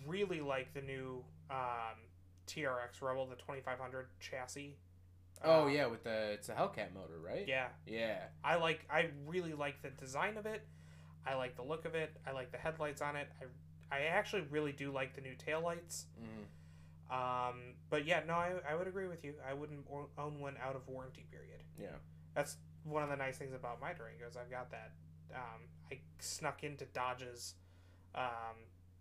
really 0.07 0.41
like 0.41 0.75
the 0.75 0.83
new 0.83 1.25
um, 1.51 1.97
TRX 2.47 3.01
Rebel, 3.01 3.27
the 3.27 3.37
2500 3.37 4.07
chassis. 4.21 4.77
oh, 5.45 5.65
Um, 5.67 5.71
yeah, 5.73 5.87
with 5.87 6.03
the, 6.05 6.33
it's 6.33 6.49
a 6.49 6.55
Hellcat 6.55 6.93
motor, 6.95 7.19
right? 7.25 7.47
Yeah, 7.47 7.69
Yeah. 7.87 8.19
I 8.45 8.57
like. 8.57 8.85
I 8.91 9.11
really 9.27 9.53
like 9.55 9.83
the 9.83 9.91
design 9.91 10.37
of 10.37 10.47
it. 10.47 10.67
I 11.27 11.35
like 11.35 11.57
the 11.57 11.63
look 11.63 11.85
of 11.85 11.95
it. 11.95 12.17
I 12.27 12.33
like 12.33 12.51
the 12.53 12.59
headlights 12.59 13.03
on 13.03 13.15
it. 13.17 13.29
I 13.41 13.45
I 13.97 14.01
actually 14.07 14.43
really 14.51 14.73
do 14.73 14.91
like 14.93 15.15
the 15.15 15.21
new 15.23 15.35
taillights. 15.35 16.05
Mhm. 16.21 17.15
Um, 17.15 17.75
but 17.91 18.07
yeah, 18.07 18.21
no, 18.27 18.35
I, 18.35 18.53
I 18.71 18.75
would 18.75 18.87
agree 18.89 19.07
with 19.09 19.25
you. 19.25 19.35
I 19.49 19.55
wouldn't 19.55 19.87
own 20.19 20.41
one 20.41 20.57
out 20.63 20.77
of 20.77 20.87
warranty. 20.89 21.27
Period. 21.31 21.63
Yeah. 21.81 21.97
That's 22.35 22.57
one 22.85 23.03
of 23.03 23.09
the 23.11 23.17
nice 23.17 23.37
things 23.39 23.55
about 23.55 23.81
my 23.81 23.91
Durangos. 23.91 24.37
I've 24.37 24.51
got 24.51 24.71
that. 24.71 24.93
Um, 25.35 25.63
I 25.91 25.99
snuck 26.21 26.65
into 26.65 26.85
Dodge's, 26.87 27.55
um, 28.15 28.57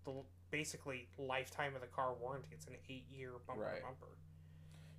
the 0.05 0.11
basically 0.51 1.07
lifetime 1.17 1.75
of 1.75 1.81
the 1.81 1.87
car 1.87 2.13
warranty. 2.19 2.49
It's 2.51 2.65
an 2.67 2.75
eight 2.89 3.05
year 3.11 3.31
bumper 3.45 3.63
Right. 3.63 3.81
bumper. 3.81 4.07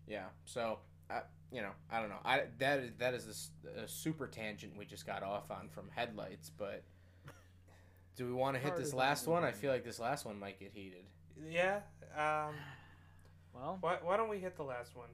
Yeah. 0.06 0.26
So, 0.44 0.78
I, 1.10 1.22
you 1.52 1.62
know, 1.62 1.70
I 1.90 2.00
don't 2.00 2.08
know. 2.10 2.20
I 2.24 2.42
that 2.58 2.80
is, 2.80 2.90
that 2.98 3.14
is 3.14 3.26
a 3.26 3.30
s- 3.30 3.50
a, 3.84 3.88
super 3.88 4.26
tangent 4.26 4.76
we 4.76 4.84
just 4.84 5.06
got 5.06 5.22
off 5.22 5.50
on 5.50 5.68
from 5.68 5.88
headlights, 5.94 6.50
but 6.50 6.82
do 8.16 8.26
we 8.26 8.32
want 8.32 8.56
to 8.56 8.60
hit 8.62 8.76
this 8.76 8.92
last 8.92 9.26
one? 9.26 9.44
I 9.44 9.52
feel 9.52 9.70
like 9.72 9.84
this 9.84 9.98
last 9.98 10.24
one 10.26 10.38
might 10.38 10.58
get 10.58 10.72
heated. 10.74 11.04
Yeah. 11.48 11.80
Um, 12.16 12.54
Well, 13.54 13.78
why, 13.80 13.98
why 14.02 14.16
don't 14.16 14.28
we 14.28 14.38
hit 14.38 14.56
the 14.56 14.62
last 14.64 14.96
one? 14.96 15.08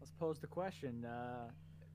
let's 0.00 0.10
pose 0.18 0.40
the 0.40 0.48
question 0.48 1.04
uh, 1.04 1.48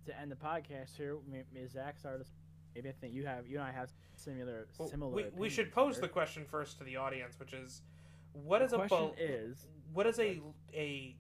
to 0.06 0.18
end 0.18 0.32
the 0.32 0.36
podcast 0.36 0.96
here. 0.96 1.18
May- 1.30 1.44
May 1.54 1.68
Zach 1.68 2.00
start. 2.00 2.26
Maybe 2.74 2.88
I 2.88 2.94
think 2.94 3.14
you 3.14 3.26
have 3.26 3.48
you 3.48 3.58
and 3.58 3.68
I 3.68 3.72
have 3.74 3.90
similar 4.16 4.68
Well, 4.78 4.88
similar. 4.88 5.12
we, 5.14 5.26
we 5.36 5.50
should 5.50 5.74
pose 5.74 5.96
here. 5.96 6.04
the 6.04 6.08
question 6.08 6.46
first 6.46 6.78
to 6.78 6.86
the 6.86 6.96
audience, 6.96 7.38
which 7.38 7.52
is, 7.52 7.82
what 8.32 8.62
is 8.62 8.72
the 8.72 8.80
a 8.82 8.88
bo- 8.88 9.14
is 9.20 9.68
what 9.94 10.08
is 10.08 10.20
a 10.20 10.40
a 10.74 11.18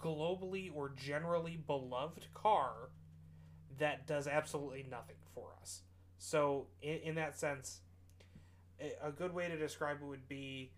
globally 0.00 0.70
or 0.74 0.88
generally 0.96 1.56
beloved 1.68 2.26
car 2.34 2.90
that 3.78 4.06
does 4.08 4.26
absolutely 4.26 4.84
nothing 4.90 5.16
for 5.34 5.50
us? 5.60 5.82
So 6.18 6.66
in, 6.82 6.96
in 7.04 7.14
that 7.16 7.38
sense, 7.38 7.80
a, 8.80 9.08
a 9.08 9.12
good 9.12 9.32
way 9.32 9.46
to 9.48 9.56
describe 9.56 9.98
it 10.02 10.06
would 10.06 10.26
be, 10.28 10.72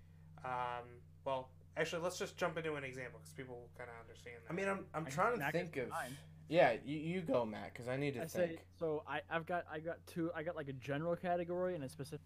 um, 0.44 0.84
well, 1.24 1.48
actually, 1.76 2.02
let's 2.02 2.18
just 2.18 2.36
jump 2.36 2.56
into 2.56 2.74
an 2.74 2.84
example 2.84 3.20
because 3.20 3.32
people 3.34 3.68
kind 3.76 3.90
of 3.90 3.96
understand 4.06 4.36
that. 4.44 4.52
I 4.52 4.54
mean, 4.56 4.68
I'm 4.68 4.86
I'm 4.94 5.06
I- 5.06 5.10
trying 5.10 5.32
to 5.34 5.38
Zach 5.38 5.52
think 5.52 5.76
of 5.76 5.88
fine. 5.90 6.16
Yeah, 6.48 6.74
you, 6.84 6.98
you 6.98 7.20
go, 7.22 7.44
Matt, 7.44 7.72
because 7.72 7.88
I 7.88 7.96
need 7.96 8.14
to 8.14 8.20
I 8.22 8.26
think. 8.26 8.50
say 8.50 8.58
so. 8.78 9.02
I 9.08 9.20
I've 9.30 9.46
got 9.46 9.64
I 9.70 9.80
got 9.80 9.96
two. 10.06 10.30
I 10.34 10.42
got 10.42 10.54
like 10.56 10.68
a 10.68 10.72
general 10.74 11.16
category 11.16 11.74
and 11.74 11.82
a 11.82 11.88
specific. 11.88 12.20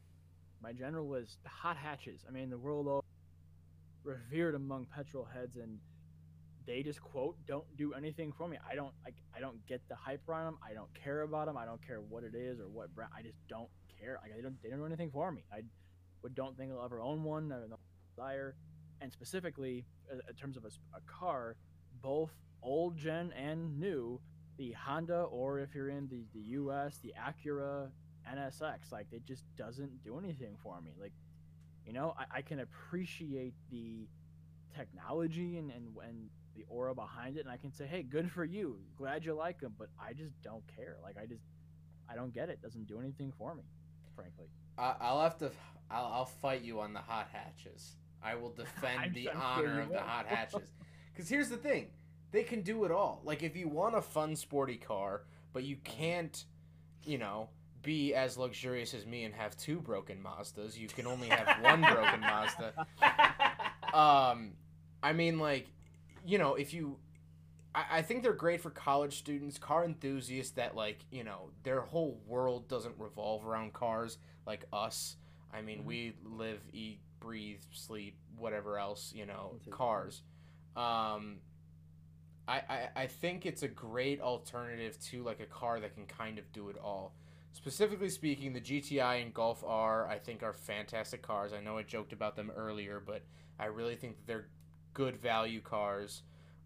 My 0.62 0.72
general 0.74 1.06
was 1.06 1.39
hot 1.47 1.77
hatches. 1.78 2.24
I 2.28 2.31
mean, 2.32 2.51
the 2.51 2.59
world 2.59 2.86
over, 2.86 3.01
revered 4.05 4.55
among 4.55 4.86
petrol 4.94 5.24
heads, 5.24 5.56
and 5.56 5.78
they 6.66 6.82
just 6.82 7.01
quote 7.01 7.36
don't 7.47 7.64
do 7.78 7.94
anything 7.94 8.31
for 8.32 8.47
me. 8.47 8.59
I 8.70 8.74
don't 8.74 8.93
like. 9.05 9.14
I 9.35 9.40
don't 9.40 9.64
get 9.66 9.81
the 9.89 9.94
hype 9.94 10.28
around 10.28 10.44
them. 10.47 10.59
I 10.68 10.74
don't 10.74 10.93
care 11.02 11.22
about 11.22 11.47
them. 11.47 11.56
I 11.56 11.64
don't 11.64 11.85
care 11.86 12.01
what 12.01 12.22
it 12.22 12.35
is 12.35 12.60
or 12.60 12.68
what 12.68 12.94
brand. 12.94 13.12
I 13.16 13.22
just 13.22 13.39
don't 13.48 13.70
care. 13.98 14.18
Like 14.22 14.36
they 14.36 14.43
don't 14.43 14.62
they 14.62 14.68
don't 14.68 14.81
do 14.81 14.85
anything 14.86 15.10
for 15.10 15.32
me. 15.32 15.44
I 15.51 15.62
would 16.22 16.35
don't 16.35 16.59
think 16.59 16.72
I'll 16.72 16.85
ever 16.85 17.01
own 17.01 17.24
one. 17.24 17.51
I 17.51 17.60
have 17.60 17.70
no 17.70 17.77
desire. 18.14 18.55
And 19.01 19.12
specifically, 19.12 19.85
uh, 20.12 20.16
in 20.28 20.35
terms 20.35 20.56
of 20.56 20.64
a 20.64 21.01
car, 21.06 21.56
both 22.02 22.32
old 22.62 22.97
gen 22.97 23.32
and 23.32 23.78
new, 23.78 24.20
the 24.59 24.72
Honda 24.72 25.22
or 25.22 25.60
if 25.60 25.74
you're 25.74 25.89
in 25.89 26.06
the, 26.09 26.24
the 26.35 26.40
US, 26.59 26.98
the 27.02 27.14
Acura 27.18 27.89
NSX, 28.31 28.93
like 28.93 29.06
it 29.12 29.24
just 29.24 29.44
doesn't 29.56 30.02
do 30.05 30.18
anything 30.18 30.56
for 30.62 30.81
me. 30.81 30.90
Like, 31.01 31.12
you 31.86 31.93
know, 31.93 32.14
I, 32.18 32.39
I 32.39 32.43
can 32.43 32.60
appreciate 32.60 33.55
the 33.70 34.06
technology 34.77 35.56
and, 35.56 35.70
and 35.70 35.86
and 36.06 36.28
the 36.56 36.64
aura 36.68 36.94
behind 36.94 37.36
it, 37.36 37.40
and 37.40 37.48
I 37.48 37.56
can 37.56 37.72
say, 37.72 37.86
hey, 37.86 38.02
good 38.02 38.31
for 38.31 38.44
you, 38.44 38.78
glad 38.97 39.24
you 39.24 39.35
like 39.35 39.60
them, 39.60 39.74
but 39.78 39.89
I 39.98 40.12
just 40.12 40.40
don't 40.43 40.62
care. 40.77 40.97
Like 41.02 41.16
I 41.16 41.27
just 41.27 41.43
I 42.09 42.14
don't 42.14 42.35
get 42.35 42.48
it. 42.48 42.60
Doesn't 42.60 42.86
do 42.86 42.98
anything 43.01 43.32
for 43.39 43.55
me, 43.55 43.62
frankly. 44.14 44.47
I, 44.77 44.94
I'll 45.01 45.22
have 45.22 45.39
to. 45.39 45.51
I'll, 45.90 46.06
I'll 46.06 46.24
fight 46.27 46.62
you 46.62 46.81
on 46.81 46.93
the 46.93 47.01
hot 47.01 47.28
hatches. 47.32 47.97
I 48.23 48.35
will 48.35 48.51
defend 48.51 49.15
the 49.15 49.25
sure 49.25 49.37
honor 49.37 49.81
of 49.83 49.91
the 49.91 50.01
hot 50.01 50.27
hatches. 50.29 50.69
Because 51.13 51.29
here's 51.29 51.49
the 51.49 51.57
thing, 51.57 51.89
they 52.33 52.43
can 52.43 52.63
do 52.63 52.85
it 52.85 52.91
all. 52.91 53.21
Like 53.25 53.43
if 53.43 53.57
you 53.57 53.69
want 53.69 53.95
a 53.97 54.03
fun, 54.03 54.37
sporty 54.37 54.77
car, 54.77 55.23
but 55.53 55.65
you 55.65 55.77
can't, 55.85 56.45
you 57.05 57.19
know, 57.19 57.49
be 57.83 58.15
as 58.15 58.37
luxurious 58.37 58.93
as 58.95 59.07
me 59.07 59.25
and 59.25 59.35
have 59.35 59.57
two 59.57 59.81
broken 59.81 60.19
Mazdas. 60.23 60.77
You 60.77 60.87
can 60.89 61.07
only 61.07 61.29
have 61.29 61.49
one 61.63 61.81
broken 61.81 62.21
Mazda. 62.21 62.75
Um, 63.93 64.53
I 65.03 65.13
mean, 65.15 65.39
like, 65.39 65.67
you 66.25 66.39
know, 66.39 66.55
if 66.55 66.73
you. 66.75 66.97
I, 67.75 67.85
I 67.99 68.03
think 68.03 68.23
they're 68.23 68.33
great 68.33 68.61
for 68.61 68.71
college 68.71 69.17
students, 69.19 69.57
car 69.59 69.85
enthusiasts 69.85 70.53
that 70.55 70.75
like 70.75 70.99
you 71.11 71.23
know 71.25 71.51
their 71.63 71.81
whole 71.81 72.21
world 72.27 72.69
doesn't 72.69 72.95
revolve 72.99 73.47
around 73.47 73.73
cars 73.73 74.19
like 74.47 74.65
us. 74.73 75.17
I 75.53 75.63
mean, 75.63 75.81
Mhm. 75.81 75.85
we 75.85 76.13
live, 76.25 76.61
eat, 76.73 77.01
breathe, 77.21 77.61
sleep, 77.73 78.17
whatever 78.37 78.79
else 78.79 79.13
you 79.15 79.27
know, 79.27 79.55
cars. 79.71 80.23
Um, 80.77 81.39
I, 82.49 82.63
I 82.69 82.89
I 82.97 83.07
think 83.07 83.47
it's 83.47 83.63
a 83.63 83.69
great 83.69 84.21
alternative 84.21 84.99
to 85.11 85.23
like 85.23 85.41
a 85.41 85.47
car 85.47 85.81
that 85.81 85.95
can 85.95 86.07
kind 86.07 86.39
of 86.39 86.51
do 86.53 86.69
it 86.69 86.77
all. 86.79 87.15
Specifically 87.53 88.09
speaking, 88.09 88.53
the 88.53 88.61
GTI 88.61 89.23
and 89.23 89.35
Golf 89.35 89.63
R 89.67 90.09
I 90.09 90.19
think 90.19 90.43
are 90.43 90.53
fantastic 90.53 91.23
cars. 91.23 91.53
I 91.53 91.61
know 91.61 91.79
I 91.79 91.83
joked 91.83 92.13
about 92.13 92.37
them 92.37 92.51
earlier, 92.57 93.03
but 93.05 93.23
I 93.59 93.67
really 93.67 93.97
think 93.97 94.17
that 94.17 94.27
they're 94.27 94.49
good 94.95 95.17
value 95.17 95.61
cars. 95.61 96.23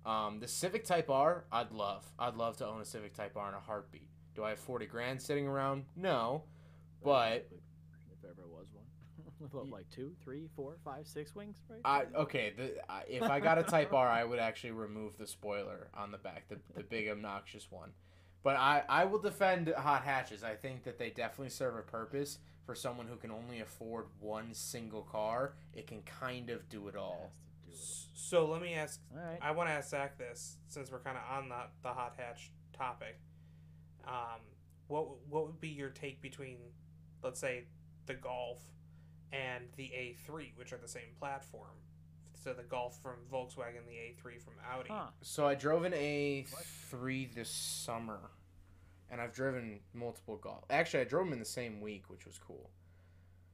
Um, 0.06 0.38
the 0.38 0.48
Civic 0.48 0.84
Type 0.84 1.08
R, 1.08 1.44
I'd 1.50 1.72
love. 1.72 2.04
I'd 2.18 2.36
love 2.36 2.56
to 2.58 2.66
own 2.66 2.80
a 2.80 2.84
Civic 2.84 3.14
Type 3.14 3.36
R 3.36 3.48
in 3.48 3.54
a 3.54 3.60
heartbeat. 3.60 4.08
Do 4.34 4.44
I 4.44 4.50
have 4.50 4.58
forty 4.58 4.86
grand 4.86 5.20
sitting 5.22 5.46
around? 5.46 5.84
No, 5.96 6.44
but 7.02 7.48
if 8.12 8.20
there 8.22 8.30
ever 8.32 8.46
was 8.46 8.66
one, 8.72 8.84
with 9.44 9.54
what, 9.54 9.68
like 9.70 9.88
two, 9.90 10.12
three, 10.22 10.48
four, 10.56 10.76
five, 10.84 11.06
six 11.06 11.34
wings, 11.34 11.56
right? 11.68 11.80
I 11.84 12.04
okay. 12.16 12.52
The, 12.56 12.72
I, 12.90 13.02
if 13.08 13.22
I 13.22 13.40
got 13.40 13.58
a 13.58 13.62
Type 13.62 13.92
R, 13.92 14.08
I 14.08 14.24
would 14.24 14.38
actually 14.38 14.72
remove 14.72 15.16
the 15.18 15.26
spoiler 15.26 15.88
on 15.96 16.10
the 16.10 16.18
back, 16.18 16.48
the 16.48 16.56
the 16.74 16.82
big 16.82 17.08
obnoxious 17.08 17.70
one. 17.70 17.90
But 18.42 18.56
I 18.56 18.82
I 18.88 19.04
will 19.04 19.20
defend 19.20 19.68
hot 19.76 20.04
hatches. 20.04 20.42
I 20.44 20.54
think 20.54 20.84
that 20.84 20.98
they 20.98 21.10
definitely 21.10 21.50
serve 21.50 21.76
a 21.76 21.82
purpose 21.82 22.38
for 22.66 22.74
someone 22.74 23.06
who 23.06 23.16
can 23.16 23.30
only 23.30 23.60
afford 23.60 24.06
one 24.20 24.54
single 24.54 25.02
car. 25.02 25.54
It 25.74 25.86
can 25.86 26.02
kind 26.02 26.50
of 26.50 26.68
do 26.68 26.88
it 26.88 26.96
all. 26.96 27.32
S- 27.70 28.08
So 28.14 28.46
let 28.46 28.60
me 28.62 28.74
ask. 28.74 29.00
All 29.16 29.22
right. 29.22 29.38
I 29.40 29.52
want 29.52 29.68
to 29.68 29.72
ask 29.74 29.90
Zach 29.90 30.18
this 30.18 30.56
since 30.68 30.90
we're 30.90 31.00
kind 31.00 31.16
of 31.18 31.38
on 31.38 31.48
the 31.48 31.62
the 31.82 31.88
hot 31.94 32.14
hatch 32.16 32.50
topic. 32.76 33.18
Um, 34.06 34.40
what 34.88 35.06
what 35.28 35.46
would 35.46 35.60
be 35.60 35.68
your 35.68 35.90
take 35.90 36.20
between, 36.20 36.58
let's 37.22 37.40
say, 37.40 37.64
the 38.06 38.14
Golf 38.14 38.58
and 39.34 39.64
the 39.76 39.84
A3, 39.94 40.56
which 40.56 40.72
are 40.72 40.76
the 40.78 40.88
same 40.88 41.14
platform? 41.18 41.70
So 42.34 42.52
the 42.52 42.62
Golf 42.62 43.00
from 43.02 43.16
Volkswagen, 43.32 43.86
the 43.88 43.94
A3 43.94 44.40
from 44.42 44.54
Audi. 44.70 44.90
Huh. 44.90 45.06
So 45.22 45.46
I 45.46 45.54
drove 45.54 45.84
an 45.84 45.92
A3 45.92 47.34
this 47.34 47.48
summer, 47.50 48.20
and 49.10 49.20
I've 49.20 49.32
driven 49.32 49.80
multiple 49.94 50.36
golf. 50.36 50.64
Actually, 50.70 51.00
I 51.00 51.04
drove 51.04 51.24
them 51.26 51.32
in 51.32 51.38
the 51.38 51.44
same 51.44 51.80
week, 51.80 52.04
which 52.08 52.26
was 52.26 52.38
cool. 52.38 52.70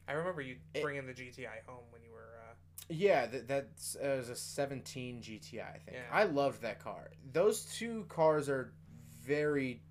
I 0.09 0.13
remember 0.13 0.41
you 0.43 0.57
It- 0.75 0.83
bringing 0.83 1.07
the 1.07 1.15
GTI 1.15 1.61
home 1.67 1.85
when 1.91 2.03
you 2.03 2.11
were. 2.11 2.35
Uh, 2.41 2.55
Yeah, 2.89 3.27
that 3.27 3.47
that's 3.47 3.95
uh, 3.97 4.17
was 4.19 4.29
a 4.29 4.35
17 4.37 5.23
GTI, 5.23 5.61
I 5.75 5.79
think. 5.79 5.97
Yeah. 5.97 6.03
I 6.11 6.25
loved 6.25 6.63
that 6.63 6.81
car. 6.81 7.11
Those 7.33 7.65
two 7.67 8.05
cars 8.09 8.49
are 8.49 8.73
very, 9.23 9.83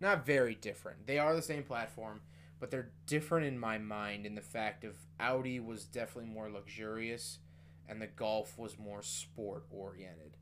not 0.00 0.26
very 0.26 0.56
different. 0.56 1.06
They 1.06 1.20
are 1.20 1.36
the 1.36 1.42
same 1.42 1.62
platform, 1.62 2.20
but 2.62 2.70
they're 2.70 2.92
different 3.06 3.44
in 3.44 3.58
my 3.58 3.76
mind 3.76 4.24
in 4.24 4.36
the 4.36 4.40
fact 4.40 4.84
of 4.84 4.94
Audi 5.18 5.58
was 5.58 5.84
definitely 5.84 6.30
more 6.30 6.48
luxurious, 6.48 7.40
and 7.88 8.00
the 8.00 8.06
Golf 8.06 8.56
was 8.56 8.78
more 8.78 9.02
sport 9.02 9.64
oriented. 9.68 10.36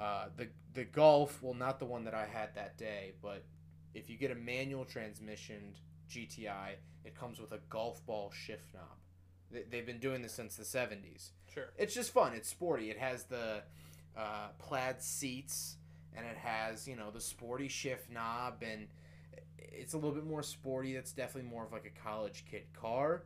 Uh, 0.00 0.28
the 0.34 0.48
the 0.72 0.84
Golf, 0.84 1.42
well, 1.42 1.52
not 1.52 1.78
the 1.78 1.84
one 1.84 2.04
that 2.04 2.14
I 2.14 2.24
had 2.24 2.54
that 2.54 2.78
day, 2.78 3.12
but 3.20 3.44
if 3.92 4.08
you 4.08 4.16
get 4.16 4.30
a 4.30 4.34
manual 4.34 4.86
transmission 4.86 5.74
GTI, 6.10 6.76
it 7.04 7.14
comes 7.14 7.38
with 7.38 7.52
a 7.52 7.58
golf 7.68 8.04
ball 8.06 8.30
shift 8.32 8.72
knob. 8.72 8.96
They- 9.50 9.64
They've 9.70 9.84
been 9.84 9.98
doing 9.98 10.22
this 10.22 10.32
since 10.32 10.56
the 10.56 10.64
70s 10.64 11.32
sure. 11.52 11.74
it's 11.76 11.94
just 11.94 12.12
fun. 12.14 12.32
It's 12.34 12.48
sporty. 12.48 12.90
It 12.90 12.96
has 12.98 13.24
the 13.24 13.62
uh, 14.16 14.48
plaid 14.58 15.02
seats, 15.02 15.76
and 16.16 16.24
it 16.24 16.38
has 16.38 16.88
you 16.88 16.96
know 16.96 17.10
the 17.10 17.20
sporty 17.20 17.68
shift 17.68 18.10
knob, 18.10 18.62
and 18.62 18.88
it's 19.58 19.94
a 19.94 19.96
little 19.96 20.12
bit 20.14 20.24
more 20.26 20.42
sporty. 20.42 20.94
That's 20.94 21.12
definitely 21.12 21.50
more 21.50 21.64
of 21.64 21.72
like 21.72 21.84
a 21.86 22.00
college 22.00 22.44
kid 22.50 22.64
car. 22.72 23.24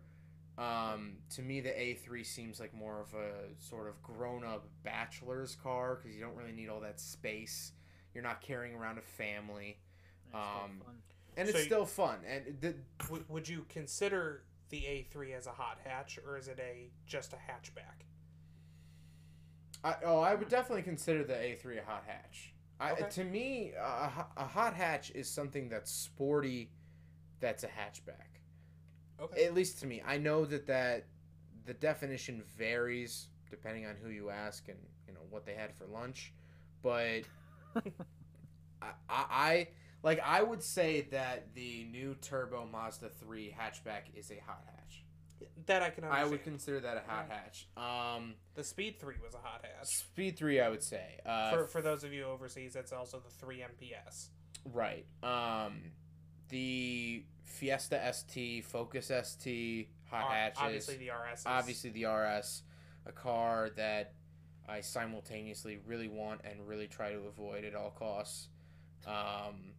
Um, 0.58 1.14
to 1.34 1.42
me, 1.42 1.60
the 1.60 1.70
A3 1.70 2.24
seems 2.26 2.60
like 2.60 2.74
more 2.74 3.00
of 3.00 3.14
a 3.14 3.54
sort 3.58 3.88
of 3.88 4.02
grown-up 4.02 4.66
bachelor's 4.84 5.56
car 5.56 5.96
because 5.96 6.14
you 6.14 6.20
don't 6.22 6.36
really 6.36 6.52
need 6.52 6.68
all 6.68 6.80
that 6.80 7.00
space. 7.00 7.72
You're 8.14 8.22
not 8.22 8.42
carrying 8.42 8.74
around 8.74 8.98
a 8.98 9.02
family, 9.02 9.78
Um, 10.34 10.82
fun. 10.84 11.02
and 11.38 11.48
So 11.48 11.54
it's 11.54 11.58
you- 11.60 11.64
still 11.64 11.86
fun. 11.86 12.18
And 12.26 12.60
the, 12.60 12.74
W- 12.98 13.24
would 13.28 13.48
you 13.48 13.64
consider 13.70 14.44
the 14.68 14.82
A3 14.84 15.32
as 15.32 15.46
a 15.46 15.52
hot 15.52 15.78
hatch, 15.84 16.18
or 16.26 16.36
is 16.36 16.48
it 16.48 16.58
a 16.60 16.90
just 17.06 17.32
a 17.32 17.36
hatchback? 17.36 18.04
I, 19.84 19.96
oh, 20.04 20.20
I 20.20 20.34
would 20.34 20.48
definitely 20.48 20.82
consider 20.82 21.24
the 21.24 21.34
A3 21.34 21.80
a 21.82 21.84
hot 21.84 22.04
hatch. 22.06 22.52
I, 22.82 22.92
Okay. 22.92 23.08
To 23.10 23.24
me, 23.24 23.72
a, 23.78 24.10
a 24.36 24.44
hot 24.44 24.74
hatch 24.74 25.12
is 25.14 25.28
something 25.28 25.68
that's 25.68 25.90
sporty, 25.90 26.70
that's 27.40 27.62
a 27.64 27.68
hatchback. 27.68 28.40
Okay. 29.20 29.44
At 29.44 29.54
least 29.54 29.78
to 29.80 29.86
me, 29.86 30.02
I 30.04 30.18
know 30.18 30.44
that 30.46 30.66
that 30.66 31.06
the 31.64 31.74
definition 31.74 32.42
varies 32.58 33.28
depending 33.50 33.86
on 33.86 33.94
who 34.02 34.10
you 34.10 34.30
ask 34.30 34.68
and 34.68 34.78
you 35.06 35.14
know 35.14 35.20
what 35.30 35.46
they 35.46 35.54
had 35.54 35.72
for 35.74 35.86
lunch, 35.86 36.32
but 36.82 37.22
I, 37.76 37.82
I, 38.82 39.24
I 39.30 39.68
like 40.02 40.20
I 40.24 40.42
would 40.42 40.62
say 40.62 41.02
that 41.12 41.54
the 41.54 41.86
new 41.92 42.16
turbo 42.16 42.66
Mazda 42.70 43.10
3 43.10 43.54
hatchback 43.56 44.02
is 44.16 44.32
a 44.32 44.40
hot 44.44 44.64
hatch. 44.66 44.81
That 45.66 45.82
I 45.82 45.90
can 45.90 46.04
I 46.04 46.24
would 46.24 46.42
consider 46.44 46.80
that 46.80 46.96
a 46.96 47.10
hot 47.10 47.26
hatch. 47.28 47.66
Um, 47.76 48.34
the 48.54 48.64
Speed 48.64 48.98
3 49.00 49.14
was 49.24 49.34
a 49.34 49.38
hot 49.38 49.64
hatch. 49.64 49.86
Speed 49.86 50.36
3, 50.36 50.60
I 50.60 50.68
would 50.68 50.82
say. 50.82 51.18
Uh, 51.24 51.50
For, 51.52 51.66
for 51.66 51.82
those 51.82 52.04
of 52.04 52.12
you 52.12 52.24
overseas, 52.24 52.72
that's 52.72 52.92
also 52.92 53.20
the 53.20 53.30
3 53.30 53.62
MPS. 53.80 54.28
Right. 54.72 55.06
Um, 55.22 55.92
the 56.48 57.24
Fiesta 57.44 58.00
ST, 58.12 58.64
Focus 58.64 59.10
ST, 59.24 59.88
hot 60.10 60.24
R- 60.24 60.30
hatches. 60.30 60.58
Obviously, 60.62 60.96
the 60.96 61.10
RS. 61.10 61.42
Obviously 61.46 61.90
the 61.90 62.04
RS, 62.06 62.62
a 63.06 63.12
car 63.12 63.70
that 63.76 64.14
I 64.68 64.80
simultaneously 64.80 65.78
really 65.86 66.08
want 66.08 66.42
and 66.44 66.66
really 66.66 66.86
try 66.86 67.12
to 67.12 67.18
avoid 67.26 67.64
at 67.64 67.74
all 67.74 67.90
costs. 67.90 68.48
Um, 69.06 69.72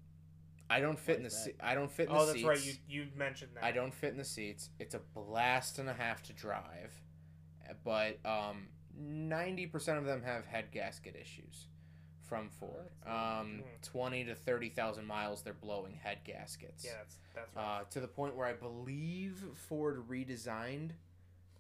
I 0.74 0.80
don't 0.80 1.00
fit 1.00 1.18
in 1.18 1.24
the 1.24 1.28
is 1.28 1.34
that? 1.36 1.44
se- 1.52 1.56
I 1.62 1.76
don't 1.76 1.92
fit 1.92 2.10
in 2.10 2.16
Oh, 2.16 2.20
the 2.22 2.26
that's 2.28 2.34
seats. 2.40 2.48
right. 2.48 2.66
You 2.90 3.04
you 3.04 3.08
mentioned 3.16 3.52
that. 3.56 3.64
I 3.64 3.72
don't 3.72 3.94
fit 3.94 4.12
in 4.12 4.18
the 4.18 4.26
seats. 4.26 4.70
It's 4.80 4.96
a 4.96 5.00
blast 5.14 5.80
and 5.80 5.90
a 5.90 5.94
half 5.94 6.24
to 6.24 6.34
drive, 6.34 6.94
but 7.84 8.20
um, 8.26 8.68
ninety 8.98 9.66
percent 9.68 9.98
of 9.98 10.06
them 10.06 10.22
have 10.24 10.46
head 10.46 10.66
gasket 10.72 11.16
issues 11.20 11.68
from 12.22 12.50
Ford. 12.50 12.90
Um, 13.06 13.12
Mhm. 13.12 13.64
twenty 13.84 14.24
to 14.26 14.36
thirty 14.36 14.70
thousand 14.70 15.06
miles, 15.06 15.42
they're 15.44 15.54
blowing 15.54 15.94
head 15.96 16.20
gaskets. 16.24 16.84
Yeah, 16.86 16.94
that's 16.98 17.18
that's 17.36 17.56
right. 17.56 17.82
Uh, 17.82 17.84
to 17.92 18.00
the 18.00 18.08
point 18.08 18.36
where 18.36 18.48
I 18.48 18.54
believe 18.54 19.44
Ford 19.68 20.08
redesigned 20.10 20.92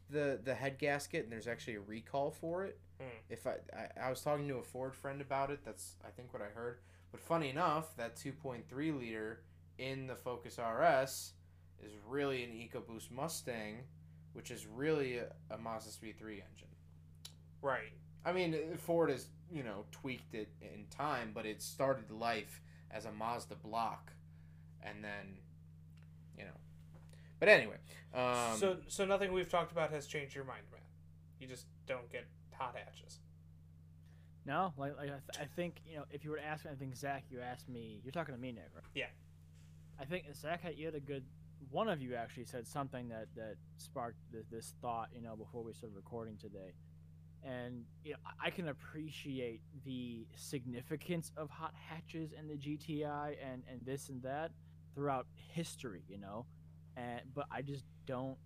the 0.09 0.39
the 0.43 0.55
head 0.55 0.77
gasket, 0.79 1.23
and 1.23 1.31
there's 1.31 1.47
actually 1.47 1.75
a 1.75 1.81
recall 1.81 2.31
for 2.31 2.63
it. 2.65 2.79
Hmm. 2.99 3.07
If 3.29 3.45
I, 3.47 3.55
I 3.75 4.05
I 4.05 4.09
was 4.09 4.21
talking 4.21 4.47
to 4.47 4.57
a 4.57 4.63
Ford 4.63 4.95
friend 4.95 5.21
about 5.21 5.49
it, 5.51 5.59
that's 5.65 5.95
I 6.05 6.09
think 6.11 6.33
what 6.33 6.41
I 6.41 6.49
heard. 6.53 6.79
But 7.13 7.21
funny 7.21 7.49
enough, 7.49 7.95
that 7.95 8.15
2.3 8.17 8.99
liter 8.99 9.43
in 9.77 10.07
the 10.07 10.15
Focus 10.15 10.57
RS 10.57 11.33
is 11.79 11.93
really 12.07 12.43
an 12.43 12.49
EcoBoost 12.49 13.11
Mustang, 13.11 13.83
which 14.33 14.49
is 14.49 14.65
really 14.65 15.19
a, 15.19 15.27
a 15.51 15.57
Mazda 15.59 15.91
3 15.91 16.33
engine. 16.33 16.67
Right. 17.61 17.93
I 18.25 18.33
mean, 18.33 18.55
Ford 18.77 19.09
has 19.09 19.27
you 19.51 19.63
know 19.63 19.85
tweaked 19.91 20.33
it 20.33 20.49
in 20.61 20.85
time, 20.89 21.31
but 21.33 21.45
it 21.45 21.61
started 21.61 22.09
life 22.09 22.61
as 22.89 23.05
a 23.05 23.11
Mazda 23.11 23.55
block, 23.55 24.11
and 24.81 25.03
then 25.03 25.37
you 26.37 26.45
know. 26.45 26.57
But 27.39 27.49
anyway, 27.49 27.75
um, 28.13 28.57
so 28.57 28.77
so 28.87 29.05
nothing 29.05 29.33
we've 29.33 29.49
talked 29.49 29.71
about 29.71 29.91
has 29.91 30.07
changed 30.07 30.33
your 30.33 30.45
mind, 30.45 30.63
man. 30.71 30.81
You 31.39 31.47
just 31.47 31.65
don't 31.85 32.09
get 32.11 32.25
hot 32.53 32.75
hatches. 32.75 33.19
No, 34.45 34.73
like, 34.77 34.97
like 34.97 35.07
I, 35.09 35.19
th- 35.33 35.39
I 35.41 35.45
think 35.55 35.75
you 35.85 35.97
know 35.97 36.03
if 36.11 36.23
you 36.25 36.31
were 36.31 36.37
to 36.37 36.43
ask 36.45 36.65
me, 36.65 36.71
I 36.71 36.75
think 36.75 36.95
Zach, 36.95 37.23
you 37.29 37.39
asked 37.41 37.69
me. 37.69 38.01
You're 38.03 38.11
talking 38.11 38.35
to 38.35 38.39
me, 38.41 38.51
Nick, 38.51 38.69
right? 38.75 38.83
Yeah. 38.93 39.05
I 39.99 40.05
think 40.05 40.25
Zach 40.35 40.61
had 40.61 40.75
you 40.77 40.85
had 40.85 40.95
a 40.95 40.99
good. 40.99 41.23
One 41.71 41.87
of 41.87 42.01
you 42.01 42.15
actually 42.15 42.45
said 42.45 42.67
something 42.67 43.07
that 43.09 43.27
that 43.35 43.55
sparked 43.77 44.17
this, 44.31 44.45
this 44.51 44.73
thought, 44.81 45.09
you 45.15 45.21
know, 45.21 45.35
before 45.35 45.63
we 45.63 45.71
started 45.73 45.95
recording 45.95 46.35
today, 46.37 46.73
and 47.41 47.85
you 48.03 48.11
know 48.11 48.17
I- 48.25 48.47
I 48.47 48.49
can 48.49 48.67
appreciate 48.67 49.61
the 49.85 50.27
significance 50.35 51.31
of 51.37 51.49
hot 51.49 51.73
hatches 51.75 52.33
and 52.37 52.49
the 52.49 52.55
GTI 52.57 53.37
and 53.41 53.63
and 53.71 53.79
this 53.85 54.09
and 54.09 54.21
that 54.23 54.51
throughout 54.93 55.25
history, 55.53 56.03
you 56.09 56.17
know, 56.17 56.45
and 56.97 57.21
but 57.33 57.47
I 57.49 57.61
just 57.61 57.85
don't. 58.05 58.37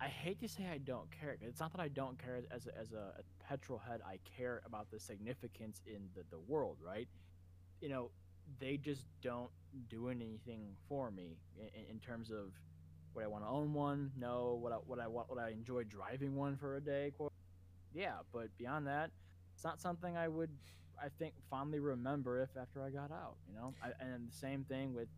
I 0.00 0.06
hate 0.06 0.38
to 0.40 0.48
say 0.48 0.64
I 0.72 0.78
don't 0.78 1.10
care. 1.10 1.36
It's 1.40 1.58
not 1.58 1.72
that 1.72 1.80
I 1.80 1.88
don't 1.88 2.22
care 2.22 2.40
as 2.52 2.68
a, 2.68 2.78
as 2.78 2.92
a, 2.92 3.14
a 3.48 3.56
petrol 3.56 3.78
head. 3.78 4.00
I 4.06 4.18
care 4.36 4.62
about 4.66 4.90
the 4.90 4.98
significance 4.98 5.82
in 5.86 6.08
the, 6.14 6.22
the 6.30 6.38
world, 6.38 6.76
right? 6.84 7.08
You 7.80 7.88
know, 7.88 8.10
they 8.60 8.76
just 8.76 9.06
don't 9.22 9.50
do 9.88 10.08
anything 10.08 10.74
for 10.88 11.10
me 11.10 11.36
in, 11.58 11.94
in 11.94 12.00
terms 12.00 12.30
of 12.30 12.52
would 13.14 13.24
I 13.24 13.28
want 13.28 13.44
to 13.44 13.50
own 13.50 13.72
one? 13.72 14.12
No. 14.18 14.58
What 14.60 14.72
I 14.72 14.76
would 14.86 14.98
I 14.98 15.08
want 15.08 15.28
I 15.40 15.50
enjoy 15.50 15.84
driving 15.84 16.36
one 16.36 16.56
for 16.56 16.76
a 16.76 16.80
day? 16.80 17.12
Yeah, 17.94 18.18
but 18.32 18.56
beyond 18.58 18.86
that, 18.86 19.10
it's 19.54 19.64
not 19.64 19.80
something 19.80 20.16
I 20.16 20.28
would 20.28 20.50
I 21.02 21.08
think 21.18 21.34
fondly 21.50 21.78
remember 21.78 22.40
if 22.42 22.50
after 22.60 22.82
I 22.82 22.90
got 22.90 23.10
out. 23.10 23.36
You 23.48 23.54
know, 23.54 23.74
I, 23.82 23.88
and 24.00 24.28
the 24.28 24.36
same 24.36 24.64
thing 24.64 24.94
with 24.94 25.08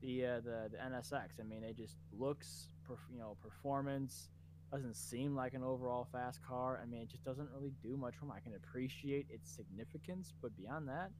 the 0.00 0.26
uh, 0.26 0.40
the 0.40 0.70
the 0.72 0.76
NSX. 0.76 1.40
I 1.40 1.44
mean, 1.44 1.62
it 1.62 1.76
just 1.76 1.96
looks, 2.18 2.68
you 3.12 3.18
know, 3.18 3.36
performance 3.42 4.28
doesn't 4.70 4.96
seem 4.96 5.34
like 5.34 5.54
an 5.54 5.62
overall 5.62 6.06
fast 6.12 6.40
car. 6.46 6.78
I 6.82 6.86
mean, 6.86 7.00
it 7.02 7.08
just 7.08 7.24
doesn't 7.24 7.48
really 7.54 7.72
do 7.82 7.96
much 7.96 8.14
for 8.16 8.26
me. 8.26 8.32
I 8.36 8.40
can 8.40 8.54
appreciate 8.54 9.26
its 9.30 9.50
significance, 9.50 10.34
but 10.42 10.56
beyond 10.56 10.88
that, 10.88 11.10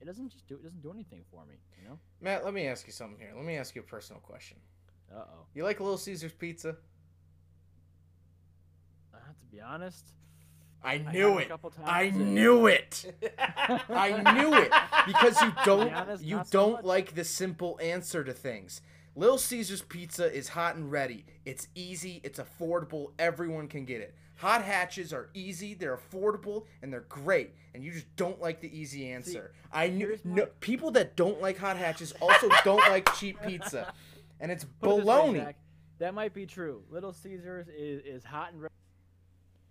it 0.00 0.04
doesn't 0.06 0.30
just 0.30 0.46
do 0.46 0.56
it 0.56 0.62
doesn't 0.64 0.82
do 0.82 0.92
anything 0.92 1.22
for 1.30 1.44
me. 1.46 1.54
You 1.80 1.88
know? 1.88 1.98
Matt, 2.20 2.44
let 2.44 2.52
me 2.52 2.66
ask 2.66 2.86
you 2.86 2.92
something 2.92 3.18
here. 3.18 3.32
Let 3.34 3.44
me 3.44 3.56
ask 3.56 3.74
you 3.74 3.80
a 3.80 3.84
personal 3.84 4.20
question. 4.20 4.58
Uh 5.14 5.20
oh. 5.20 5.46
You 5.54 5.64
like 5.64 5.80
Little 5.80 5.96
Caesars 5.98 6.32
pizza? 6.32 6.76
Uh, 9.14 9.18
to 9.18 9.46
be 9.50 9.60
honest, 9.60 10.12
I 10.82 10.94
I 10.94 10.98
knew 11.12 11.38
have 11.38 11.50
a 11.50 11.66
it. 11.66 11.72
I 11.84 12.10
knew 12.10 12.66
it. 12.68 13.06
I 13.88 14.34
knew 14.34 14.54
it 14.54 14.72
because 15.06 15.40
you 15.40 15.52
don't 15.64 15.92
honest, 15.94 16.22
you 16.24 16.42
don't 16.50 16.72
much. 16.74 16.84
like 16.84 17.14
the 17.14 17.24
simple 17.24 17.78
answer 17.82 18.24
to 18.24 18.32
things. 18.32 18.82
Little 19.16 19.38
Caesars 19.38 19.82
pizza 19.82 20.32
is 20.32 20.48
hot 20.48 20.74
and 20.74 20.90
ready. 20.90 21.24
It's 21.44 21.68
easy, 21.76 22.20
it's 22.24 22.40
affordable, 22.40 23.12
everyone 23.18 23.68
can 23.68 23.84
get 23.84 24.00
it. 24.00 24.14
Hot 24.36 24.62
hatches 24.62 25.12
are 25.12 25.30
easy, 25.34 25.74
they're 25.74 25.96
affordable, 25.96 26.64
and 26.82 26.92
they're 26.92 27.06
great. 27.08 27.54
And 27.74 27.84
you 27.84 27.92
just 27.92 28.14
don't 28.16 28.40
like 28.40 28.60
the 28.60 28.76
easy 28.76 29.10
answer. 29.10 29.52
I 29.72 29.88
knew 29.88 30.18
no, 30.24 30.46
people 30.58 30.90
that 30.92 31.14
don't 31.14 31.40
like 31.40 31.56
hot 31.56 31.76
hatches 31.76 32.12
also 32.20 32.48
don't 32.64 32.88
like 32.88 33.14
cheap 33.14 33.40
pizza. 33.46 33.94
And 34.40 34.50
it's 34.50 34.66
way, 34.82 35.54
that 35.98 36.12
might 36.12 36.34
be 36.34 36.44
true. 36.44 36.82
Little 36.90 37.12
Caesars 37.12 37.68
is, 37.68 38.02
is 38.04 38.24
hot 38.24 38.52
and 38.52 38.62
ready. 38.62 38.74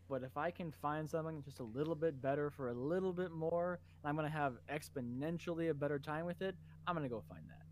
But 0.10 0.24
if 0.24 0.38
I 0.38 0.52
can 0.52 0.72
find 0.72 1.10
something 1.10 1.41
just 1.44 1.60
a 1.60 1.64
little 1.64 1.95
bit 1.95 2.22
better 2.22 2.49
for 2.49 2.70
a 2.70 2.74
little 2.74 3.11
bit 3.11 3.32
more, 3.32 3.80
and 4.03 4.10
I'm 4.10 4.15
gonna 4.15 4.30
have 4.30 4.53
exponentially 4.72 5.70
a 5.70 5.74
better 5.74 5.99
time 5.99 6.26
with 6.26 6.41
it, 6.41 6.56
I'm 6.88 6.95
gonna 6.95 7.10
go 7.10 7.22
find 7.28 7.44
that. 7.49 7.62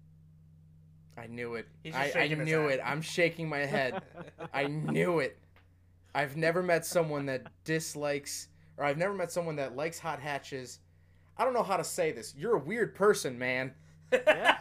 I 1.17 1.27
knew 1.27 1.55
it. 1.55 1.67
He's 1.83 1.93
I, 1.95 2.05
just 2.05 2.15
I 2.15 2.27
shaking 2.27 2.43
knew 2.45 2.67
it. 2.67 2.79
I'm 2.83 3.01
shaking 3.01 3.49
my 3.49 3.59
head. 3.59 4.01
I 4.53 4.65
knew 4.67 5.19
it. 5.19 5.37
I've 6.13 6.35
never 6.35 6.61
met 6.61 6.85
someone 6.85 7.25
that 7.27 7.47
dislikes, 7.63 8.47
or 8.77 8.85
I've 8.85 8.97
never 8.97 9.13
met 9.13 9.31
someone 9.31 9.55
that 9.57 9.75
likes 9.75 9.99
hot 9.99 10.19
hatches. 10.19 10.79
I 11.37 11.45
don't 11.45 11.53
know 11.53 11.63
how 11.63 11.77
to 11.77 11.83
say 11.83 12.11
this. 12.11 12.33
You're 12.37 12.55
a 12.55 12.59
weird 12.59 12.95
person, 12.95 13.37
man. 13.37 13.73
I 14.13 14.57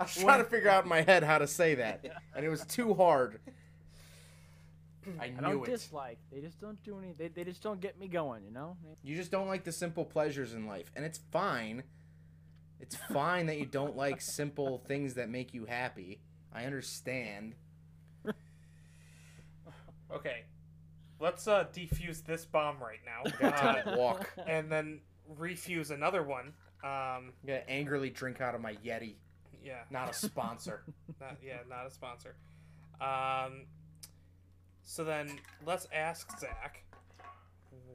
was 0.00 0.14
trying 0.16 0.42
to 0.42 0.48
figure 0.48 0.68
out 0.68 0.84
in 0.84 0.88
my 0.88 1.02
head 1.02 1.22
how 1.22 1.38
to 1.38 1.46
say 1.46 1.76
that, 1.76 2.04
and 2.34 2.44
it 2.44 2.48
was 2.48 2.64
too 2.66 2.94
hard. 2.94 3.38
I 5.20 5.26
I 5.26 5.28
don't 5.40 5.62
it. 5.62 5.70
dislike. 5.70 6.18
They 6.32 6.40
just 6.40 6.60
don't 6.60 6.82
do 6.82 6.98
any. 6.98 7.12
They, 7.12 7.28
they 7.28 7.44
just 7.44 7.62
don't 7.62 7.80
get 7.80 7.98
me 7.98 8.08
going. 8.08 8.44
You 8.44 8.50
know. 8.50 8.76
You 9.02 9.14
just 9.16 9.30
don't 9.30 9.46
like 9.48 9.64
the 9.64 9.72
simple 9.72 10.04
pleasures 10.04 10.54
in 10.54 10.66
life, 10.66 10.90
and 10.96 11.04
it's 11.04 11.20
fine. 11.30 11.84
It's 12.84 12.96
fine 12.96 13.46
that 13.46 13.58
you 13.58 13.64
don't 13.64 13.96
like 13.96 14.20
simple 14.20 14.82
things 14.86 15.14
that 15.14 15.30
make 15.30 15.54
you 15.54 15.64
happy. 15.64 16.20
I 16.52 16.66
understand. 16.66 17.54
Okay. 20.12 20.44
Let's 21.18 21.48
uh 21.48 21.64
defuse 21.74 22.22
this 22.26 22.44
bomb 22.44 22.76
right 22.82 23.00
now. 23.06 23.48
Uh, 23.48 23.96
walk. 23.96 24.30
and 24.46 24.70
then 24.70 25.00
refuse 25.38 25.90
another 25.90 26.22
one. 26.22 26.52
Um 26.84 27.32
I'm 27.32 27.32
gonna 27.46 27.62
angrily 27.68 28.10
drink 28.10 28.42
out 28.42 28.54
of 28.54 28.60
my 28.60 28.74
Yeti. 28.74 29.14
yeah. 29.64 29.84
Not 29.90 30.10
a 30.10 30.12
sponsor. 30.12 30.82
Not, 31.20 31.38
yeah, 31.42 31.60
not 31.66 31.86
a 31.86 31.90
sponsor. 31.90 32.36
Um, 33.00 33.64
so 34.82 35.04
then 35.04 35.38
let's 35.64 35.88
ask 35.90 36.38
Zach, 36.38 36.84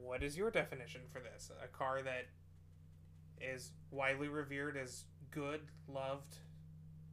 what 0.02 0.24
is 0.24 0.36
your 0.36 0.50
definition 0.50 1.02
for 1.12 1.20
this? 1.20 1.52
A 1.62 1.68
car 1.68 2.02
that 2.02 2.26
is 3.40 3.72
widely 3.90 4.28
revered 4.28 4.76
as 4.76 5.04
good, 5.30 5.60
loved, 5.88 6.36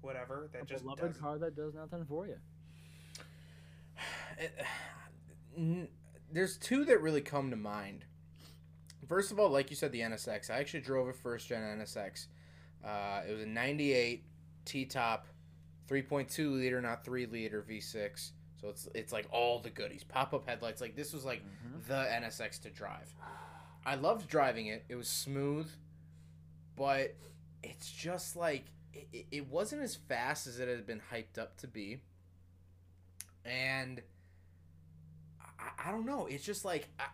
whatever. 0.02 0.50
That 0.54 0.64
A 0.64 0.66
just 0.66 0.84
beloved 0.84 1.02
doesn't. 1.02 1.22
car 1.22 1.38
that 1.40 1.56
does 1.56 1.74
nothing 1.76 2.06
for 2.06 2.28
you. 2.28 2.36
It- 4.40 4.54
n- 5.58 5.88
There's 6.32 6.58
two 6.58 6.86
that 6.86 7.02
really 7.02 7.22
come 7.22 7.50
to 7.50 7.56
mind. 7.56 8.06
First 9.08 9.32
of 9.32 9.40
all, 9.40 9.50
like 9.50 9.70
you 9.70 9.76
said, 9.76 9.92
the 9.92 10.02
NSX. 10.02 10.50
I 10.50 10.60
actually 10.60 10.82
drove 10.82 11.08
a 11.08 11.14
first 11.14 11.48
gen 11.48 11.62
NSX. 11.80 12.28
Uh, 12.84 13.22
it 13.28 13.32
was 13.32 13.42
a 13.42 13.46
98 13.46 14.24
T 14.66 14.86
top, 14.86 15.28
3.2 15.90 16.52
liter, 16.54 16.82
not 16.82 17.04
3 17.06 17.26
liter 17.28 17.64
V6. 17.68 18.32
So 18.60 18.70
it's 18.70 18.88
it's 18.94 19.14
like 19.14 19.28
all 19.32 19.60
the 19.60 19.70
goodies. 19.70 20.04
Pop 20.04 20.34
up 20.34 20.48
headlights. 20.48 20.82
Like 20.82 20.96
this 20.96 21.14
was 21.14 21.24
like 21.24 21.42
Mhm. 21.42 21.88
the 21.88 21.94
NSX 22.12 22.60
to 22.64 22.70
drive. 22.70 23.14
I 23.86 23.96
loved 23.96 24.28
driving 24.28 24.68
it. 24.68 24.84
It 24.90 24.96
was 24.96 25.08
smooth, 25.08 25.70
but 26.78 27.14
it's 27.64 27.92
just 27.92 28.36
like 28.38 28.64
it, 28.94 29.08
it- 29.12 29.26
it 29.32 29.48
wasn't 29.50 29.82
as 29.82 29.96
fast 29.96 30.48
as 30.48 30.60
it 30.60 30.70
had 30.70 30.86
been 30.88 31.02
hyped 31.12 31.38
up 31.38 31.58
to 31.58 31.68
be. 31.68 32.00
And 33.46 34.02
I, 35.60 35.90
I 35.90 35.92
don't 35.92 36.06
know. 36.06 36.28
It's 36.28 36.44
just 36.46 36.66
like 36.66 36.88
I, 37.00 37.06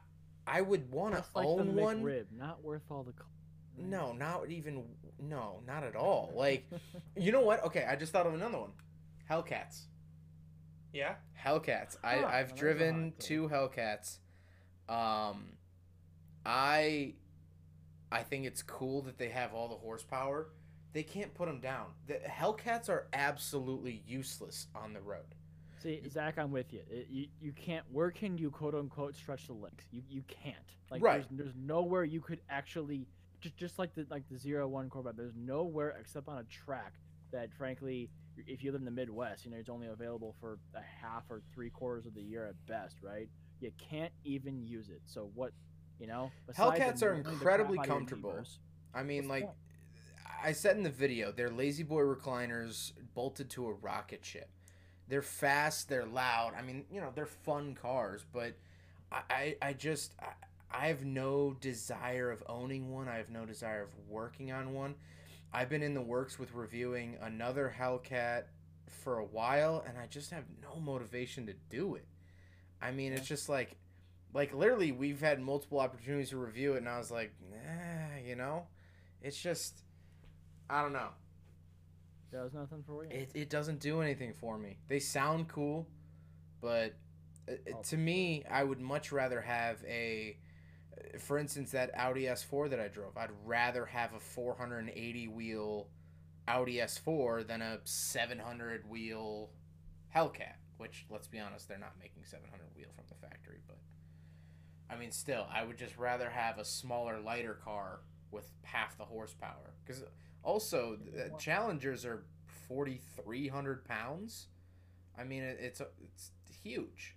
I 0.46 0.62
would 0.62 0.92
want 0.92 1.16
to 1.16 1.24
like 1.36 1.46
own 1.48 1.76
one. 1.76 2.04
McRib, 2.04 2.26
not 2.32 2.64
worth 2.64 2.84
all 2.90 3.04
the. 3.04 3.14
cl- 3.14 3.28
No, 3.90 4.14
not 4.14 4.50
even. 4.50 4.84
No, 5.22 5.62
not 5.66 5.84
at 5.84 5.96
all. 5.96 6.32
Like, 6.36 6.66
you 7.16 7.32
know 7.32 7.42
what? 7.42 7.64
Okay, 7.66 7.86
I 7.88 7.96
just 7.96 8.12
thought 8.12 8.28
of 8.28 8.34
another 8.34 8.60
one. 8.60 8.72
Hellcats. 9.30 9.84
Yeah? 10.92 11.16
Hellcats. 11.42 11.96
I 12.04 12.18
Huh, 12.18 12.18
I've 12.18 12.22
well, 12.26 12.32
that's 12.32 12.52
a 12.52 12.56
driven 12.56 13.14
two 13.20 13.48
Hellcats. 13.50 14.18
Um, 14.90 15.54
I 16.46 17.14
I 18.14 18.22
think 18.24 18.46
it's 18.46 18.62
cool 18.62 19.02
that 19.04 19.18
they 19.18 19.30
have 19.30 19.54
all 19.54 19.68
the 19.68 19.76
horsepower. 19.76 20.50
They 20.94 21.04
can't 21.04 21.34
put 21.34 21.48
them 21.48 21.60
down. 21.60 21.88
The 22.06 22.20
Hellcats 22.30 22.88
are 22.88 23.08
absolutely 23.14 24.04
useless 24.08 24.68
on 24.76 24.94
the 24.94 25.02
road. 25.02 25.36
See, 25.82 26.02
Zach, 26.08 26.38
I'm 26.38 26.52
with 26.52 26.72
you. 26.72 26.82
It, 26.90 27.08
you. 27.10 27.28
You 27.42 27.52
can't. 27.52 27.84
Where 27.92 28.12
can 28.12 28.38
you 28.38 28.52
quote 28.52 28.76
unquote 28.76 29.16
stretch 29.16 29.48
the 29.48 29.54
legs? 29.54 29.86
You 29.92 30.04
you 30.08 30.24
can't. 30.28 30.56
Like 30.92 31.02
Right. 31.02 31.26
there's, 31.30 31.46
there's 31.46 31.56
nowhere 31.58 32.04
you 32.04 32.22
could 32.22 32.40
actually 32.50 33.08
just 33.42 33.58
just 33.58 33.80
like 33.80 33.94
the 33.96 34.06
like 34.10 34.24
the 34.30 34.38
zero 34.38 34.68
one 34.68 34.90
Corvette. 34.90 35.18
There's 35.18 35.36
nowhere 35.36 35.96
except 36.00 36.28
on 36.30 36.38
a 36.38 36.44
track 36.44 36.94
that, 37.32 37.52
frankly, 37.52 38.10
if 38.48 38.64
you 38.64 38.72
live 38.72 38.80
in 38.82 38.86
the 38.86 38.92
Midwest, 38.92 39.44
you 39.44 39.52
know 39.52 39.58
it's 39.58 39.70
only 39.70 39.88
available 39.88 40.36
for 40.40 40.60
a 40.76 40.82
half 41.02 41.24
or 41.30 41.42
three 41.54 41.72
quarters 41.72 42.06
of 42.06 42.14
the 42.14 42.22
year 42.22 42.46
at 42.46 42.56
best, 42.68 42.98
right? 43.02 43.28
You 43.60 43.72
can't 43.78 44.14
even 44.24 44.62
use 44.64 44.90
it. 44.90 45.02
So 45.06 45.32
what, 45.34 45.52
you 46.00 46.08
know? 46.08 46.32
besides 46.48 46.80
Hellcats 46.80 47.04
are 47.04 47.14
annoying 47.14 47.24
the 47.24 47.30
crap 47.30 47.34
incredibly 47.34 47.80
out 47.80 47.86
of 47.86 47.88
your 47.88 47.98
comfortable. 47.98 48.44
I 48.94 49.04
mean, 49.04 49.28
what's 49.28 49.42
like? 49.42 49.50
I 50.44 50.52
said 50.52 50.76
in 50.76 50.84
the 50.84 50.90
video, 50.90 51.32
they're 51.32 51.50
La-Z-Boy 51.50 52.02
recliners 52.02 52.92
bolted 53.14 53.50
to 53.52 53.68
a 53.68 53.74
rocket 53.74 54.26
ship. 54.26 54.50
They're 55.08 55.22
fast, 55.22 55.88
they're 55.88 56.06
loud. 56.06 56.54
I 56.58 56.62
mean, 56.62 56.86
you 56.92 57.00
know, 57.00 57.12
they're 57.16 57.26
fun 57.26 57.76
cars, 57.76 58.26
but 58.32 58.58
I, 59.12 59.22
I, 59.30 59.56
I 59.62 59.74
just, 59.74 60.14
I, 60.20 60.34
I 60.70 60.88
have 60.88 61.06
no 61.06 61.56
desire 61.62 62.30
of 62.32 62.44
owning 62.48 62.92
one. 62.92 63.08
I 63.08 63.16
have 63.18 63.30
no 63.30 63.46
desire 63.46 63.84
of 63.84 63.90
working 64.10 64.52
on 64.52 64.74
one. 64.74 64.96
I've 65.54 65.70
been 65.70 65.84
in 65.84 65.94
the 65.94 66.02
works 66.02 66.40
with 66.40 66.54
reviewing 66.54 67.18
another 67.22 67.74
Hellcat 67.80 68.46
for 68.88 69.20
a 69.20 69.26
while, 69.26 69.84
and 69.88 69.98
I 69.98 70.08
just 70.08 70.32
have 70.32 70.46
no 70.62 70.80
motivation 70.80 71.46
to 71.46 71.54
do 71.70 71.96
it. 71.96 72.08
I 72.82 72.92
mean, 72.92 73.14
it's 73.14 73.28
just 73.28 73.50
like, 73.50 73.78
like 74.34 74.54
literally, 74.54 74.92
we've 74.92 75.22
had 75.22 75.40
multiple 75.42 75.80
opportunities 75.80 76.30
to 76.32 76.38
review 76.38 76.74
it, 76.74 76.78
and 76.78 76.90
I 76.90 76.98
was 76.98 77.12
like, 77.12 77.34
nah, 77.52 78.18
you 78.26 78.36
know, 78.36 78.64
it's 79.22 79.40
just, 79.42 79.84
I 80.70 80.82
don't 80.82 80.94
know. 80.94 81.10
Does 82.32 82.54
nothing 82.54 82.84
for 82.88 83.04
you. 83.04 83.12
It, 83.12 83.30
it 83.36 83.50
doesn't 83.50 83.80
do 83.80 84.02
anything 84.02 84.34
for 84.34 84.58
me. 84.58 84.78
They 84.88 85.00
sound 85.00 85.48
cool, 85.50 85.88
but 86.62 86.96
uh, 87.48 87.52
uh, 87.54 87.56
Oh. 87.76 87.82
to 87.84 87.98
me, 87.98 88.44
I 88.50 88.64
would 88.64 88.80
much 88.80 89.12
rather 89.12 89.40
have 89.42 89.84
a, 89.86 90.38
uh, 90.98 91.20
for 91.20 91.38
instance, 91.38 91.72
that 91.72 91.92
Audi 91.96 92.24
S4 92.24 92.70
that 92.72 92.80
I 92.80 92.88
drove. 92.88 93.18
I'd 93.18 93.30
rather 93.46 93.86
have 93.86 94.14
a 94.14 94.20
480 94.20 95.28
wheel 95.28 95.90
Audi 96.48 96.78
S4 96.78 97.46
than 97.46 97.62
a 97.62 97.80
700 97.84 98.90
wheel 98.90 99.52
Hellcat. 100.16 100.56
Which, 100.78 101.06
let's 101.12 101.28
be 101.28 101.40
honest, 101.40 101.68
they're 101.68 101.78
not 101.78 101.94
making 102.00 102.24
700 102.26 102.66
wheel 102.76 102.88
from 102.96 103.06
the 103.08 103.16
factory. 103.28 103.60
But 103.68 103.78
I 104.94 105.00
mean, 105.00 105.12
still, 105.12 105.48
I 105.52 105.64
would 105.64 105.78
just 105.78 105.98
rather 105.98 106.30
have 106.30 106.60
a 106.60 106.66
smaller, 106.66 107.20
lighter 107.20 107.56
car 107.64 108.00
with 108.32 108.50
half 108.64 108.98
the 108.98 109.06
horsepower. 109.06 109.74
Because 109.86 110.04
also, 110.44 110.98
uh, 111.18 111.38
Challengers 111.38 112.06
are 112.06 112.24
4,300 112.68 113.86
pounds. 113.86 114.48
I 115.18 115.24
mean, 115.24 115.44
it, 115.44 115.58
it's 115.60 115.82
it's 116.02 116.32
huge. 116.64 117.16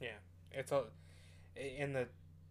Yeah, 0.00 0.18
it's 0.50 0.72
a 0.72 0.84
in 1.56 1.92
the 1.92 2.08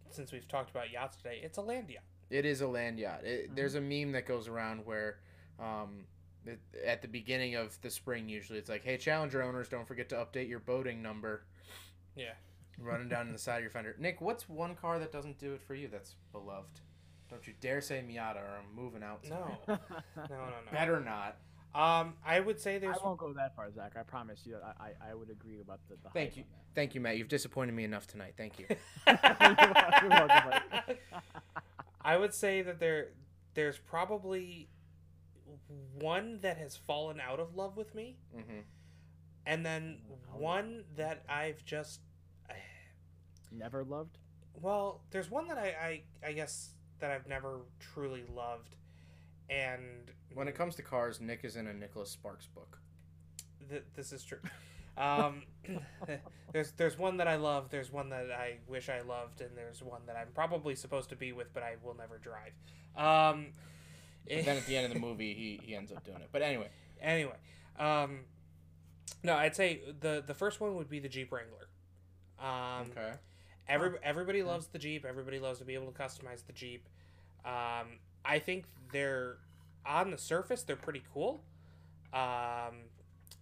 since 0.10 0.32
we've 0.32 0.48
talked 0.48 0.70
about 0.70 0.92
yachts 0.92 1.18
today, 1.18 1.40
it's 1.44 1.58
a 1.58 1.62
land 1.62 1.90
yacht. 1.90 2.04
It 2.30 2.46
is 2.46 2.62
a 2.62 2.68
land 2.68 3.00
yacht. 3.00 3.24
It, 3.26 3.52
Mhm. 3.52 3.56
There's 3.56 3.76
a 3.76 3.82
meme 3.82 4.14
that 4.14 4.26
goes 4.26 4.48
around 4.48 4.86
where, 4.86 5.20
um, 5.60 6.06
it, 6.46 6.60
at 6.86 7.02
the 7.02 7.08
beginning 7.08 7.56
of 7.56 7.80
the 7.82 7.90
spring, 7.90 8.30
usually 8.30 8.60
it's 8.60 8.70
like, 8.70 8.84
"Hey, 8.84 8.98
Challenger 8.98 9.42
owners, 9.44 9.68
don't 9.68 9.86
forget 9.88 10.08
to 10.10 10.16
update 10.16 10.48
your 10.48 10.60
boating 10.60 11.02
number." 11.02 11.44
Yeah. 12.16 12.34
Running 12.84 13.08
down 13.10 13.28
in 13.28 13.34
the 13.34 13.40
side 13.40 13.58
of 13.58 13.62
your 13.62 13.72
fender. 13.72 13.96
Nick, 14.00 14.22
what's 14.22 14.50
one 14.50 14.76
car 14.76 15.00
that 15.00 15.12
doesn't 15.12 15.38
do 15.40 15.54
it 15.54 15.62
for 15.62 15.76
you? 15.76 15.88
That's 15.88 16.16
beloved. 16.32 16.82
Don't 17.30 17.46
you 17.48 17.54
dare 17.62 17.80
say 17.82 18.04
Miata, 18.08 18.38
or 18.38 18.60
I'm 18.60 18.76
moving 18.76 19.04
out. 19.04 19.24
No, 19.30 19.58
no, 19.68 19.78
no, 20.18 20.26
no. 20.28 20.72
Better 20.72 21.00
not. 21.00 21.38
Um, 21.74 22.16
I 22.26 22.40
would 22.42 22.60
say 22.60 22.78
there's. 22.78 22.92
I 22.92 22.94
there's 22.94 23.04
won't 23.06 23.20
go 23.20 23.32
that 23.34 23.56
far, 23.56 23.72
Zach. 23.72 23.94
I 23.98 24.04
promise 24.04 24.42
you. 24.46 24.58
I 24.58 24.88
I, 24.88 25.12
I 25.12 25.16
would 25.16 25.30
agree 25.30 25.62
about 25.62 25.80
the. 25.88 25.96
the 26.04 26.10
Thank 26.10 26.36
you. 26.36 26.44
on 26.44 26.50
that. 26.52 26.76
Thank 26.76 26.96
you, 26.96 27.02
Matt. 27.02 27.18
You've 27.18 27.30
disappointed 27.30 27.74
me 27.74 27.84
enough 27.86 28.08
tonight. 28.08 28.34
Thank 28.36 28.60
you. 28.60 28.66
You're 29.08 29.18
welcome, 30.10 30.28
buddy. 30.30 31.00
I 32.02 32.18
would 32.18 32.34
say 32.34 32.62
that 32.64 32.80
there 32.80 33.10
there's 33.54 33.78
probably 33.78 34.68
one 36.00 36.40
that 36.42 36.58
has 36.58 36.76
fallen 36.76 37.20
out 37.22 37.40
of 37.40 37.56
love 37.56 37.78
with 37.78 37.94
me, 37.96 38.18
hmm 38.34 38.60
and 39.46 39.66
then 39.66 39.98
one 40.34 40.84
that 40.96 41.24
I've 41.28 41.66
just 41.66 42.00
Never 43.52 43.84
loved. 43.84 44.18
well, 44.62 45.02
there's 45.12 45.30
one 45.30 45.48
that 45.50 45.58
I, 45.58 46.02
I 46.24 46.30
I 46.30 46.34
guess 46.34 46.70
that 47.00 47.12
I've 47.12 47.28
never 47.28 47.62
truly 47.80 48.24
loved, 48.34 48.76
and 49.50 50.12
When 50.34 50.48
it 50.48 50.56
comes 50.56 50.76
to 50.76 50.82
cars, 50.84 51.20
Nick 51.20 51.44
is 51.44 51.56
in 51.56 51.68
a 51.68 51.74
Nicholas 51.74 52.10
Sparks 52.12 52.48
book. 52.48 52.80
th- 53.70 53.84
this 53.96 54.12
is 54.14 54.24
true. 54.24 54.40
Um, 54.98 55.44
there's 56.54 56.72
there's 56.74 56.98
one 56.98 57.18
that 57.18 57.28
I 57.28 57.38
love. 57.38 57.70
There's 57.70 57.92
one 57.92 58.10
that 58.10 58.30
I 58.32 58.58
wish 58.68 58.90
I 58.90 59.02
loved, 59.02 59.42
and 59.42 59.52
there's 59.58 59.82
one 59.82 60.02
that 60.08 60.16
I'm 60.16 60.28
probably 60.34 60.76
supposed 60.76 61.10
to 61.10 61.16
be 61.16 61.32
with, 61.32 61.54
but 61.54 61.64
I 61.64 61.76
will 61.84 61.96
never 61.96 62.18
drive. 62.18 62.54
Um, 62.96 63.48
But 64.28 64.46
then 64.46 64.58
at 64.58 64.66
the 64.66 64.76
end 64.78 64.86
of 64.88 64.94
the 64.94 65.00
movie, 65.00 65.34
he, 65.34 65.60
he 65.66 65.76
ends 65.76 65.92
up 65.92 66.04
doing 66.04 66.22
it. 66.22 66.30
But 66.32 66.42
anyway, 66.44 66.70
anyway, 67.02 67.38
um, 67.80 68.26
no, 69.24 69.36
I'd 69.36 69.56
say 69.56 69.82
the 70.00 70.24
the 70.26 70.34
first 70.36 70.60
one 70.62 70.76
would 70.76 70.90
be 70.90 71.00
the 71.00 71.10
Jeep 71.10 71.32
Wrangler. 71.32 71.68
Um, 72.40 72.92
okay. 72.92 73.14
Every 73.68 73.98
everybody 74.04 74.42
Okay. 74.42 74.50
loves 74.50 74.68
the 74.68 74.80
Jeep. 74.80 75.06
Everybody 75.06 75.40
loves 75.40 75.60
to 75.60 75.66
be 75.66 75.74
able 75.76 75.92
to 75.92 75.98
customize 75.98 76.46
the 76.46 76.54
Jeep. 76.54 76.88
Um, 77.46 78.00
I 78.26 78.40
think 78.40 78.66
they're 78.92 79.38
on 79.86 80.12
the 80.12 80.18
surface 80.18 80.64
they're 80.64 80.76
pretty 80.76 81.04
cool. 81.14 81.44
Um, 82.14 82.84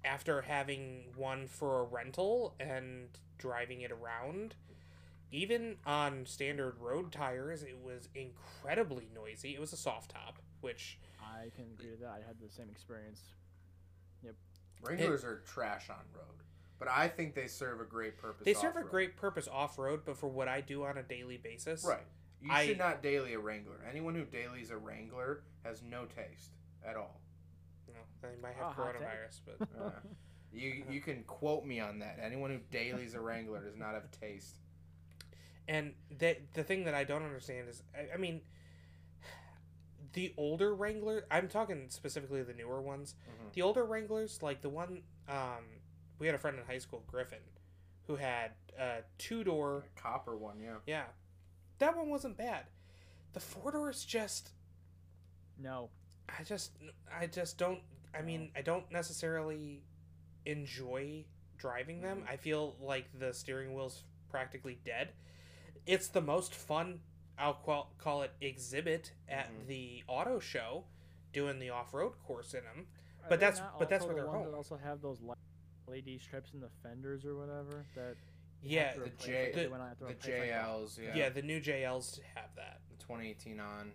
after 0.06 0.42
having 0.44 1.06
one 1.16 1.48
for 1.48 1.82
a 1.82 1.84
rental 1.84 2.56
and 2.60 3.10
driving 3.38 3.82
it 3.82 3.92
around, 3.92 4.56
even 5.32 5.78
on 5.86 6.26
standard 6.26 6.80
road 6.80 7.12
tires, 7.12 7.64
it 7.64 7.78
was 7.84 8.08
incredibly 8.16 9.10
noisy. 9.14 9.54
It 9.56 9.60
was 9.60 9.74
a 9.74 9.78
soft 9.78 10.12
top, 10.12 10.40
which 10.62 10.98
I 11.22 11.50
can 11.56 11.66
agree 11.78 11.92
with 11.92 12.00
that. 12.02 12.10
I 12.12 12.26
had 12.28 12.40
the 12.40 12.50
same 12.50 12.70
experience. 12.70 13.22
Yep. 14.24 14.36
Wranglers 14.82 15.24
are 15.26 15.42
trash 15.46 15.90
on 15.90 15.98
road, 16.16 16.44
but 16.80 16.88
I 16.88 17.08
think 17.10 17.36
they 17.36 17.48
serve 17.48 17.82
a 17.82 17.86
great 17.86 18.18
purpose. 18.18 18.46
they 18.46 18.54
serve 18.54 18.76
a 18.76 18.80
off-road. 18.80 18.90
great 18.92 19.16
purpose 19.18 19.48
off 19.52 19.78
road, 19.78 20.02
but 20.06 20.18
for 20.18 20.28
what 20.28 20.48
I 20.48 20.62
do 20.62 20.84
on 20.86 20.98
a 20.98 21.04
daily 21.04 21.38
basis, 21.38 21.84
Right. 21.86 22.06
You 22.42 22.52
I- 22.52 22.66
should 22.68 22.78
not 22.78 23.04
daily 23.04 23.34
a 23.34 23.40
Wrangler. 23.40 23.84
Anyone 23.90 24.16
who 24.16 24.24
dailies 24.24 24.72
a 24.72 24.78
Wrangler 24.78 25.44
has 25.66 25.82
no 25.84 26.06
taste 26.06 26.52
at 26.86 26.96
all. 26.96 27.20
You 27.88 27.94
know, 27.96 28.00
they 28.22 28.36
might 28.42 28.56
Oh, 28.62 28.66
have 28.68 28.74
hot 28.76 28.94
take. 28.94 29.02
coronavirus, 29.02 29.42
but 29.46 29.68
Uh, 29.82 29.92
you 30.54 30.86
you 30.90 31.02
can 31.10 31.24
quote 31.26 31.66
me 31.66 31.80
on 31.82 32.00
that. 32.00 32.18
Anyone 32.22 32.50
who 32.52 32.60
dailies 32.72 33.14
a 33.14 33.20
Wrangler 33.20 33.62
does 33.62 33.76
not 33.76 33.94
have 33.94 34.10
taste. 34.12 34.58
And 35.68 35.94
the 36.18 36.38
the 36.54 36.64
thing 36.64 36.86
that 36.86 36.94
I 36.96 37.04
don't 37.04 37.24
understand 37.24 37.68
is, 37.70 37.84
I, 37.94 38.14
I 38.14 38.18
mean, 38.18 38.42
the 40.14 40.34
older 40.38 40.74
Wrangler. 40.74 41.26
I'm 41.30 41.48
talking 41.48 41.90
specifically 41.90 42.42
the 42.44 42.54
newer 42.54 42.82
ones. 42.82 43.16
Mhm. 43.30 43.54
The 43.54 43.62
older 43.62 43.86
Wranglers, 43.86 44.42
like 44.42 44.62
the 44.62 44.70
one, 44.70 45.04
um, 45.28 45.66
we 46.20 46.26
had 46.28 46.36
a 46.36 46.40
friend 46.40 46.58
in 46.60 46.66
high 46.66 46.78
school, 46.78 47.04
Griffin, 47.08 47.40
who 48.08 48.16
had 48.18 48.52
a 48.78 48.98
two 49.18 49.44
door. 49.44 49.86
Copper 49.96 50.36
one, 50.38 50.60
yeah. 50.60 50.76
Yeah, 50.86 51.06
that 51.80 51.96
one 51.98 52.10
wasn't 52.10 52.38
bad. 52.38 52.66
The 53.34 53.40
four 53.40 53.72
doors 53.72 54.04
just, 54.06 54.52
No. 55.58 55.90
I 56.38 56.44
just, 56.44 56.72
I 57.12 57.26
just 57.26 57.58
don't. 57.58 57.82
I 58.14 58.22
mean, 58.22 58.52
I 58.56 58.62
don't 58.62 58.90
necessarily 58.92 59.82
enjoy 60.46 61.26
driving 61.58 62.02
them. 62.02 62.22
Mhm. 62.22 62.30
I 62.30 62.38
feel 62.38 62.76
like 62.80 63.06
the 63.18 63.34
steering 63.34 63.74
wheel's 63.74 64.04
practically 64.30 64.80
dead. 64.86 65.14
It's 65.88 66.08
the 66.08 66.22
most 66.22 66.54
fun. 66.54 67.02
I'll 67.38 67.56
call, 67.56 67.92
call 67.98 68.22
it 68.22 68.32
exhibit 68.42 69.14
at 69.28 69.50
Mhm. 69.52 69.68
the 69.68 70.04
auto 70.08 70.40
show, 70.40 70.86
doing 71.34 71.58
the 71.60 71.70
off 71.72 71.94
road 71.94 72.14
course 72.20 72.54
in 72.54 72.64
them. 72.64 72.88
Are 73.24 73.30
But 73.30 73.40
that's- 73.40 73.60
but 73.80 73.90
that's 73.90 74.04
also 74.04 74.14
where 74.14 74.16
the 74.24 74.30
they're 74.30 74.32
ones 74.32 74.46
that 74.46 74.50
home. 74.52 74.56
also 74.58 74.78
have 74.78 75.02
those 75.02 75.20
li- 75.22 75.36
LED 75.90 76.20
strips 76.22 76.54
in 76.54 76.60
the 76.60 76.70
fenders 76.84 77.26
or 77.26 77.36
whatever. 77.36 77.86
That 77.96 78.16
Yeah, 78.62 78.94
the 78.96 79.10
J- 79.24 79.46
like, 79.46 79.56
the- 79.56 79.68
went 79.70 79.84
on 79.84 79.90
after 79.92 80.06
The 80.06 80.12
replace, 80.12 80.40
like, 80.40 80.50
JLs, 80.50 80.98
yeah. 81.00 81.16
yeah. 81.16 81.30
the 81.30 81.42
new 81.42 81.60
JLs 81.62 82.20
have 82.36 82.54
that. 82.56 82.82
the 82.90 82.98
2018 83.04 83.60
on. 83.60 83.92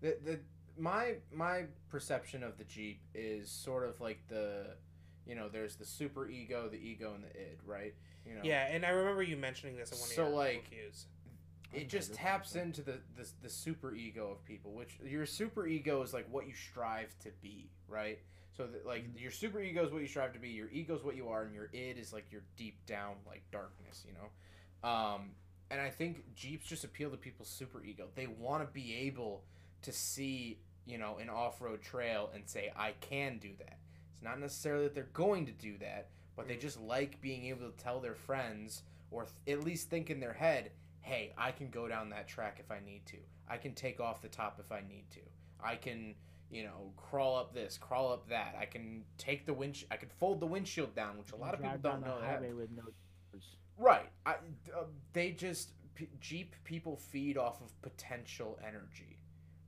The 0.00 0.16
the 0.24 0.40
my 0.78 1.16
my 1.32 1.64
perception 1.90 2.42
of 2.42 2.56
the 2.58 2.64
Jeep 2.64 3.00
is 3.14 3.50
sort 3.50 3.84
of 3.84 4.00
like 4.00 4.26
the, 4.28 4.76
you 5.26 5.34
know, 5.34 5.48
there's 5.48 5.76
the 5.76 5.84
super 5.84 6.28
ego, 6.28 6.68
the 6.68 6.78
ego, 6.78 7.12
and 7.14 7.24
the 7.24 7.30
id, 7.30 7.58
right? 7.66 7.94
You 8.26 8.34
know. 8.34 8.40
Yeah, 8.42 8.66
and 8.66 8.84
I 8.84 8.90
remember 8.90 9.22
you 9.22 9.36
mentioning 9.36 9.76
this 9.76 9.92
in 9.92 9.98
one 9.98 10.08
of 10.08 10.14
So, 10.14 10.22
your 10.26 10.30
like, 10.34 10.64
reviews. 10.70 11.06
it 11.72 11.88
just 11.88 12.14
taps 12.14 12.54
into 12.56 12.82
the, 12.82 12.98
the 13.16 13.28
the 13.42 13.48
super 13.48 13.94
ego 13.94 14.30
of 14.30 14.44
people 14.44 14.72
which 14.72 14.98
your 15.04 15.24
super 15.26 15.66
ego 15.66 16.02
is 16.02 16.12
like 16.12 16.26
what 16.30 16.46
you 16.48 16.52
strive 16.54 17.16
to 17.20 17.30
be 17.42 17.70
right 17.88 18.18
so 18.56 18.66
that, 18.66 18.84
like 18.86 19.04
Mhm. 19.04 19.20
your 19.20 19.30
super 19.30 19.60
ego 19.60 19.84
is 19.84 19.92
what 19.92 20.02
you 20.02 20.08
strive 20.08 20.32
to 20.32 20.38
be 20.38 20.48
your 20.50 20.68
ego 20.70 20.94
is 20.96 21.02
what 21.02 21.16
you 21.16 21.28
are 21.28 21.42
and 21.42 21.54
your 21.54 21.68
id 21.72 21.98
is 21.98 22.12
like 22.12 22.30
your 22.32 22.42
deep 22.56 22.84
down 22.86 23.16
like 23.26 23.42
darkness 23.50 24.04
you 24.06 24.12
know 24.14 24.88
um 24.88 25.34
and 25.70 25.80
i 25.80 25.88
think 25.90 26.34
jeeps 26.34 26.66
just 26.66 26.84
appeal 26.84 27.10
to 27.10 27.16
people's 27.16 27.48
super 27.48 27.82
ego 27.84 28.08
they 28.14 28.26
want 28.26 28.66
to 28.66 28.72
be 28.72 28.94
able 28.94 29.44
to 29.82 29.92
see 29.92 30.58
you 30.86 30.98
know 30.98 31.16
an 31.18 31.28
off-road 31.28 31.80
trail 31.82 32.30
and 32.34 32.48
say 32.48 32.72
i 32.76 32.92
can 33.00 33.38
do 33.38 33.54
that 33.58 33.78
it's 34.12 34.22
not 34.22 34.38
necessarily 34.40 34.84
that 34.84 34.94
they're 34.94 35.04
going 35.12 35.46
to 35.46 35.52
do 35.52 35.78
that 35.78 36.08
but 36.36 36.48
they 36.48 36.56
Mhm. 36.56 36.60
just 36.60 36.80
like 36.80 37.20
being 37.20 37.46
able 37.46 37.70
to 37.70 37.76
tell 37.76 38.00
their 38.00 38.14
friends 38.14 38.82
or 39.10 39.26
th- 39.26 39.58
at 39.58 39.64
least 39.64 39.88
think 39.90 40.10
in 40.10 40.20
their 40.20 40.32
head 40.34 40.72
hey, 41.02 41.32
I 41.38 41.50
can 41.50 41.70
go 41.70 41.88
down 41.88 42.10
that 42.10 42.28
track 42.28 42.58
if 42.60 42.70
I 42.70 42.78
need 42.78 43.06
to. 43.06 43.16
I 43.48 43.56
can 43.56 43.74
take 43.74 44.00
off 44.00 44.20
the 44.20 44.28
top 44.28 44.60
if 44.60 44.70
I 44.70 44.82
need 44.82 45.08
to. 45.12 45.20
I 45.58 45.76
can, 45.76 46.14
you 46.50 46.64
know, 46.64 46.92
crawl 46.96 47.36
up 47.36 47.54
this, 47.54 47.78
crawl 47.78 48.12
up 48.12 48.28
that. 48.28 48.56
I 48.60 48.64
can 48.66 49.04
take 49.18 49.46
the 49.46 49.54
wind. 49.54 49.84
I 49.90 49.96
can 49.96 50.08
fold 50.08 50.40
the 50.40 50.46
windshield 50.46 50.94
down, 50.94 51.18
which 51.18 51.32
a 51.32 51.36
lot 51.36 51.54
of 51.54 51.60
people 51.62 51.78
don't 51.80 52.00
know 52.04 52.16
the 52.20 52.26
that. 52.26 52.56
with 52.56 52.70
no. 52.72 52.82
Right. 53.78 54.08
I, 54.26 54.32
uh, 54.76 54.84
they 55.12 55.30
just 55.30 55.70
p- 55.94 56.08
Jeep 56.20 56.54
people 56.64 56.96
feed 56.96 57.38
off 57.38 57.60
of 57.62 57.80
potential 57.82 58.58
energy, 58.66 59.18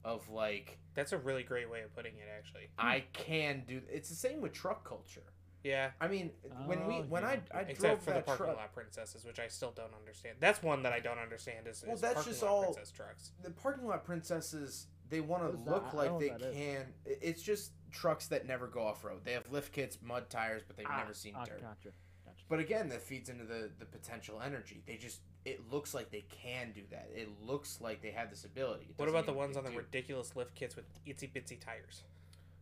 of 0.05 0.29
like 0.29 0.79
That's 0.95 1.13
a 1.13 1.19
really 1.19 1.43
great 1.45 1.71
way 1.71 1.83
of 1.83 1.95
putting 1.95 2.15
it, 2.15 2.29
actually. 2.37 2.69
I 2.79 3.05
can 3.13 3.63
do. 3.67 3.81
It's 3.91 4.09
the 4.09 4.15
same 4.15 4.41
with 4.41 4.53
truck 4.53 4.87
culture. 4.87 5.23
Yeah, 5.65 5.91
I 6.01 6.09
mean, 6.09 6.33
when 6.67 6.89
we 6.89 6.95
Oh, 6.97 7.03
when 7.09 7.25
I 7.25 7.35
yeah. 7.35 7.39
I 7.55 7.63
drove 7.63 7.71
except 7.71 8.03
for 8.03 8.13
the 8.15 8.21
parking 8.23 8.47
truck, 8.47 8.57
lot 8.57 8.75
princesses, 8.75 9.25
which 9.25 9.39
I 9.39 9.47
still 9.47 9.71
don't 9.71 9.95
understand. 9.95 10.39
That's 10.41 10.61
one 10.61 10.83
that 10.83 10.93
I 10.93 10.99
don't 10.99 11.21
understand. 11.21 11.69
Is, 11.69 11.85
Well, 11.87 11.95
is 11.95 12.01
that's 12.01 12.15
parking 12.15 12.33
just 12.33 12.43
lot 12.43 12.51
all- 12.51 12.63
princess 12.65 12.91
trucks. 12.91 13.31
the 13.45 13.51
parking 13.53 13.87
lot 13.87 14.05
princesses 14.05 14.89
they 15.13 15.21
want 15.21 15.45
to 15.45 15.51
is 15.59 15.65
that? 15.65 15.71
look 15.71 15.95
like 15.95 16.19
they 16.19 16.29
what 16.31 16.41
that 16.41 16.49
is. 16.49 16.57
can. 16.57 16.87
i- 17.07 17.17
It's 17.23 17.43
just 17.43 17.71
trucks 17.93 18.27
that 18.29 18.47
never 18.47 18.67
go 18.67 18.83
off 18.83 19.05
road. 19.05 19.21
They 19.25 19.33
have 19.35 19.49
lift 19.53 19.73
kits, 19.73 19.99
mud 20.03 20.29
tires, 20.31 20.63
but 20.67 20.77
they've 20.77 20.87
Ah, 20.89 20.99
never 20.99 21.15
seen 21.15 21.35
ah, 21.37 21.45
dirt. 21.45 21.61
Gotcha. 21.61 21.91
Gotcha. 22.25 22.45
But 22.49 22.59
again, 22.59 22.89
that 22.89 23.03
feeds 23.03 23.29
into 23.29 23.45
the 23.45 23.71
the 23.79 23.85
potential 23.85 24.41
energy. 24.45 24.83
They 24.87 24.97
just 24.97 25.21
it 25.45 25.71
looks 25.71 25.93
like 25.95 26.11
they 26.11 26.25
can 26.31 26.73
do 26.73 26.83
that. 26.91 27.09
It 27.15 27.29
looks 27.45 27.81
like 27.81 28.01
they 28.03 28.11
have 28.13 28.31
this 28.31 28.45
ability. 28.45 28.95
What 28.97 29.09
about 29.09 29.27
the 29.27 29.33
ones 29.33 29.55
they 29.55 29.59
on 29.59 29.65
the 29.65 29.71
do. 29.73 29.79
ridiculous 29.79 30.35
lift 30.37 30.55
kits 30.55 30.75
with 30.77 30.85
itsy 31.07 31.31
bitsy 31.33 31.61
tires? 31.61 32.03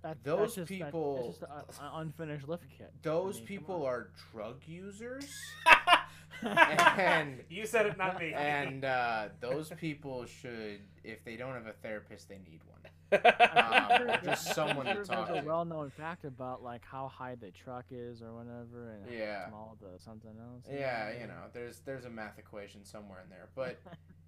That, 0.03 0.17
Those 0.25 0.55
that's 0.57 0.69
just, 0.69 0.69
that- 0.81 0.87
people- 0.87 1.35
that's 1.39 1.39
just 1.69 1.81
a- 1.83 1.85
an 1.85 1.91
unfinished 2.07 2.49
lift 2.49 2.65
kit. 2.77 2.91
Those 3.03 3.37
I 3.37 3.39
mean, 3.41 3.47
people 3.47 3.85
are 3.85 4.09
drug 4.33 4.63
users, 4.67 5.29
And- 6.43 7.43
you 7.51 7.67
said 7.67 7.87
it, 7.87 7.97
not 7.99 8.19
me. 8.21 8.33
and 8.35 8.85
uh, 8.85 9.29
those 9.41 9.71
people 9.79 10.25
should, 10.27 10.81
if 11.05 11.25
they 11.25 11.37
don't 11.37 11.55
have 11.55 11.67
a 11.67 11.73
therapist, 11.73 12.29
they 12.29 12.39
need 12.39 12.61
one. 12.65 12.77
Um, 13.13 14.03
or 14.09 14.21
just 14.23 14.55
someone 14.55 14.87
to 14.87 14.95
talk 15.05 15.27
There's 15.29 15.41
to. 15.41 15.45
a 15.45 15.45
well-known 15.45 15.91
fact 15.91 16.25
about 16.25 16.63
like 16.63 16.85
how 16.85 17.09
high 17.09 17.35
the 17.35 17.51
truck 17.51 17.87
is 17.91 18.23
or 18.23 18.33
whatever, 18.33 18.93
and 18.93 19.13
Yeah. 19.13 19.43
how 19.45 19.49
small 19.49 19.77
the 19.81 19.99
something 20.03 20.31
else. 20.39 20.65
Yeah, 20.71 21.11
you 21.21 21.27
know, 21.27 21.49
there's 21.53 21.81
there's 21.81 22.05
a 22.05 22.11
math 22.11 22.39
equation 22.39 22.85
somewhere 22.85 23.21
in 23.25 23.29
there, 23.29 23.49
but 23.57 23.81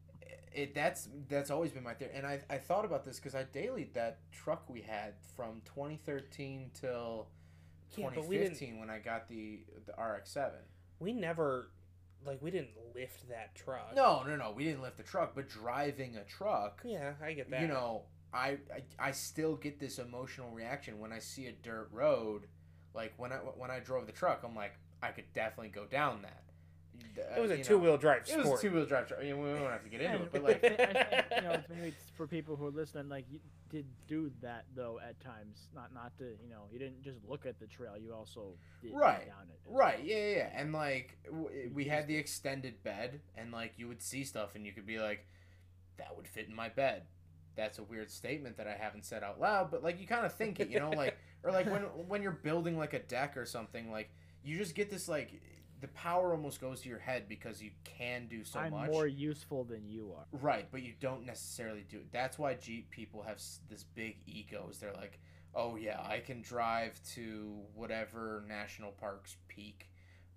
it 0.52 0.74
that's 0.74 1.08
that's 1.28 1.50
always 1.52 1.70
been 1.70 1.84
my 1.84 1.94
theory. 1.94 2.10
And 2.12 2.26
I 2.26 2.40
I 2.50 2.58
thought 2.58 2.84
about 2.84 3.04
this 3.04 3.20
because 3.20 3.36
I 3.36 3.44
dailied 3.44 3.94
that 3.94 4.18
truck 4.32 4.68
we 4.68 4.80
had 4.80 5.14
from 5.36 5.62
2013 5.64 6.70
till 6.74 7.28
Yeah, 7.96 8.10
but 8.12 8.26
we 8.26 8.38
didn't- 8.38 8.54
2015 8.58 8.80
when 8.80 8.90
I 8.90 8.98
got 8.98 9.28
the 9.28 9.60
the 9.86 9.92
RX-7. 9.92 10.50
we 10.98 11.12
never, 11.12 11.70
like, 12.26 12.40
we 12.42 12.50
didn't 12.50 12.70
lift 12.94 13.28
that 13.28 13.54
truck. 13.54 13.94
No, 13.96 14.22
no, 14.26 14.36
no, 14.36 14.52
we 14.54 14.64
didn't 14.64 14.82
lift 14.82 14.96
the 14.96 15.02
truck, 15.02 15.34
but 15.34 15.48
driving 15.48 16.16
a 16.16 16.24
truck, 16.24 16.80
Yeah, 16.84 17.12
I 17.22 17.32
get 17.32 17.50
that. 17.50 17.60
you 17.62 17.68
know, 17.68 18.02
I, 18.32 18.58
I 18.74 18.82
I 19.08 19.10
still 19.12 19.56
get 19.56 19.78
this 19.78 19.98
emotional 19.98 20.50
reaction 20.50 20.98
when 20.98 21.12
I 21.12 21.18
see 21.18 21.46
a 21.46 21.52
dirt 21.52 21.88
road. 21.92 22.46
Like 22.94 23.12
when 23.18 23.32
I 23.32 23.36
when 23.36 23.70
I 23.70 23.80
drove 23.80 24.06
the 24.06 24.12
truck, 24.12 24.42
I'm 24.44 24.54
like, 24.56 24.72
I 25.02 25.08
could 25.08 25.30
definitely 25.34 25.68
go 25.70 25.84
down 25.86 26.22
that. 26.22 26.42
it 27.36 27.40
was 27.40 27.50
Uh, 27.50 27.54
a 27.54 27.64
two 27.64 27.78
wheel 27.78 27.96
drive 27.98 28.22
It 28.28 28.38
was 28.38 28.58
a 28.58 28.62
two 28.62 28.72
wheel 28.72 28.86
drive 28.86 29.08
truck. 29.08 29.20
I 29.20 29.24
mean, 29.24 29.42
we 29.42 29.50
don't 29.58 29.70
have 29.70 29.82
to 29.84 29.88
get 29.90 30.00
into 30.00 30.22
it, 30.22 30.32
but 30.32 30.42
like, 30.48 30.60
thi- 30.62 30.68
I 30.78 31.24
you 31.36 31.42
know, 31.42 31.62
maybe 31.68 31.88
it's 31.88 32.10
for 32.16 32.26
people 32.26 32.56
who 32.56 32.66
are 32.66 32.70
listening, 32.70 33.08
like 33.08 33.24
you 33.30 33.40
did 33.72 33.86
do 34.06 34.30
that 34.42 34.66
though 34.76 35.00
at 35.06 35.18
times. 35.20 35.68
Not 35.74 35.92
not 35.94 36.16
to 36.18 36.24
you 36.24 36.50
know, 36.50 36.64
you 36.72 36.78
didn't 36.78 37.02
just 37.02 37.18
look 37.28 37.46
at 37.46 37.58
the 37.58 37.66
trail. 37.66 37.94
You 37.98 38.14
also 38.14 38.58
did 38.82 38.92
Right, 38.92 39.26
down 39.26 39.48
it. 39.50 39.60
right, 39.66 40.00
yeah, 40.04 40.16
yeah, 40.16 40.36
yeah. 40.36 40.50
And 40.54 40.72
like, 40.72 41.18
w- 41.24 41.70
we 41.74 41.84
had 41.86 42.06
the 42.06 42.16
extended 42.16 42.82
bed, 42.84 43.20
and 43.36 43.52
like, 43.52 43.74
you 43.78 43.88
would 43.88 44.02
see 44.02 44.24
stuff, 44.24 44.54
and 44.54 44.66
you 44.66 44.72
could 44.72 44.86
be 44.86 44.98
like, 45.00 45.26
that 45.98 46.16
would 46.16 46.28
fit 46.28 46.48
in 46.48 46.54
my 46.54 46.68
bed. 46.68 47.02
That's 47.56 47.78
a 47.78 47.82
weird 47.82 48.10
statement 48.10 48.56
that 48.58 48.66
I 48.66 48.74
haven't 48.78 49.04
said 49.04 49.22
out 49.22 49.40
loud, 49.40 49.70
but 49.70 49.82
like, 49.82 50.00
you 50.00 50.06
kind 50.06 50.24
of 50.26 50.34
think 50.34 50.60
it, 50.60 50.68
you 50.70 50.78
know, 50.78 50.92
like, 50.92 51.16
or 51.44 51.50
like 51.52 51.66
when 51.70 51.82
when 52.08 52.22
you're 52.22 52.32
building 52.32 52.78
like 52.78 52.94
a 52.94 52.98
deck 53.00 53.36
or 53.36 53.46
something, 53.46 53.90
like, 53.90 54.10
you 54.44 54.58
just 54.58 54.74
get 54.74 54.90
this 54.90 55.08
like, 55.08 55.40
the 55.82 55.88
power 55.88 56.32
almost 56.32 56.60
goes 56.60 56.80
to 56.82 56.88
your 56.88 57.00
head 57.00 57.28
because 57.28 57.60
you 57.60 57.72
can 57.84 58.28
do 58.28 58.44
so 58.44 58.60
I'm 58.60 58.70
much. 58.70 58.90
more 58.90 59.06
useful 59.06 59.64
than 59.64 59.86
you 59.88 60.14
are. 60.16 60.24
Right, 60.32 60.66
but 60.70 60.82
you 60.82 60.94
don't 61.00 61.26
necessarily 61.26 61.84
do 61.88 61.96
it. 61.98 62.12
That's 62.12 62.38
why 62.38 62.54
Jeep 62.54 62.88
people 62.90 63.22
have 63.22 63.42
this 63.68 63.84
big 63.94 64.16
egos. 64.26 64.78
They're 64.78 64.94
like, 64.94 65.18
oh 65.54 65.74
yeah, 65.76 66.00
I 66.08 66.20
can 66.20 66.40
drive 66.40 66.98
to 67.14 67.58
whatever 67.74 68.44
national 68.48 68.92
park's 68.92 69.36
peak. 69.48 69.90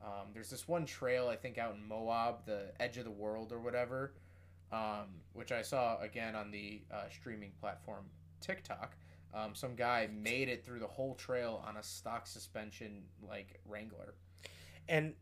Um, 0.03 0.29
there's 0.33 0.49
this 0.49 0.67
one 0.67 0.85
trail 0.85 1.27
I 1.27 1.35
think 1.35 1.57
out 1.59 1.75
in 1.75 1.87
Moab, 1.87 2.45
the 2.45 2.71
Edge 2.79 2.97
of 2.97 3.05
the 3.05 3.11
World 3.11 3.51
or 3.53 3.59
whatever, 3.59 4.13
um, 4.71 5.21
which 5.33 5.51
I 5.51 5.61
saw 5.61 5.99
again 6.01 6.35
on 6.35 6.49
the 6.51 6.81
uh, 6.91 7.03
streaming 7.11 7.51
platform 7.61 8.05
TikTok. 8.41 8.95
Um, 9.33 9.53
some 9.53 9.75
guy 9.75 10.09
made 10.11 10.49
it 10.49 10.65
through 10.65 10.79
the 10.79 10.87
whole 10.87 11.13
trail 11.13 11.63
on 11.67 11.77
a 11.77 11.83
stock 11.83 12.25
suspension 12.25 13.03
like 13.21 13.59
Wrangler. 13.65 14.15
and 14.89 15.13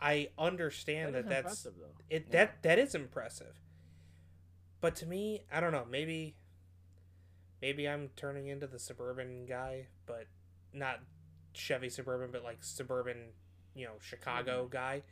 I 0.00 0.28
understand 0.38 1.14
That 1.14 1.28
that's 1.28 1.64
impressive 1.66 1.72
though. 1.78 2.04
it. 2.10 2.26
Yeah. 2.28 2.32
That 2.32 2.62
that 2.62 2.78
is 2.78 2.94
impressive. 2.94 3.60
But 4.80 4.94
to 4.96 5.06
me, 5.06 5.42
I 5.52 5.60
don't 5.60 5.72
know. 5.72 5.86
Maybe, 5.90 6.36
maybe 7.60 7.88
I'm 7.88 8.10
turning 8.16 8.46
into 8.46 8.66
the 8.66 8.78
suburban 8.78 9.44
guy, 9.46 9.86
but 10.06 10.26
not 10.72 11.00
Chevy 11.52 11.88
Suburban, 11.88 12.30
but 12.30 12.44
like 12.44 12.58
suburban, 12.60 13.30
you 13.74 13.86
know, 13.86 13.94
Chicago 14.00 14.68
guy. 14.70 15.02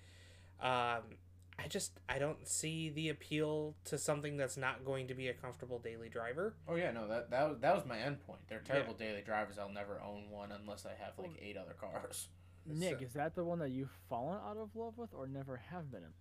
Um, 0.61 1.17
I 1.59 1.69
just 1.69 1.99
I 2.09 2.19
don't 2.19 2.47
see 2.47 2.91
the 2.91 3.09
appeal 3.09 3.75
to 3.87 3.99
something 3.99 4.37
that's 4.37 4.57
not 4.57 4.85
going 4.85 5.09
to 5.09 5.15
be 5.15 5.29
a 5.29 5.35
comfortable 5.35 5.79
daily 5.79 6.09
driver. 6.09 6.55
Oh 6.69 6.77
yeah, 6.77 6.93
no, 6.93 7.09
that 7.09 7.31
that 7.31 7.61
that 7.61 7.75
was 7.75 7.85
my 7.87 7.99
end 7.99 8.25
point. 8.27 8.41
They're 8.49 8.61
terrible 8.61 8.95
daily 8.95 9.23
drivers. 9.23 9.59
I'll 9.59 9.69
never 9.69 10.01
own 10.01 10.31
one 10.31 10.53
unless 10.53 10.87
I 10.87 10.93
have 11.03 11.19
like 11.19 11.33
eight 11.41 11.57
other 11.57 11.75
cars. 11.81 12.29
Nick, 12.67 12.99
So- 12.99 13.05
is 13.05 13.13
that 13.15 13.35
the 13.35 13.45
one 13.45 13.59
that 13.61 13.71
you've 13.71 13.91
fallen 14.09 14.39
out 14.41 14.57
of 14.57 14.75
love 14.75 14.99
with, 14.99 15.13
or 15.15 15.27
never 15.27 15.57
have 15.57 15.91
been 15.91 16.03
in? 16.03 16.13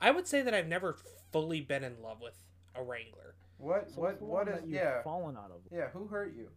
I 0.00 0.10
would 0.10 0.26
say 0.26 0.42
that 0.42 0.54
I've 0.54 0.68
never 0.68 0.96
fully 1.32 1.60
been 1.60 1.82
in 1.84 2.00
love 2.02 2.20
with 2.20 2.44
a 2.74 2.82
Wrangler. 2.82 3.34
What 3.58 3.90
So 3.90 4.00
what 4.00 4.06
what's 4.10 4.18
the 4.20 4.24
what 4.26 4.46
one 4.46 4.48
is 4.54 4.60
that 4.60 4.66
you've 4.68 4.74
yeah 4.74 5.02
fallen 5.02 5.36
out 5.36 5.50
of? 5.50 5.60
yeah? 5.72 5.88
Who 5.90 6.06
hurt 6.06 6.34
you? 6.34 6.50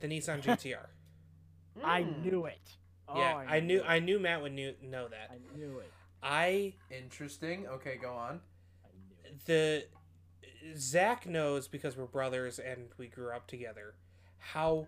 The 0.00 0.08
Nissan 0.08 0.40
GTR. 0.42 0.86
I 1.84 2.02
Hmm. 2.02 2.22
knew 2.22 2.46
it. 2.46 2.76
Oh, 3.06 3.18
yeah, 3.18 3.36
I, 3.36 3.60
knew 3.60 3.80
it. 3.80 3.84
I 3.86 3.98
knew 3.98 4.18
Matt 4.20 4.40
would 4.40 4.52
knew, 4.52 4.74
know 4.82 5.08
that. 5.08 5.30
I 5.32 5.56
knew 5.56 5.78
it. 5.80 5.90
I 6.22 6.74
Interesting. 6.90 7.66
Okay, 7.66 7.96
go 7.96 8.12
on. 8.12 8.40
I 8.84 8.88
knew 8.96 9.16
it. 9.24 9.44
the 9.46 9.86
Zach 10.76 11.26
knows 11.26 11.66
because 11.68 11.96
we're 11.96 12.06
brothers 12.06 12.58
and 12.58 12.88
we 12.98 13.08
grew 13.08 13.32
up 13.34 13.46
together 13.46 13.94
how 14.38 14.86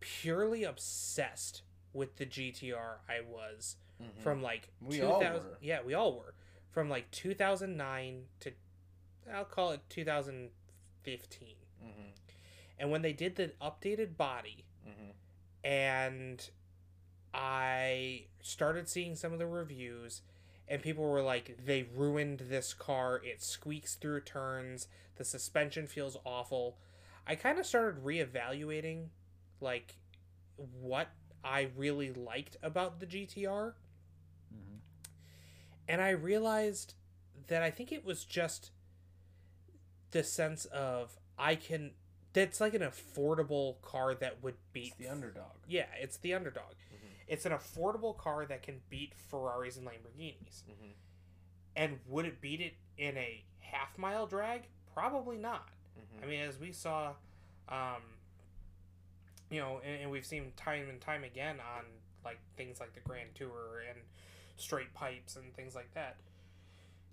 purely 0.00 0.62
obsessed 0.64 1.62
with 1.94 2.16
the 2.16 2.26
GTR 2.26 2.96
I 3.08 3.20
was 3.26 3.76
from 4.22 4.42
like 4.42 4.68
Mm-hmm. 4.84 4.90
We 4.90 5.02
all 5.02 5.20
2000 5.20 5.42
were. 5.50 5.58
yeah 5.62 5.78
we 5.86 5.94
all 5.94 6.18
were 6.18 6.34
from 6.72 6.90
like 6.90 7.10
2009 7.12 8.22
to 8.40 8.52
I'll 9.32 9.44
call 9.44 9.70
it 9.72 9.80
2015 9.88 11.48
Mm-hmm. 11.84 12.08
and 12.78 12.90
when 12.90 13.02
they 13.02 13.12
did 13.12 13.36
the 13.36 13.52
updated 13.62 14.16
body 14.16 14.64
Mm-hmm. 14.86 15.10
and 15.66 16.50
I 17.32 18.26
started 18.42 18.88
seeing 18.88 19.16
some 19.16 19.32
of 19.32 19.38
the 19.40 19.46
reviews, 19.46 20.22
and 20.68 20.80
people 20.82 21.02
were 21.04 21.22
like, 21.22 21.58
they 21.64 21.82
ruined 21.96 22.44
this 22.48 22.72
car. 22.72 23.20
It 23.24 23.42
squeaks 23.42 23.96
through 23.96 24.20
turns. 24.20 24.86
The 25.16 25.24
suspension 25.24 25.86
feels 25.88 26.16
awful. 26.24 26.78
I 27.26 27.34
kind 27.34 27.58
of 27.58 27.66
started 27.66 28.04
reevaluating, 28.04 29.06
like, 29.60 29.96
what 30.80 31.08
I 31.44 31.70
really 31.76 32.12
liked 32.12 32.56
about 32.62 33.00
the 33.00 33.06
GTR, 33.06 33.74
Mhm. 34.52 34.80
and 35.88 36.00
I 36.00 36.10
realized 36.10 36.94
that 37.48 37.62
I 37.62 37.70
think 37.70 37.92
it 37.92 38.04
was 38.04 38.24
just 38.24 38.70
the 40.10 40.24
sense 40.24 40.64
of 40.66 41.18
I 41.38 41.56
can. 41.56 41.94
That's 42.32 42.60
like 42.60 42.74
an 42.74 42.82
affordable 42.82 43.80
car 43.82 44.14
that 44.16 44.42
would 44.42 44.56
beat 44.72 44.88
It's 44.88 44.96
the 44.96 45.08
underdog. 45.08 45.56
yeah, 45.68 45.86
it's 45.94 46.16
the 46.16 46.34
underdog. 46.34 46.72
Mhm. 46.92 47.08
It's 47.28 47.46
an 47.46 47.52
affordable 47.52 48.16
car 48.16 48.44
that 48.46 48.62
can 48.62 48.82
beat 48.88 49.14
Ferraris 49.14 49.76
and 49.76 49.86
Lamborghinis. 49.86 50.62
Mm-hmm. 50.64 50.90
And 51.76 52.00
would 52.06 52.24
it 52.24 52.40
beat 52.40 52.60
it 52.60 52.74
in 52.96 53.16
a 53.16 53.44
half 53.60 53.96
mile 53.98 54.26
drag? 54.26 54.68
Probably 54.92 55.36
not. 55.36 55.68
Mm-hmm. 55.98 56.24
I 56.24 56.26
mean, 56.26 56.40
as 56.40 56.58
we 56.58 56.72
saw, 56.72 57.14
um, 57.68 58.13
you 59.50 59.60
know, 59.60 59.80
and, 59.84 60.02
and 60.02 60.10
we've 60.10 60.26
seen 60.26 60.52
time 60.56 60.88
and 60.88 61.00
time 61.00 61.24
again 61.24 61.56
on 61.60 61.84
like 62.24 62.38
things 62.56 62.80
like 62.80 62.94
the 62.94 63.00
Grand 63.00 63.30
Tour 63.34 63.82
and 63.88 63.98
straight 64.56 64.94
pipes 64.94 65.36
and 65.36 65.54
things 65.54 65.74
like 65.74 65.92
that. 65.94 66.16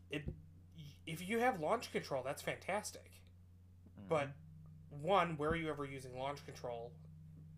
It, 0.09 0.23
if 1.05 1.27
you 1.27 1.39
have 1.39 1.59
launch 1.59 1.91
control, 1.91 2.23
that's 2.23 2.41
fantastic. 2.41 3.11
Mm-hmm. 3.99 4.09
But 4.09 4.29
one, 5.01 5.37
where 5.37 5.51
are 5.51 5.55
you 5.55 5.69
ever 5.69 5.85
using 5.85 6.17
launch 6.17 6.45
control? 6.45 6.91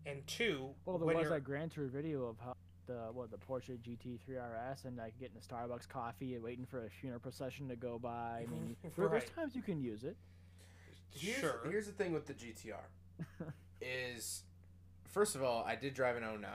And 0.06 0.26
two, 0.26 0.70
well, 0.84 0.98
there 0.98 1.06
was 1.06 1.24
you're- 1.24 1.30
that 1.30 1.44
Grand 1.44 1.72
Tour 1.72 1.86
video 1.86 2.26
of 2.26 2.36
how 2.38 2.54
the 2.86 3.08
what 3.12 3.30
the 3.30 3.38
Porsche 3.38 3.78
GT3 3.78 4.28
RS 4.28 4.84
and 4.84 4.96
like 4.96 5.18
getting 5.18 5.36
a 5.36 5.54
Starbucks 5.54 5.88
coffee 5.88 6.34
and 6.34 6.44
waiting 6.44 6.66
for 6.66 6.84
a 6.86 6.90
funeral 6.90 7.20
procession 7.20 7.68
to 7.68 7.76
go 7.76 7.98
by. 7.98 8.10
I 8.10 8.44
mm-hmm. 8.44 8.52
mean, 8.52 8.76
there, 8.96 9.08
there's 9.08 9.30
times 9.30 9.54
you 9.54 9.62
can 9.62 9.80
use 9.80 10.04
it. 10.04 10.16
Here's, 11.10 11.38
sure. 11.38 11.60
Here's 11.68 11.86
the 11.86 11.92
thing 11.92 12.12
with 12.12 12.26
the 12.26 12.34
GTR 12.34 12.74
is, 13.80 14.42
first 15.14 15.36
of 15.36 15.42
all, 15.42 15.64
I 15.64 15.76
did 15.76 15.94
drive 15.94 16.16
an 16.16 16.22
09. 16.22 16.50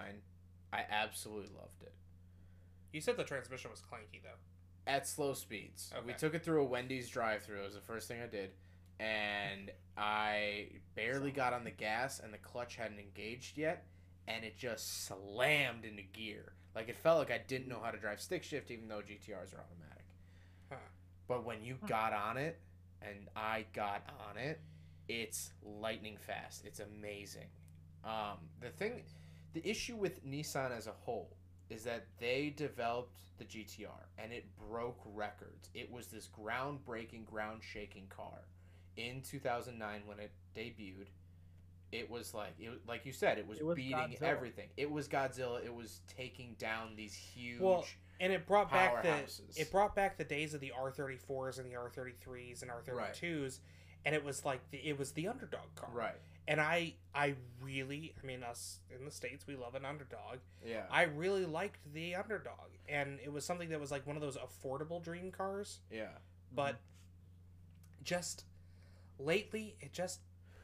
I 0.71 0.83
absolutely 0.91 1.49
loved 1.57 1.81
it. 1.81 1.93
You 2.91 3.01
said 3.01 3.17
the 3.17 3.23
transmission 3.23 3.71
was 3.71 3.79
clanky 3.79 4.21
though. 4.21 4.37
At 4.85 5.07
slow 5.07 5.33
speeds. 5.33 5.91
We 6.05 6.13
took 6.13 6.33
it 6.35 6.43
through 6.43 6.61
a 6.61 6.65
Wendy's 6.65 7.09
drive-through. 7.09 7.61
It 7.61 7.65
was 7.65 7.75
the 7.75 7.81
first 7.81 8.07
thing 8.07 8.21
I 8.21 8.27
did, 8.27 8.51
and 8.99 9.71
I 9.95 10.69
barely 10.95 11.31
got 11.31 11.53
on 11.53 11.63
the 11.63 11.71
gas, 11.71 12.19
and 12.19 12.33
the 12.33 12.39
clutch 12.39 12.75
hadn't 12.75 12.99
engaged 12.99 13.57
yet, 13.57 13.85
and 14.27 14.43
it 14.43 14.57
just 14.57 15.05
slammed 15.05 15.85
into 15.85 16.01
gear. 16.01 16.53
Like 16.75 16.89
it 16.89 16.95
felt 16.95 17.19
like 17.19 17.31
I 17.31 17.39
didn't 17.47 17.67
know 17.67 17.79
how 17.83 17.91
to 17.91 17.99
drive 17.99 18.19
stick 18.19 18.43
shift, 18.43 18.71
even 18.71 18.87
though 18.87 19.01
GTRs 19.01 19.53
are 19.53 19.61
automatic. 19.61 20.05
Huh. 20.69 20.77
But 21.27 21.45
when 21.45 21.63
you 21.63 21.77
got 21.87 22.13
on 22.13 22.37
it, 22.37 22.59
and 23.01 23.27
I 23.35 23.65
got 23.73 24.03
on 24.27 24.37
it, 24.37 24.59
it's 25.07 25.51
lightning 25.63 26.17
fast. 26.19 26.65
It's 26.65 26.79
amazing. 26.79 27.47
Um, 28.03 28.37
the 28.61 28.69
thing, 28.69 29.03
the 29.53 29.67
issue 29.67 29.95
with 29.95 30.25
Nissan 30.25 30.75
as 30.75 30.87
a 30.87 30.91
whole 30.91 31.35
is 31.69 31.83
that 31.83 32.05
they 32.19 32.53
developed 32.55 33.19
the 33.37 33.45
GTR 33.45 34.05
and 34.17 34.31
it 34.31 34.45
broke 34.69 34.99
records. 35.05 35.69
It 35.73 35.91
was 35.91 36.07
this 36.07 36.27
groundbreaking, 36.27 37.25
ground 37.25 37.61
shaking 37.61 38.07
car 38.07 38.45
in 38.97 39.21
2009 39.21 40.01
when 40.05 40.19
it 40.19 40.31
debuted. 40.55 41.07
It 41.91 42.09
was 42.09 42.33
like 42.33 42.53
it, 42.59 42.69
like 42.87 43.05
you 43.05 43.11
said, 43.13 43.37
it 43.39 43.47
was, 43.47 43.59
It 43.59 43.65
was 43.65 43.75
beating 43.75 43.97
Godzilla. 43.97 44.21
everything. 44.21 44.67
It 44.77 44.91
was 44.91 45.07
Godzilla. 45.07 45.63
It 45.65 45.73
was 45.73 46.01
taking 46.15 46.55
down 46.59 46.95
these 46.95 47.15
huge. 47.15 47.59
Well, 47.59 47.85
and 48.19 48.31
it 48.31 48.45
brought 48.45 48.69
back 48.69 49.01
the 49.01 49.15
it 49.59 49.71
brought 49.71 49.95
back 49.95 50.17
the 50.17 50.23
days 50.23 50.53
of 50.53 50.59
the 50.61 50.71
R34s 50.79 51.57
and 51.57 51.65
the 51.65 51.75
R33s 51.75 52.61
and 52.61 52.69
R32s, 52.69 53.59
and 54.05 54.13
it 54.13 54.23
was 54.23 54.45
like 54.45 54.59
the, 54.69 54.77
it 54.77 54.99
was 54.99 55.13
the 55.13 55.27
underdog 55.27 55.73
car. 55.75 55.89
right. 55.93 56.15
And 56.49 56.59
I 56.59 56.95
I 57.13 57.35
really 57.61 58.13
I 58.21 58.25
mean 58.25 58.43
us 58.43 58.79
in 58.93 59.05
the 59.05 59.11
states 59.11 59.45
we 59.47 59.55
love 59.55 59.75
an 59.75 59.85
underdog. 59.85 60.39
Yeah. 60.65 60.83
I 60.91 61.03
really 61.03 61.45
liked 61.45 61.79
the 61.93 62.15
underdog, 62.15 62.71
and 62.89 63.19
it 63.23 63.31
was 63.31 63.45
something 63.45 63.69
that 63.69 63.79
was 63.79 63.91
like 63.91 64.05
one 64.07 64.15
of 64.15 64.21
those 64.21 64.37
affordable 64.37 65.01
dream 65.01 65.31
cars. 65.31 65.79
yeah. 65.91 66.07
But 66.53 66.79
just 68.03 68.45
lately, 69.19 69.75
it 69.79 69.93
just 69.93 70.21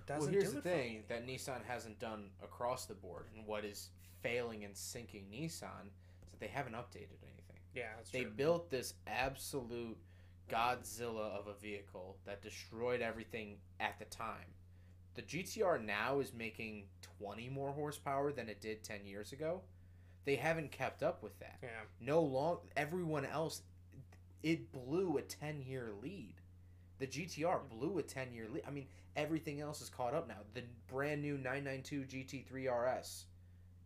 doesn't. 0.08 0.24
well, 0.24 0.32
here's 0.32 0.50
do 0.50 0.56
the 0.56 0.62
thing 0.62 1.04
that 1.08 1.28
Nissan 1.28 1.64
hasn't 1.68 2.00
done 2.00 2.32
across 2.44 2.86
the 2.86 2.96
board, 2.96 3.26
and 3.36 3.46
what 3.46 3.64
is 3.64 3.90
failing 4.22 4.64
and 4.64 4.76
sinking 4.76 5.26
Nissan 5.32 5.92
is 6.24 6.32
that 6.32 6.40
they 6.40 6.48
haven't 6.48 6.74
updated 6.74 7.22
anything. 7.22 7.60
Yeah, 7.76 7.90
that's 7.98 8.10
true. 8.10 8.20
They 8.20 8.24
true. 8.26 8.34
built 8.36 8.72
this 8.72 8.96
absolute 9.06 9.98
Godzilla 10.50 11.38
of 11.38 11.48
a 11.48 11.54
vehicle 11.54 12.18
that 12.26 12.42
destroyed 12.42 13.02
everything 13.02 13.58
at 13.80 14.00
the 14.00 14.06
time. 14.06 14.54
The 15.16 15.22
GTR 15.22 15.84
now 15.84 16.20
is 16.20 16.34
making 16.34 16.86
20 17.20 17.50
more 17.50 17.72
horsepower 17.72 18.32
than 18.32 18.50
it 18.50 18.62
did 18.62 18.84
10 18.84 19.06
years 19.06 19.32
ago. 19.32 19.62
They 20.26 20.36
haven't 20.36 20.72
kept 20.72 21.04
up 21.04 21.24
with 21.24 21.38
that. 21.40 21.58
Yeah. 21.64 21.70
No 22.02 22.22
long 22.22 22.58
everyone 22.76 23.26
else 23.26 23.62
it 24.44 24.72
blew 24.72 25.18
a 25.18 25.22
10 25.22 25.62
year 25.62 25.92
lead. 26.02 26.36
The 27.00 27.08
GTR 27.08 27.68
blew 27.70 27.98
a 27.98 28.04
10 28.04 28.34
year 28.34 28.48
lead. 28.52 28.64
I 28.68 28.72
mean, 28.72 28.88
everything 29.16 29.62
else 29.62 29.82
is 29.82 29.90
caught 29.90 30.14
up 30.14 30.28
now. 30.28 30.38
The 30.54 30.64
brand 30.88 31.22
new 31.22 31.38
992 31.38 32.04
GT3 32.04 33.00
RS 33.00 33.26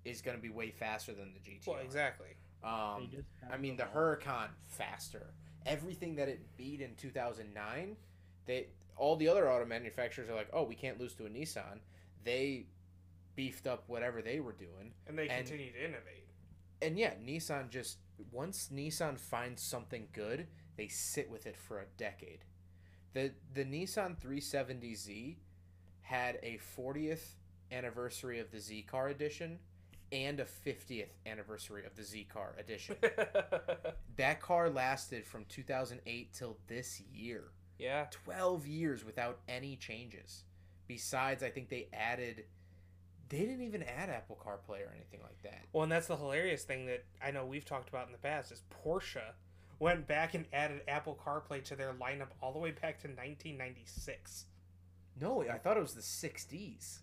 is 0.06 0.22
going 0.22 0.36
to 0.36 0.42
be 0.42 0.50
way 0.50 0.72
faster 0.72 1.14
than 1.14 1.34
the 1.34 1.40
GTR. 1.40 1.68
Well, 1.68 1.80
exactly. 1.80 2.36
Um, 2.64 3.10
I 3.52 3.58
mean, 3.58 3.78
the 3.78 3.84
Huracan 3.84 4.50
faster. 4.68 5.34
Everything 5.66 6.16
that 6.16 6.28
it 6.28 6.42
beat 6.58 6.82
in 6.82 6.96
2009, 6.96 7.96
they 8.46 8.68
all 9.00 9.16
the 9.16 9.28
other 9.28 9.50
auto 9.52 9.66
manufacturers 9.66 10.30
are 10.30 10.36
like, 10.36 10.50
"Oh, 10.54 10.64
we 10.64 10.76
can't 10.76 11.00
lose 11.00 11.16
to 11.16 11.26
a 11.26 11.30
Nissan." 11.30 11.80
They 12.24 12.68
beefed 13.36 13.66
up 13.68 13.88
whatever 13.88 14.22
they 14.22 14.40
were 14.40 14.52
doing. 14.52 14.94
And 15.08 15.18
they 15.18 15.28
And- 15.30 15.46
continue 15.48 15.72
to 15.72 15.84
innovate. 15.84 16.28
And 16.82 16.98
yeah, 16.98 17.16
Nissan 17.16 17.70
just 17.70 17.98
once 18.32 18.70
Nissan 18.70 19.18
finds 19.18 19.62
something 19.64 20.10
good, 20.14 20.48
they 20.76 20.88
sit 20.88 21.30
with 21.30 21.46
it 21.46 21.56
for 21.58 21.80
a 21.80 21.86
decade. 21.98 22.44
The 23.14 23.34
the 23.54 23.64
Nissan 23.66 24.18
370Z 24.20 25.38
had 26.02 26.40
a 26.44 26.58
40th 26.58 27.36
anniversary 27.72 28.40
of 28.40 28.52
the 28.52 28.60
Z 28.60 28.84
Car 28.84 29.08
edition 29.10 29.60
and 30.12 30.40
a 30.40 30.46
50th 30.46 31.10
anniversary 31.26 31.86
of 31.86 31.96
the 31.96 32.04
Z 32.04 32.26
Car 32.26 32.56
edition. 32.58 32.98
that 34.16 34.42
car 34.42 34.70
lasted 34.70 35.26
from 35.26 35.46
2008 35.46 36.34
till 36.34 36.58
this 36.68 37.00
year. 37.02 37.52
Yeah. 37.80 38.08
12 38.12 38.68
years 38.68 39.04
without 39.04 39.40
any 39.48 39.76
changes. 39.76 40.44
Besides, 40.88 41.42
I 41.42 41.50
think 41.50 41.70
they 41.70 41.88
added 41.94 42.44
they 43.30 43.40
didn't 43.40 43.62
even 43.62 43.84
add 43.84 44.10
Apple 44.10 44.40
CarPlay 44.44 44.82
or 44.82 44.92
anything 44.96 45.22
like 45.22 45.42
that. 45.44 45.62
Well, 45.72 45.84
and 45.84 45.92
that's 45.92 46.08
the 46.08 46.18
hilarious 46.18 46.64
thing 46.64 46.88
that 46.88 47.06
I 47.24 47.30
know 47.32 47.46
we've 47.46 47.66
talked 47.66 47.88
about 47.88 48.08
in 48.08 48.12
the 48.12 48.18
past 48.18 48.52
is 48.52 48.64
Porsche 48.84 49.22
went 49.78 50.08
back 50.08 50.34
and 50.34 50.46
added 50.52 50.82
Apple 50.88 51.18
CarPlay 51.24 51.64
to 51.66 51.76
their 51.76 51.94
lineup 51.94 52.30
all 52.42 52.52
the 52.52 52.60
way 52.60 52.72
back 52.72 53.00
to 53.02 53.08
1996. 53.08 54.46
No, 55.22 55.44
I 55.44 55.58
thought 55.58 55.78
it 55.78 55.82
was 55.82 55.94
the 55.94 56.02
60s. 56.02 57.00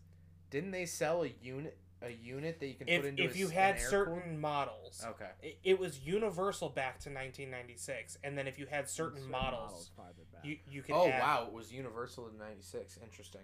Didn't 0.51 0.73
they 0.73 0.87
sell 0.87 1.23
a 1.23 1.33
unit 1.41 1.79
a 2.03 2.11
unit 2.11 2.61
that 2.61 2.67
you 2.67 2.75
can 2.75 2.89
If, 2.89 3.03
put 3.03 3.09
into 3.09 3.25
if 3.25 3.35
a 3.35 3.39
you 3.39 3.49
had 3.49 3.81
certain 3.81 4.21
cooled- 4.21 4.39
models, 4.39 5.03
Okay. 5.07 5.31
it, 5.43 5.59
it 5.65 5.79
was 5.79 6.01
universal 6.01 6.69
back 6.69 6.99
to 7.01 7.09
1996, 7.11 8.19
and 8.23 8.37
then 8.37 8.47
if 8.47 8.59
you 8.59 8.67
had 8.67 8.89
certain, 8.89 9.29
models, 9.31 9.91
farther 9.97 10.23
back. 10.33 10.45
you 10.45 10.59
you 10.69 10.83
could 10.83 10.95
Oh 10.95 11.09
add, 11.09 11.21
wow, 11.21 11.45
it 11.47 11.53
was 11.53 11.73
universal 11.73 12.29
in 12.29 12.37
96. 12.39 12.99
Interesting. 13.03 13.43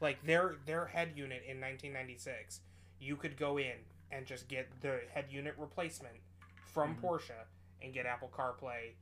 like 0.00 0.22
their 0.24 0.56
their 0.66 0.86
head 0.86 1.12
unit 1.16 1.42
in 1.46 1.60
1996, 1.60 2.60
you 3.00 3.16
could 3.16 3.36
go 3.36 3.58
in 3.58 3.74
and 4.10 4.24
just 4.26 4.48
get 4.48 4.68
the 4.80 5.00
head 5.12 5.26
unit 5.30 5.54
replacement 5.58 6.16
from 6.72 6.94
Mhm. 6.96 7.00
Porsche 7.00 7.44
and 7.82 7.92
get 7.92 8.06
Apple 8.06 8.28
CarPlay, 8.32 8.92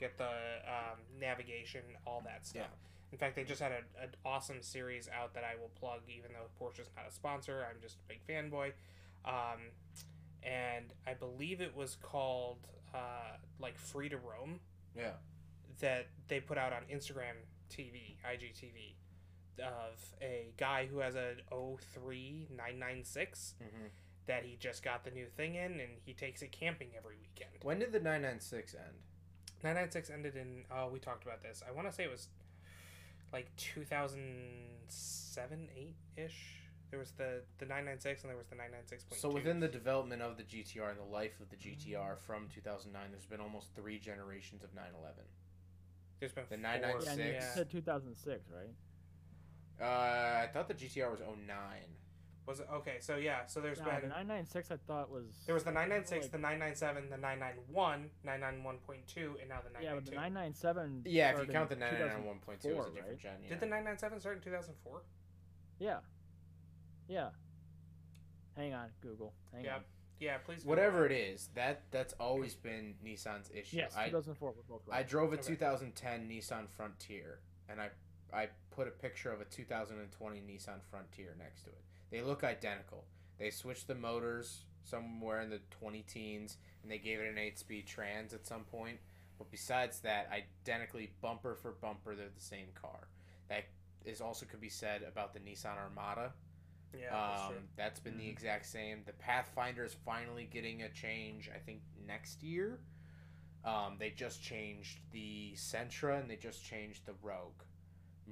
get 0.00 0.16
the 0.18 0.26
um, 0.66 0.98
navigation, 1.20 1.82
all 2.06 2.22
that 2.24 2.46
stuff. 2.46 2.62
Yeah. 2.70 2.97
In 3.12 3.18
fact, 3.18 3.36
they 3.36 3.44
just 3.44 3.60
had 3.60 3.72
a, 3.72 3.82
an 4.02 4.10
awesome 4.24 4.62
series 4.62 5.08
out 5.08 5.34
that 5.34 5.44
I 5.44 5.54
will 5.60 5.70
plug, 5.80 6.00
even 6.08 6.30
though 6.32 6.48
Porsche's 6.64 6.90
not 6.96 7.06
a 7.08 7.12
sponsor. 7.12 7.64
I'm 7.68 7.80
just 7.80 7.96
a 7.96 8.02
big 8.08 8.20
fanboy. 8.26 8.72
Um, 9.24 9.70
and 10.42 10.92
I 11.06 11.14
believe 11.14 11.60
it 11.60 11.74
was 11.76 11.96
called 12.02 12.58
uh, 12.94 13.36
like 13.60 13.78
Free 13.78 14.08
to 14.10 14.16
Roam 14.18 14.60
Yeah. 14.96 15.12
that 15.80 16.08
they 16.28 16.40
put 16.40 16.58
out 16.58 16.72
on 16.72 16.82
Instagram 16.92 17.34
TV, 17.70 18.16
IGTV, 18.26 18.94
of 19.60 20.14
a 20.22 20.52
guy 20.56 20.86
who 20.86 20.98
has 21.00 21.16
a 21.16 21.34
03996 21.50 23.54
hmm 23.60 23.86
that 24.26 24.44
he 24.44 24.56
just 24.60 24.82
got 24.82 25.04
the 25.04 25.10
new 25.10 25.24
thing 25.38 25.54
in 25.54 25.80
and 25.80 25.88
he 26.04 26.12
takes 26.12 26.42
it 26.42 26.52
camping 26.52 26.88
every 26.94 27.16
weekend. 27.16 27.48
When 27.62 27.78
did 27.78 27.92
the 27.92 27.98
996 27.98 28.74
end? 28.74 28.98
996 29.64 30.10
ended 30.10 30.36
in, 30.36 30.64
oh, 30.70 30.90
we 30.92 30.98
talked 30.98 31.24
about 31.24 31.42
this. 31.42 31.62
I 31.66 31.72
want 31.72 31.88
to 31.88 31.94
say 31.94 32.04
it 32.04 32.10
was 32.10 32.28
like 33.32 33.54
2007, 33.56 35.68
8 35.76 35.94
ish. 36.16 36.54
There 36.90 36.98
was 36.98 37.10
the, 37.12 37.42
the 37.58 37.66
996 37.66 38.22
and 38.22 38.30
there 38.30 38.36
was 38.38 38.46
the 38.46 38.56
996.2. 38.56 39.20
So 39.20 39.28
within 39.30 39.60
the 39.60 39.68
development 39.68 40.22
of 40.22 40.38
the 40.38 40.42
GTR 40.42 40.88
and 40.90 40.98
the 40.98 41.02
life 41.04 41.38
of 41.40 41.50
the 41.50 41.56
GTR 41.56 42.18
from 42.18 42.48
2009, 42.54 43.10
there's 43.10 43.26
been 43.26 43.40
almost 43.40 43.74
three 43.74 43.98
generations 43.98 44.64
of 44.64 44.74
911. 44.74 45.22
There's 46.18 46.32
been 46.32 46.44
the 46.48 46.56
four- 46.56 46.62
996. 46.62 47.18
Yeah, 47.18 47.34
you 47.34 47.40
said 47.54 47.70
2006, 47.70 48.48
right? 48.50 48.70
Uh, 49.80 50.42
I 50.44 50.48
thought 50.52 50.66
the 50.66 50.74
GTR 50.74 51.08
was 51.10 51.20
09. 51.20 51.36
Was 52.48 52.60
it 52.60 52.66
okay? 52.72 52.96
So 53.00 53.16
yeah, 53.16 53.44
so 53.46 53.60
there's 53.60 53.78
No, 53.78 53.84
been 53.84 54.00
the 54.00 54.08
996 54.08 54.70
I 54.70 54.76
thought 54.86 55.10
was. 55.10 55.26
there 55.44 55.54
was 55.54 55.64
the 55.64 55.70
996, 55.70 56.24
like- 56.24 56.32
the 56.32 56.38
997, 56.38 57.10
the 57.10 57.18
991, 57.18 58.10
991.2, 58.24 59.36
and 59.38 59.48
now 59.50 59.60
the 59.60 59.68
992. 59.68 59.84
Yeah, 59.84 59.94
but 59.94 60.04
the 60.06 60.10
997. 60.12 61.02
Yeah, 61.04 61.30
if 61.32 61.46
you 61.46 61.52
count 61.52 61.68
the 61.68 61.74
in 61.74 61.80
991.2 61.82 62.54
as 62.56 62.64
a 62.64 62.90
different 62.90 63.06
right? 63.06 63.18
gen. 63.18 63.42
Yeah. 63.42 63.48
Did 63.50 63.60
the 63.60 63.66
997 63.66 64.20
start 64.20 64.36
in 64.38 64.42
2004? 64.42 65.02
Yeah. 65.78 65.98
Yeah. 67.06 67.28
Hang 68.56 68.72
on, 68.72 68.88
Google. 69.02 69.34
Hang 69.52 69.64
Yeah. 69.66 69.76
on. 69.76 69.84
Yeah, 70.18 70.38
please. 70.38 70.64
Whatever 70.64 71.04
it. 71.04 71.12
it 71.12 71.16
is, 71.34 71.48
that 71.48 71.82
that's 71.90 72.14
always 72.14 72.54
been 72.56 72.94
Nissan's 73.04 73.50
issue. 73.50 73.76
Yes, 73.76 73.94
I 73.94 74.06
2004. 74.06 74.52
We're 74.52 74.62
both 74.62 74.88
I 74.90 75.02
drove 75.02 75.32
a 75.32 75.36
Okay. 75.36 75.48
2010 75.48 76.26
Nissan 76.30 76.66
Frontier, 76.70 77.40
and 77.68 77.78
I 77.78 77.90
I 78.32 78.48
put 78.70 78.88
a 78.88 78.90
picture 78.90 79.30
of 79.32 79.42
a 79.42 79.44
2020 79.44 80.40
Nissan 80.40 80.82
Frontier 80.90 81.34
next 81.38 81.64
to 81.64 81.70
it. 81.70 81.84
They 82.10 82.22
look 82.22 82.44
identical. 82.44 83.04
They 83.38 83.50
switched 83.50 83.86
the 83.88 83.94
motors 83.94 84.64
somewhere 84.84 85.40
in 85.40 85.50
the 85.50 85.60
20 85.70 86.02
teens, 86.02 86.56
and 86.82 86.90
they 86.90 86.98
gave 86.98 87.20
it 87.20 87.28
an 87.28 87.36
8-speed 87.36 87.86
trans 87.86 88.32
at 88.32 88.46
some 88.46 88.64
point. 88.64 88.98
But 89.38 89.50
besides 89.50 90.00
that, 90.00 90.30
identically 90.32 91.12
bumper 91.20 91.54
for 91.54 91.72
bumper, 91.72 92.14
they're 92.16 92.28
the 92.34 92.40
same 92.40 92.68
car. 92.74 93.08
That 93.48 93.64
is 94.04 94.20
also 94.20 94.46
could 94.46 94.60
be 94.60 94.68
said 94.68 95.02
about 95.02 95.32
the 95.34 95.40
Nissan 95.40 95.76
Armada. 95.76 96.32
Yeah, 96.98 97.10
that's 97.12 97.42
um, 97.42 97.48
true. 97.50 97.58
that's 97.76 98.00
been 98.00 98.16
the 98.16 98.24
Mhm. 98.24 98.30
exact 98.32 98.66
same. 98.66 99.04
The 99.04 99.12
Pathfinder 99.12 99.84
is 99.84 99.92
finally 99.94 100.46
getting 100.46 100.82
a 100.82 100.88
change. 100.88 101.50
I 101.54 101.58
think 101.58 101.82
next 102.06 102.42
year. 102.42 102.80
Um, 103.64 103.96
they 103.98 104.10
just 104.10 104.40
changed 104.42 105.00
the 105.10 105.52
Sentra 105.54 106.20
and 106.20 106.30
they 106.30 106.36
just 106.36 106.64
changed 106.64 107.04
the 107.04 107.12
Rogue. 107.20 107.62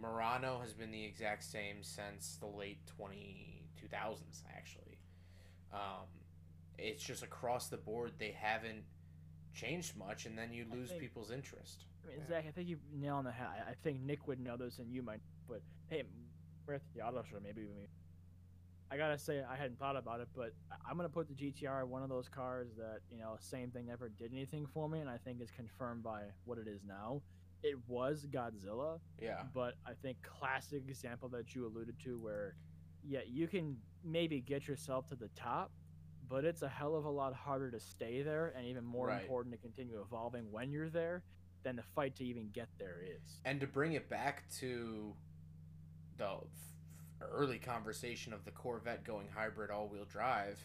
Murano 0.00 0.60
has 0.60 0.72
been 0.72 0.90
the 0.90 1.04
exact 1.04 1.44
same 1.44 1.82
since 1.82 2.36
the 2.40 2.46
late 2.46 2.78
20, 2.96 3.62
2000s, 3.82 4.42
actually. 4.54 4.98
Um, 5.72 6.06
it's 6.78 7.02
just 7.02 7.22
across 7.22 7.68
the 7.68 7.76
board, 7.78 8.12
they 8.18 8.32
haven't 8.32 8.84
changed 9.54 9.96
much, 9.96 10.26
and 10.26 10.36
then 10.36 10.52
you 10.52 10.66
lose 10.70 10.90
think- 10.90 11.00
people's 11.00 11.30
interest. 11.30 11.84
I 12.04 12.08
mean, 12.10 12.26
Zach, 12.28 12.44
I 12.46 12.50
think 12.52 12.68
you 12.68 12.78
nail 12.92 13.16
on 13.16 13.24
the 13.24 13.32
head. 13.32 13.46
I- 13.48 13.70
I 13.70 13.74
think 13.74 14.00
Nick 14.00 14.28
would 14.28 14.38
know 14.38 14.56
this, 14.56 14.78
and 14.78 14.92
you 14.92 15.02
might. 15.02 15.20
But 15.48 15.62
hey, 15.88 16.04
we're 16.66 16.74
at 16.74 16.82
the 16.94 17.02
auto 17.02 17.22
show. 17.24 17.40
Maybe 17.40 17.64
we. 17.64 17.88
I 18.88 18.96
gotta 18.96 19.18
say 19.18 19.42
I 19.42 19.56
hadn't 19.56 19.78
thought 19.80 19.96
about 19.96 20.20
it, 20.20 20.28
but 20.32 20.54
I'm 20.84 20.96
gonna 20.96 21.08
put 21.08 21.26
the 21.26 21.34
GTR 21.34 21.84
one 21.86 22.04
of 22.04 22.08
those 22.08 22.28
cars 22.28 22.76
that 22.76 23.00
you 23.10 23.18
know 23.18 23.36
same 23.40 23.72
thing 23.72 23.86
never 23.86 24.08
did 24.08 24.32
anything 24.32 24.66
for 24.66 24.88
me, 24.88 25.00
and 25.00 25.10
I 25.10 25.18
think 25.18 25.40
is 25.40 25.50
confirmed 25.50 26.04
by 26.04 26.30
what 26.44 26.58
it 26.58 26.68
is 26.68 26.84
now. 26.84 27.22
It 27.62 27.78
was 27.88 28.26
Godzilla, 28.30 29.00
Yeah. 29.20 29.44
but 29.54 29.74
I 29.86 29.92
think 29.94 30.18
classic 30.22 30.82
example 30.88 31.28
that 31.30 31.54
you 31.54 31.66
alluded 31.66 31.98
to, 32.04 32.18
where 32.18 32.54
yeah 33.02 33.20
you 33.26 33.46
can 33.48 33.76
maybe 34.04 34.40
get 34.40 34.66
yourself 34.68 35.06
to 35.08 35.16
the 35.16 35.28
top, 35.28 35.70
but 36.28 36.44
it's 36.44 36.62
a 36.62 36.68
hell 36.68 36.94
of 36.96 37.04
a 37.04 37.10
lot 37.10 37.34
harder 37.34 37.70
to 37.70 37.80
stay 37.80 38.22
there, 38.22 38.48
and 38.56 38.66
even 38.66 38.84
more 38.84 39.08
Right. 39.08 39.22
important 39.22 39.54
to 39.54 39.60
continue 39.60 40.00
evolving 40.00 40.50
when 40.52 40.70
you're 40.70 40.90
there 40.90 41.22
than 41.62 41.76
the 41.76 41.82
fight 41.82 42.14
to 42.16 42.24
even 42.24 42.50
get 42.50 42.68
there 42.78 43.00
is. 43.02 43.40
And 43.44 43.60
to 43.60 43.66
bring 43.66 43.92
it 43.94 44.08
back 44.08 44.48
to 44.58 45.14
the 46.16 46.26
f- 46.28 46.46
early 47.20 47.58
conversation 47.58 48.32
of 48.32 48.44
the 48.44 48.50
Corvette 48.52 49.02
going 49.04 49.28
hybrid 49.28 49.70
all 49.70 49.88
wheel 49.88 50.04
drive, 50.04 50.60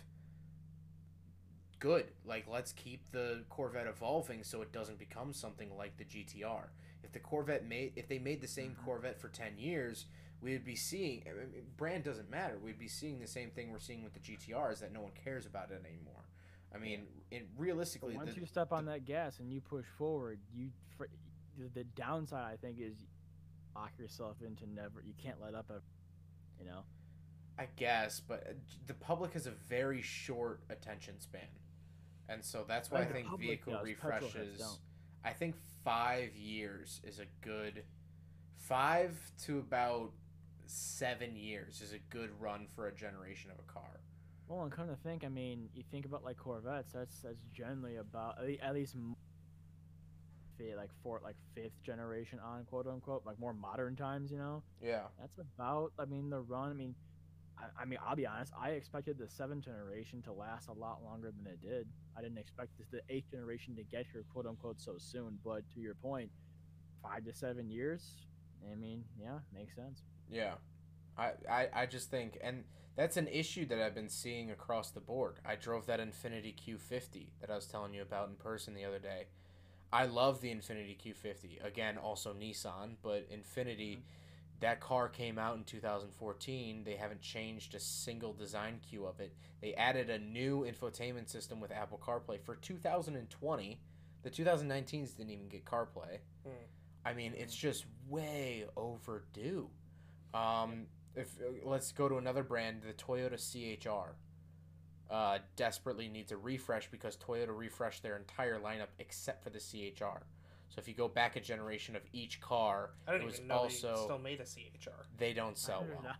good. 1.81 2.05
Like, 2.23 2.45
let's 2.47 2.71
keep 2.71 3.11
the 3.11 3.43
Corvette 3.49 3.87
evolving 3.87 4.43
so 4.43 4.61
it 4.61 4.71
doesn't 4.71 4.99
become 4.99 5.33
something 5.33 5.75
like 5.75 5.97
the 5.97 6.05
GTR. 6.05 6.69
If 7.03 7.11
the 7.11 7.19
Corvette 7.19 7.67
made, 7.67 7.91
if 7.97 8.07
they 8.07 8.19
made 8.19 8.39
the 8.39 8.47
same 8.47 8.75
Mhm. 8.75 8.85
Corvette 8.85 9.19
for 9.19 9.27
10 9.27 9.57
years, 9.57 10.05
we 10.39 10.53
would 10.53 10.63
be 10.63 10.75
seeing, 10.75 11.27
I 11.27 11.33
mean, 11.33 11.65
brand 11.75 12.03
doesn't 12.05 12.29
matter. 12.29 12.57
We'd 12.59 12.79
be 12.79 12.87
seeing 12.87 13.19
the 13.19 13.27
same 13.27 13.51
thing 13.51 13.71
we're 13.71 13.79
seeing 13.79 14.03
with 14.03 14.13
the 14.13 14.19
GTR 14.19 14.71
is 14.71 14.79
that 14.79 14.93
no 14.93 15.01
one 15.01 15.11
cares 15.11 15.45
about 15.45 15.71
it 15.71 15.83
anymore. 15.85 16.23
I 16.73 16.77
mean, 16.77 17.07
it 17.31 17.47
But 17.55 17.61
realistically, 17.61 18.15
once 18.15 18.33
the- 18.35 18.39
you 18.41 18.45
step 18.45 18.71
on 18.71 18.85
that 18.85 19.03
gas 19.05 19.39
and 19.39 19.51
you 19.51 19.59
push 19.59 19.85
forward, 19.97 20.39
you 20.53 20.71
fr- 20.95 21.05
the- 21.57 21.67
the 21.69 21.83
downside 21.83 22.53
I 22.53 22.57
think 22.57 22.79
is 22.79 23.05
lock 23.75 23.97
yourself 23.97 24.41
into 24.41 24.67
never. 24.67 25.01
You 25.01 25.13
can't 25.15 25.39
let 25.41 25.53
up 25.55 25.69
ever. 25.69 25.83
You 26.59 26.65
know. 26.65 26.85
I 27.57 27.65
guess, 27.75 28.19
but 28.19 28.47
uh, 28.47 28.53
the 28.87 28.93
public 28.93 29.33
has 29.33 29.45
a 29.47 29.51
very 29.51 30.01
short 30.01 30.63
attention 30.69 31.19
span, 31.19 31.49
and 32.31 32.43
so 32.43 32.63
that's 32.67 32.89
why 32.89 33.01
I 33.01 33.05
think 33.05 33.27
vehicle 33.39 33.73
does, 33.73 33.83
refreshes. 33.83 34.79
I 35.23 35.31
think 35.31 35.55
five 35.83 36.35
years 36.35 37.01
is 37.03 37.19
a 37.19 37.25
good, 37.45 37.83
five 38.57 39.17
to 39.45 39.59
about 39.59 40.11
seven 40.65 41.35
years 41.35 41.81
is 41.81 41.93
a 41.93 41.99
good 42.09 42.29
run 42.39 42.67
for 42.73 42.87
a 42.87 42.95
generation 42.95 43.51
of 43.51 43.57
a 43.59 43.71
car. 43.71 43.99
Well, 44.47 44.63
and 44.63 44.71
come 44.71 44.87
to 44.87 44.95
think, 44.95 45.23
I 45.23 45.29
mean, 45.29 45.69
you 45.73 45.83
think 45.91 46.05
about 46.05 46.23
like 46.23 46.37
Corvettes. 46.37 46.91
That's 46.93 47.19
that's 47.21 47.43
generally 47.53 47.97
about 47.97 48.37
at 48.61 48.73
least 48.73 48.95
like 50.77 50.89
fourth, 51.01 51.23
like 51.23 51.35
fifth 51.55 51.81
generation 51.83 52.39
on 52.39 52.63
quote 52.65 52.87
unquote, 52.87 53.23
like 53.25 53.39
more 53.39 53.53
modern 53.53 53.95
times. 53.95 54.31
You 54.31 54.37
know. 54.37 54.63
Yeah, 54.81 55.03
That's 55.19 55.37
about. 55.37 55.91
I 55.97 56.05
mean, 56.05 56.29
the 56.29 56.41
run. 56.41 56.69
I 56.69 56.73
mean, 56.73 56.95
I, 57.61 57.81
I 57.81 57.85
mean, 57.85 57.99
I'll 58.05 58.15
be 58.15 58.25
honest. 58.25 58.53
I 58.59 58.71
expected 58.71 59.17
the 59.17 59.29
seventh 59.29 59.65
generation 59.65 60.21
to 60.23 60.33
last 60.33 60.67
a 60.67 60.73
lot 60.73 61.03
longer 61.03 61.31
than 61.31 61.51
it 61.51 61.61
did. 61.61 61.87
I 62.17 62.21
didn't 62.21 62.37
expect 62.37 62.77
this, 62.77 62.87
the 62.91 63.01
eighth 63.13 63.31
generation 63.31 63.75
to 63.75 63.83
get 63.83 64.05
here, 64.11 64.23
quote 64.33 64.47
unquote, 64.47 64.79
so 64.79 64.95
soon. 64.97 65.37
But 65.43 65.63
to 65.75 65.79
your 65.79 65.95
point, 65.95 66.29
five 67.01 67.25
to 67.25 67.33
seven 67.33 67.69
years. 67.69 68.15
I 68.71 68.75
mean, 68.75 69.03
yeah, 69.19 69.39
makes 69.53 69.75
sense. 69.75 70.03
yeah. 70.29 70.53
I, 71.17 71.31
I, 71.49 71.67
I 71.73 71.85
just 71.87 72.09
think, 72.09 72.37
and 72.41 72.63
that's 72.95 73.17
an 73.17 73.27
issue 73.27 73.65
that 73.67 73.81
I've 73.81 73.93
been 73.93 74.09
seeing 74.09 74.49
across 74.49 74.91
the 74.91 75.01
board. 75.01 75.35
I 75.45 75.55
drove 75.55 75.85
that 75.87 75.99
Infiniti 75.99 76.55
Q50 76.55 77.27
that 77.41 77.49
I 77.49 77.55
was 77.55 77.65
telling 77.65 77.93
you 77.93 78.01
about 78.01 78.29
in 78.29 78.35
person 78.35 78.73
the 78.73 78.85
other 78.85 78.99
day. 78.99 79.27
I 79.93 80.05
love 80.05 80.39
the 80.39 80.53
Infiniti 80.53 80.97
Q50. 80.97 81.65
Again, 81.65 81.97
also 81.97 82.33
Nissan, 82.33 82.95
but 83.03 83.29
Infiniti, 83.29 83.97
mm-hmm. 83.97 84.01
That 84.61 84.79
car 84.79 85.09
came 85.09 85.37
out 85.37 85.57
in 85.57 85.63
2014. 85.63 86.83
They 86.83 86.95
haven't 86.95 87.21
changed 87.21 87.75
a 87.75 87.79
single 87.79 88.31
design 88.31 88.79
cue 88.87 89.05
of 89.05 89.19
it. 89.19 89.33
They 89.59 89.73
added 89.73 90.09
a 90.09 90.19
new 90.19 90.65
infotainment 90.65 91.29
system 91.29 91.59
with 91.59 91.71
Apple 91.71 91.99
CarPlay 92.03 92.39
for 92.41 92.55
2020. 92.55 93.79
The 94.23 94.29
2019s 94.29 95.17
didn't 95.17 95.31
even 95.31 95.49
get 95.49 95.65
CarPlay. 95.65 96.19
Hmm. 96.43 96.51
I 97.03 97.13
mean, 97.13 97.33
it's 97.35 97.55
just 97.55 97.85
way 98.07 98.65
overdue. 98.77 99.67
Um, 100.33 100.85
if 101.15 101.29
let's 101.63 101.91
go 101.91 102.07
to 102.07 102.17
another 102.17 102.43
brand, 102.43 102.83
the 102.87 102.93
Toyota 102.93 103.37
CHR. 103.37 104.15
Uh, 105.09 105.39
desperately 105.57 106.07
needs 106.07 106.31
a 106.31 106.37
refresh 106.37 106.89
because 106.89 107.17
Toyota 107.17 107.53
refreshed 107.53 108.01
their 108.01 108.15
entire 108.15 108.59
lineup 108.59 108.87
except 108.97 109.43
for 109.43 109.49
the 109.49 109.59
CHR. 109.59 110.23
So 110.71 110.79
if 110.79 110.87
you 110.87 110.93
go 110.93 111.09
back 111.09 111.35
a 111.35 111.41
generation 111.41 111.95
of 111.97 112.01
each 112.13 112.39
car, 112.39 112.91
I 113.05 113.11
didn't 113.11 113.23
it 113.23 113.25
was 113.25 113.35
even 113.35 113.47
know 113.49 113.55
also 113.55 113.93
they 113.95 114.01
still 114.03 114.19
made 114.19 114.39
a 114.39 114.45
CHR. 114.45 115.05
they 115.17 115.33
don't 115.33 115.57
sell 115.57 115.81
Neither 115.81 115.95
well. 116.01 116.15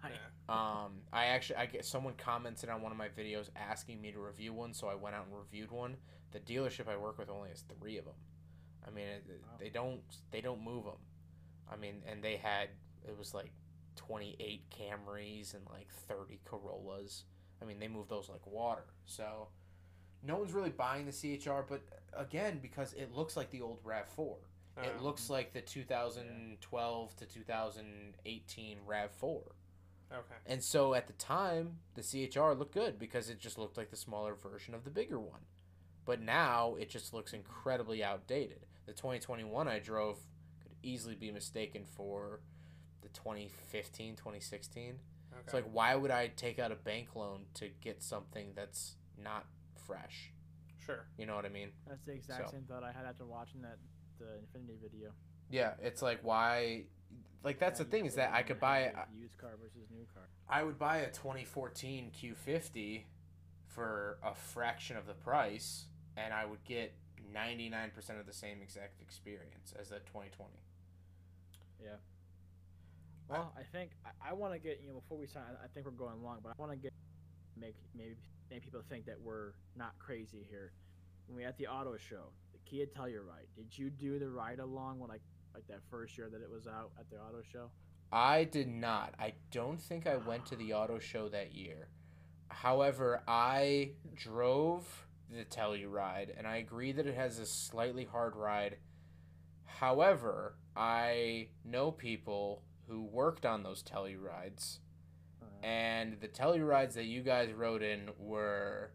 I. 0.49 0.85
Um, 0.85 0.91
I 1.13 1.25
actually, 1.27 1.55
I 1.55 1.65
get 1.67 1.85
someone 1.85 2.15
commented 2.17 2.69
on 2.69 2.81
one 2.81 2.91
of 2.91 2.97
my 2.97 3.07
videos 3.07 3.49
asking 3.55 4.01
me 4.01 4.11
to 4.11 4.19
review 4.19 4.51
one, 4.53 4.73
so 4.73 4.87
I 4.89 4.95
went 4.95 5.15
out 5.15 5.25
and 5.27 5.35
reviewed 5.37 5.71
one. 5.71 5.95
The 6.31 6.39
dealership 6.41 6.89
I 6.89 6.97
work 6.97 7.17
with 7.17 7.29
only 7.29 7.47
has 7.49 7.63
three 7.79 7.97
of 7.97 8.03
them. 8.03 8.15
I 8.85 8.89
mean, 8.91 9.07
it, 9.07 9.23
it- 9.29 9.41
Wow. 9.41 9.57
they 9.57 9.69
don't 9.69 10.01
they 10.31 10.41
don't 10.41 10.61
move 10.63 10.83
them. 10.83 10.99
I 11.71 11.77
mean, 11.77 12.01
and 12.05 12.21
they 12.21 12.35
had 12.35 12.69
it 13.07 13.17
was 13.17 13.33
like 13.33 13.53
twenty 13.95 14.35
eight 14.41 14.63
Camrys 14.69 15.53
and 15.53 15.63
like 15.71 15.87
thirty 16.09 16.41
Corollas. 16.43 17.23
I 17.61 17.65
mean, 17.65 17.79
they 17.79 17.87
move 17.87 18.09
those 18.09 18.27
like 18.27 18.45
water. 18.45 18.83
So 19.05 19.47
no 20.23 20.37
one's 20.37 20.53
really 20.53 20.69
buying 20.69 21.05
the 21.05 21.11
CHR, 21.11 21.61
but 21.67 21.81
again, 22.13 22.59
because 22.61 22.93
it 22.93 23.13
looks 23.13 23.35
like 23.35 23.49
the 23.49 23.61
old 23.61 23.79
Rav 23.83 24.07
Four. 24.07 24.37
Oh, 24.77 24.81
it 24.81 25.01
looks 25.01 25.29
like 25.29 25.53
the 25.53 25.61
2012 25.61 27.15
to 27.17 27.25
2018 27.25 28.77
Rav 28.85 29.11
Four. 29.11 29.43
okay. 30.11 30.35
And 30.45 30.63
so 30.63 30.93
at 30.93 31.07
the 31.07 31.13
time, 31.13 31.77
the 31.95 32.01
CHR 32.01 32.53
looked 32.53 32.73
good 32.73 32.97
because 32.97 33.29
it 33.29 33.39
just 33.39 33.57
looked 33.57 33.77
like 33.77 33.89
the 33.89 33.97
smaller 33.97 34.33
version 34.33 34.73
of 34.73 34.83
the 34.83 34.89
bigger 34.89 35.19
one. 35.19 35.41
But 36.05 36.21
now 36.21 36.75
it 36.79 36.89
just 36.89 37.13
looks 37.13 37.33
incredibly 37.33 38.03
outdated. 38.03 38.65
The 38.85 38.93
2021 38.93 39.67
I 39.67 39.79
drove 39.79 40.17
could 40.61 40.71
easily 40.81 41.15
be 41.15 41.31
mistaken 41.31 41.83
for 41.85 42.39
the 43.01 43.09
2015, 43.09 44.15
2016. 44.15 44.83
Okay. 45.33 45.41
It's 45.43 45.53
like, 45.53 45.65
why 45.71 45.95
would 45.95 46.11
I 46.11 46.27
take 46.35 46.59
out 46.59 46.71
a 46.71 46.75
bank 46.75 47.15
loan 47.15 47.41
to 47.55 47.69
get 47.81 48.01
something 48.01 48.49
that's 48.55 48.95
not 49.21 49.45
fresh? 49.91 50.31
sure. 50.85 51.05
You 51.17 51.25
know 51.27 51.35
what 51.35 51.45
I 51.45 51.49
mean? 51.49 51.69
That's 51.87 52.03
the 52.05 52.13
exact 52.13 52.47
So- 52.49 52.53
same 52.53 52.63
thought 52.63 52.83
I 52.83 52.91
had 52.91 53.05
after 53.05 53.25
watching 53.25 53.61
that 53.61 53.77
the 54.17 54.25
Infiniti 54.41 54.79
video. 54.81 55.11
Yeah, 55.49 55.75
it's 55.79 56.01
like, 56.01 56.23
why? 56.23 56.85
Like, 57.43 57.59
that's 57.59 57.79
Yeah, 57.79 57.83
the 57.85 57.91
thing 57.91 58.05
is 58.07 58.15
that 58.15 58.33
I 58.33 58.41
could 58.43 58.59
buy. 58.59 58.79
a- 58.79 58.97
a 58.97 59.07
used 59.13 59.37
car 59.37 59.55
versus 59.57 59.89
new 59.91 60.05
car. 60.13 60.23
I 60.49 60.63
would 60.63 60.79
buy 60.79 60.97
a 60.97 61.11
2014 61.11 62.11
Q50 62.11 63.05
for 63.67 64.17
a 64.23 64.33
fraction 64.33 64.97
of 64.97 65.05
the 65.05 65.13
price, 65.13 65.87
and 66.17 66.33
I 66.33 66.45
would 66.45 66.63
get 66.63 66.93
99% 67.31 68.19
of 68.19 68.25
the 68.25 68.33
same 68.33 68.61
exact 68.61 69.01
experience 69.01 69.73
as 69.73 69.89
that 69.89 70.05
2020. 70.07 70.59
Yeah. 71.81 71.97
Well, 73.27 73.53
I 73.55 73.63
think 73.63 73.91
I, 74.03 74.29
I 74.31 74.33
want 74.33 74.53
to 74.53 74.59
get 74.59 74.81
you 74.81 74.89
know 74.89 74.95
before 74.95 75.17
we 75.17 75.27
sign. 75.27 75.43
I 75.63 75.67
think 75.67 75.85
we're 75.85 75.91
going 75.93 76.21
long, 76.23 76.39
but 76.43 76.49
I 76.49 76.53
want 76.57 76.71
to 76.71 76.77
get 76.77 76.91
make 77.55 77.75
maybe 77.95 78.17
make 78.51 78.63
people 78.63 78.81
think 78.89 79.05
that 79.05 79.19
we're 79.19 79.53
not 79.77 79.97
crazy 79.97 80.45
here. 80.49 80.73
When 81.27 81.37
we 81.37 81.45
at 81.45 81.57
the 81.57 81.67
auto 81.67 81.95
show, 81.97 82.33
the 82.51 82.59
Kia 82.69 82.85
Telluride, 82.85 83.47
did 83.55 83.77
you 83.77 83.89
do 83.89 84.19
the 84.19 84.29
ride 84.29 84.59
along 84.59 84.99
when 84.99 85.09
like 85.09 85.21
like 85.53 85.67
that 85.67 85.81
first 85.89 86.17
year 86.17 86.29
that 86.29 86.41
it 86.41 86.49
was 86.49 86.67
out 86.67 86.91
at 86.99 87.09
the 87.09 87.17
auto 87.17 87.41
show? 87.41 87.69
I 88.11 88.43
did 88.43 88.67
not. 88.67 89.15
I 89.17 89.33
don't 89.51 89.79
think 89.79 90.05
I 90.05 90.17
went 90.17 90.45
to 90.47 90.55
the 90.55 90.73
ah. 90.73 90.81
auto 90.81 90.99
show 90.99 91.29
that 91.29 91.53
year. 91.53 91.87
However, 92.49 93.23
I 93.27 93.91
drove 94.13 95.07
the 95.29 95.45
Telluride, 95.45 96.37
and 96.37 96.45
I 96.45 96.57
agree 96.57 96.91
that 96.91 97.07
it 97.07 97.15
has 97.15 97.39
a 97.39 97.45
slightly 97.45 98.03
hard 98.03 98.35
ride. 98.35 98.77
However, 99.63 100.55
I 100.75 101.47
know 101.63 101.91
people 101.91 102.63
who 102.87 103.03
worked 103.03 103.45
on 103.45 103.63
those 103.63 103.81
Tellurides, 103.81 104.79
and 105.63 106.17
the 106.19 106.27
Tellurides 106.27 106.93
that 106.93 107.05
you 107.05 107.21
guys 107.21 107.51
rode 107.51 107.83
in 107.83 108.09
were, 108.17 108.91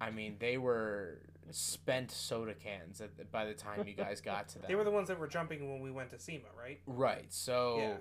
I 0.00 0.10
mean, 0.10 0.36
they 0.38 0.58
were 0.58 1.20
spent 1.50 2.10
soda 2.10 2.54
cans 2.54 3.00
at, 3.00 3.30
by 3.30 3.44
the 3.44 3.54
time 3.54 3.86
you 3.86 3.94
guys 3.94 4.20
got 4.20 4.48
to 4.48 4.54
them. 4.58 4.64
They 4.68 4.74
were 4.74 4.84
the 4.84 4.90
ones 4.90 5.08
that 5.08 5.18
were 5.18 5.28
jumping 5.28 5.70
when 5.70 5.80
we 5.80 5.90
went 5.90 6.10
to 6.10 6.18
SEMA, 6.18 6.48
right? 6.58 6.80
right. 6.86 7.26
So 7.32 7.76
Yeah. 7.78 7.96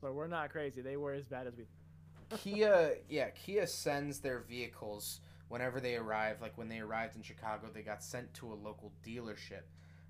so 0.00 0.12
we're 0.12 0.26
not 0.26 0.50
crazy. 0.50 0.80
They 0.80 0.96
were 0.96 1.12
as 1.12 1.26
bad 1.26 1.46
as 1.46 1.56
we. 1.56 1.64
Kia, 2.38 2.96
yeah, 3.08 3.30
Kia 3.30 3.66
sends 3.66 4.18
their 4.20 4.40
vehicles 4.40 5.20
whenever 5.48 5.78
they 5.80 5.96
arrive. 5.96 6.40
Like 6.40 6.56
when 6.56 6.68
they 6.68 6.80
arrived 6.80 7.16
in 7.16 7.22
Chicago, 7.22 7.68
they 7.72 7.82
got 7.82 8.02
sent 8.02 8.32
to 8.34 8.52
a 8.52 8.54
local 8.54 8.92
dealership. 9.06 9.62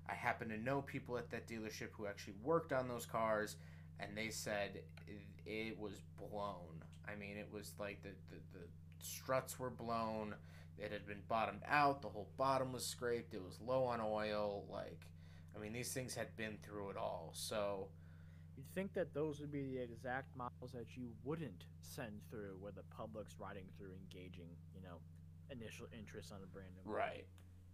I 0.07 0.13
happen 0.13 0.49
to 0.49 0.57
know 0.57 0.81
people 0.81 1.17
at 1.17 1.29
that 1.31 1.47
dealership 1.47 1.89
who 1.97 2.05
actually 2.07 2.35
worked 2.43 2.71
on 2.71 2.87
those 2.87 3.05
cars, 3.05 3.57
and 3.99 4.15
they 4.15 4.29
said 4.29 4.81
it, 5.07 5.21
it 5.45 5.79
was 5.79 6.01
blown. 6.17 6.83
I 7.07 7.15
mean, 7.15 7.37
it 7.37 7.49
was 7.51 7.73
like 7.79 8.01
the, 8.03 8.09
the, 8.29 8.59
the 8.59 8.65
struts 8.99 9.59
were 9.59 9.69
blown. 9.69 10.35
It 10.77 10.91
had 10.91 11.07
been 11.07 11.21
bottomed 11.27 11.61
out. 11.67 12.01
The 12.01 12.09
whole 12.09 12.29
bottom 12.37 12.73
was 12.73 12.85
scraped. 12.85 13.33
It 13.33 13.41
was 13.43 13.59
low 13.65 13.83
on 13.85 14.01
oil. 14.01 14.65
Like, 14.71 15.01
I 15.55 15.59
mean, 15.59 15.73
these 15.73 15.93
things 15.93 16.13
had 16.15 16.35
been 16.35 16.57
through 16.63 16.89
it 16.91 16.97
all. 16.97 17.31
So, 17.33 17.87
You'd 18.57 18.73
think 18.73 18.93
that 18.93 19.13
those 19.13 19.39
would 19.41 19.51
be 19.51 19.63
the 19.63 19.81
exact 19.81 20.35
models 20.35 20.71
that 20.73 20.95
you 20.95 21.09
wouldn't 21.25 21.65
send 21.81 22.21
through 22.29 22.55
where 22.59 22.71
the 22.71 22.83
public's 22.95 23.35
riding 23.37 23.65
through 23.77 23.91
engaging, 23.91 24.47
you 24.73 24.81
know, 24.81 24.97
initial 25.51 25.87
interest 25.97 26.31
on 26.31 26.39
a 26.41 26.47
brand 26.47 26.69
new 26.75 26.89
model. 26.89 27.03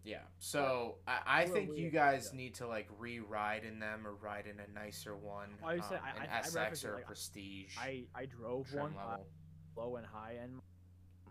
Right. 0.03 0.11
Yeah. 0.11 0.19
So 0.39 0.95
I, 1.07 1.19
I 1.25 1.43
Well, 1.45 1.53
think 1.53 1.69
we- 1.71 1.79
you 1.79 1.89
guys 1.89 2.29
yeah. 2.31 2.37
need 2.37 2.55
to 2.55 2.67
like 2.67 2.87
re-ride 2.97 3.63
in 3.63 3.79
them 3.79 4.05
or 4.07 4.13
ride 4.15 4.45
in 4.47 4.59
a 4.59 4.67
nicer 4.73 5.15
one, 5.15 5.49
Well, 5.61 5.71
I 5.71 5.75
would 5.75 5.83
say 5.85 5.95
um, 5.95 6.01
I- 6.03 6.09
an 6.23 6.29
I- 6.29 6.37
I 6.37 6.41
SX 6.41 6.55
referenced 6.55 6.83
it, 6.83 6.87
or 6.87 6.93
a 6.93 6.95
like, 6.97 7.05
Prestige 7.07 7.77
I 7.79 8.07
I 8.15 8.25
drove 8.25 8.73
one 8.73 8.95
level. 8.95 9.27
low 9.75 9.95
and 9.97 10.05
high 10.05 10.37
end. 10.41 10.59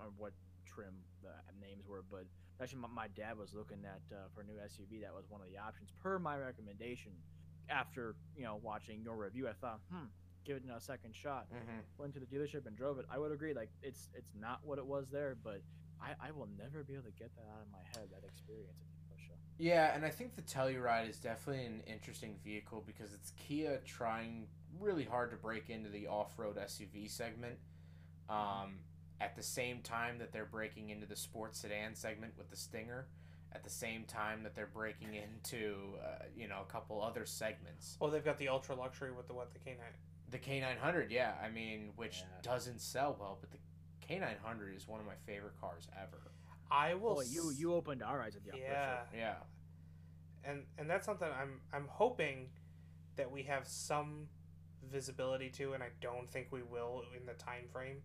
I 0.00 0.04
what 0.16 0.32
trim 0.64 0.94
the 1.22 1.32
names 1.60 1.86
were, 1.86 2.02
but 2.10 2.24
actually 2.60 2.80
my, 2.80 2.88
my 2.88 3.08
dad 3.08 3.36
was 3.36 3.52
looking 3.54 3.84
at 3.84 4.00
uh, 4.14 4.28
for 4.34 4.40
a 4.40 4.44
new 4.44 4.54
SUV. 4.54 5.02
That 5.02 5.14
was 5.14 5.28
one 5.28 5.40
of 5.42 5.48
the 5.48 5.58
options 5.58 5.90
per 6.02 6.18
my 6.18 6.36
recommendation. 6.38 7.12
After 7.68 8.14
you 8.36 8.44
know 8.44 8.56
watching 8.62 9.02
your 9.02 9.16
review, 9.16 9.46
I 9.48 9.52
thought, 9.52 9.80
hmm, 9.92 10.06
give 10.44 10.56
it 10.56 10.62
a 10.74 10.80
second 10.80 11.14
shot. 11.14 11.46
hmm 11.50 11.80
Went 11.98 12.14
to 12.14 12.20
the 12.20 12.26
dealership 12.26 12.66
and 12.66 12.76
drove 12.76 12.98
it. 12.98 13.06
I 13.10 13.18
would 13.18 13.30
agree, 13.30 13.52
like 13.52 13.70
it's 13.82 14.08
it's 14.14 14.32
not 14.34 14.60
what 14.64 14.78
it 14.78 14.86
was 14.86 15.08
there, 15.10 15.36
but 15.44 15.60
I, 16.02 16.28
I 16.28 16.30
will 16.30 16.48
never 16.58 16.82
be 16.82 16.94
able 16.94 17.04
to 17.04 17.10
get 17.18 17.34
that 17.36 17.46
out 17.54 17.62
of 17.62 17.70
my 17.72 17.78
head. 17.94 18.08
That 18.10 18.24
experience 18.26 18.78
at 18.80 18.86
the 18.88 19.14
auto. 19.14 19.38
Yeah, 19.58 19.94
and 19.94 20.04
I 20.04 20.10
think 20.10 20.36
the 20.36 20.42
Telluride 20.42 21.08
is 21.08 21.18
definitely 21.18 21.64
an 21.66 21.82
interesting 21.86 22.36
vehicle 22.42 22.82
because 22.86 23.12
it's 23.12 23.32
Kia 23.36 23.80
trying 23.84 24.46
really 24.78 25.04
hard 25.04 25.30
to 25.32 25.36
break 25.36 25.68
into 25.68 25.90
the 25.90 26.06
off-road 26.06 26.56
SUV 26.56 27.10
segment. 27.10 27.56
Um, 28.28 28.78
at 29.20 29.36
the 29.36 29.42
same 29.42 29.80
time 29.82 30.18
that 30.18 30.32
they're 30.32 30.46
breaking 30.46 30.88
into 30.90 31.04
the 31.06 31.16
sports 31.16 31.60
sedan 31.60 31.94
segment 31.94 32.32
with 32.38 32.48
the 32.48 32.56
Stinger, 32.56 33.06
at 33.52 33.64
the 33.64 33.68
same 33.70 34.04
time 34.04 34.42
that 34.44 34.54
they're 34.54 34.70
breaking 34.72 35.14
into 35.14 35.96
uh, 36.02 36.24
you 36.34 36.48
know 36.48 36.60
a 36.66 36.72
couple 36.72 37.02
other 37.02 37.26
segments. 37.26 37.96
Well, 38.00 38.10
they've 38.10 38.24
got 38.24 38.38
the 38.38 38.48
ultra 38.48 38.74
luxury 38.76 39.12
with 39.12 39.26
the 39.26 39.34
what 39.34 39.52
the 39.52 39.58
K9. 39.58 39.74
The 40.30 40.38
K900, 40.38 41.10
yeah, 41.10 41.32
I 41.44 41.50
mean, 41.50 41.90
which 41.96 42.18
Yeah. 42.18 42.26
doesn't 42.42 42.80
sell 42.80 43.16
well, 43.18 43.36
but 43.40 43.50
the 43.50 43.58
K900 44.10 44.76
is 44.76 44.88
one 44.88 45.00
of 45.00 45.06
my 45.06 45.14
favorite 45.26 45.58
cars 45.60 45.86
ever. 46.00 46.20
I 46.70 46.94
will. 46.94 47.16
Well, 47.16 47.24
you 47.26 47.50
s- 47.50 47.58
you 47.58 47.74
opened 47.74 48.02
our 48.02 48.20
eyes 48.22 48.36
at 48.36 48.44
the 48.44 48.50
auto 48.50 48.60
Yeah, 48.60 48.96
show. 48.98 49.16
Yeah. 49.16 49.34
and 50.44 50.66
and 50.78 50.88
that's 50.88 51.04
something 51.06 51.28
I'm 51.28 51.60
I'm 51.72 51.86
hoping 51.88 52.48
that 53.16 53.30
we 53.30 53.42
have 53.44 53.66
some 53.66 54.28
visibility 54.90 55.50
to, 55.50 55.72
and 55.74 55.82
I 55.82 55.90
don't 56.00 56.30
think 56.30 56.48
we 56.50 56.62
will 56.62 57.04
in 57.18 57.26
the 57.26 57.34
time 57.34 57.66
frame. 57.72 58.02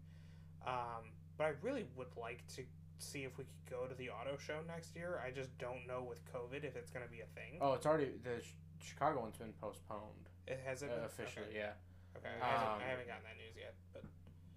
Um, 0.65 1.11
but 1.38 1.45
I 1.45 1.53
really 1.61 1.86
would 1.95 2.15
like 2.18 2.45
to 2.56 2.64
see 2.98 3.23
if 3.23 3.38
we 3.38 3.44
could 3.44 3.53
go 3.69 3.86
to 3.86 3.94
the 3.95 4.10
auto 4.10 4.38
show 4.38 4.60
next 4.68 4.95
year. 4.95 5.22
I 5.26 5.30
just 5.32 5.56
don't 5.57 5.86
know 5.88 6.02
with 6.03 6.22
COVID 6.34 6.64
if 6.64 6.76
it's 6.76 6.90
going 6.91 7.06
to 7.06 7.11
be 7.11 7.22
a 7.22 7.27
thing. 7.36 7.60
Oh, 7.61 7.73
it's 7.73 7.86
already 7.86 8.11
the 8.23 8.40
Ch- 8.41 8.56
Chicago 8.82 9.22
one's 9.22 9.38
been 9.38 9.53
postponed 9.61 10.30
It 10.48 10.60
hasn't 10.65 10.91
uh, 10.91 10.95
been? 10.95 11.06
officially. 11.06 11.45
Okay. 11.49 11.57
Yeah. 11.60 11.73
Okay, 12.18 12.30
I, 12.41 12.48
haven't, 12.48 12.68
Um, 12.73 12.80
I 12.82 12.90
haven't 12.90 13.07
gotten 13.07 13.23
that 13.23 13.38
news 13.38 13.56
yet, 13.60 13.76
but 13.94 14.03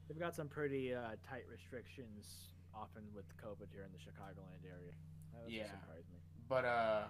They've 0.08 0.18
got 0.18 0.34
some 0.34 0.48
pretty 0.48 0.94
uh, 0.94 1.00
tight 1.28 1.44
restrictions, 1.50 2.52
often 2.74 3.02
with 3.14 3.24
COVID 3.36 3.68
here 3.72 3.82
in 3.84 3.92
the 3.92 3.98
Chicagoland 3.98 4.64
area. 4.64 4.92
That 5.34 5.50
Yeah. 5.50 5.64
surprise 5.70 6.04
me. 6.12 6.18
But 6.48 6.64
uh, 6.64 7.04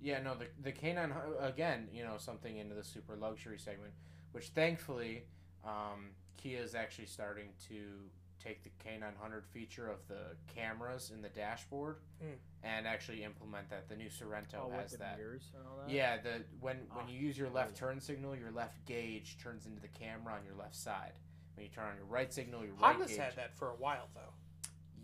yeah, 0.00 0.20
no, 0.20 0.34
the 0.34 0.46
the 0.62 0.72
K9 0.72 1.42
again, 1.42 1.88
you 1.92 2.04
know, 2.04 2.16
something 2.18 2.58
into 2.58 2.74
the 2.74 2.84
super 2.84 3.16
luxury 3.16 3.58
segment, 3.58 3.94
which 4.32 4.48
thankfully, 4.48 5.24
um, 5.64 6.10
Kia 6.36 6.60
is 6.60 6.74
actually 6.74 7.06
starting 7.06 7.48
to 7.68 8.10
take 8.42 8.62
the 8.62 8.70
K900 8.84 9.46
feature 9.46 9.88
of 9.88 10.06
the 10.06 10.36
cameras 10.54 11.10
in 11.14 11.22
the 11.22 11.30
dashboard 11.30 11.96
Hmm. 12.20 12.34
and 12.62 12.86
actually 12.86 13.24
implement 13.24 13.70
that. 13.70 13.88
The 13.88 13.96
new 13.96 14.10
Sorento 14.10 14.56
oh, 14.64 14.68
with 14.68 14.76
has 14.80 14.92
the 14.92 14.98
that. 14.98 15.16
mirrors 15.16 15.50
and 15.56 15.66
all 15.66 15.78
that. 15.78 15.88
Yeah, 15.90 16.18
the 16.20 16.44
when 16.60 16.76
when 16.92 17.06
Ah, 17.06 17.08
you 17.08 17.18
use 17.18 17.38
your 17.38 17.48
left 17.48 17.78
brilliant. 17.78 18.00
turn 18.00 18.00
signal, 18.00 18.36
your 18.36 18.50
left 18.50 18.84
gauge 18.84 19.38
turns 19.38 19.64
into 19.64 19.80
the 19.80 19.88
camera 19.88 20.34
on 20.34 20.44
your 20.44 20.56
left 20.56 20.74
side. 20.76 21.14
When 21.54 21.64
you 21.64 21.70
turn 21.70 21.84
on 21.84 21.96
your 21.96 22.06
right 22.06 22.32
signal, 22.32 22.64
your 22.64 22.74
right 22.74 22.92
Honda's 22.92 23.10
gauge. 23.10 23.18
had 23.18 23.36
that 23.36 23.54
for 23.54 23.68
a 23.70 23.74
while 23.74 24.08
though. 24.14 24.32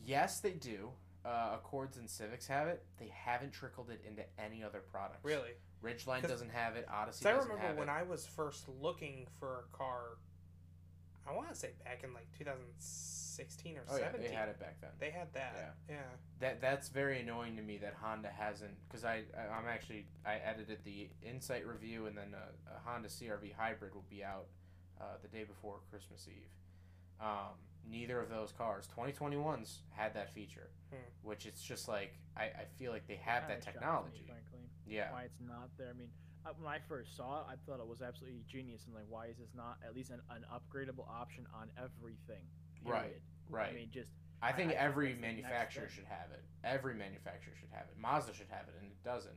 Yes, 0.04 0.40
they 0.40 0.52
do. 0.52 0.90
Uh, 1.24 1.50
Accords 1.54 1.98
and 1.98 2.08
Civics 2.08 2.46
have 2.46 2.66
it. 2.66 2.82
They 2.98 3.12
haven't 3.14 3.52
trickled 3.52 3.90
it 3.90 4.02
into 4.06 4.22
any 4.38 4.64
other 4.64 4.80
products. 4.80 5.22
Really? 5.22 5.50
Ridgeline 5.84 6.26
doesn't 6.26 6.50
have 6.50 6.76
it. 6.76 6.86
Odyssey. 6.90 7.26
I 7.26 7.32
doesn't 7.32 7.50
remember 7.50 7.66
have 7.68 7.76
when 7.76 7.88
it. 7.88 7.92
I 7.92 8.02
was 8.02 8.26
first 8.26 8.64
looking 8.80 9.26
for 9.38 9.64
a 9.72 9.76
car. 9.76 10.16
I 11.28 11.32
want 11.34 11.48
to 11.50 11.54
say 11.54 11.70
back 11.84 12.02
in 12.02 12.12
like 12.14 12.26
2016 12.38 13.76
or 13.76 13.82
oh 13.90 13.96
yeah, 13.96 14.04
17. 14.06 14.28
they 14.30 14.34
had 14.34 14.48
it 14.48 14.58
back 14.58 14.80
then. 14.80 14.90
They 14.98 15.10
had 15.10 15.32
that. 15.34 15.74
Yeah. 15.88 15.96
That 16.40 16.60
that's 16.60 16.88
very 16.88 17.20
annoying 17.20 17.56
to 17.56 17.62
me 17.62 17.76
that 17.78 17.94
Honda 18.00 18.30
hasn't 18.30 18.74
because 18.88 19.04
I 19.04 19.22
I- 19.36 19.54
I'm 19.54 19.68
actually 19.68 20.06
I 20.26 20.36
edited 20.36 20.78
the 20.84 21.08
Insight 21.22 21.66
review 21.66 22.06
and 22.06 22.16
then 22.16 22.34
a, 22.34 22.74
a 22.76 22.80
Honda 22.84 23.08
CRV 23.08 23.54
hybrid 23.56 23.94
will 23.94 24.06
be 24.10 24.24
out 24.24 24.46
uh, 25.00 25.04
the 25.22 25.28
day 25.28 25.44
before 25.44 25.76
Christmas 25.90 26.26
Eve. 26.28 26.50
Um, 27.20 27.56
neither 27.88 28.20
of 28.20 28.28
those 28.28 28.52
cars 28.52 28.88
2021s 28.96 29.78
had 29.90 30.14
that 30.14 30.32
feature, 30.32 30.70
Hmm. 30.90 30.96
which 31.22 31.46
it's 31.46 31.62
just 31.62 31.88
like 31.88 32.18
I, 32.36 32.44
I 32.44 32.64
feel 32.78 32.92
like 32.92 33.06
they 33.06 33.16
have 33.16 33.48
that 33.48 33.62
shocks 33.62 33.66
me, 33.66 33.72
technology. 33.72 34.24
frankly, 34.26 34.68
Yeah. 34.86 35.12
why 35.12 35.24
it's 35.24 35.40
not 35.40 35.68
there. 35.76 35.88
I 35.90 35.92
mean, 35.94 36.10
uh, 36.46 36.50
when 36.58 36.72
I 36.72 36.78
first 36.88 37.16
saw 37.16 37.40
it, 37.40 37.46
I 37.50 37.56
thought 37.66 37.80
it 37.80 37.86
was 37.86 38.00
absolutely 38.02 38.42
genius. 38.48 38.86
And 38.86 38.94
like, 38.94 39.04
why 39.08 39.26
is 39.26 39.36
this 39.38 39.52
not 39.54 39.78
at 39.86 39.94
least 39.94 40.10
an, 40.10 40.20
an 40.30 40.44
upgradable 40.52 41.08
option 41.08 41.46
on 41.54 41.70
everything? 41.76 42.44
Right, 42.84 43.02
period? 43.02 43.22
Right. 43.50 43.70
I 43.70 43.74
mean, 43.74 43.90
just 43.92 44.10
I 44.42 44.52
think 44.52 44.72
I 44.72 44.74
every 44.76 45.14
manufacturer 45.14 45.88
should 45.88 46.06
have 46.06 46.30
it. 46.32 46.42
Every 46.64 46.94
manufacturer 46.94 47.52
should 47.58 47.68
have 47.72 47.86
it. 47.90 47.98
Mazda 47.98 48.32
should 48.32 48.48
have 48.48 48.68
it, 48.68 48.74
and 48.80 48.90
it 48.90 49.02
doesn't. 49.04 49.36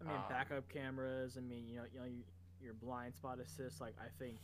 I 0.00 0.04
mean, 0.04 0.14
Um, 0.16 0.22
backup 0.28 0.68
cameras. 0.68 1.36
I 1.36 1.40
mean, 1.40 1.66
you 1.66 1.76
know, 1.78 1.84
you 1.92 1.98
know, 2.00 2.06
your 2.62 2.74
blind 2.74 3.14
spot 3.16 3.40
assist. 3.40 3.80
Like, 3.80 3.94
I 4.00 4.06
think, 4.20 4.38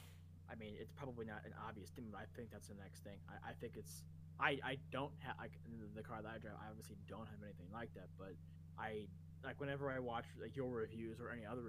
I 0.52 0.54
mean, 0.60 0.74
it's 0.78 0.92
probably 0.92 1.24
not 1.24 1.40
an 1.48 1.54
obvious 1.66 1.88
thing, 1.90 2.04
but 2.12 2.20
I 2.20 2.26
think 2.36 2.50
that's 2.52 2.68
the 2.68 2.76
next 2.76 3.00
thing. 3.02 3.16
I, 3.28 3.50
I 3.50 3.52
think 3.56 3.72
it's. 3.76 4.04
I, 4.38 4.58
I 4.64 4.76
don't 4.90 5.12
have 5.24 5.36
like 5.40 5.52
the- 5.96 6.02
car 6.02 6.20
that 6.20 6.28
I 6.28 6.38
drive. 6.38 6.54
I 6.60 6.68
obviously 6.68 6.96
don't 7.08 7.24
have 7.26 7.40
anything 7.42 7.68
like 7.72 7.94
that, 7.94 8.08
but 8.18 8.34
I 8.78 9.08
like 9.44 9.58
whenever 9.60 9.90
I 9.90 9.98
watch 9.98 10.26
like 10.40 10.54
your 10.56 10.68
reviews 10.68 11.20
or 11.20 11.30
any 11.30 11.46
other 11.46 11.62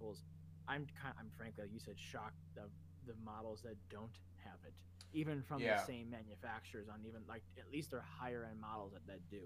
reviews, 0.00 0.22
I'm 0.68 0.86
kind. 1.00 1.14
I'm 1.18 1.30
frankly, 1.36 1.64
like 1.64 1.72
you 1.72 1.80
said, 1.80 1.98
shocked 1.98 2.56
of 2.56 2.70
the 3.06 3.14
models 3.24 3.60
that 3.62 3.76
don't 3.90 4.16
have 4.44 4.58
it, 4.64 4.72
even 5.16 5.42
from 5.42 5.60
Yeah. 5.60 5.78
the 5.80 5.86
same 5.86 6.10
manufacturers. 6.10 6.88
On 6.88 7.00
even 7.06 7.22
like 7.28 7.42
at 7.58 7.70
least 7.72 7.90
they're 7.90 8.00
higher 8.20 8.46
end 8.48 8.60
models 8.60 8.92
that, 8.92 9.06
that 9.06 9.28
do. 9.30 9.40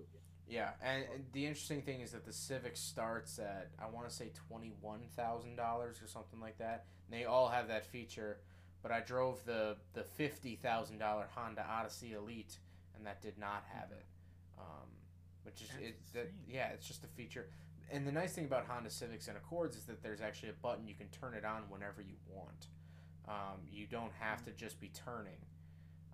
Yeah, 0.49 0.71
and, 0.83 1.05
and 1.15 1.25
the 1.33 1.47
interesting 1.47 1.83
thing 1.83 2.01
is 2.01 2.11
that 2.11 2.25
the 2.25 2.33
Civic 2.33 2.77
starts 2.77 3.39
at 3.39 3.71
I 3.79 3.89
want 3.89 4.09
to 4.09 4.15
say 4.15 4.33
twenty 4.49 4.73
one 4.81 5.03
thousand 5.17 5.57
dollars 5.57 6.03
or 6.03 6.09
something 6.09 6.41
like 6.41 6.59
that. 6.59 6.87
And 7.07 7.19
they 7.19 7.25
all 7.25 7.49
have 7.49 7.69
that 7.69 7.87
feature, 7.87 8.41
but 8.83 8.91
I 8.91 9.01
drove 9.01 9.45
the 9.45 9.77
the 9.95 10.03
fifty 10.03 10.57
thousand 10.57 10.99
dollar 10.99 11.29
Honda 11.35 11.65
Odyssey 11.65 12.15
Elite, 12.15 12.59
and 12.97 13.07
that 13.07 13.23
did 13.23 13.39
not 13.39 13.65
have 13.73 13.93
it. 13.93 14.05
Um, 14.59 14.89
which 15.45 15.63
is 15.63 15.71
it, 15.81 15.97
that, 16.13 16.31
yeah, 16.49 16.69
it's 16.69 16.87
just 16.87 17.05
a 17.05 17.09
feature. 17.09 17.49
And 17.93 18.07
the 18.07 18.13
nice 18.13 18.35
thing 18.35 18.45
about 18.45 18.67
Honda 18.67 18.91
Civics 18.91 19.27
and 19.29 19.37
Accords 19.37 19.75
is 19.77 19.85
that 19.85 20.03
there's 20.03 20.21
actually 20.21 20.51
a 20.51 20.61
button 20.63 20.87
you 20.87 20.95
can 20.95 21.09
turn 21.09 21.35
it 21.35 21.45
on 21.45 21.63
whenever 21.69 22.03
you 22.03 22.15
want. 22.29 22.67
Um, 23.27 23.61
you 23.71 23.87
don't 23.87 24.13
have 24.21 24.45
to 24.45 24.53
just 24.53 24.81
be 24.81 24.91
turning. 25.07 25.39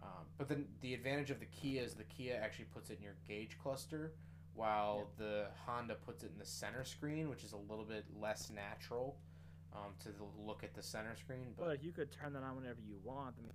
Um, 0.06 0.24
but 0.38 0.48
then 0.48 0.66
the 0.80 0.94
advantage 0.94 1.30
of 1.30 1.40
the 1.40 1.46
Kia 1.46 1.82
is 1.82 1.94
the 1.94 2.04
Kia 2.04 2.38
actually 2.42 2.66
puts 2.66 2.90
it 2.90 2.98
in 2.98 3.02
your 3.02 3.16
gauge 3.26 3.58
cluster, 3.62 4.12
while 4.54 5.10
the 5.18 5.46
Honda 5.66 5.96
puts 5.96 6.22
it 6.22 6.30
in 6.32 6.38
the 6.38 6.46
center 6.46 6.84
screen, 6.84 7.28
which 7.28 7.42
is 7.42 7.52
a 7.52 7.56
little 7.56 7.84
bit 7.84 8.04
less 8.20 8.50
natural 8.50 9.16
um, 9.74 9.92
to 10.00 10.08
the 10.10 10.24
look 10.46 10.62
at 10.62 10.74
the 10.74 10.82
center 10.82 11.16
screen. 11.16 11.54
But 11.58 11.82
you 11.82 11.92
could 11.92 12.12
turn 12.12 12.32
that 12.34 12.42
on 12.42 12.56
whenever 12.56 12.80
you 12.86 12.96
want. 13.02 13.34
I 13.38 13.42
mean, 13.42 13.52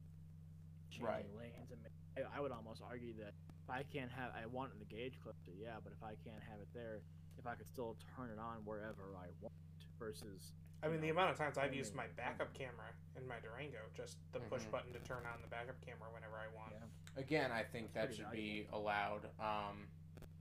changing 0.89 1.07
Right. 1.07 1.25
lanes. 1.37 1.71
And 2.17 2.25
I 2.35 2.41
would 2.41 2.51
almost 2.51 2.81
argue 2.83 3.13
that 3.23 3.33
if 3.63 3.69
I 3.69 3.83
can't 3.83 4.11
have, 4.11 4.31
I 4.35 4.45
want 4.45 4.71
it 4.71 4.73
in 4.73 4.79
the 4.79 4.93
gauge 4.93 5.17
cluster, 5.23 5.51
yeah. 5.57 5.79
But 5.81 5.93
if 5.93 6.03
I 6.03 6.15
can't 6.27 6.43
have 6.43 6.59
it 6.59 6.67
there, 6.73 6.99
if 7.39 7.47
I 7.47 7.55
could 7.55 7.67
still 7.67 7.95
turn 8.17 8.29
it 8.29 8.37
on 8.37 8.57
wherever 8.65 9.15
I 9.15 9.27
want, 9.39 9.53
versus 9.97 10.51
I 10.83 10.87
mean, 10.87 11.01
the 11.01 11.09
amount 11.09 11.31
of 11.31 11.37
times 11.37 11.57
I've 11.57 11.73
used 11.73 11.93
my 11.93 12.03
one. 12.05 12.11
backup 12.15 12.53
camera 12.53 12.87
in 13.15 13.27
my 13.27 13.35
Durango, 13.39 13.77
just 13.95 14.17
the 14.31 14.39
push 14.39 14.63
Mhm. 14.63 14.71
button 14.71 14.93
to 14.93 14.99
turn 14.99 15.25
on 15.25 15.41
the 15.41 15.47
backup 15.47 15.79
camera 15.81 16.09
whenever 16.11 16.37
I 16.37 16.47
want. 16.47 16.71
Yeah. 16.73 16.85
again, 17.21 17.51
I 17.51 17.63
think 17.63 17.93
that 17.93 18.13
should 18.15 18.25
pretty 18.27 18.63
be 18.63 18.67
allowed, 18.71 19.25
um, 19.39 19.87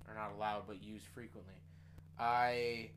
or 0.08 0.14
not 0.14 0.30
allowed, 0.32 0.66
but 0.66 0.80
used 0.82 1.06
frequently. 1.06 1.54
I 2.18 2.92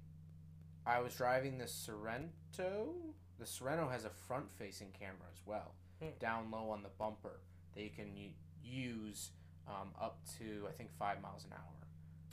I 0.86 1.00
was 1.00 1.16
driving 1.16 1.58
the 1.58 1.66
Sorento. 1.66 3.14
The 3.40 3.46
Sorento 3.46 3.90
has 3.90 4.04
a 4.06 4.10
front-facing 4.10 4.92
camera 4.92 5.28
as 5.32 5.46
well, 5.46 5.74
Hmm. 6.00 6.10
down 6.20 6.52
low 6.52 6.70
on 6.70 6.84
the 6.84 6.90
bumper 6.90 7.40
that 7.74 7.82
you 7.82 7.90
can 7.90 8.36
use 8.62 9.32
um, 9.66 9.94
up 9.98 10.24
to 10.38 10.68
I 10.70 10.74
think 10.74 10.92
five 10.92 11.22
miles 11.22 11.46
an 11.46 11.54
hour, 11.54 11.88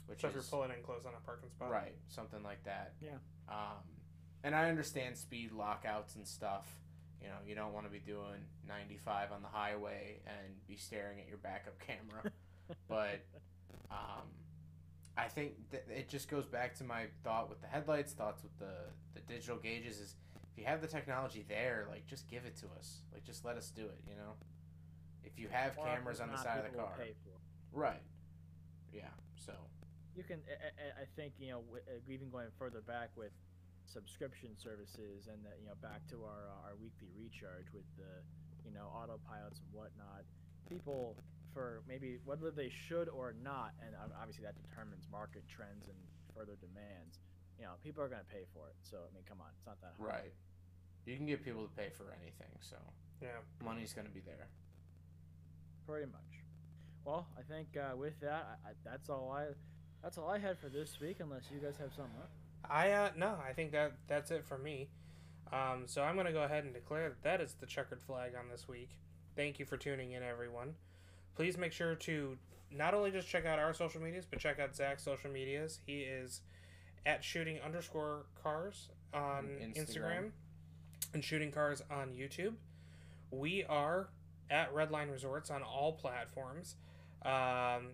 which 0.07 0.19
So 0.21 0.27
if 0.27 0.33
you're 0.33 0.43
pulling 0.43 0.71
in 0.71 0.83
close 0.83 1.05
on 1.05 1.13
a 1.15 1.19
parking 1.21 1.49
spot, 1.49 1.71
right, 1.71 1.95
something 2.09 2.43
like 2.43 2.61
that. 2.65 2.93
Yeah. 2.99 3.17
Um, 3.47 3.83
and 4.43 4.55
I 4.55 4.69
understand 4.69 5.17
speed 5.17 5.51
lockouts 5.51 6.15
and 6.15 6.25
stuff. 6.27 6.65
You 7.21 7.27
know, 7.27 7.35
you 7.47 7.53
don't 7.55 7.73
want 7.73 7.85
to 7.85 7.91
be 7.91 7.99
doing 7.99 8.41
95 8.67 9.31
on 9.31 9.41
the 9.41 9.47
highway 9.47 10.19
and 10.25 10.55
be 10.67 10.75
staring 10.75 11.19
at 11.19 11.27
your 11.27 11.37
backup 11.37 11.75
camera. 11.85 12.31
but 12.87 13.19
um, 13.91 14.25
I 15.17 15.27
think 15.27 15.53
that 15.71 15.85
it 15.89 16.09
just 16.09 16.29
goes 16.29 16.45
back 16.47 16.75
to 16.77 16.83
my 16.83 17.05
thought 17.23 17.49
with 17.49 17.61
the 17.61 17.67
headlights, 17.67 18.13
thoughts 18.13 18.41
with 18.41 18.57
the, 18.57 18.73
the 19.13 19.19
digital 19.31 19.57
gauges 19.57 19.99
is 19.99 20.15
if 20.51 20.57
you 20.57 20.65
have 20.65 20.81
the 20.81 20.87
technology 20.87 21.45
there, 21.47 21.85
like 21.89 22.05
just 22.07 22.27
give 22.29 22.45
it 22.45 22.55
to 22.57 22.65
us. 22.79 23.01
Like 23.13 23.23
just 23.23 23.45
let 23.45 23.55
us 23.57 23.69
do 23.69 23.83
it. 23.83 23.99
You 24.09 24.15
know, 24.15 24.33
if 25.23 25.37
you 25.37 25.47
have 25.51 25.77
Or 25.77 25.85
cameras 25.85 26.19
on 26.19 26.31
the 26.31 26.37
side 26.37 26.65
of 26.65 26.71
the 26.71 26.77
car, 26.77 26.93
pay 26.97 27.13
for 27.23 27.29
it. 27.29 27.39
right? 27.71 28.01
Yeah. 28.91 29.03
So 29.35 29.53
You 30.15 30.23
can. 30.23 30.39
I, 30.49 30.99
I- 30.99 31.01
I 31.03 31.05
think 31.15 31.33
you 31.39 31.51
know, 31.51 31.61
w- 31.61 31.83
uh, 31.87 32.11
even 32.11 32.29
going 32.29 32.47
further 32.57 32.81
back 32.81 33.09
with 33.15 33.31
subscription 33.91 34.55
services, 34.55 35.27
and 35.27 35.43
that 35.43 35.59
you 35.59 35.67
know, 35.67 35.75
back 35.83 35.99
to 36.09 36.23
our 36.23 36.47
uh, 36.47 36.65
our 36.71 36.75
weekly 36.79 37.11
recharge 37.19 37.67
with 37.75 37.85
the 37.99 38.23
you 38.63 38.71
know 38.71 38.87
autopilots 38.95 39.59
and 39.59 39.69
whatnot. 39.75 40.23
People 40.69 41.15
for 41.53 41.83
maybe 41.87 42.17
whether 42.23 42.49
they 42.49 42.71
should 42.87 43.09
or 43.09 43.35
not, 43.43 43.75
and 43.83 43.91
obviously 44.15 44.43
that 44.47 44.55
determines 44.63 45.03
market 45.11 45.43
trends 45.51 45.87
and 45.91 45.97
further 46.33 46.55
demands. 46.63 47.19
You 47.59 47.67
know, 47.67 47.75
people 47.83 48.01
are 48.01 48.07
going 48.07 48.23
to 48.23 48.31
pay 48.33 48.47
for 48.55 48.71
it. 48.71 48.77
So 48.81 48.97
I 49.03 49.11
mean, 49.13 49.23
come 49.27 49.37
on, 49.43 49.51
it's 49.57 49.67
not 49.67 49.77
that 49.83 49.93
hard. 49.99 50.09
right, 50.23 50.33
you 51.05 51.15
can 51.19 51.27
get 51.27 51.43
people 51.43 51.67
to 51.67 51.73
pay 51.75 51.91
for 51.93 52.07
anything. 52.23 52.49
So 52.63 52.77
Yeah. 53.21 53.43
money's 53.63 53.93
gonna 53.93 54.09
be 54.09 54.21
there. 54.23 54.47
Pretty 55.85 56.07
much. 56.07 56.31
Well, 57.03 57.27
I 57.37 57.41
think 57.41 57.75
uh, 57.75 57.97
with 57.97 58.19
that, 58.21 58.57
I, 58.65 58.69
I, 58.69 58.73
that's 58.85 59.09
all 59.09 59.31
I. 59.31 59.47
That's 60.01 60.17
all 60.17 60.29
I 60.29 60.39
had 60.39 60.57
for 60.57 60.69
this 60.69 60.97
week. 61.01 61.17
Unless 61.19 61.51
you 61.53 61.59
guys 61.59 61.75
have 61.77 61.91
something. 61.93 62.15
Huh? 62.17 62.25
I 62.69 62.91
uh 62.91 63.09
no, 63.17 63.37
I 63.47 63.53
think 63.53 63.71
that 63.71 63.93
that's 64.07 64.31
it 64.31 64.45
for 64.45 64.57
me. 64.57 64.89
Um, 65.51 65.83
so 65.85 66.01
I'm 66.01 66.15
gonna 66.15 66.31
go 66.31 66.43
ahead 66.43 66.63
and 66.63 66.73
declare 66.73 67.09
that 67.09 67.23
that 67.23 67.41
is 67.41 67.55
the 67.59 67.65
checkered 67.65 68.01
flag 68.01 68.33
on 68.39 68.49
this 68.49 68.67
week. 68.67 68.91
Thank 69.35 69.59
you 69.59 69.65
for 69.65 69.77
tuning 69.77 70.11
in, 70.11 70.23
everyone. 70.23 70.75
Please 71.35 71.57
make 71.57 71.71
sure 71.71 71.95
to 71.95 72.37
not 72.71 72.93
only 72.93 73.11
just 73.11 73.27
check 73.27 73.45
out 73.45 73.59
our 73.59 73.73
social 73.73 74.01
medias, 74.01 74.25
but 74.25 74.39
check 74.39 74.59
out 74.59 74.75
Zach's 74.75 75.03
social 75.03 75.29
medias. 75.29 75.79
He 75.85 76.01
is 76.01 76.41
at 77.05 77.23
shooting 77.23 77.59
underscore 77.65 78.25
cars 78.41 78.89
on 79.13 79.45
Instagram. 79.61 79.75
Instagram. 79.75 80.31
and 81.13 81.23
shooting 81.23 81.51
cars 81.51 81.81
on 81.91 82.09
YouTube. 82.09 82.53
We 83.31 83.63
are 83.65 84.09
at 84.49 84.73
Redline 84.73 85.11
Resorts 85.11 85.49
on 85.49 85.63
all 85.63 85.93
platforms. 85.93 86.75
Um, 87.25 87.89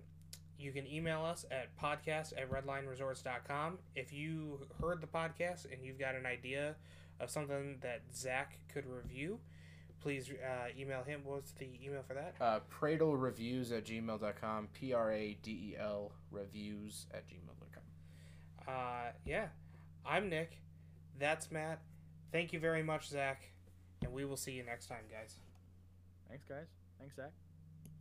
you 0.58 0.72
can 0.72 0.88
email 0.88 1.24
us 1.24 1.46
at 1.52 1.76
podcast 1.78 2.34
at 2.34 2.50
redlineresorts.com. 2.52 3.78
If 3.96 4.12
you 4.12 4.60
heard 4.82 5.02
the 5.02 5.08
podcast 5.08 5.72
and 5.72 5.84
you've 5.84 6.00
got 6.00 6.16
an 6.16 6.26
idea 6.26 6.76
of 7.20 7.30
something 7.30 7.78
that 7.82 8.02
Zach 8.14 8.58
could 8.74 8.86
review, 8.86 9.40
please 10.02 10.30
uh, 10.30 10.68
email 10.80 11.04
him. 11.04 11.22
What's 11.24 11.52
the 11.52 11.68
email 11.84 12.02
for 12.08 12.14
that? 12.14 12.36
Uh, 12.40 12.60
Pradel 12.72 13.20
reviews 13.20 13.72
at 13.72 13.86
gmail.com. 13.86 14.70
P 14.74 14.94
R 14.94 15.12
A 15.12 15.38
D 15.42 15.52
E 15.52 15.76
L 15.80 16.12
reviews 16.32 17.06
at 17.14 17.28
gmail.com. 17.28 18.74
Uh, 18.74 19.12
yeah, 19.26 19.48
I'm 20.06 20.30
Nick. 20.30 20.60
That's 21.20 21.52
Matt. 21.52 21.82
Thank 22.32 22.54
you 22.54 22.60
very 22.60 22.84
much, 22.84 23.10
Zach. 23.10 23.50
And 24.04 24.12
we 24.14 24.26
will 24.26 24.38
see 24.38 24.52
you 24.52 24.64
next 24.64 24.88
time, 24.88 25.06
guys. 25.12 25.36
Thanks, 26.30 26.46
guys. 26.46 26.68
Thanks, 27.00 27.16
Zach. 27.16 27.32